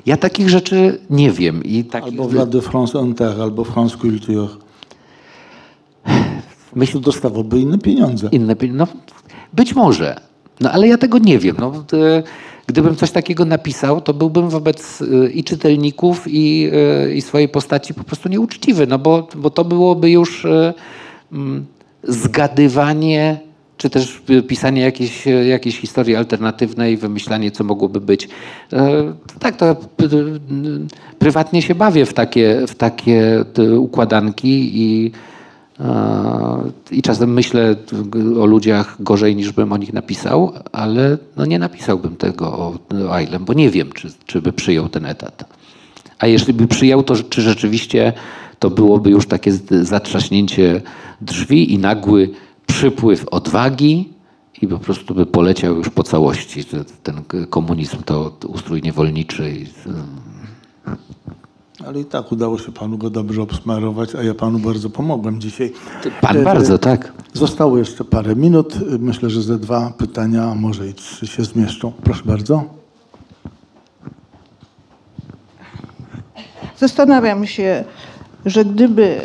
ja 0.06 0.18
takich 0.18 0.50
rzeczy 0.50 1.00
nie 1.10 1.32
wiem. 1.32 1.64
I 1.64 1.84
tak, 1.84 2.04
Albo 2.04 2.28
w 2.28 2.34
La 2.34 2.46
de 2.46 2.62
France 2.62 3.00
Inter, 3.00 3.42
albo 3.42 3.64
France 3.64 3.98
Culture. 3.98 4.48
myśl, 6.76 6.94
To 6.94 7.00
dostawałby 7.00 7.60
inne 7.60 7.78
pieniądze. 7.78 8.30
inne, 8.32 8.56
pi- 8.56 8.72
no 8.72 8.88
być 9.54 9.76
może, 9.76 10.16
no 10.62 10.72
ale 10.72 10.88
ja 10.88 10.98
tego 10.98 11.18
nie 11.18 11.40
wiem. 11.40 11.56
No, 11.60 11.74
e, 11.94 12.24
gdybym 12.70 12.96
coś 12.96 13.12
takiego 13.12 13.46
napisał, 13.46 14.02
to 14.02 14.14
byłbym 14.14 14.50
wobec 14.50 15.02
e, 15.02 15.30
i 15.30 15.44
czytelników, 15.44 16.24
i, 16.28 16.70
e, 16.74 17.14
i 17.14 17.22
swojej 17.22 17.50
postaci 17.50 17.94
po 17.94 18.04
prostu 18.04 18.30
nieuczciwy, 18.30 18.88
no 18.88 19.00
bo, 19.00 19.28
bo 19.36 19.50
to 19.50 19.66
byłoby 19.66 20.10
już 20.10 20.46
e, 20.46 20.74
mm, 21.32 21.66
zgadywanie 22.04 23.40
czy 23.78 23.90
też 23.90 24.22
pisanie 24.48 24.82
jakiejś, 24.82 25.26
jakiejś 25.26 25.80
historii 25.80 26.16
alternatywnej, 26.16 26.98
wymyślanie, 26.98 27.52
co 27.52 27.64
mogłoby 27.64 28.02
być. 28.02 28.30
Tak, 29.40 29.56
to 29.56 29.76
prywatnie 31.20 31.62
się 31.62 31.76
bawię 31.76 32.06
w 32.06 32.14
takie, 32.14 32.68
w 32.68 32.76
takie 32.76 33.46
układanki 33.78 34.72
i, 34.74 35.12
i 36.92 37.02
czasem 37.02 37.34
myślę 37.34 37.76
o 38.42 38.46
ludziach 38.46 38.98
gorzej 39.00 39.36
niż 39.36 39.52
bym 39.52 39.74
o 39.74 39.78
nich 39.78 39.94
napisał, 39.94 40.54
ale 40.72 41.18
no 41.38 41.46
nie 41.46 41.60
napisałbym 41.60 42.16
tego 42.16 42.46
o, 42.48 42.74
o 43.08 43.14
Ailem, 43.14 43.46
bo 43.46 43.54
nie 43.54 43.70
wiem, 43.70 43.92
czy, 43.92 44.10
czy 44.26 44.42
by 44.42 44.54
przyjął 44.54 44.90
ten 44.90 45.06
etat. 45.06 45.54
A 46.20 46.28
jeśli 46.28 46.54
by 46.54 46.68
przyjął, 46.68 47.04
to 47.04 47.16
czy 47.16 47.42
rzeczywiście 47.42 48.14
to 48.60 48.70
byłoby 48.70 49.10
już 49.10 49.28
takie 49.28 49.52
zatrzaśnięcie 49.82 50.82
drzwi 51.22 51.74
i 51.74 51.78
nagły 51.78 52.30
przypływ 52.68 53.28
odwagi 53.28 54.10
i 54.62 54.68
po 54.68 54.78
prostu 54.78 55.16
by 55.16 55.26
poleciał 55.26 55.76
już 55.76 55.90
po 55.90 56.04
całości. 56.04 56.64
Ten 57.04 57.22
komunizm 57.50 57.98
to 58.06 58.38
ustrój 58.48 58.82
niewolniczy. 58.82 59.66
Ale 61.88 62.00
i 62.00 62.06
tak 62.06 62.32
udało 62.32 62.58
się 62.58 62.72
panu 62.72 62.98
go 62.98 63.10
dobrze 63.10 63.42
obsmarować, 63.42 64.16
a 64.16 64.24
ja 64.24 64.34
panu 64.34 64.60
bardzo 64.60 64.90
pomogłem 64.90 65.42
dzisiaj. 65.42 65.74
Pan 66.22 66.38
E, 66.38 66.44
bardzo, 66.44 66.78
tak. 66.78 67.14
Zostało 67.34 67.78
jeszcze 67.78 68.04
parę 68.04 68.36
minut. 68.36 68.76
Myślę, 69.00 69.30
że 69.30 69.42
ze 69.42 69.60
dwa 69.60 69.94
pytania, 69.98 70.44
a 70.44 70.56
może 70.56 70.88
i 70.88 70.94
trzy 70.94 71.28
się 71.28 71.44
zmieszczą. 71.44 71.92
Proszę 72.04 72.24
bardzo. 72.26 72.64
Zastanawiam 76.78 77.48
się, 77.48 77.84
że 78.46 78.66
gdyby 78.66 79.22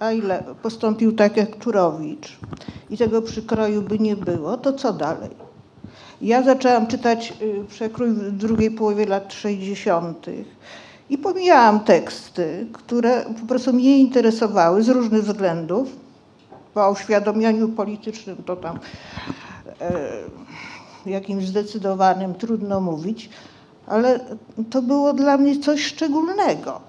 a 0.00 0.12
ile 0.12 0.44
postąpił 0.62 1.12
tak 1.12 1.36
jak 1.36 1.56
Turowicz 1.56 2.38
i 2.90 2.96
tego 2.96 3.22
przykroju 3.22 3.82
by 3.82 3.98
nie 3.98 4.16
było, 4.16 4.56
to 4.56 4.72
co 4.72 4.92
dalej? 4.92 5.30
Ja 6.22 6.42
zaczęłam 6.42 6.86
czytać 6.86 7.32
y, 7.42 7.64
przekrój 7.68 8.10
w 8.10 8.32
drugiej 8.32 8.70
połowie 8.70 9.06
lat 9.06 9.34
60. 9.34 10.26
i 11.10 11.18
pomijałam 11.18 11.80
teksty, 11.80 12.66
które 12.72 13.24
po 13.40 13.46
prostu 13.46 13.72
mnie 13.72 13.98
interesowały 13.98 14.82
z 14.82 14.88
różnych 14.88 15.22
względów. 15.24 15.88
Po 16.74 16.90
uświadomieniu 16.90 17.68
politycznym 17.68 18.36
to 18.46 18.56
tam 18.56 18.78
e, 19.80 19.92
jakimś 21.06 21.46
zdecydowanym 21.46 22.34
trudno 22.34 22.80
mówić, 22.80 23.30
ale 23.86 24.20
to 24.70 24.82
było 24.82 25.12
dla 25.12 25.36
mnie 25.36 25.58
coś 25.58 25.84
szczególnego. 25.84 26.80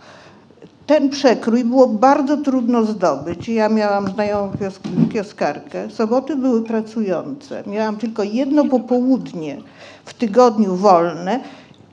Ten 0.87 1.09
przekrój 1.09 1.63
było 1.63 1.87
bardzo 1.87 2.37
trudno 2.37 2.85
zdobyć. 2.85 3.49
Ja 3.49 3.69
miałam 3.69 4.11
znajomą 4.11 4.51
kios- 4.51 5.11
kioskarkę. 5.13 5.89
Soboty 5.89 6.35
były 6.35 6.63
pracujące. 6.63 7.63
Miałam 7.67 7.97
tylko 7.97 8.23
jedno 8.23 8.65
popołudnie 8.65 9.57
w 10.05 10.13
tygodniu 10.13 10.75
wolne 10.75 11.39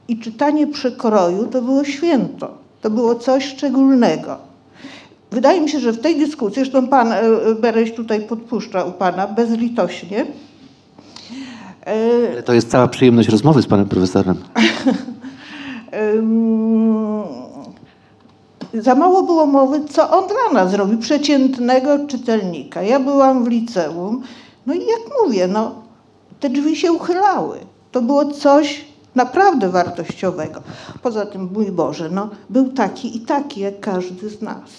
i 0.09 0.19
czytanie 0.19 0.67
przekroju 0.67 1.47
to 1.47 1.63
było 1.63 1.85
święto. 1.85 2.51
To 2.81 2.91
było 2.91 3.15
coś 3.15 3.45
szczególnego. 3.45 4.37
Wydaje 5.31 5.61
mi 5.61 5.69
się, 5.69 5.81
że 5.81 5.93
w 5.93 6.01
tej 6.01 6.17
dyskusji, 6.17 6.55
zresztą 6.55 6.89
pan 6.89 7.13
e, 7.13 7.23
Bereś 7.61 7.95
tutaj 7.95 8.21
podpuszcza 8.21 8.85
u 8.85 8.93
pana 8.93 9.27
bezlitośnie, 9.27 10.27
e, 11.87 12.33
Ale 12.33 12.43
to 12.43 12.53
jest 12.53 12.71
cała 12.71 12.89
przyjemność 12.89 13.29
rozmowy 13.29 13.63
z 13.63 13.67
panem 13.67 13.89
profesorem. 13.89 14.37
Za 18.75 18.95
mało 18.95 19.23
było 19.23 19.47
mowy, 19.47 19.81
co 19.85 20.11
on 20.11 20.25
dla 20.29 20.63
nas 20.63 20.75
robi, 20.75 20.97
przeciętnego 20.97 22.07
czytelnika. 22.07 22.83
Ja 22.83 23.01
byłam 23.01 23.45
w 23.45 23.49
liceum, 23.49 24.23
no 24.67 24.75
i 24.75 24.79
jak 24.79 25.01
mówię, 25.23 25.49
no, 25.49 25.75
te 26.41 26.51
drzwi 26.51 26.77
się 26.77 26.93
uchylały. 26.93 27.59
To 27.93 28.03
było 28.03 28.25
coś 28.25 28.88
naprawdę 29.19 29.69
wartościowego. 29.69 30.63
Poza 31.03 31.27
tym, 31.27 31.49
mój 31.55 31.71
Boże, 31.73 32.11
no, 32.11 32.31
był 32.51 32.69
taki 32.69 33.17
i 33.17 33.21
taki, 33.21 33.61
jak 33.61 33.81
każdy 33.81 34.31
z 34.31 34.43
nas. 34.43 34.71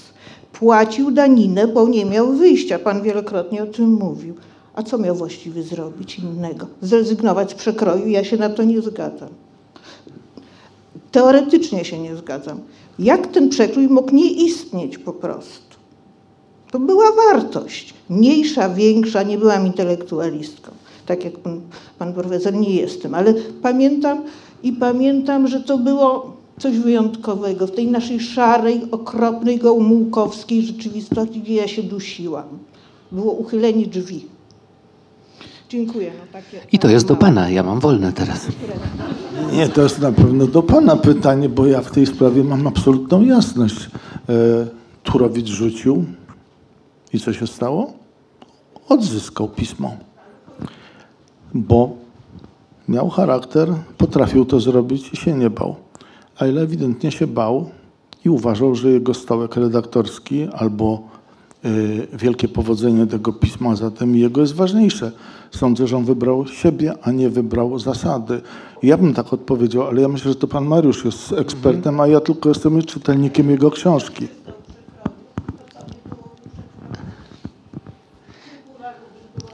Płacił 0.53 1.11
daninę, 1.11 1.67
bo 1.67 1.87
nie 1.87 2.05
miał 2.05 2.33
wyjścia. 2.33 2.79
Pan 2.79 3.01
wielokrotnie 3.01 3.63
o 3.63 3.65
tym 3.65 3.89
mówił. 3.93 4.35
A 4.75 4.83
co 4.83 4.97
miał 4.97 5.15
właściwie 5.15 5.63
zrobić 5.63 6.19
innego? 6.19 6.67
Zrezygnować 6.81 7.51
z 7.51 7.53
przekroju? 7.53 8.07
Ja 8.07 8.23
się 8.23 8.37
na 8.37 8.49
to 8.49 8.63
nie 8.63 8.81
zgadzam. 8.81 9.29
Teoretycznie 11.11 11.85
się 11.85 11.99
nie 11.99 12.15
zgadzam. 12.15 12.59
Jak 12.99 13.27
ten 13.27 13.49
przekrój 13.49 13.87
mógł 13.87 14.15
nie 14.15 14.31
istnieć 14.31 14.97
po 14.97 15.13
prostu? 15.13 15.75
To 16.71 16.79
była 16.79 17.05
wartość. 17.11 17.93
Mniejsza, 18.09 18.69
większa, 18.69 19.23
nie 19.23 19.37
byłam 19.37 19.65
intelektualistką. 19.65 20.71
Tak 21.09 21.23
jak 21.25 21.37
pan, 21.37 21.61
pan 21.99 22.13
profesor 22.13 22.53
nie 22.53 22.75
jestem, 22.75 23.15
ale 23.15 23.33
pamiętam 23.61 24.23
i 24.63 24.73
pamiętam, 24.73 25.47
że 25.47 25.59
to 25.59 25.77
było 25.77 26.33
coś 26.59 26.77
wyjątkowego 26.77 27.67
w 27.67 27.71
tej 27.71 27.87
naszej 27.87 28.19
szarej, 28.19 28.81
okropnej, 28.91 29.57
gomułkowskiej 29.57 30.61
rzeczywistości, 30.61 31.41
gdzie 31.41 31.53
ja 31.53 31.67
się 31.67 31.83
dusiłam. 31.83 32.45
Było 33.11 33.33
uchylenie 33.33 33.87
drzwi. 33.87 34.25
Dziękuję. 35.69 36.11
No, 36.19 36.25
takie, 36.31 36.59
I 36.71 36.79
to 36.79 36.89
jest 36.89 37.07
do 37.07 37.15
pana, 37.15 37.49
ja 37.49 37.63
mam 37.63 37.79
wolne 37.79 38.13
teraz. 38.13 38.47
Nie, 39.53 39.69
to 39.69 39.81
jest 39.81 39.99
na 39.99 40.11
pewno 40.11 40.47
do 40.47 40.63
Pana 40.63 40.95
pytanie, 40.95 41.49
bo 41.49 41.67
ja 41.67 41.81
w 41.81 41.91
tej 41.91 42.05
sprawie 42.05 42.43
mam 42.43 42.67
absolutną 42.67 43.23
jasność. 43.23 43.89
E, 44.29 44.67
Turowicz 45.03 45.47
rzucił 45.47 46.05
i 47.13 47.19
co 47.19 47.33
się 47.33 47.47
stało? 47.47 47.93
Odzyskał 48.89 49.47
pismo. 49.47 50.08
Bo 51.53 51.89
miał 52.89 53.09
charakter, 53.09 53.69
potrafił 53.97 54.45
to 54.45 54.59
zrobić 54.59 55.13
i 55.13 55.17
się 55.17 55.33
nie 55.33 55.49
bał. 55.49 55.75
A 56.39 56.47
ile 56.47 56.61
ewidentnie 56.61 57.11
się 57.11 57.27
bał 57.27 57.69
i 58.25 58.29
uważał, 58.29 58.75
że 58.75 58.89
jego 58.89 59.13
stołek 59.13 59.55
redaktorski 59.55 60.47
albo 60.53 61.01
y, 61.65 62.07
wielkie 62.13 62.47
powodzenie 62.47 63.07
tego 63.07 63.33
pisma 63.33 63.75
zatem 63.75 64.15
jego 64.15 64.41
jest 64.41 64.53
ważniejsze. 64.53 65.11
Sądzę, 65.51 65.87
że 65.87 65.97
on 65.97 66.05
wybrał 66.05 66.47
siebie, 66.47 66.93
a 67.01 67.11
nie 67.11 67.29
wybrał 67.29 67.79
zasady. 67.79 68.41
Ja 68.83 68.97
bym 68.97 69.13
tak 69.13 69.33
odpowiedział, 69.33 69.87
ale 69.87 70.01
ja 70.01 70.07
myślę, 70.07 70.31
że 70.31 70.35
to 70.35 70.47
pan 70.47 70.65
Mariusz 70.65 71.05
jest 71.05 71.33
ekspertem, 71.33 71.99
a 71.99 72.07
ja 72.07 72.19
tylko 72.19 72.49
jestem 72.49 72.81
czytelnikiem 72.81 73.49
jego 73.49 73.71
książki. 73.71 74.27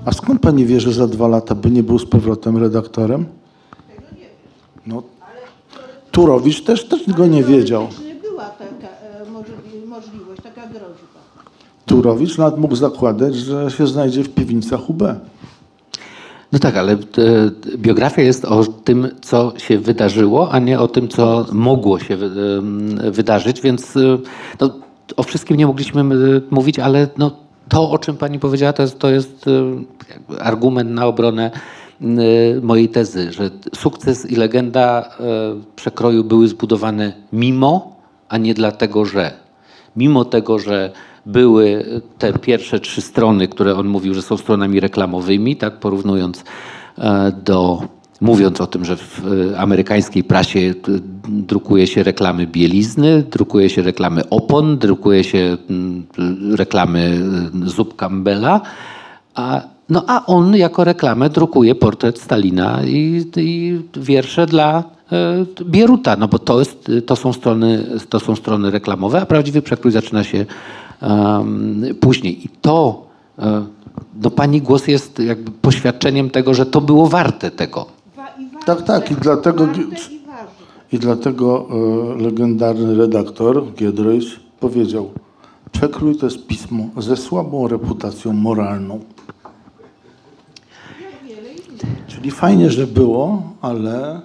A 0.06 0.11
skąd 0.11 0.41
pani 0.41 0.65
wie, 0.65 0.80
że 0.80 0.94
za 0.94 1.07
dwa 1.07 1.27
lata 1.27 1.56
by 1.56 1.72
nie 1.72 1.84
był 1.84 1.99
z 1.99 2.06
powrotem 2.06 2.57
redaktorem? 2.57 3.26
No, 4.88 5.03
Turowicz 6.11 6.64
też, 6.64 6.88
też 6.88 7.10
go 7.14 7.27
nie 7.27 7.44
wiedział. 7.44 7.88
Była 8.22 8.45
taka 8.45 8.88
e, 8.88 9.26
możli- 9.32 9.88
możliwość, 9.88 10.41
taka 10.44 10.61
groźba. 10.68 11.19
Turowicz 11.86 12.38
nawet 12.38 12.57
mógł 12.60 12.76
zakładać, 12.76 13.36
że 13.36 13.72
się 13.72 13.88
znajdzie 13.88 14.23
w 14.23 14.30
piwnicach 14.30 14.90
UB. 14.90 15.03
No 16.52 16.60
tak, 16.60 16.77
ale 16.77 16.94
e, 16.94 16.98
biografia 17.77 18.22
jest 18.22 18.45
o 18.45 18.64
tym, 18.65 19.07
co 19.22 19.53
się 19.57 19.80
wydarzyło, 19.80 20.52
a 20.52 20.60
nie 20.60 20.80
o 20.80 20.88
tym, 20.88 21.07
co 21.07 21.45
mogło 21.52 21.99
się 21.99 22.18
wy, 22.18 22.26
em, 22.57 23.11
wydarzyć, 23.11 23.61
więc 23.61 23.98
e, 23.98 24.18
no, 24.61 24.69
o 25.18 25.23
wszystkim 25.23 25.57
nie 25.57 25.68
mogliśmy 25.68 26.02
e, 26.02 26.06
mówić, 26.52 26.80
ale 26.80 27.07
no, 27.18 27.32
to, 27.69 27.91
o 27.91 27.97
czym 27.97 28.17
pani 28.17 28.39
powiedziała, 28.39 28.73
to 28.73 28.81
jest, 28.81 28.99
to 28.99 29.09
jest 29.09 29.45
jakby 30.09 30.41
argument 30.41 30.89
na 30.91 31.05
obronę 31.05 31.51
m, 32.01 32.17
mojej 32.61 32.89
tezy, 32.89 33.31
że 33.31 33.49
sukces 33.75 34.31
i 34.31 34.35
legenda 34.35 35.01
e, 35.01 35.25
przekroju 35.75 36.23
były 36.23 36.47
zbudowane 36.47 37.13
mimo, 37.33 37.95
a 38.29 38.37
nie 38.37 38.53
dlatego, 38.53 39.05
że. 39.05 39.45
Mimo 39.95 40.25
tego, 40.25 40.59
że 40.59 40.91
były 41.25 41.85
te 42.17 42.33
pierwsze 42.33 42.79
trzy 42.79 43.01
strony, 43.01 43.47
które 43.47 43.75
on 43.75 43.87
mówił, 43.87 44.13
że 44.13 44.21
są 44.21 44.37
stronami 44.37 44.79
reklamowymi, 44.79 45.55
tak 45.55 45.79
porównując 45.79 46.43
do, 47.43 47.81
mówiąc 48.21 48.61
o 48.61 48.67
tym, 48.67 48.85
że 48.85 48.97
w 48.97 49.21
e, 49.51 49.59
amerykańskiej 49.59 50.23
prasie 50.23 50.59
e, 50.59 50.73
drukuje 51.27 51.87
się 51.87 52.03
reklamy 52.03 52.47
bielizny, 52.47 53.23
drukuje 53.31 53.69
się 53.69 53.81
reklamy 53.81 54.29
opon, 54.29 54.77
drukuje 54.77 55.23
się 55.23 55.57
mm, 55.69 56.05
reklamy 56.55 57.21
e, 57.65 57.69
zup 57.69 57.95
Campbella, 57.95 58.61
a, 59.35 59.61
no 59.89 60.03
a 60.07 60.25
on 60.25 60.55
jako 60.55 60.83
reklamę 60.83 61.29
drukuje 61.29 61.75
portret 61.75 62.19
Stalina 62.19 62.79
i, 62.85 63.25
i 63.37 63.81
wiersze 63.95 64.45
dla 64.45 64.95
Bieruta, 65.65 66.15
no 66.15 66.27
bo 66.27 66.39
to, 66.39 66.59
jest, 66.59 66.91
to, 67.05 67.15
są 67.15 67.33
strony, 67.33 67.85
to 68.09 68.19
są 68.19 68.35
strony 68.35 68.71
reklamowe, 68.71 69.21
a 69.21 69.25
prawdziwy 69.25 69.61
przekrój 69.61 69.91
zaczyna 69.91 70.23
się 70.23 70.45
em, 71.01 71.83
później. 71.99 72.45
I 72.45 72.49
to, 72.61 73.05
e, 73.39 73.65
no 74.21 74.29
pani 74.29 74.61
głos 74.61 74.87
jest 74.87 75.19
jakby 75.19 75.51
poświadczeniem 75.51 76.29
tego, 76.29 76.53
że 76.53 76.65
to 76.65 76.81
było 76.81 77.07
warte 77.07 77.51
tego. 77.51 77.94
Tak, 78.65 78.81
tak, 78.81 79.11
i 79.11 79.15
dlatego- 79.15 79.67
i 80.91 80.99
dlatego 80.99 81.67
e, 82.17 82.21
legendarny 82.21 82.95
redaktor 82.95 83.73
Giedroyć 83.73 84.39
powiedział, 84.59 85.11
przekrój 85.71 86.17
to 86.17 86.25
jest 86.25 86.47
pismo 86.47 86.83
ze 86.97 87.17
słabą 87.17 87.67
reputacją 87.67 88.33
moralną. 88.33 88.99
Czyli 92.07 92.31
fajnie, 92.31 92.69
że 92.71 92.87
było, 92.87 93.43
ale 93.61 94.21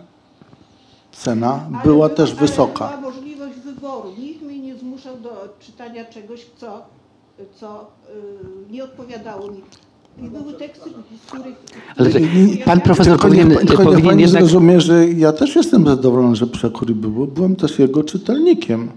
cena 1.12 1.52
Ale 1.52 1.62
była 1.70 1.82
była- 1.82 2.08
też 2.08 2.34
wysoka. 2.34 2.88
Była 2.88 3.00
możliwość 3.00 3.54
wyboru. 3.58 4.10
Nikt 4.18 4.42
mnie 4.42 4.58
nie 4.58 4.74
zmuszał 4.76 5.16
do 5.20 5.30
czytania 5.60 6.04
czegoś, 6.04 6.46
co, 6.56 6.82
co 7.54 7.80
y, 7.80 8.72
nie 8.72 8.84
odpowiadało 8.84 9.46
mi. 9.52 9.60
Ale 11.97 12.11
tak, 12.11 12.23
pan 12.65 12.81
profesor 12.81 13.12
Tylko 13.12 13.28
powinien, 13.28 13.49
niech, 13.49 13.59
tylko 13.59 13.85
powinien 13.85 14.20
jednak... 14.20 14.43
zrozumie, 14.43 14.81
że 14.81 15.09
ja 15.09 15.32
też 15.32 15.57
jestem 15.57 15.87
zadowolony, 15.87 16.37
że 16.37 16.47
przekrój 16.47 16.95
był. 16.95 17.27
Byłem 17.27 17.57
też 17.57 17.78
jego 17.78 18.05
czytelnikiem. 18.05 18.89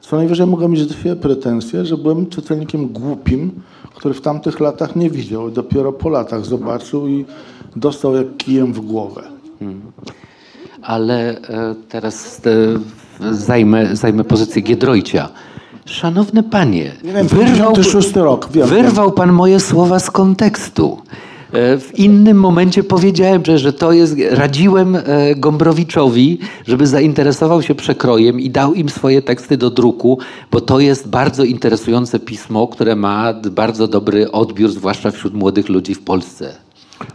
Co 0.00 0.16
najwyżej 0.16 0.46
mogę 0.46 0.68
mieć 0.68 0.86
dwie 0.86 1.16
pretensje, 1.16 1.84
że 1.84 1.96
byłem 1.96 2.26
czytelnikiem 2.26 2.88
głupim, 2.88 3.50
który 3.94 4.14
w 4.14 4.20
tamtych 4.20 4.60
latach 4.60 4.96
nie 4.96 5.10
widział. 5.10 5.50
Dopiero 5.50 5.92
po 5.92 6.08
latach 6.08 6.46
zobaczył 6.46 7.08
i 7.08 7.24
dostał 7.76 8.14
jak 8.14 8.36
kijem 8.36 8.72
w 8.72 8.80
głowę. 8.80 9.22
Ale 10.82 11.40
e, 11.40 11.74
teraz 11.88 12.40
e, 13.20 13.34
zajmę, 13.34 13.96
zajmę 13.96 14.24
pozycję 14.24 14.62
Giedroycia. 14.62 15.28
Szanowny 15.86 16.42
panie, 16.42 16.92
wiem, 17.04 17.26
wyrwał, 17.26 17.72
56 17.72 18.16
rok, 18.16 18.48
wiem, 18.52 18.68
wyrwał 18.68 19.12
pan 19.12 19.32
moje 19.32 19.60
słowa 19.60 19.98
z 19.98 20.10
kontekstu. 20.10 20.98
E, 21.52 21.78
w 21.78 21.98
innym 21.98 22.40
momencie 22.40 22.84
powiedziałem, 22.84 23.44
że, 23.44 23.58
że 23.58 23.72
to 23.72 23.92
jest, 23.92 24.16
radziłem 24.30 24.96
e, 24.96 25.02
Gombrowiczowi, 25.36 26.38
żeby 26.66 26.86
zainteresował 26.86 27.62
się 27.62 27.74
przekrojem 27.74 28.40
i 28.40 28.50
dał 28.50 28.74
im 28.74 28.88
swoje 28.88 29.22
teksty 29.22 29.56
do 29.56 29.70
druku, 29.70 30.18
bo 30.50 30.60
to 30.60 30.80
jest 30.80 31.08
bardzo 31.08 31.44
interesujące 31.44 32.18
pismo, 32.18 32.66
które 32.68 32.96
ma 32.96 33.34
bardzo 33.50 33.88
dobry 33.88 34.32
odbiór, 34.32 34.70
zwłaszcza 34.70 35.10
wśród 35.10 35.34
młodych 35.34 35.68
ludzi 35.68 35.94
w 35.94 36.02
Polsce. 36.02 36.54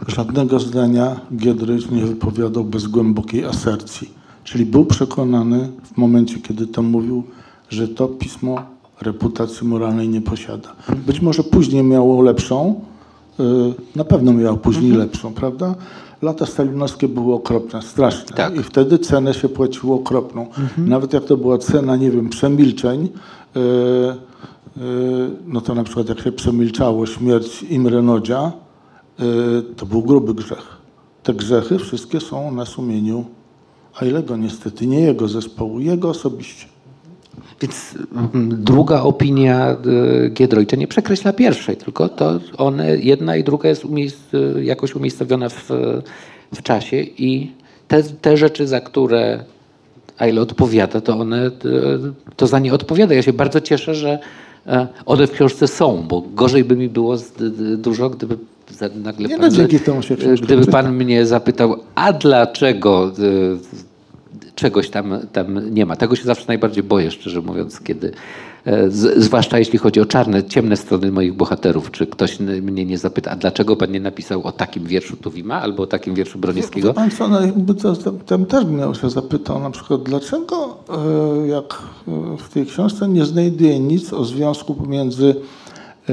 Żadnego 0.08 0.60
zdania 0.60 1.20
Giedroyć 1.36 1.90
nie 1.90 2.04
wypowiadał 2.04 2.64
bez 2.64 2.86
głębokiej 2.86 3.44
asercji. 3.44 4.10
Czyli 4.44 4.66
był 4.66 4.84
przekonany 4.84 5.68
w 5.94 5.96
momencie, 5.96 6.38
kiedy 6.38 6.66
to 6.66 6.82
mówił, 6.82 7.24
że 7.68 7.88
to 7.88 8.08
pismo 8.08 8.56
reputacji 9.00 9.66
moralnej 9.66 10.08
nie 10.08 10.20
posiada. 10.20 10.72
Być 11.06 11.20
może 11.20 11.42
później 11.42 11.84
miało 11.84 12.22
lepszą, 12.22 12.80
y, 13.40 13.44
na 13.96 14.04
pewno 14.04 14.32
miało 14.32 14.56
później 14.56 14.92
lepszą, 14.92 15.34
prawda? 15.34 15.74
Lata 16.22 16.46
stalinowskie 16.46 17.08
były 17.08 17.34
okropne, 17.34 17.82
straszne. 17.82 18.36
Tak. 18.36 18.56
I 18.56 18.62
wtedy 18.62 18.98
cenę 18.98 19.34
się 19.34 19.48
płaciło 19.48 19.96
okropną. 19.96 20.46
Nawet 20.78 21.12
jak 21.12 21.24
to 21.24 21.36
była 21.36 21.58
cena, 21.58 21.96
nie 21.96 22.10
wiem, 22.10 22.28
przemilczeń, 22.28 23.04
y, 23.56 23.60
y, 23.60 25.30
no 25.46 25.60
to 25.60 25.74
na 25.74 25.84
przykład 25.84 26.08
jak 26.08 26.20
się 26.20 26.32
przemilczało 26.32 27.06
śmierć 27.06 27.62
Imre 27.62 28.02
Nodzia, 28.02 28.52
y, 29.20 29.74
to 29.76 29.86
był 29.86 30.02
gruby 30.02 30.34
grzech. 30.34 30.78
Te 31.22 31.34
grzechy 31.34 31.78
wszystkie 31.78 32.20
są 32.20 32.52
na 32.52 32.64
sumieniu 32.64 33.24
Ailego 34.00 34.36
niestety, 34.36 34.86
nie 34.86 35.00
jego 35.00 35.28
zespołu, 35.28 35.80
jego 35.80 36.08
osobiście. 36.08 36.66
Więc 37.60 37.94
mm, 38.34 38.64
druga 38.64 39.02
opinia 39.02 39.76
y, 40.26 40.30
Giedroycia 40.30 40.76
nie 40.76 40.88
przekreśla 40.88 41.32
pierwszej, 41.32 41.76
tylko 41.76 42.08
to 42.08 42.40
one, 42.56 42.96
jedna 42.96 43.36
i 43.36 43.44
druga 43.44 43.68
jest 43.68 43.84
umiejs- 43.84 44.56
y, 44.56 44.64
jakoś 44.64 44.94
umiejscowiona 44.94 45.48
w, 45.48 45.70
w 46.54 46.62
czasie 46.62 46.96
i 47.00 47.52
te, 47.88 48.02
te 48.02 48.36
rzeczy, 48.36 48.66
za 48.66 48.80
które 48.80 49.44
Aile 50.18 50.40
odpowiada, 50.40 51.00
to 51.00 51.18
one, 51.18 51.46
y, 51.46 51.50
to 52.36 52.46
za 52.46 52.58
nie 52.58 52.74
odpowiada. 52.74 53.14
Ja 53.14 53.22
się 53.22 53.32
bardzo 53.32 53.60
cieszę, 53.60 53.94
że 53.94 54.18
e, 54.66 54.86
one 55.06 55.26
w 55.26 55.30
książce 55.30 55.68
są, 55.68 56.04
bo 56.08 56.20
gorzej 56.34 56.64
by 56.64 56.76
mi 56.76 56.88
było 56.88 57.16
dużo, 57.76 58.10
gdyby 58.10 58.38
nagle 58.94 59.28
Nie 59.28 59.38
pan, 59.38 59.50
no, 59.50 59.56
dzięki 59.56 59.80
temu 59.80 60.02
się 60.02 60.16
gdyby 60.16 60.66
pan 60.66 60.94
mnie 60.94 61.26
zapytał, 61.26 61.76
a 61.94 62.12
dlaczego 62.12 63.12
czegoś 64.58 64.90
tam, 64.90 65.18
tam 65.32 65.74
nie 65.74 65.86
ma. 65.86 65.96
Tego 65.96 66.16
się 66.16 66.24
zawsze 66.24 66.44
najbardziej 66.48 66.82
boję, 66.82 67.10
szczerze 67.10 67.40
mówiąc, 67.40 67.80
kiedy, 67.80 68.12
e, 68.64 68.90
z, 68.90 69.24
zwłaszcza 69.24 69.58
jeśli 69.58 69.78
chodzi 69.78 70.00
o 70.00 70.06
czarne, 70.06 70.44
ciemne 70.44 70.76
strony 70.76 71.12
moich 71.12 71.34
bohaterów. 71.34 71.90
Czy 71.90 72.06
ktoś 72.06 72.40
mnie 72.40 72.86
nie 72.86 72.98
zapyta, 72.98 73.30
a 73.30 73.36
dlaczego 73.36 73.76
pan 73.76 73.92
nie 73.92 74.00
napisał 74.00 74.46
o 74.46 74.52
takim 74.52 74.84
wierszu 74.84 75.16
Tuwima 75.16 75.60
albo 75.60 75.82
o 75.82 75.86
takim 75.86 76.14
wierszu 76.14 76.38
Broniewskiego? 76.38 76.94
Co, 77.18 77.28
no 77.28 77.40
jakby 77.40 77.74
to, 77.74 77.96
to, 77.96 78.12
ten 78.12 78.46
też 78.46 78.64
mnie 78.64 78.94
się 79.00 79.10
zapytał 79.10 79.60
na 79.60 79.70
przykład, 79.70 80.02
dlaczego 80.02 80.76
e, 81.44 81.46
jak 81.46 81.82
e, 82.08 82.36
w 82.38 82.48
tej 82.48 82.66
książce 82.66 83.08
nie 83.08 83.24
znajduje 83.24 83.80
nic 83.80 84.12
o 84.12 84.24
związku 84.24 84.74
pomiędzy 84.74 85.34
e, 86.08 86.12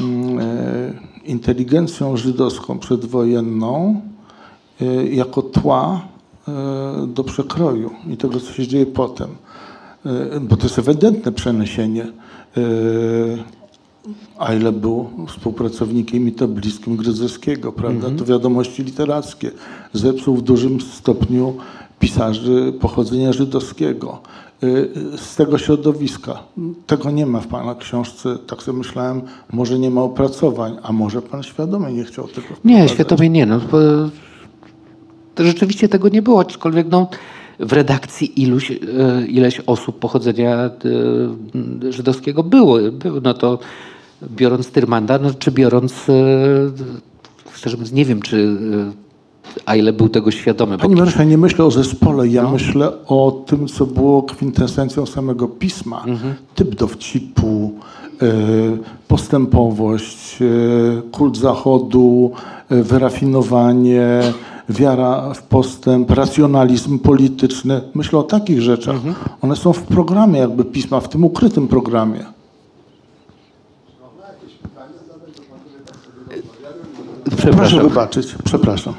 mm, 0.00 0.38
e, 0.38 0.92
inteligencją 1.24 2.16
żydowską 2.16 2.78
przedwojenną 2.78 4.00
e, 4.80 5.06
jako 5.06 5.42
tła 5.42 6.15
do 7.06 7.24
przekroju 7.24 7.90
i 8.10 8.16
tego, 8.16 8.40
co 8.40 8.52
się 8.52 8.66
dzieje 8.66 8.86
potem. 8.86 9.28
E, 10.06 10.40
Bo 10.40 10.56
to 10.56 10.62
jest 10.62 10.78
ewidentne 10.78 11.32
przeniesienie. 11.32 12.02
E, 12.56 12.60
a 14.38 14.54
ile 14.54 14.72
był 14.72 15.10
współpracownikiem 15.28 16.28
i 16.28 16.32
to 16.32 16.48
bliskim 16.48 16.96
Gryzewskiego, 16.96 17.72
prawda? 17.72 18.10
To 18.18 18.24
wiadomości 18.24 18.82
literackie. 18.84 19.50
Zepsuł 19.92 20.36
w 20.36 20.42
dużym 20.42 20.80
stopniu 20.80 21.54
pisarzy 21.98 22.72
pochodzenia 22.80 23.32
żydowskiego. 23.32 24.18
Z 25.16 25.36
tego 25.36 25.58
środowiska. 25.58 26.38
Tego 26.86 27.10
nie 27.10 27.26
ma 27.26 27.40
w 27.40 27.46
Pana 27.46 27.74
książce. 27.74 28.38
Tak 28.46 28.62
sobie 28.62 28.78
myślałem, 28.78 29.22
może 29.52 29.78
nie 29.78 29.90
ma 29.90 30.02
opracowań, 30.02 30.76
a 30.82 30.92
może 30.92 31.22
Pan 31.22 31.42
świadomie 31.42 31.92
nie 31.92 32.04
chciał 32.04 32.28
tego 32.28 32.40
Nie, 32.48 32.54
wprowadzać. 32.54 32.90
świadomie 32.90 33.30
nie. 33.30 33.46
No, 33.46 33.60
rzeczywiście 35.44 35.88
tego 35.88 36.08
nie 36.08 36.22
było, 36.22 36.40
aczkolwiek 36.40 36.86
no, 36.90 37.08
w 37.60 37.72
redakcji 37.72 38.42
iluś, 38.42 38.70
e, 38.70 38.76
ileś 39.26 39.60
osób 39.66 39.98
pochodzenia 39.98 40.54
e, 40.54 41.92
żydowskiego 41.92 42.42
było. 42.42 42.78
było. 42.92 43.20
No 43.22 43.34
to 43.34 43.58
biorąc 44.22 44.70
Tyrmanda, 44.70 45.18
no, 45.18 45.34
czy 45.34 45.50
biorąc, 45.50 46.08
e, 46.08 46.12
szczerze 47.54 47.76
mówiąc, 47.76 47.92
nie 47.92 48.04
wiem, 48.04 48.22
czy 48.22 48.56
a 49.66 49.76
ile 49.76 49.92
był 49.92 50.08
tego 50.08 50.30
świadomy. 50.30 50.78
Panie 50.78 50.96
Mariuszu, 50.96 51.18
ja 51.18 51.24
nie 51.24 51.38
myślę 51.38 51.64
o 51.64 51.70
zespole, 51.70 52.28
ja 52.28 52.50
myślę 52.50 52.92
o 53.06 53.44
tym, 53.46 53.68
co 53.68 53.86
było 53.86 54.22
kwintesencją 54.22 55.06
samego 55.06 55.48
pisma. 55.48 56.04
Typ 56.54 56.74
dowcipu, 56.74 57.72
postępowość, 59.08 60.38
kult 61.12 61.36
zachodu, 61.36 62.32
wyrafinowanie, 62.70 64.20
wiara 64.68 65.34
w 65.34 65.42
postęp, 65.42 66.10
racjonalizm 66.10 66.98
polityczny. 66.98 67.80
Myślę 67.94 68.18
o 68.18 68.22
takich 68.22 68.62
rzeczach. 68.62 68.96
One 69.42 69.56
są 69.56 69.72
w 69.72 69.82
programie 69.82 70.40
jakby 70.40 70.64
pisma, 70.64 71.00
w 71.00 71.08
tym 71.08 71.24
ukrytym 71.24 71.68
programie. 71.68 72.24
Proszę 77.24 77.36
przepraszam. 77.36 77.88
wybaczyć, 77.88 78.34
przepraszam. 78.44 78.94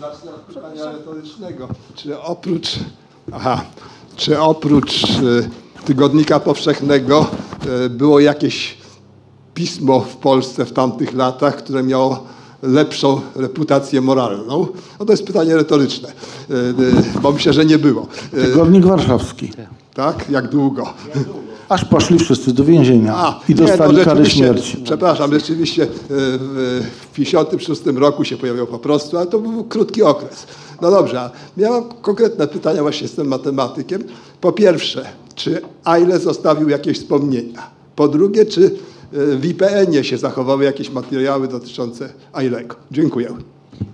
Zacznę 0.00 0.30
od 0.30 0.40
pytania 0.40 0.92
retorycznego. 0.92 1.68
Czy 1.94 2.20
oprócz, 2.20 2.78
aha, 3.32 3.60
czy 4.16 4.40
oprócz 4.40 5.04
e, 5.04 5.84
Tygodnika 5.84 6.40
Powszechnego 6.40 7.26
e, 7.84 7.88
było 7.88 8.20
jakieś 8.20 8.78
pismo 9.54 10.00
w 10.00 10.16
Polsce 10.16 10.64
w 10.64 10.72
tamtych 10.72 11.14
latach, 11.14 11.56
które 11.56 11.82
miało 11.82 12.26
lepszą 12.62 13.20
reputację 13.36 14.00
moralną? 14.00 14.66
No 15.00 15.06
to 15.06 15.12
jest 15.12 15.24
pytanie 15.24 15.56
retoryczne, 15.56 16.08
e, 16.08 16.54
e, 16.54 17.20
bo 17.22 17.32
myślę, 17.32 17.52
że 17.52 17.64
nie 17.64 17.78
było. 17.78 18.06
E, 18.32 18.44
Tygodnik 18.44 18.86
Warszawski. 18.86 19.52
Tak? 19.94 20.30
Jak 20.30 20.48
długo? 20.48 20.94
Aż 21.68 21.84
poszli 21.84 22.18
wszyscy 22.18 22.52
do 22.52 22.64
więzienia 22.64 23.14
A, 23.16 23.40
i 23.48 23.52
nie, 23.52 23.58
to 23.58 23.66
dostali 23.66 24.04
karę 24.04 24.26
śmierci. 24.26 24.76
Przepraszam, 24.84 25.32
rzeczywiście 25.32 25.86
w 26.10 26.98
w 27.12 27.20
1956 27.20 27.98
roku 27.98 28.24
się 28.24 28.36
pojawiał 28.36 28.66
po 28.66 28.78
prostu, 28.78 29.18
ale 29.18 29.26
to 29.26 29.38
był 29.38 29.64
krótki 29.64 30.02
okres. 30.02 30.46
No 30.82 30.90
dobrze, 30.90 31.30
ja 31.56 31.70
mam 31.70 31.84
konkretne 32.02 32.48
pytania, 32.48 32.82
właśnie 32.82 33.02
jestem 33.02 33.28
matematykiem. 33.28 34.04
Po 34.40 34.52
pierwsze, 34.52 35.06
czy 35.34 35.60
Aile 35.84 36.18
zostawił 36.18 36.68
jakieś 36.68 36.98
wspomnienia? 36.98 37.70
Po 37.96 38.08
drugie, 38.08 38.46
czy 38.46 38.76
w 39.12 39.44
IPN-ie 39.44 40.04
się 40.04 40.18
zachowały 40.18 40.64
jakieś 40.64 40.90
materiały 40.90 41.48
dotyczące 41.48 42.08
Ailego? 42.32 42.76
Dziękuję. 42.90 43.28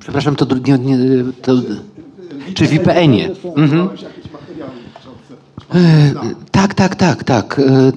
Przepraszam, 0.00 0.36
to, 0.36 0.46
nie, 0.66 0.78
nie, 0.78 0.98
to 1.42 1.52
czy 2.54 2.66
w 2.66 2.72
IPN-ie? 2.74 3.30
Mhm. 3.56 3.88
E, 5.74 6.12
Tak, 6.50 6.74
tak, 6.74 6.94
tak, 6.96 7.24
tak. 7.24 7.58
E, 7.58 7.92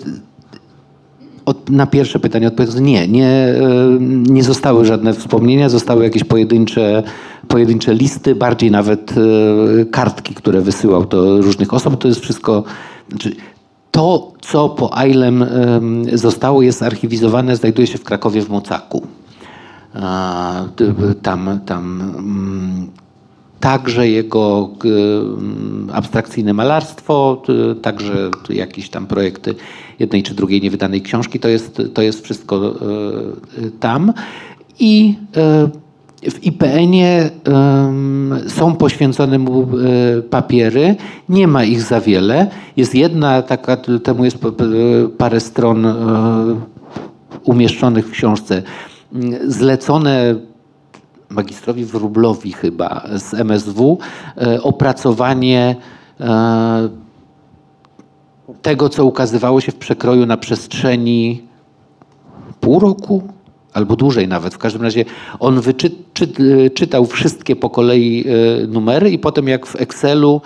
Od, 1.46 1.70
na 1.70 1.88
pierwsze 1.88 2.20
pytanie 2.20 2.48
odpowiedz 2.48 2.76
nie, 2.76 3.08
nie, 3.08 3.28
e, 3.28 3.58
nie 4.30 4.44
zostały 4.44 4.86
żadne 4.86 5.14
wspomnienia, 5.14 5.70
zostały 5.70 6.04
jakieś 6.04 6.24
pojedyncze, 6.24 7.04
pojedyncze 7.48 7.94
listy, 7.94 8.36
bardziej 8.36 8.72
nawet 8.72 9.14
kartki, 9.92 10.34
które 10.36 10.62
wysyłał 10.62 11.06
do 11.06 11.42
różnych 11.42 11.74
osób. 11.74 11.98
To 11.98 12.08
jest 12.08 12.20
wszystko, 12.20 12.64
znaczy, 13.10 13.36
to 13.92 14.34
co 14.42 14.70
po 14.70 14.98
Ailem 14.98 15.44
em, 15.44 16.18
zostało 16.18 16.62
jest 16.62 16.84
archiwizowane, 16.84 17.56
znajduje 17.56 17.88
się 17.88 17.98
w 17.98 18.04
Krakowie 18.04 18.42
w 18.42 18.50
Mocaku. 18.50 19.08
Tam, 21.22 21.60
tam 21.66 22.02
mm, 22.18 22.88
także 23.60 24.10
jego 24.10 24.70
abstrakcyjne 25.94 26.54
malarstwo, 26.54 27.44
także 27.82 28.30
jakieś 28.50 28.90
tam 28.90 29.08
projekty 29.08 29.56
jednej 30.00 30.24
czy 30.24 30.36
drugiej 30.36 30.62
niewydanej 30.62 31.02
książki, 31.02 31.40
to 31.40 31.48
jest, 31.48 31.82
to 31.94 32.02
jest 32.02 32.24
wszystko 32.24 32.56
e, 32.58 33.70
tam. 33.80 34.14
I 34.80 35.16
e, 35.38 35.70
w 36.32 36.44
IPN-ie 36.44 37.30
są 38.48 38.76
poświęcone 38.76 39.40
mu 39.40 39.62
e, 39.62 40.22
papiery, 40.22 40.96
nie 41.30 41.48
ma 41.48 41.64
ich 41.64 41.82
za 41.82 42.02
wiele. 42.02 42.48
Jest 42.78 42.96
jedna, 42.96 43.42
taka, 43.42 43.78
temu 44.04 44.26
jest 44.26 44.38
parę 45.18 45.40
stron 45.40 45.86
e, 45.86 45.96
umieszczonych 47.44 48.08
w 48.08 48.12
książce, 48.12 48.62
mm, 49.14 49.52
zlecone 49.52 50.36
magistrowi 51.30 51.86
Wróblowi 51.86 52.52
chyba 52.52 53.08
z 53.16 53.34
MSW 53.34 53.98
e, 54.38 54.62
opracowanie 54.62 55.76
tego, 58.62 58.90
co 58.90 59.06
ukazywało 59.06 59.62
się 59.62 59.72
w 59.72 59.76
przekroju 59.76 60.26
na 60.26 60.38
przestrzeni 60.38 61.44
pół 62.60 62.80
roku, 62.80 63.24
albo 63.74 63.96
dłużej 63.96 64.28
nawet. 64.28 64.54
W 64.54 64.58
każdym 64.58 64.82
razie 64.82 65.06
on 65.40 65.62
wyczy, 65.62 65.92
czy, 66.14 66.28
czytał 66.74 67.06
wszystkie 67.06 67.56
po 67.56 67.70
kolei 67.70 68.26
numery 68.68 69.12
i 69.12 69.20
potem 69.20 69.48
jak 69.48 69.66
w 69.66 69.76
Excelu 69.76 70.42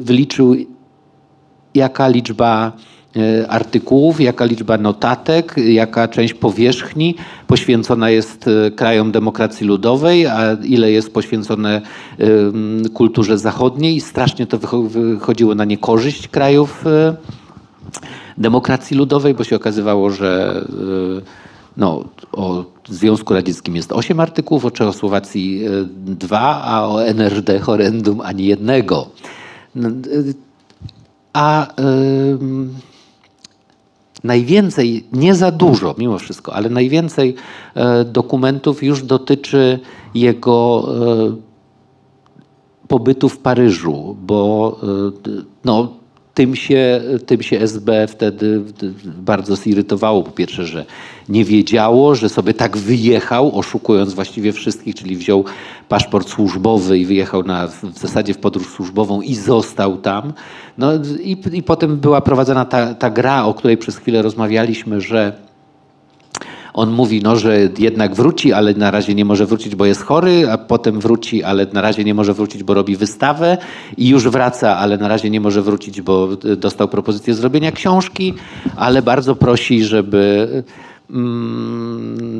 wyliczył 0.00 0.56
jaka 1.74 2.08
liczba 2.08 2.72
e, 3.16 3.48
artykułów, 3.48 4.20
jaka 4.20 4.44
liczba 4.44 4.78
notatek, 4.78 5.54
jaka 5.56 6.08
część 6.08 6.34
powierzchni 6.34 7.14
poświęcona 7.46 8.10
jest 8.10 8.50
krajom 8.76 9.12
demokracji 9.12 9.66
ludowej, 9.66 10.26
a 10.26 10.56
ile 10.64 10.92
jest 10.92 11.14
poświęcone 11.14 11.82
kulturze 12.94 13.38
zachodniej. 13.38 13.96
I 13.96 14.00
strasznie 14.00 14.46
to 14.46 14.58
wychodziło 14.88 15.54
na 15.54 15.64
niekorzyść 15.64 16.28
krajów 16.28 16.84
demokracji 18.38 18.96
ludowej, 18.96 19.34
bo 19.34 19.44
się 19.44 19.56
okazywało, 19.56 20.10
że 20.10 20.64
no, 21.80 22.04
o 22.32 22.64
Związku 22.88 23.34
Radzieckim 23.34 23.76
jest 23.76 23.92
osiem 23.92 24.20
artykułów, 24.20 24.64
o 24.64 24.70
Czechosłowacji 24.70 25.62
dwa, 25.94 26.62
a 26.64 26.86
o 26.86 27.04
NRD 27.04 27.58
horrendum 27.58 28.20
ani 28.20 28.46
jednego. 28.46 29.06
No, 29.74 29.88
a 31.32 31.66
najwięcej, 34.24 35.04
nie 35.12 35.34
za 35.34 35.50
dużo 35.50 35.94
mimo 35.98 36.18
wszystko, 36.18 36.54
ale 36.54 36.68
najwięcej 36.68 37.34
e, 37.74 38.04
dokumentów 38.04 38.82
już 38.82 39.02
dotyczy 39.02 39.80
jego 40.14 40.88
e, 41.32 41.36
pobytu 42.88 43.28
w 43.28 43.38
Paryżu, 43.38 44.16
bo 44.22 44.76
e, 44.82 45.42
no, 45.64 45.92
tym 46.34 46.56
się, 46.56 47.02
tym 47.26 47.42
się 47.42 47.60
SB 47.60 48.06
wtedy 48.06 48.62
bardzo 49.04 49.56
zirytowało. 49.56 50.22
Po 50.22 50.30
pierwsze, 50.30 50.66
że 50.66 50.84
nie 51.30 51.44
wiedziało, 51.44 52.14
że 52.14 52.28
sobie 52.28 52.54
tak 52.54 52.76
wyjechał, 52.76 53.58
oszukując 53.58 54.14
właściwie 54.14 54.52
wszystkich, 54.52 54.94
czyli 54.94 55.16
wziął 55.16 55.44
paszport 55.88 56.28
służbowy 56.28 56.98
i 56.98 57.06
wyjechał 57.06 57.42
na, 57.42 57.66
w 57.66 57.98
zasadzie 57.98 58.34
w 58.34 58.38
podróż 58.38 58.68
służbową 58.68 59.20
i 59.20 59.34
został 59.34 59.96
tam. 59.96 60.32
No 60.78 60.92
i, 61.22 61.36
i 61.52 61.62
potem 61.62 61.96
była 61.96 62.20
prowadzona 62.20 62.64
ta, 62.64 62.94
ta 62.94 63.10
gra, 63.10 63.44
o 63.44 63.54
której 63.54 63.76
przez 63.76 63.96
chwilę 63.96 64.22
rozmawialiśmy, 64.22 65.00
że 65.00 65.32
on 66.74 66.90
mówi, 66.90 67.20
no, 67.22 67.36
że 67.36 67.68
jednak 67.78 68.14
wróci, 68.14 68.52
ale 68.52 68.74
na 68.74 68.90
razie 68.90 69.14
nie 69.14 69.24
może 69.24 69.46
wrócić, 69.46 69.74
bo 69.74 69.86
jest 69.86 70.02
chory, 70.02 70.50
a 70.50 70.58
potem 70.58 71.00
wróci, 71.00 71.42
ale 71.42 71.66
na 71.72 71.80
razie 71.80 72.04
nie 72.04 72.14
może 72.14 72.34
wrócić, 72.34 72.62
bo 72.62 72.74
robi 72.74 72.96
wystawę 72.96 73.58
i 73.96 74.08
już 74.08 74.28
wraca, 74.28 74.76
ale 74.76 74.98
na 74.98 75.08
razie 75.08 75.30
nie 75.30 75.40
może 75.40 75.62
wrócić, 75.62 76.00
bo 76.00 76.28
dostał 76.56 76.88
propozycję 76.88 77.34
zrobienia 77.34 77.72
książki, 77.72 78.34
ale 78.76 79.02
bardzo 79.02 79.36
prosi, 79.36 79.84
żeby 79.84 80.48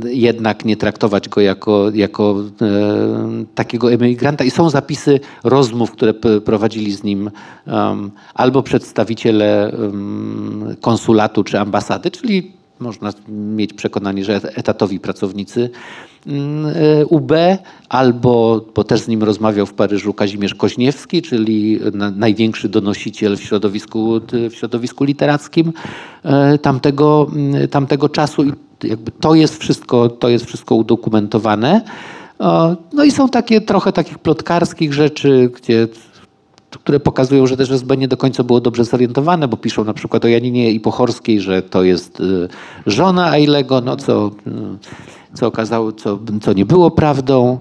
jednak 0.05 0.65
nie 0.65 0.77
traktować 0.77 1.29
go 1.29 1.41
jako, 1.41 1.91
jako 1.95 2.37
e, 2.63 3.45
takiego 3.55 3.93
emigranta. 3.93 4.45
I 4.45 4.51
są 4.51 4.71
zapisy 4.71 5.21
rozmów, 5.45 5.91
które 5.91 6.15
prowadzili 6.45 6.93
z 6.93 7.05
nim 7.05 7.31
albo 8.35 8.63
przedstawiciele 8.63 9.73
konsulatu 10.81 11.45
czy 11.45 11.61
ambasady, 11.61 12.11
czyli 12.11 12.60
można 12.81 13.13
mieć 13.29 13.73
przekonanie, 13.73 14.25
że 14.25 14.35
etatowi 14.35 15.01
pracownicy 15.01 15.71
mm, 16.27 16.67
e, 16.67 17.07
UB, 17.07 17.33
albo, 17.89 18.65
bo 18.75 18.85
też 18.85 19.01
z 19.01 19.09
nim 19.09 19.23
rozmawiał 19.23 19.67
w 19.67 19.75
Paryżu 19.75 20.15
Kazimierz 20.15 20.55
Koźniewski, 20.55 21.23
czyli 21.23 21.81
największy 22.17 22.69
donosiciel 22.69 23.37
w 23.37 23.43
środowisku, 23.43 24.21
w 24.51 24.55
środowisku 24.55 25.05
literackim 25.05 25.73
e, 26.23 26.59
tamtego, 26.59 27.27
mm, 27.33 27.69
tamtego 27.69 28.09
czasu. 28.09 28.45
I 28.45 28.53
jakby 28.85 29.11
to 29.11 29.35
jest 29.35 29.61
wszystko, 29.61 30.09
to 30.09 30.29
jest 30.29 30.45
wszystko 30.45 30.75
udokumentowane. 30.75 31.81
No 32.93 33.05
i 33.05 33.11
są 33.11 33.29
takie 33.29 33.61
trochę 33.61 33.93
takich 33.93 34.19
plotkarskich 34.19 34.95
rzeczy, 34.95 35.51
gdzie 35.57 35.89
które 36.79 37.01
pokazują, 37.01 37.47
że 37.47 37.57
też 37.57 37.71
SB 37.71 37.97
nie 37.97 38.09
do 38.09 38.17
końca 38.17 38.45
było 38.45 38.61
dobrze 38.61 38.85
zorientowane, 38.85 39.49
bo 39.49 39.57
piszą 39.57 39.85
na 39.85 39.95
przykład 39.95 40.25
o 40.25 40.29
Janinie 40.29 40.71
Ipochorskiej, 40.71 41.41
że 41.41 41.63
to 41.63 41.83
jest 41.83 42.21
y, 42.21 42.49
żona 42.87 43.31
Ailego, 43.31 43.81
no 43.81 43.97
co, 43.97 44.31
y, 44.47 45.37
co 45.37 45.47
okazało, 45.47 45.93
co, 45.93 46.19
co 46.43 46.53
nie 46.53 46.65
było 46.65 46.91
prawdą. 46.91 47.61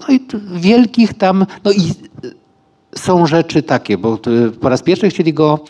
No 0.00 0.14
i 0.14 0.20
wielkich 0.54 1.14
tam, 1.14 1.46
no 1.64 1.72
i 1.72 1.80
y, 2.24 2.34
są 2.94 3.26
rzeczy 3.26 3.62
takie, 3.62 3.98
bo 3.98 4.18
po 4.60 4.68
raz 4.68 4.82
pierwszy 4.82 5.10
chcieli 5.10 5.34
go 5.34 5.64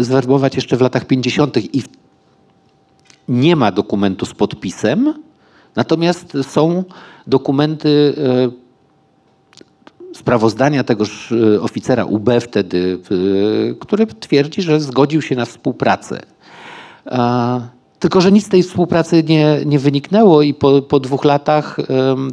zwerbować 0.00 0.54
jeszcze 0.54 0.76
w 0.76 0.80
latach 0.80 1.04
50. 1.04 1.56
i 1.74 1.82
nie 3.28 3.56
ma 3.56 3.72
dokumentu 3.72 4.26
z 4.26 4.34
podpisem, 4.34 5.14
natomiast 5.76 6.36
są 6.42 6.84
dokumenty 7.26 8.14
sprawozdania 10.14 10.84
tegoż 10.84 11.32
e, 11.32 11.60
oficera 11.60 12.04
UB 12.04 12.30
wtedy, 12.40 12.98
który 13.80 14.06
twierdzi, 14.06 14.62
że 14.62 14.80
zgodził 14.80 15.22
się 15.22 15.36
na 15.36 15.44
współpracę. 15.44 16.20
Tylko, 17.98 18.20
że 18.20 18.32
nic 18.32 18.46
z 18.46 18.48
tej 18.48 18.62
współpracy 18.62 19.24
nie, 19.28 19.60
nie 19.66 19.78
wyniknęło 19.78 20.42
i 20.42 20.54
po, 20.54 20.82
po 20.82 21.00
dwóch 21.00 21.24
latach 21.24 21.76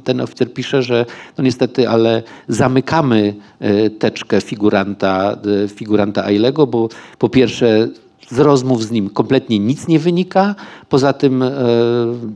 ten 0.04 0.22
oficer 0.22 0.54
pisze, 0.54 0.84
że 0.84 1.06
no 1.38 1.44
niestety, 1.44 1.90
ale 1.90 2.24
zamykamy 2.48 3.36
e, 3.60 3.90
teczkę 3.90 4.42
figuranta, 4.42 5.38
e, 5.64 5.68
figuranta 5.68 6.26
Ailego, 6.26 6.68
bo 6.68 6.90
po 7.18 7.30
pierwsze 7.30 7.88
z 8.30 8.40
rozmów 8.40 8.84
z 8.84 8.92
nim 8.92 9.10
kompletnie 9.10 9.60
nic 9.60 9.88
nie 9.88 10.00
wynika, 10.00 10.56
poza 10.90 11.14
tym 11.14 11.44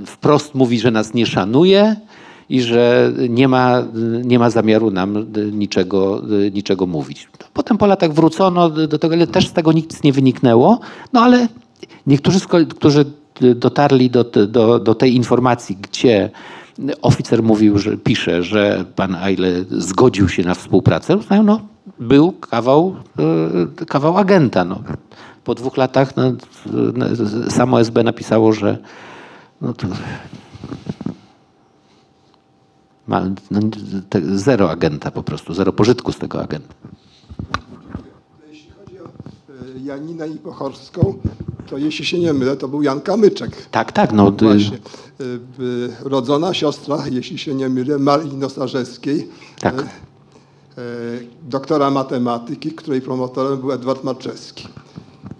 wprost 0.05 0.55
mówi, 0.55 0.79
że 0.79 0.91
nas 0.91 1.13
nie 1.13 1.25
szanuje, 1.25 1.95
i 2.51 2.61
że 2.61 3.11
nie 3.29 3.47
ma, 3.47 3.83
nie 4.23 4.39
ma 4.39 4.49
zamiaru 4.49 4.91
nam 4.91 5.25
niczego, 5.51 6.21
niczego 6.53 6.87
mówić. 6.87 7.29
Potem 7.53 7.77
po 7.77 7.85
latach 7.85 8.13
wrócono 8.13 8.69
do 8.69 8.99
tego, 8.99 9.15
ale 9.15 9.27
też 9.27 9.47
z 9.47 9.53
tego 9.53 9.71
nic 9.71 10.03
nie 10.03 10.13
wyniknęło, 10.13 10.79
no 11.13 11.21
ale 11.21 11.47
niektórzy, 12.07 12.39
którzy 12.69 13.05
dotarli 13.55 14.09
do, 14.09 14.23
do, 14.23 14.79
do 14.79 14.95
tej 14.95 15.15
informacji, 15.15 15.77
gdzie 15.81 16.29
oficer 17.01 17.43
mówił, 17.43 17.77
że 17.77 17.97
pisze, 17.97 18.43
że 18.43 18.85
pan 18.95 19.15
Eile 19.15 19.47
zgodził 19.69 20.29
się 20.29 20.43
na 20.43 20.53
współpracę, 20.53 21.17
uznają, 21.17 21.43
no, 21.43 21.61
był 21.99 22.31
kawał, 22.31 22.95
e, 23.81 23.85
kawał 23.85 24.17
agenta. 24.17 24.65
No. 24.65 24.83
Po 25.43 25.55
dwóch 25.55 25.77
latach 25.77 26.13
no, 26.15 26.23
samo 27.49 27.81
SB 27.81 28.03
napisało, 28.03 28.53
że 28.53 28.77
no 29.61 29.73
to 29.73 29.87
ma 33.11 33.21
no, 33.51 33.59
zero 34.35 34.71
agenta 34.71 35.11
po 35.11 35.23
prostu, 35.23 35.53
zero 35.53 35.73
pożytku 35.73 36.11
z 36.11 36.17
tego 36.17 36.41
agenta. 36.41 36.73
Jeśli 38.51 38.71
chodzi 38.71 38.99
o 38.99 39.05
e, 39.05 39.79
Janinę 39.83 40.27
Ipochorską, 40.27 41.13
to 41.69 41.77
jeśli 41.77 42.05
się 42.05 42.19
nie 42.19 42.33
mylę, 42.33 42.57
to 42.57 42.67
był 42.67 42.83
Jan 42.83 43.01
Kamyczek. 43.01 43.69
Tak, 43.71 43.91
tak. 43.91 44.13
No, 44.13 44.31
Właśnie. 44.31 44.77
E, 44.77 46.09
rodzona 46.09 46.53
siostra, 46.53 46.97
jeśli 47.11 47.37
się 47.37 47.55
nie 47.55 47.69
mylę, 47.69 47.97
Marii 47.99 48.37
Nosarzewskiej. 48.37 49.27
Tak. 49.59 49.75
E, 49.79 49.85
doktora 51.49 51.91
matematyki, 51.91 52.71
której 52.71 53.01
promotorem 53.01 53.59
był 53.59 53.71
Edward 53.71 54.03
Marczewski. 54.03 54.67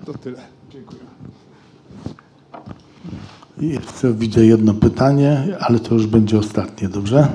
To 0.06 0.14
tyle. 0.14 0.41
Dziękuję. 0.69 1.02
Jeszcze 3.61 4.14
widzę 4.14 4.45
jedno 4.45 4.73
pytanie, 4.73 5.57
ale 5.60 5.80
to 5.80 5.93
już 5.93 6.07
będzie 6.07 6.38
ostatnie, 6.38 6.89
dobrze? 6.89 7.27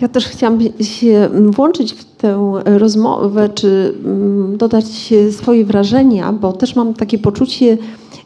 Ja 0.00 0.08
też 0.08 0.26
chciałam 0.26 0.58
się 0.80 1.28
włączyć 1.56 1.92
w 1.92 2.04
tę 2.04 2.52
rozmowę, 2.64 3.48
czy 3.48 3.94
mm, 4.04 4.56
dodać 4.56 4.84
swoje 5.30 5.64
wrażenia, 5.64 6.32
bo 6.32 6.52
też 6.52 6.76
mam 6.76 6.94
takie 6.94 7.18
poczucie 7.18 7.78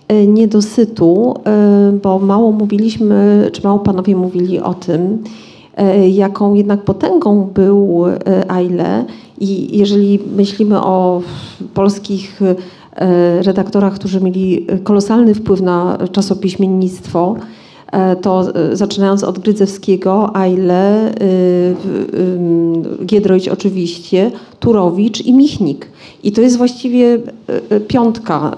e, 0.09 0.27
niedosytu, 0.27 1.35
e, 1.47 1.93
bo 2.03 2.19
mało 2.19 2.53
mówiliśmy, 2.53 3.51
czy 3.53 3.63
mało 3.65 3.79
panowie 3.79 4.17
mówili 4.17 4.61
o 4.61 4.75
tym, 4.75 5.25
e, 5.77 6.09
jaką 6.09 6.55
jednak 6.55 6.85
potęgą 6.85 7.51
był 7.55 8.05
Aile. 8.49 9.05
I 9.41 9.79
jeżeli 9.79 10.19
myślimy 10.37 10.81
o 10.81 11.23
polskich 11.75 12.41
redaktorach, 13.43 13.95
którzy 13.95 14.21
mieli 14.21 14.67
kolosalny 14.85 15.35
wpływ 15.35 15.61
na 15.61 15.99
czasopiśmiennictwo, 16.13 17.37
to 18.23 18.55
e, 18.55 18.77
zaczynając 18.77 19.25
od 19.25 19.39
Grydzewskiego, 19.39 20.37
Ajle, 20.37 21.15
y, 21.23 21.77
Giedroyć 23.07 23.49
oczywiście, 23.49 24.31
Turowicz 24.61 25.21
i 25.21 25.33
Michnik. 25.33 25.91
I 26.23 26.33
to 26.33 26.41
jest 26.41 26.57
właściwie 26.57 27.19
e, 27.71 27.81
piątka 27.81 28.57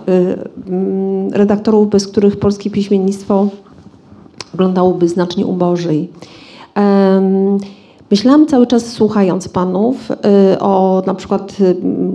redaktorów, 1.32 1.90
bez 1.90 2.06
których 2.06 2.36
polskie 2.36 2.70
piśmiennictwo 2.70 3.48
wyglądałoby 4.52 5.08
znacznie 5.08 5.46
ubożej. 5.46 6.08
Myślałam 8.10 8.46
cały 8.46 8.66
czas 8.66 8.86
słuchając 8.86 9.48
panów 9.48 10.08
o 10.60 11.02
na 11.06 11.14
przykład 11.14 11.56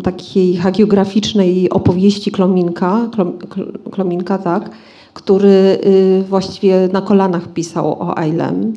takiej 0.03 0.55
hagiograficznej 0.55 1.69
opowieści 1.69 2.31
Klominka, 2.31 3.09
Klominka 3.91 4.37
tak, 4.37 4.69
który 5.15 5.77
y, 5.85 6.23
właściwie 6.29 6.89
na 6.93 7.01
kolanach 7.01 7.53
pisał 7.53 8.01
o 8.01 8.17
Ailem. 8.17 8.73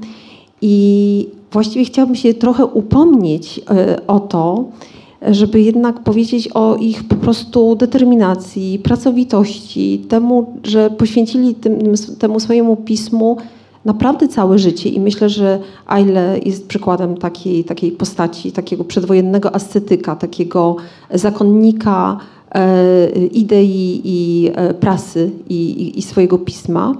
I 0.62 1.28
właściwie 1.52 1.85
chciałabym 1.85 2.16
się 2.16 2.35
trochę 2.35 2.66
upomnieć 2.66 3.59
y, 3.59 4.06
o 4.06 4.20
to, 4.20 4.65
żeby 5.31 5.60
jednak 5.60 6.01
powiedzieć 6.01 6.48
o 6.48 6.77
ich 6.77 7.09
po 7.09 7.15
prostu 7.15 7.74
determinacji, 7.74 8.78
pracowitości, 8.78 10.05
temu, 10.09 10.52
że 10.65 10.90
poświęcili 10.90 11.55
tym, 11.55 11.78
temu 12.19 12.40
swojemu 12.40 12.77
pismu 12.77 13.36
naprawdę 13.85 14.28
całe 14.28 14.59
życie 14.59 14.89
i 14.89 15.01
myślę, 15.01 15.28
że 15.28 15.59
Aile 15.86 16.39
jest 16.44 16.69
przykładem 16.69 17.16
takiej, 17.16 17.65
takiej 17.65 17.93
postaci, 17.93 18.52
takiego 18.52 18.85
przedwojennego 18.85 19.55
ascetyka, 19.55 20.16
takiego 20.16 20.77
zakonnika 21.10 22.19
idei 23.32 24.00
i 24.04 24.50
e, 24.54 24.74
prasy 24.74 25.30
i, 25.48 25.92
i, 25.98 26.02
swojego 26.02 26.38
pisma. 26.38 26.94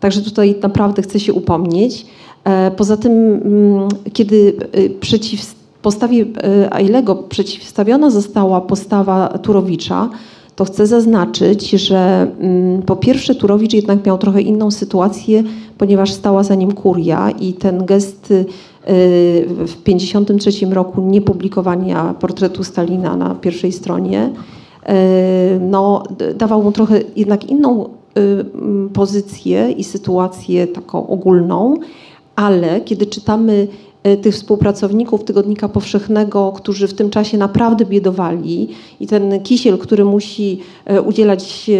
Także 0.00 0.22
tutaj 0.22 0.54
naprawdę 0.62 1.02
chcę 1.02 1.20
się 1.20 1.32
upomnieć. 1.32 2.06
E, 2.44 2.70
poza 2.70 2.96
tym, 2.96 3.12
mm, 3.12 3.88
kiedy 4.12 4.52
e, 4.72 4.90
przeciw 4.90 5.54
postawie 5.82 6.24
e, 6.44 6.74
Ailego 6.74 7.14
przeciwstawiona 7.14 8.10
została 8.10 8.60
postawa 8.60 9.28
Turowicza, 9.28 10.10
to 10.56 10.64
chcę 10.64 10.86
zaznaczyć, 10.86 11.70
że 11.70 12.26
mm, 12.40 12.82
po 12.82 12.96
pierwsze 12.96 13.34
Turowicz 13.34 13.72
jednak 13.72 14.06
miał 14.06 14.18
trochę 14.18 14.40
inną 14.40 14.70
sytuację, 14.70 15.42
ponieważ 15.78 16.12
stała 16.12 16.42
za 16.42 16.54
nim 16.54 16.72
kuria 16.72 17.30
i 17.30 17.52
ten 17.52 17.86
gest 17.86 18.30
y, 18.30 18.44
w 19.48 19.82
1953 19.84 20.66
roku 20.66 21.00
niepublikowania 21.00 22.14
portretu 22.20 22.64
Stalina 22.64 23.16
na 23.16 23.34
pierwszej 23.34 23.72
stronie 23.72 24.30
no, 25.60 26.02
dawał 26.34 26.62
mu 26.62 26.72
trochę 26.72 27.00
jednak 27.16 27.44
inną 27.44 27.84
y, 27.84 28.90
pozycję 28.92 29.70
i 29.70 29.84
sytuację 29.84 30.66
taką 30.66 31.06
ogólną, 31.06 31.74
ale 32.36 32.80
kiedy 32.80 33.06
czytamy 33.06 33.68
E, 34.04 34.16
tych 34.16 34.34
współpracowników 34.34 35.24
Tygodnika 35.24 35.68
Powszechnego, 35.68 36.52
którzy 36.52 36.88
w 36.88 36.94
tym 36.94 37.10
czasie 37.10 37.38
naprawdę 37.38 37.84
biedowali 37.84 38.68
i 39.00 39.06
ten 39.06 39.42
Kisiel, 39.42 39.78
który 39.78 40.04
musi 40.04 40.60
e, 40.84 41.02
udzielać 41.02 41.70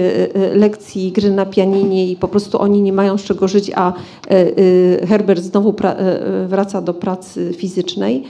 lekcji 0.55 1.13
gry 1.13 1.31
na 1.31 1.47
pianinie 1.47 2.11
i 2.11 2.17
po 2.17 2.29
prostu 2.29 2.61
oni 2.61 2.83
nie 2.83 2.93
mają 2.93 3.19
z 3.19 3.23
czego 3.23 3.49
żyć, 3.49 3.71
a 3.75 3.93
Herbert 5.09 5.43
znowu 5.43 5.75
wraca 6.47 6.83
do 6.83 6.95
pracy 6.95 7.53
fizycznej, 7.57 8.25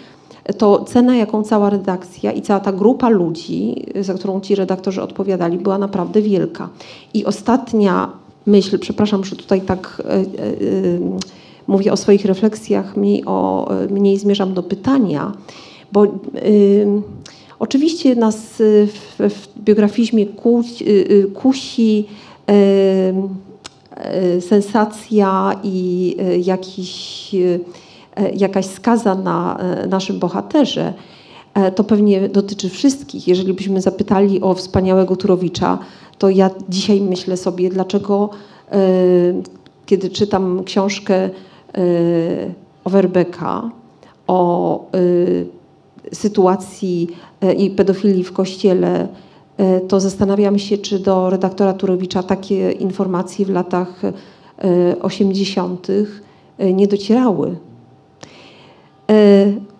to 0.58 0.84
cena, 0.84 1.16
jaką 1.16 1.42
cała 1.42 1.70
redakcja 1.70 2.32
i 2.32 2.42
cała 2.42 2.60
ta 2.60 2.72
grupa 2.72 3.08
ludzi, 3.08 3.86
za 4.00 4.14
którą 4.14 4.40
ci 4.40 4.54
redaktorzy 4.54 5.02
odpowiadali, 5.02 5.58
była 5.58 5.78
naprawdę 5.78 6.22
wielka. 6.22 6.68
I 7.14 7.24
ostatnia 7.24 8.12
myśl, 8.46 8.78
przepraszam, 8.78 9.24
że 9.24 9.36
tutaj 9.36 9.60
tak 9.60 10.02
mówię 11.66 11.92
o 11.92 11.96
swoich 11.96 12.24
refleksjach, 12.24 12.96
mniej, 12.96 13.24
o, 13.24 13.68
mniej 13.90 14.18
zmierzam 14.18 14.54
do 14.54 14.62
pytania, 14.62 15.32
bo 15.92 16.04
y, 16.04 16.10
oczywiście 17.58 18.16
nas 18.16 18.36
w, 18.58 18.90
w 19.18 19.48
biografizmie 19.64 20.26
kusi, 20.26 20.84
kusi 21.34 22.06
sensacja 24.40 25.60
i 25.62 26.16
jakiś, 26.42 27.34
jakaś 28.36 28.66
skaza 28.66 29.14
na 29.14 29.58
naszym 29.88 30.18
bohaterze, 30.18 30.94
to 31.74 31.84
pewnie 31.84 32.28
dotyczy 32.28 32.68
wszystkich. 32.68 33.28
Jeżeli 33.28 33.54
byśmy 33.54 33.80
zapytali 33.80 34.40
o 34.40 34.54
wspaniałego 34.54 35.16
Turowicza, 35.16 35.78
to 36.18 36.30
ja 36.30 36.50
dzisiaj 36.68 37.00
myślę 37.00 37.36
sobie, 37.36 37.70
dlaczego 37.70 38.30
kiedy 39.86 40.10
czytam 40.10 40.64
książkę 40.64 41.30
Overbecka, 42.84 43.70
o 44.26 44.86
sytuacji 46.12 47.08
i 47.58 47.70
pedofilii 47.70 48.24
w 48.24 48.32
kościele, 48.32 49.08
to 49.88 50.00
zastanawiam 50.00 50.58
się, 50.58 50.78
czy 50.78 50.98
do 50.98 51.30
redaktora 51.30 51.72
Turowicza 51.72 52.22
takie 52.22 52.72
informacje 52.72 53.46
w 53.46 53.50
latach 53.50 54.02
80. 55.02 55.86
nie 56.58 56.86
docierały. 56.86 57.56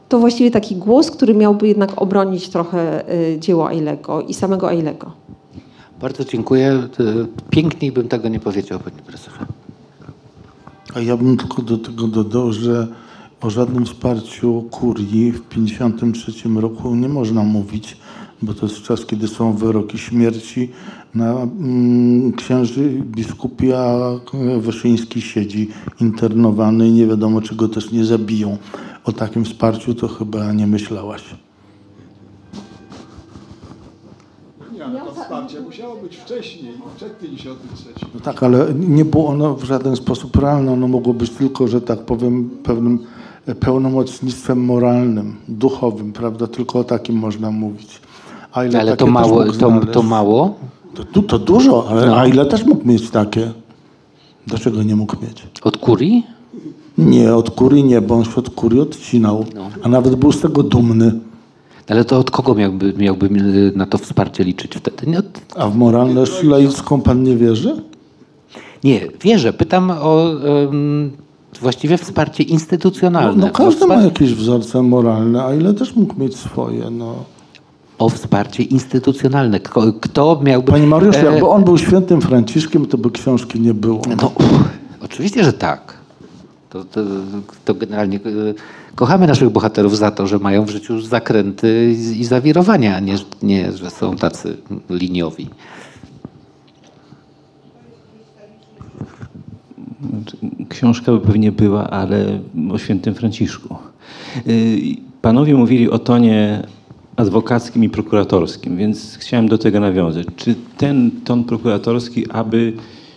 To 0.09 0.18
właściwie 0.18 0.51
taki 0.51 0.76
głos, 0.76 1.10
który 1.10 1.34
miałby 1.34 1.68
jednak 1.68 2.02
obronić 2.02 2.48
trochę 2.48 3.05
dzieło 3.38 3.70
Eilego 3.70 4.20
i 4.20 4.34
samego 4.34 4.72
Eilego. 4.72 5.12
Bardzo 6.01 6.24
dziękuję. 6.24 6.88
Piękniej 7.51 7.92
bym 7.92 8.09
tego 8.09 8.28
nie 8.28 8.40
powiedział, 8.40 8.80
pani 8.80 8.96
profesor. 8.96 9.32
A 10.94 11.01
ja 11.01 11.16
bym 11.16 11.36
tylko 11.36 11.62
do 11.62 11.78
tego 11.78 12.09
dodał, 12.09 12.52
że 12.52 12.88
o 13.40 13.51
żadnym 13.51 13.84
wsparciu 13.84 14.64
kurii 14.70 15.32
w 15.32 15.40
1953 15.40 16.48
roku 16.48 16.94
nie 16.94 17.09
można 17.09 17.42
mówić, 17.42 17.96
bo 18.42 18.55
to 18.55 18.66
jest 18.66 18.82
czas, 18.82 19.06
kiedy 19.06 19.28
są 19.28 19.52
wyroki 19.52 19.98
śmierci 19.98 20.70
na 21.14 21.32
mm, 21.32 22.32
księży 22.32 23.02
biskupi, 23.05 23.72
a 23.72 23.96
Wyszyński 24.59 25.20
siedzi 25.20 25.68
internowany 26.01 26.88
i 26.88 26.92
nie 26.92 27.06
wiadomo, 27.06 27.40
czy 27.40 27.55
go 27.55 27.68
też 27.68 27.92
nie 27.92 28.05
zabiją. 28.05 28.59
O 29.05 29.12
takim 29.12 29.44
wsparciu 29.44 29.94
to 29.94 30.09
chyba 30.09 30.52
nie 30.52 30.66
myślałaś. 30.66 31.22
wsparcie 35.24 35.60
musiało 35.60 35.97
być 35.97 36.16
wcześniej, 36.16 36.72
przed 36.97 37.18
1953. 37.18 38.06
No 38.14 38.20
tak, 38.20 38.43
ale 38.43 38.66
nie 38.74 39.05
było 39.05 39.28
ono 39.28 39.55
w 39.55 39.64
żaden 39.64 39.97
sposób 39.97 40.36
realne. 40.36 40.72
Ono 40.72 40.89
mogło 40.89 41.14
być 41.14 41.31
tylko, 41.31 41.68
że 41.68 41.81
tak 41.81 41.98
powiem, 41.98 42.51
pewnym 42.62 42.98
pełnomocnictwem 43.60 44.64
moralnym, 44.64 45.36
duchowym, 45.48 46.12
prawda? 46.12 46.47
Tylko 46.47 46.78
o 46.78 46.85
takim 46.85 47.16
można 47.16 47.51
mówić. 47.51 48.01
A 48.52 48.64
ile 48.64 48.81
ale 48.81 48.97
to 48.97 49.06
mało, 49.06 49.52
to, 49.52 49.81
to 49.93 50.02
mało? 50.02 50.55
To, 51.12 51.22
to 51.22 51.39
dużo, 51.39 51.89
ale 51.89 52.06
no. 52.06 52.16
a 52.16 52.26
ile 52.26 52.47
też 52.47 52.64
mógł 52.64 52.89
mieć 52.89 53.10
takie? 53.10 53.52
Dlaczego 54.47 54.82
nie 54.82 54.97
mógł 54.97 55.16
mieć? 55.22 55.47
Od 55.62 55.76
kurii? 55.76 56.26
Nie, 56.98 57.34
od 57.34 57.50
kurii 57.50 57.84
nie, 57.84 58.00
bo 58.00 58.14
on 58.14 58.24
się 58.24 58.36
od 58.36 58.50
kurii 58.50 58.80
odcinał. 58.80 59.44
No. 59.54 59.70
A 59.82 59.88
nawet 59.88 60.14
był 60.14 60.32
z 60.32 60.40
tego 60.40 60.62
dumny. 60.62 61.12
Ale 61.88 62.04
to 62.04 62.18
od 62.18 62.30
kogo 62.30 62.54
miałby, 62.54 62.94
miałby 62.96 63.30
na 63.76 63.86
to 63.86 63.98
wsparcie 63.98 64.44
liczyć 64.44 64.74
wtedy? 64.74 65.06
Nie 65.06 65.18
od... 65.18 65.40
A 65.56 65.68
w 65.68 65.76
moralność 65.76 66.42
laicką 66.42 67.00
pan 67.00 67.22
nie 67.22 67.36
wierzy? 67.36 67.82
Nie, 68.84 69.00
wierzę. 69.22 69.52
Pytam 69.52 69.90
o 69.90 70.30
um, 70.64 71.12
właściwie 71.60 71.98
wsparcie 71.98 72.42
instytucjonalne. 72.42 73.40
No, 73.40 73.46
no 73.46 73.52
każdy 73.52 73.80
wsparcie... 73.80 73.96
ma 73.96 74.02
jakieś 74.02 74.34
wzorce 74.34 74.82
moralne, 74.82 75.44
a 75.44 75.54
ile 75.54 75.74
też 75.74 75.96
mógł 75.96 76.20
mieć 76.20 76.36
swoje. 76.36 76.90
No. 76.90 77.14
O 77.98 78.08
wsparcie 78.08 78.62
instytucjonalne. 78.62 79.60
Kto, 79.60 79.92
kto 80.00 80.40
miałby... 80.42 80.72
Panie 80.72 80.86
Mariuszu, 80.86 81.18
e... 81.18 81.24
jakby 81.24 81.48
on 81.48 81.64
był 81.64 81.78
świętym 81.78 82.20
Franciszkiem, 82.20 82.86
to 82.86 82.98
by 82.98 83.10
książki 83.10 83.60
nie 83.60 83.74
było. 83.74 84.02
No, 84.22 84.32
oczywiście, 85.04 85.44
że 85.44 85.52
tak. 85.52 86.03
To, 86.74 86.84
to, 86.84 87.01
to 87.64 87.74
generalnie 87.74 88.16
e, 88.16 88.20
kochamy 88.94 89.26
naszych 89.26 89.51
bohaterów 89.51 89.98
za 89.98 90.10
to, 90.10 90.26
że 90.26 90.38
mają 90.38 90.64
w 90.64 90.70
życiu 90.70 91.01
zakręty 91.01 91.94
i 92.16 92.24
zawirowania, 92.24 92.96
a 92.96 93.01
nie, 93.01 93.14
nie 93.42 93.72
że 93.72 93.90
są 93.90 94.16
tacy 94.16 94.56
liniowi. 94.90 95.51
Książka 100.68 101.12
by 101.12 101.20
pewnie 101.20 101.52
była, 101.52 101.90
ale 101.90 102.40
o 102.72 102.78
świętym 102.78 103.14
Franciszku. 103.14 103.76
Y, 104.46 104.78
panowie 105.22 105.55
mówili 105.55 105.90
o 105.90 105.98
tonie 105.98 106.62
adwokackim 107.16 107.84
i 107.84 107.88
prokuratorskim, 107.88 108.76
więc 108.76 109.18
chciałem 109.20 109.48
do 109.48 109.59
tego 109.59 109.80
nawiązać. 109.80 110.26
Czy 110.36 110.55
ten 110.76 111.10
ton 111.24 111.44
prokuratorski, 111.44 112.30
aby 112.30 112.72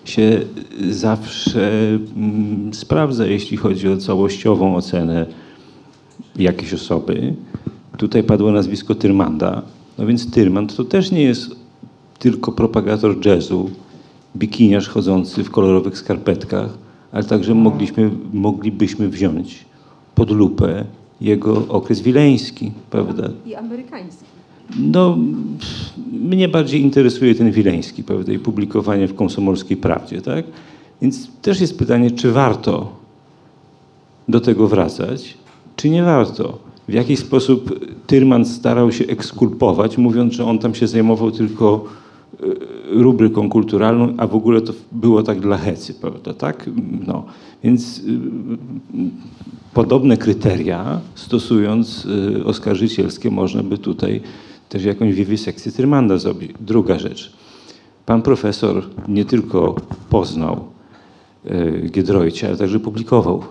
się 0.10 0.42
zawsze 0.90 1.90
mm, 2.16 2.74
sprawdza, 2.74 3.26
jeśli 3.26 3.58
chodzi 3.58 3.90
o 3.90 3.98
całościową 3.98 4.76
ocenę 4.76 5.26
jakiejś 6.36 6.74
osoby. 6.74 7.34
Tutaj 7.98 8.24
padło 8.24 8.52
nazwisko 8.52 8.96
Tyrmanda. 8.96 9.62
No 9.98 10.06
więc 10.06 10.32
Tyrmand 10.32 10.76
to 10.76 10.84
też 10.84 11.12
nie 11.12 11.22
jest 11.22 11.56
tylko 12.20 12.52
propagator 12.52 13.26
jazzu, 13.26 13.70
bikiniarz 14.36 14.90
chodzący 14.90 15.44
w 15.44 15.52
kolorowych 15.52 15.98
skarpetkach, 15.98 16.70
ale 17.12 17.24
także 17.24 17.56
mogliśmy, 17.56 18.12
moglibyśmy 18.34 19.10
wziąć 19.10 19.66
pod 20.16 20.32
lupę 20.32 20.86
jego 21.22 21.68
okres 21.68 22.02
wileński, 22.02 22.72
prawda? 22.90 23.30
I 23.46 23.56
amerykański. 23.56 24.37
No, 24.80 25.18
mnie 26.12 26.48
bardziej 26.48 26.82
interesuje 26.82 27.36
ten 27.36 27.52
wileński, 27.52 28.04
prawda, 28.04 28.34
i 28.34 28.40
publikowanie 28.40 29.08
w 29.08 29.16
komsomolskiej 29.16 29.78
prawdzie, 29.78 30.22
tak? 30.22 30.46
Więc 31.02 31.28
też 31.42 31.62
jest 31.62 31.80
pytanie, 31.80 32.12
czy 32.12 32.32
warto 32.32 32.92
do 34.28 34.40
tego 34.40 34.68
wracać, 34.68 35.38
czy 35.76 35.90
nie 35.90 36.04
warto? 36.04 36.58
W 36.88 36.94
jaki 36.94 37.18
sposób 37.18 37.80
Tyrman 38.08 38.46
starał 38.46 38.92
się 38.92 39.06
ekskulpować, 39.06 39.98
mówiąc, 39.98 40.34
że 40.34 40.46
on 40.46 40.60
tam 40.60 40.76
się 40.76 40.88
zajmował 40.88 41.32
tylko 41.32 41.86
y, 42.44 42.56
rubryką 42.90 43.50
kulturalną, 43.50 44.14
a 44.18 44.28
w 44.28 44.36
ogóle 44.36 44.62
to 44.62 44.74
było 44.92 45.24
tak 45.24 45.40
dla 45.40 45.58
hecy, 45.58 45.94
prawda, 45.94 46.34
tak? 46.34 46.70
No, 47.08 47.26
więc 47.64 48.00
y, 48.00 48.20
podobne 49.74 50.18
kryteria 50.18 51.00
stosując 51.16 52.06
y, 52.06 52.46
oskarżycielskie 52.46 53.32
można 53.32 53.64
by 53.64 53.78
tutaj 53.78 54.22
też 54.70 54.84
jakąś 54.84 55.14
wiwisekcję 55.14 55.72
Tyrmanda 55.72 56.18
zrobić. 56.18 56.52
Druga 56.60 57.00
rzecz. 57.00 57.34
Pan 58.06 58.22
profesor 58.22 58.84
nie 59.08 59.26
tylko 59.26 59.76
poznał 60.10 60.66
y, 61.46 61.90
Giedroycia, 61.92 62.48
ale 62.48 62.58
także 62.58 62.80
publikował 62.80 63.44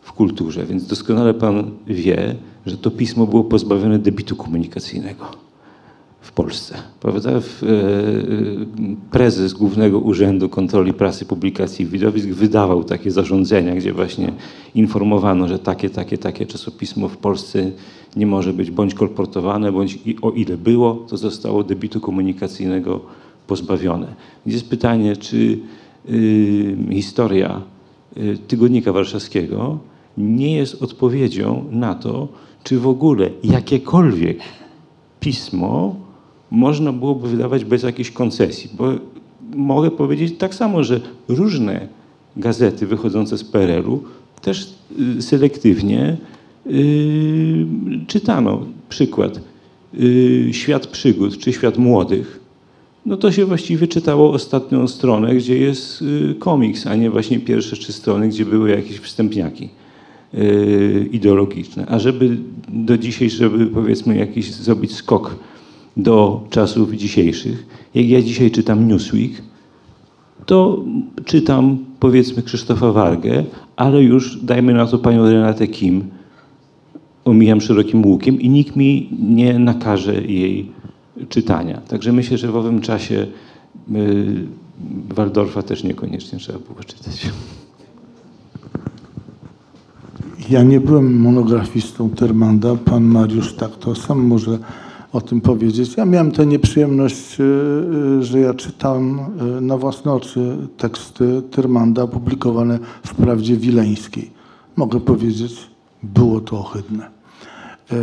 w 0.00 0.12
kulturze, 0.12 0.66
więc 0.66 0.86
doskonale 0.86 1.34
pan 1.34 1.70
wie, 1.86 2.36
że 2.66 2.78
to 2.78 2.90
pismo 2.90 3.26
było 3.26 3.44
pozbawione 3.44 3.98
debitu 3.98 4.36
komunikacyjnego 4.36 5.43
w 6.24 6.32
Polsce. 6.32 6.74
Prawda? 7.00 7.40
W, 7.40 7.62
e, 7.62 7.66
prezes 9.10 9.52
Głównego 9.52 9.98
Urzędu 9.98 10.48
Kontroli 10.48 10.92
Prasy, 10.92 11.24
Publikacji 11.24 11.84
i 11.84 11.88
Widowisk 11.88 12.28
wydawał 12.28 12.84
takie 12.84 13.10
zarządzenia, 13.10 13.74
gdzie 13.74 13.92
właśnie 13.92 14.32
informowano, 14.74 15.48
że 15.48 15.58
takie, 15.58 15.90
takie, 15.90 16.18
takie 16.18 16.46
czasopismo 16.46 17.08
w 17.08 17.16
Polsce 17.16 17.70
nie 18.16 18.26
może 18.26 18.52
być 18.52 18.70
bądź 18.70 18.94
kolportowane, 18.94 19.72
bądź 19.72 19.98
i 20.06 20.16
o 20.22 20.30
ile 20.30 20.56
było, 20.56 20.94
to 20.94 21.16
zostało 21.16 21.64
debitu 21.64 22.00
komunikacyjnego 22.00 23.00
pozbawione. 23.46 24.14
Jest 24.46 24.70
pytanie, 24.70 25.16
czy 25.16 25.58
y, 26.10 26.76
historia 26.90 27.62
y, 28.16 28.38
Tygodnika 28.48 28.92
Warszawskiego 28.92 29.78
nie 30.18 30.56
jest 30.56 30.82
odpowiedzią 30.82 31.64
na 31.70 31.94
to, 31.94 32.28
czy 32.62 32.78
w 32.78 32.86
ogóle 32.86 33.30
jakiekolwiek 33.42 34.38
pismo 35.20 36.03
można 36.50 36.92
byłoby 36.92 37.28
wydawać 37.28 37.64
bez 37.64 37.82
jakiejś 37.82 38.10
koncesji. 38.10 38.70
Bo 38.78 38.92
mogę 39.54 39.90
powiedzieć 39.90 40.38
tak 40.38 40.54
samo, 40.54 40.84
że 40.84 41.00
różne 41.28 41.88
gazety 42.36 42.86
wychodzące 42.86 43.38
z 43.38 43.44
PRL-u 43.44 44.02
też 44.42 44.74
y, 45.18 45.22
selektywnie 45.22 46.16
yy, 46.66 47.66
czytano. 48.06 48.66
Przykład. 48.88 49.40
Yy, 49.94 50.48
świat 50.52 50.86
przygód 50.86 51.38
czy 51.38 51.52
świat 51.52 51.78
młodych. 51.78 52.40
No 53.06 53.16
to 53.16 53.32
się 53.32 53.44
właściwie 53.44 53.86
czytało 53.86 54.32
ostatnią 54.32 54.88
stronę, 54.88 55.34
gdzie 55.34 55.58
jest 55.58 56.02
yy, 56.02 56.34
komiks, 56.34 56.86
a 56.86 56.96
nie 56.96 57.10
właśnie 57.10 57.40
pierwsze 57.40 57.76
trzy 57.76 57.92
strony, 57.92 58.28
gdzie 58.28 58.44
były 58.44 58.70
jakieś 58.70 58.98
wstępniaki 58.98 59.68
yy, 60.32 61.08
ideologiczne. 61.12 61.86
A 61.86 61.98
żeby 61.98 62.36
do 62.68 62.98
dzisiaj, 62.98 63.30
żeby 63.30 63.66
powiedzmy 63.66 64.16
jakiś 64.16 64.52
zrobić 64.52 64.94
skok 64.94 65.36
do 65.96 66.46
czasów 66.50 66.92
dzisiejszych. 66.92 67.66
Jak 67.94 68.08
ja 68.08 68.22
dzisiaj 68.22 68.50
czytam 68.50 68.88
Newsweek, 68.88 69.42
to 70.46 70.84
czytam 71.24 71.78
powiedzmy 72.00 72.42
Krzysztofa 72.42 72.92
Wargę, 72.92 73.44
ale 73.76 74.02
już 74.02 74.36
dajmy 74.36 74.74
na 74.74 74.86
to 74.86 74.98
panią 74.98 75.30
Renatę 75.30 75.66
Kim, 75.66 76.04
omijam 77.24 77.60
szerokim 77.60 78.06
łukiem 78.06 78.40
i 78.40 78.48
nikt 78.48 78.76
mi 78.76 79.08
nie 79.20 79.58
nakaże 79.58 80.14
jej 80.14 80.72
czytania. 81.28 81.80
Także 81.80 82.12
myślę, 82.12 82.38
że 82.38 82.52
w 82.52 82.56
owym 82.56 82.80
czasie 82.80 83.26
y, 83.94 84.46
Waldorfa 85.08 85.62
też 85.62 85.84
niekoniecznie 85.84 86.38
trzeba 86.38 86.58
było 86.58 86.84
czytać. 86.84 87.26
Ja 90.50 90.62
nie 90.62 90.80
byłem 90.80 91.20
monografistą 91.20 92.10
Termanda, 92.10 92.76
pan 92.76 93.04
Mariusz 93.04 93.54
tak, 93.54 93.76
to 93.76 93.94
sam 93.94 94.26
może 94.26 94.58
o 95.14 95.20
tym 95.20 95.40
powiedzieć. 95.40 95.96
Ja 95.96 96.04
miałem 96.04 96.32
tę 96.32 96.46
nieprzyjemność, 96.46 97.40
y, 97.40 97.44
y, 98.20 98.22
że 98.22 98.40
ja 98.40 98.54
czytałem 98.54 99.18
y, 99.58 99.60
na 99.60 99.76
własne 99.76 100.12
oczy 100.12 100.56
teksty 100.76 101.42
Tyrmanda 101.50 102.02
opublikowane 102.02 102.78
w 103.06 103.14
Prawdzie 103.14 103.56
Wileńskiej. 103.56 104.30
Mogę 104.76 105.00
powiedzieć, 105.00 105.52
było 106.02 106.40
to 106.40 106.58
ohydne. 106.58 107.10
E, 107.92 107.96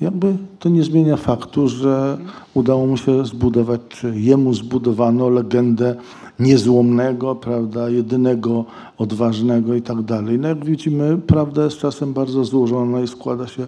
jakby 0.00 0.36
to 0.58 0.68
nie 0.68 0.82
zmienia 0.82 1.16
faktu, 1.16 1.68
że 1.68 2.18
udało 2.54 2.86
mu 2.86 2.96
się 2.96 3.26
zbudować, 3.26 3.80
jemu 4.14 4.54
zbudowano 4.54 5.28
legendę 5.28 5.96
niezłomnego, 6.38 7.34
prawda, 7.34 7.88
jedynego 7.88 8.64
odważnego 8.98 9.74
i 9.74 9.82
tak 9.82 10.02
dalej. 10.02 10.38
No 10.38 10.48
jak 10.48 10.64
widzimy, 10.64 11.18
prawda 11.26 11.64
jest 11.64 11.78
czasem 11.78 12.12
bardzo 12.12 12.44
złożona 12.44 13.00
i 13.00 13.08
składa 13.08 13.46
się 13.46 13.66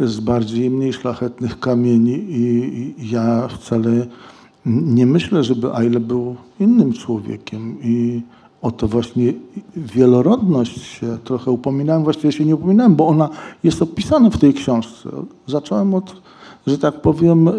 z 0.00 0.20
bardziej 0.20 0.64
i 0.64 0.70
mniej 0.70 0.92
szlachetnych 0.92 1.60
kamieni 1.60 2.24
i 2.28 2.94
ja 3.10 3.48
wcale 3.48 4.06
nie 4.66 5.06
myślę, 5.06 5.44
żeby 5.44 5.74
Aile 5.74 6.00
był 6.00 6.36
innym 6.60 6.92
człowiekiem 6.92 7.76
i 7.82 8.22
o 8.62 8.70
to 8.70 8.88
właśnie 8.88 9.32
wielorodność 9.76 10.82
się 10.82 11.18
trochę 11.24 11.50
upominałem, 11.50 12.04
właściwie 12.04 12.32
się 12.32 12.44
nie 12.44 12.54
upominałem, 12.54 12.96
bo 12.96 13.08
ona 13.08 13.28
jest 13.64 13.82
opisana 13.82 14.30
w 14.30 14.38
tej 14.38 14.54
książce. 14.54 15.10
Zacząłem 15.46 15.94
od, 15.94 16.22
że 16.66 16.78
tak 16.78 17.00
powiem, 17.00 17.48
y, 17.48 17.52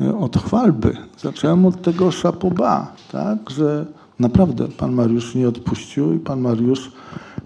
y, 0.00 0.16
od 0.16 0.36
chwalby. 0.36 0.96
Zacząłem 1.18 1.66
od 1.66 1.82
tego 1.82 2.10
szapoba, 2.10 2.92
tak, 3.12 3.50
że 3.50 3.86
naprawdę 4.18 4.68
pan 4.68 4.92
Mariusz 4.92 5.34
nie 5.34 5.48
odpuścił 5.48 6.12
i 6.12 6.18
pan 6.18 6.40
Mariusz 6.40 6.92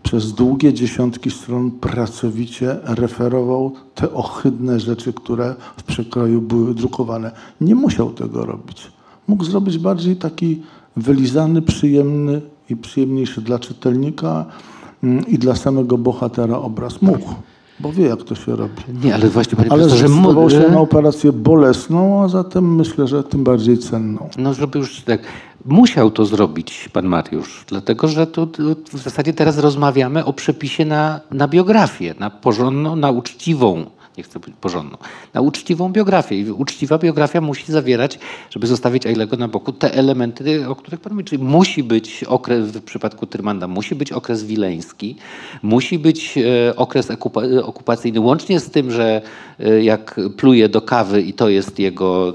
przez 0.08 0.32
długie 0.32 0.72
dziesiątki 0.72 1.30
stron 1.30 1.70
pracowicie 1.70 2.76
referował 2.84 3.72
te 3.94 4.12
ohydne 4.12 4.80
rzeczy, 4.80 5.12
które 5.12 5.54
w 5.76 5.82
przekroju 5.82 6.40
były 6.40 6.74
drukowane. 6.74 7.30
Nie 7.60 7.74
musiał 7.74 8.10
tego 8.10 8.46
robić. 8.46 8.92
Mógł 9.26 9.44
zrobić 9.44 9.78
bardziej 9.78 10.16
taki 10.16 10.62
wylizany, 10.96 11.62
przyjemny 11.62 12.40
i 12.70 12.76
przyjemniejszy 12.76 13.40
dla 13.40 13.58
czytelnika 13.58 14.46
mm, 15.02 15.26
i 15.26 15.38
dla 15.38 15.56
samego 15.56 15.98
bohatera 15.98 16.58
obraz. 16.58 17.02
Mógł, 17.02 17.34
bo 17.80 17.92
wie 17.92 18.04
jak 18.04 18.22
to 18.22 18.34
się 18.34 18.56
robi. 18.56 18.82
Nie, 19.04 19.14
ale 19.14 19.28
właśnie 19.28 19.56
panie 19.56 19.72
Ale 19.72 19.82
profesorze, 19.82 20.08
zdecydował 20.08 20.50
się 20.50 20.68
na 20.70 20.80
operację 20.80 21.32
bolesną, 21.32 22.22
a 22.22 22.28
zatem 22.28 22.76
myślę, 22.76 23.06
że 23.06 23.24
tym 23.24 23.44
bardziej 23.44 23.78
cenną. 23.78 24.28
No, 24.38 24.54
żeby 24.54 24.78
już 24.78 25.00
tak. 25.00 25.20
Musiał 25.64 26.10
to 26.10 26.24
zrobić 26.24 26.88
pan 26.92 27.06
Mariusz, 27.06 27.64
dlatego 27.68 28.08
że 28.08 28.26
tu, 28.26 28.46
tu 28.46 28.74
w 28.92 29.02
zasadzie 29.02 29.32
teraz 29.32 29.58
rozmawiamy 29.58 30.24
o 30.24 30.32
przepisie 30.32 30.84
na, 30.84 31.20
na 31.30 31.48
biografię, 31.48 32.14
na 32.18 32.30
porządną, 32.30 32.96
na 32.96 33.10
uczciwą, 33.10 33.86
nie 34.18 34.24
chcę 34.24 34.40
być 34.40 34.54
porządną, 34.60 34.96
na 35.34 35.40
uczciwą 35.40 35.92
biografię. 35.92 36.36
I 36.40 36.50
uczciwa 36.50 36.98
biografia 36.98 37.40
musi 37.40 37.72
zawierać, 37.72 38.18
żeby 38.50 38.66
zostawić 38.66 39.06
Ailego 39.06 39.36
na 39.36 39.48
boku, 39.48 39.72
te 39.72 39.94
elementy, 39.94 40.68
o 40.68 40.76
których 40.76 41.00
pan 41.00 41.12
mówi. 41.12 41.24
Czyli 41.24 41.44
musi 41.44 41.82
być 41.82 42.24
okres, 42.24 42.66
w 42.66 42.82
przypadku 42.82 43.26
Tyrmanda, 43.26 43.68
musi 43.68 43.94
być 43.94 44.12
okres 44.12 44.44
wileński, 44.44 45.16
musi 45.62 45.98
być 45.98 46.38
e, 46.38 46.76
okres 46.76 47.10
okupa, 47.10 47.40
okupacyjny, 47.62 48.20
łącznie 48.20 48.60
z 48.60 48.70
tym, 48.70 48.90
że 48.90 49.22
e, 49.60 49.82
jak 49.82 50.20
pluje 50.36 50.68
do 50.68 50.82
kawy 50.82 51.22
i 51.22 51.32
to 51.32 51.48
jest 51.48 51.78
jego 51.78 52.34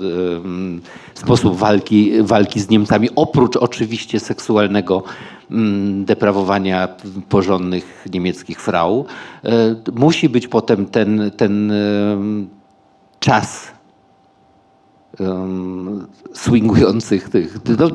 sposób 1.13 1.57
walki, 1.57 2.11
walki 2.21 2.59
z 2.59 2.69
Niemcami, 2.69 3.09
oprócz 3.15 3.57
oczywiście 3.57 4.19
seksualnego 4.19 5.03
deprawowania 6.05 6.87
porządnych 7.29 8.05
niemieckich 8.13 8.61
frau. 8.61 9.05
E, 9.43 9.75
Musi 9.95 10.29
być 10.29 10.47
potem 10.47 10.85
ten, 10.85 11.31
ten 11.37 11.71
em, 11.71 12.47
czas 13.19 13.71
em, 15.19 16.07
swingujących 16.33 17.29
tych, 17.29 17.57
no, 17.79 17.89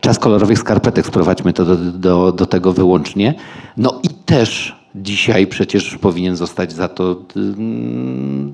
czas 0.00 0.18
kolorowych 0.18 0.58
skarpetek, 0.58 1.06
sprowadźmy 1.06 1.52
to 1.52 1.64
do, 1.64 1.76
do, 1.76 2.32
do 2.32 2.46
tego 2.46 2.72
wyłącznie. 2.72 3.34
No 3.76 4.00
i 4.02 4.08
też 4.08 4.76
dzisiaj 4.94 5.46
przecież 5.46 5.98
powinien 5.98 6.36
zostać 6.36 6.72
za 6.72 6.88
to 6.88 7.22
mm, 7.36 8.50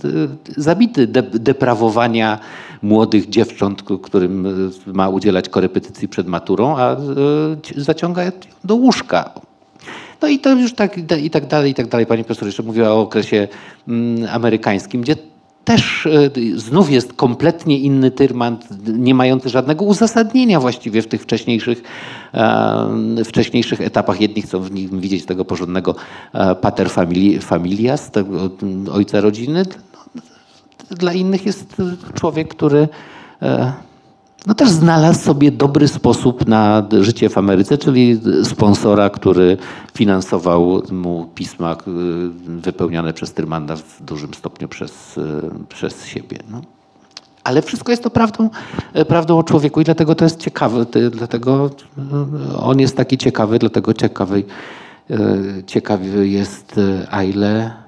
zabity, 0.57 1.07
de, 1.07 1.23
deprawowania 1.23 2.39
młodych 2.83 3.29
dziewcząt, 3.29 3.83
którym 4.03 4.47
y, 4.47 4.93
ma 4.93 5.09
udzielać 5.09 5.49
korepetycji 5.49 6.09
przed 6.09 6.27
maturą, 6.27 6.77
a 6.77 6.97
y, 7.77 7.83
zaciąga 7.83 8.23
do 8.65 8.75
łóżka. 8.75 9.31
No 10.23 10.29
i 10.29 10.39
to 10.39 10.55
już 10.55 10.75
tak 10.75 10.99
i 11.23 11.31
tak 11.31 11.47
dalej, 11.47 11.71
i 11.71 11.75
tak 11.75 11.89
dalej. 11.89 12.07
Pani 12.07 12.25
profesor 12.25 12.47
jeszcze 12.47 12.63
mówiła 12.63 12.91
o 12.91 13.01
okresie 13.01 13.49
mm, 13.89 14.29
amerykańskim, 14.33 15.01
gdzie 15.01 15.17
też 15.65 16.07
e, 16.07 16.31
znów 16.59 16.91
jest 16.91 17.13
kompletnie 17.13 17.79
inny 17.79 18.11
Tyrmand, 18.11 18.69
nie 18.87 19.15
mający 19.15 19.49
żadnego 19.49 19.85
uzasadnienia 19.85 20.61
właściwie 20.61 21.03
w 21.03 21.07
tych 21.07 21.23
wcześniejszych, 21.23 21.83
e, 22.35 23.25
wcześniejszych 23.25 23.81
etapach. 23.81 24.21
Jedni 24.21 24.43
chcą 24.43 24.61
w 24.61 24.73
nim 24.73 25.01
widzieć 25.01 25.25
tego 25.25 25.45
porządnego 25.45 25.95
e, 26.33 26.55
pater 26.55 26.89
famili- 26.89 27.43
familias, 27.43 28.11
tego 28.11 28.51
ojca 28.93 29.21
rodziny. 29.21 29.65
Dla 30.91 31.13
innych 31.13 31.47
jest 31.47 31.77
człowiek, 32.15 32.49
który 32.49 32.89
e, 33.43 33.73
no 34.47 34.55
też 34.55 34.71
znalazł 34.71 35.21
sobie 35.21 35.53
dobry 35.53 35.89
sposób 35.89 36.49
na 36.49 36.87
życie 37.01 37.29
w 37.29 37.39
Ameryce, 37.39 37.79
czyli 37.79 38.21
sponsora, 38.45 39.11
który 39.11 39.57
finansował 39.95 40.83
mu 40.93 41.27
pisma 41.35 41.73
y, 41.73 41.77
wypełniane 42.61 43.13
przez 43.13 43.33
Tyrmanda 43.33 43.77
w 43.77 44.03
dużym 44.03 44.35
stopniu 44.35 44.69
przez, 44.69 45.19
y, 45.19 45.23
przez 45.69 46.07
siebie. 46.07 46.39
No. 46.51 46.63
Ale 47.45 47.63
wszystko 47.63 47.93
jest 47.93 48.03
to 48.03 48.11
prawdą, 48.11 48.51
e, 48.93 49.05
prawdą 49.05 49.39
o 49.39 49.43
człowieku 49.43 49.81
i 49.81 49.85
dlatego 49.85 50.15
to 50.15 50.25
jest 50.25 50.41
ciekawe. 50.41 50.87
Dlatego 51.11 51.71
e, 52.53 52.57
on 52.57 52.81
jest 52.81 52.97
taki 52.97 53.19
ciekawy, 53.19 53.59
dlatego 53.59 53.95
ciekawy, 53.95 54.45
e, 55.11 55.17
ciekawy 55.67 56.29
jest 56.29 56.79
e, 56.79 57.15
Aile 57.15 57.82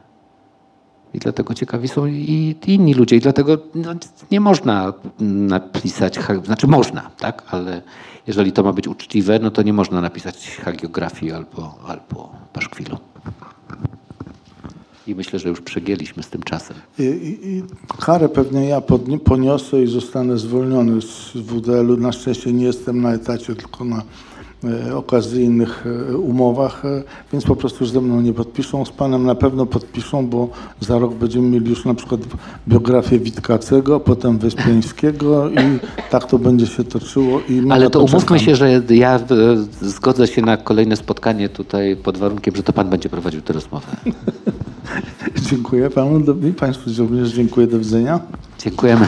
i 1.14 1.18
dlatego 1.18 1.54
ciekawi 1.54 1.88
są 1.88 2.06
i 2.06 2.56
inni 2.66 2.94
ludzie. 2.94 3.16
I 3.16 3.20
dlatego 3.20 3.58
no, 3.74 3.94
nie 4.30 4.40
można 4.40 4.92
napisać, 5.20 6.18
znaczy 6.44 6.66
można, 6.66 7.10
tak? 7.18 7.42
Ale 7.50 7.82
jeżeli 8.26 8.52
to 8.52 8.62
ma 8.62 8.72
być 8.72 8.88
uczciwe, 8.88 9.38
no 9.38 9.50
to 9.50 9.62
nie 9.62 9.72
można 9.72 10.00
napisać 10.00 10.56
hagiografii 10.64 11.32
albo, 11.32 11.78
albo 11.86 12.32
paszkwilu. 12.52 12.98
I 15.06 15.14
myślę, 15.14 15.38
że 15.38 15.48
już 15.48 15.60
przegięliśmy 15.60 16.22
z 16.22 16.28
tym 16.28 16.42
czasem. 16.42 16.76
I, 16.98 17.02
i, 17.02 17.48
i 17.48 17.62
karę 18.00 18.28
pewnie 18.28 18.68
ja 18.68 18.80
podni- 18.80 19.18
poniosę 19.18 19.82
i 19.82 19.86
zostanę 19.86 20.38
zwolniony 20.38 21.02
z 21.02 21.32
WDL-u. 21.34 21.96
Na 21.96 22.12
szczęście 22.12 22.52
nie 22.52 22.64
jestem 22.64 23.02
na 23.02 23.12
etacie, 23.12 23.54
tylko 23.54 23.84
na 23.84 24.02
okazyjnych 24.96 25.84
e, 26.12 26.16
umowach, 26.16 26.84
e, 26.84 27.02
więc 27.32 27.44
po 27.44 27.56
prostu 27.56 27.84
już 27.84 27.90
ze 27.90 28.00
mną 28.00 28.20
nie 28.20 28.32
podpiszą. 28.32 28.84
Z 28.84 28.90
panem 28.90 29.26
na 29.26 29.34
pewno 29.34 29.66
podpiszą, 29.66 30.26
bo 30.26 30.48
za 30.80 30.98
rok 30.98 31.14
będziemy 31.14 31.48
mieli 31.48 31.70
już 31.70 31.84
na 31.84 31.94
przykład 31.94 32.20
biografię 32.68 33.18
Witkacego, 33.18 34.00
potem 34.00 34.38
Wyspiańskiego 34.38 35.50
i 35.50 35.78
tak 36.10 36.24
to 36.24 36.38
będzie 36.38 36.66
się 36.66 36.84
toczyło. 36.84 37.40
Ale 37.70 37.84
na 37.84 37.90
to 37.90 38.00
umówmy 38.00 38.38
się, 38.38 38.56
że 38.56 38.82
ja 38.90 39.16
e, 39.16 39.20
zgodzę 39.80 40.26
się 40.26 40.42
na 40.42 40.56
kolejne 40.56 40.96
spotkanie 40.96 41.48
tutaj 41.48 41.96
pod 41.96 42.18
warunkiem, 42.18 42.56
że 42.56 42.62
to 42.62 42.72
pan 42.72 42.90
będzie 42.90 43.08
prowadził 43.08 43.40
tę 43.40 43.52
rozmowę. 43.52 43.86
Dziękuję 45.50 45.90
panu 45.90 46.20
i 46.48 46.52
państwu 46.52 46.90
również 46.98 47.30
dziękuję. 47.30 47.66
Do 47.66 47.78
widzenia. 47.78 48.20
Dziękujemy. 48.58 49.06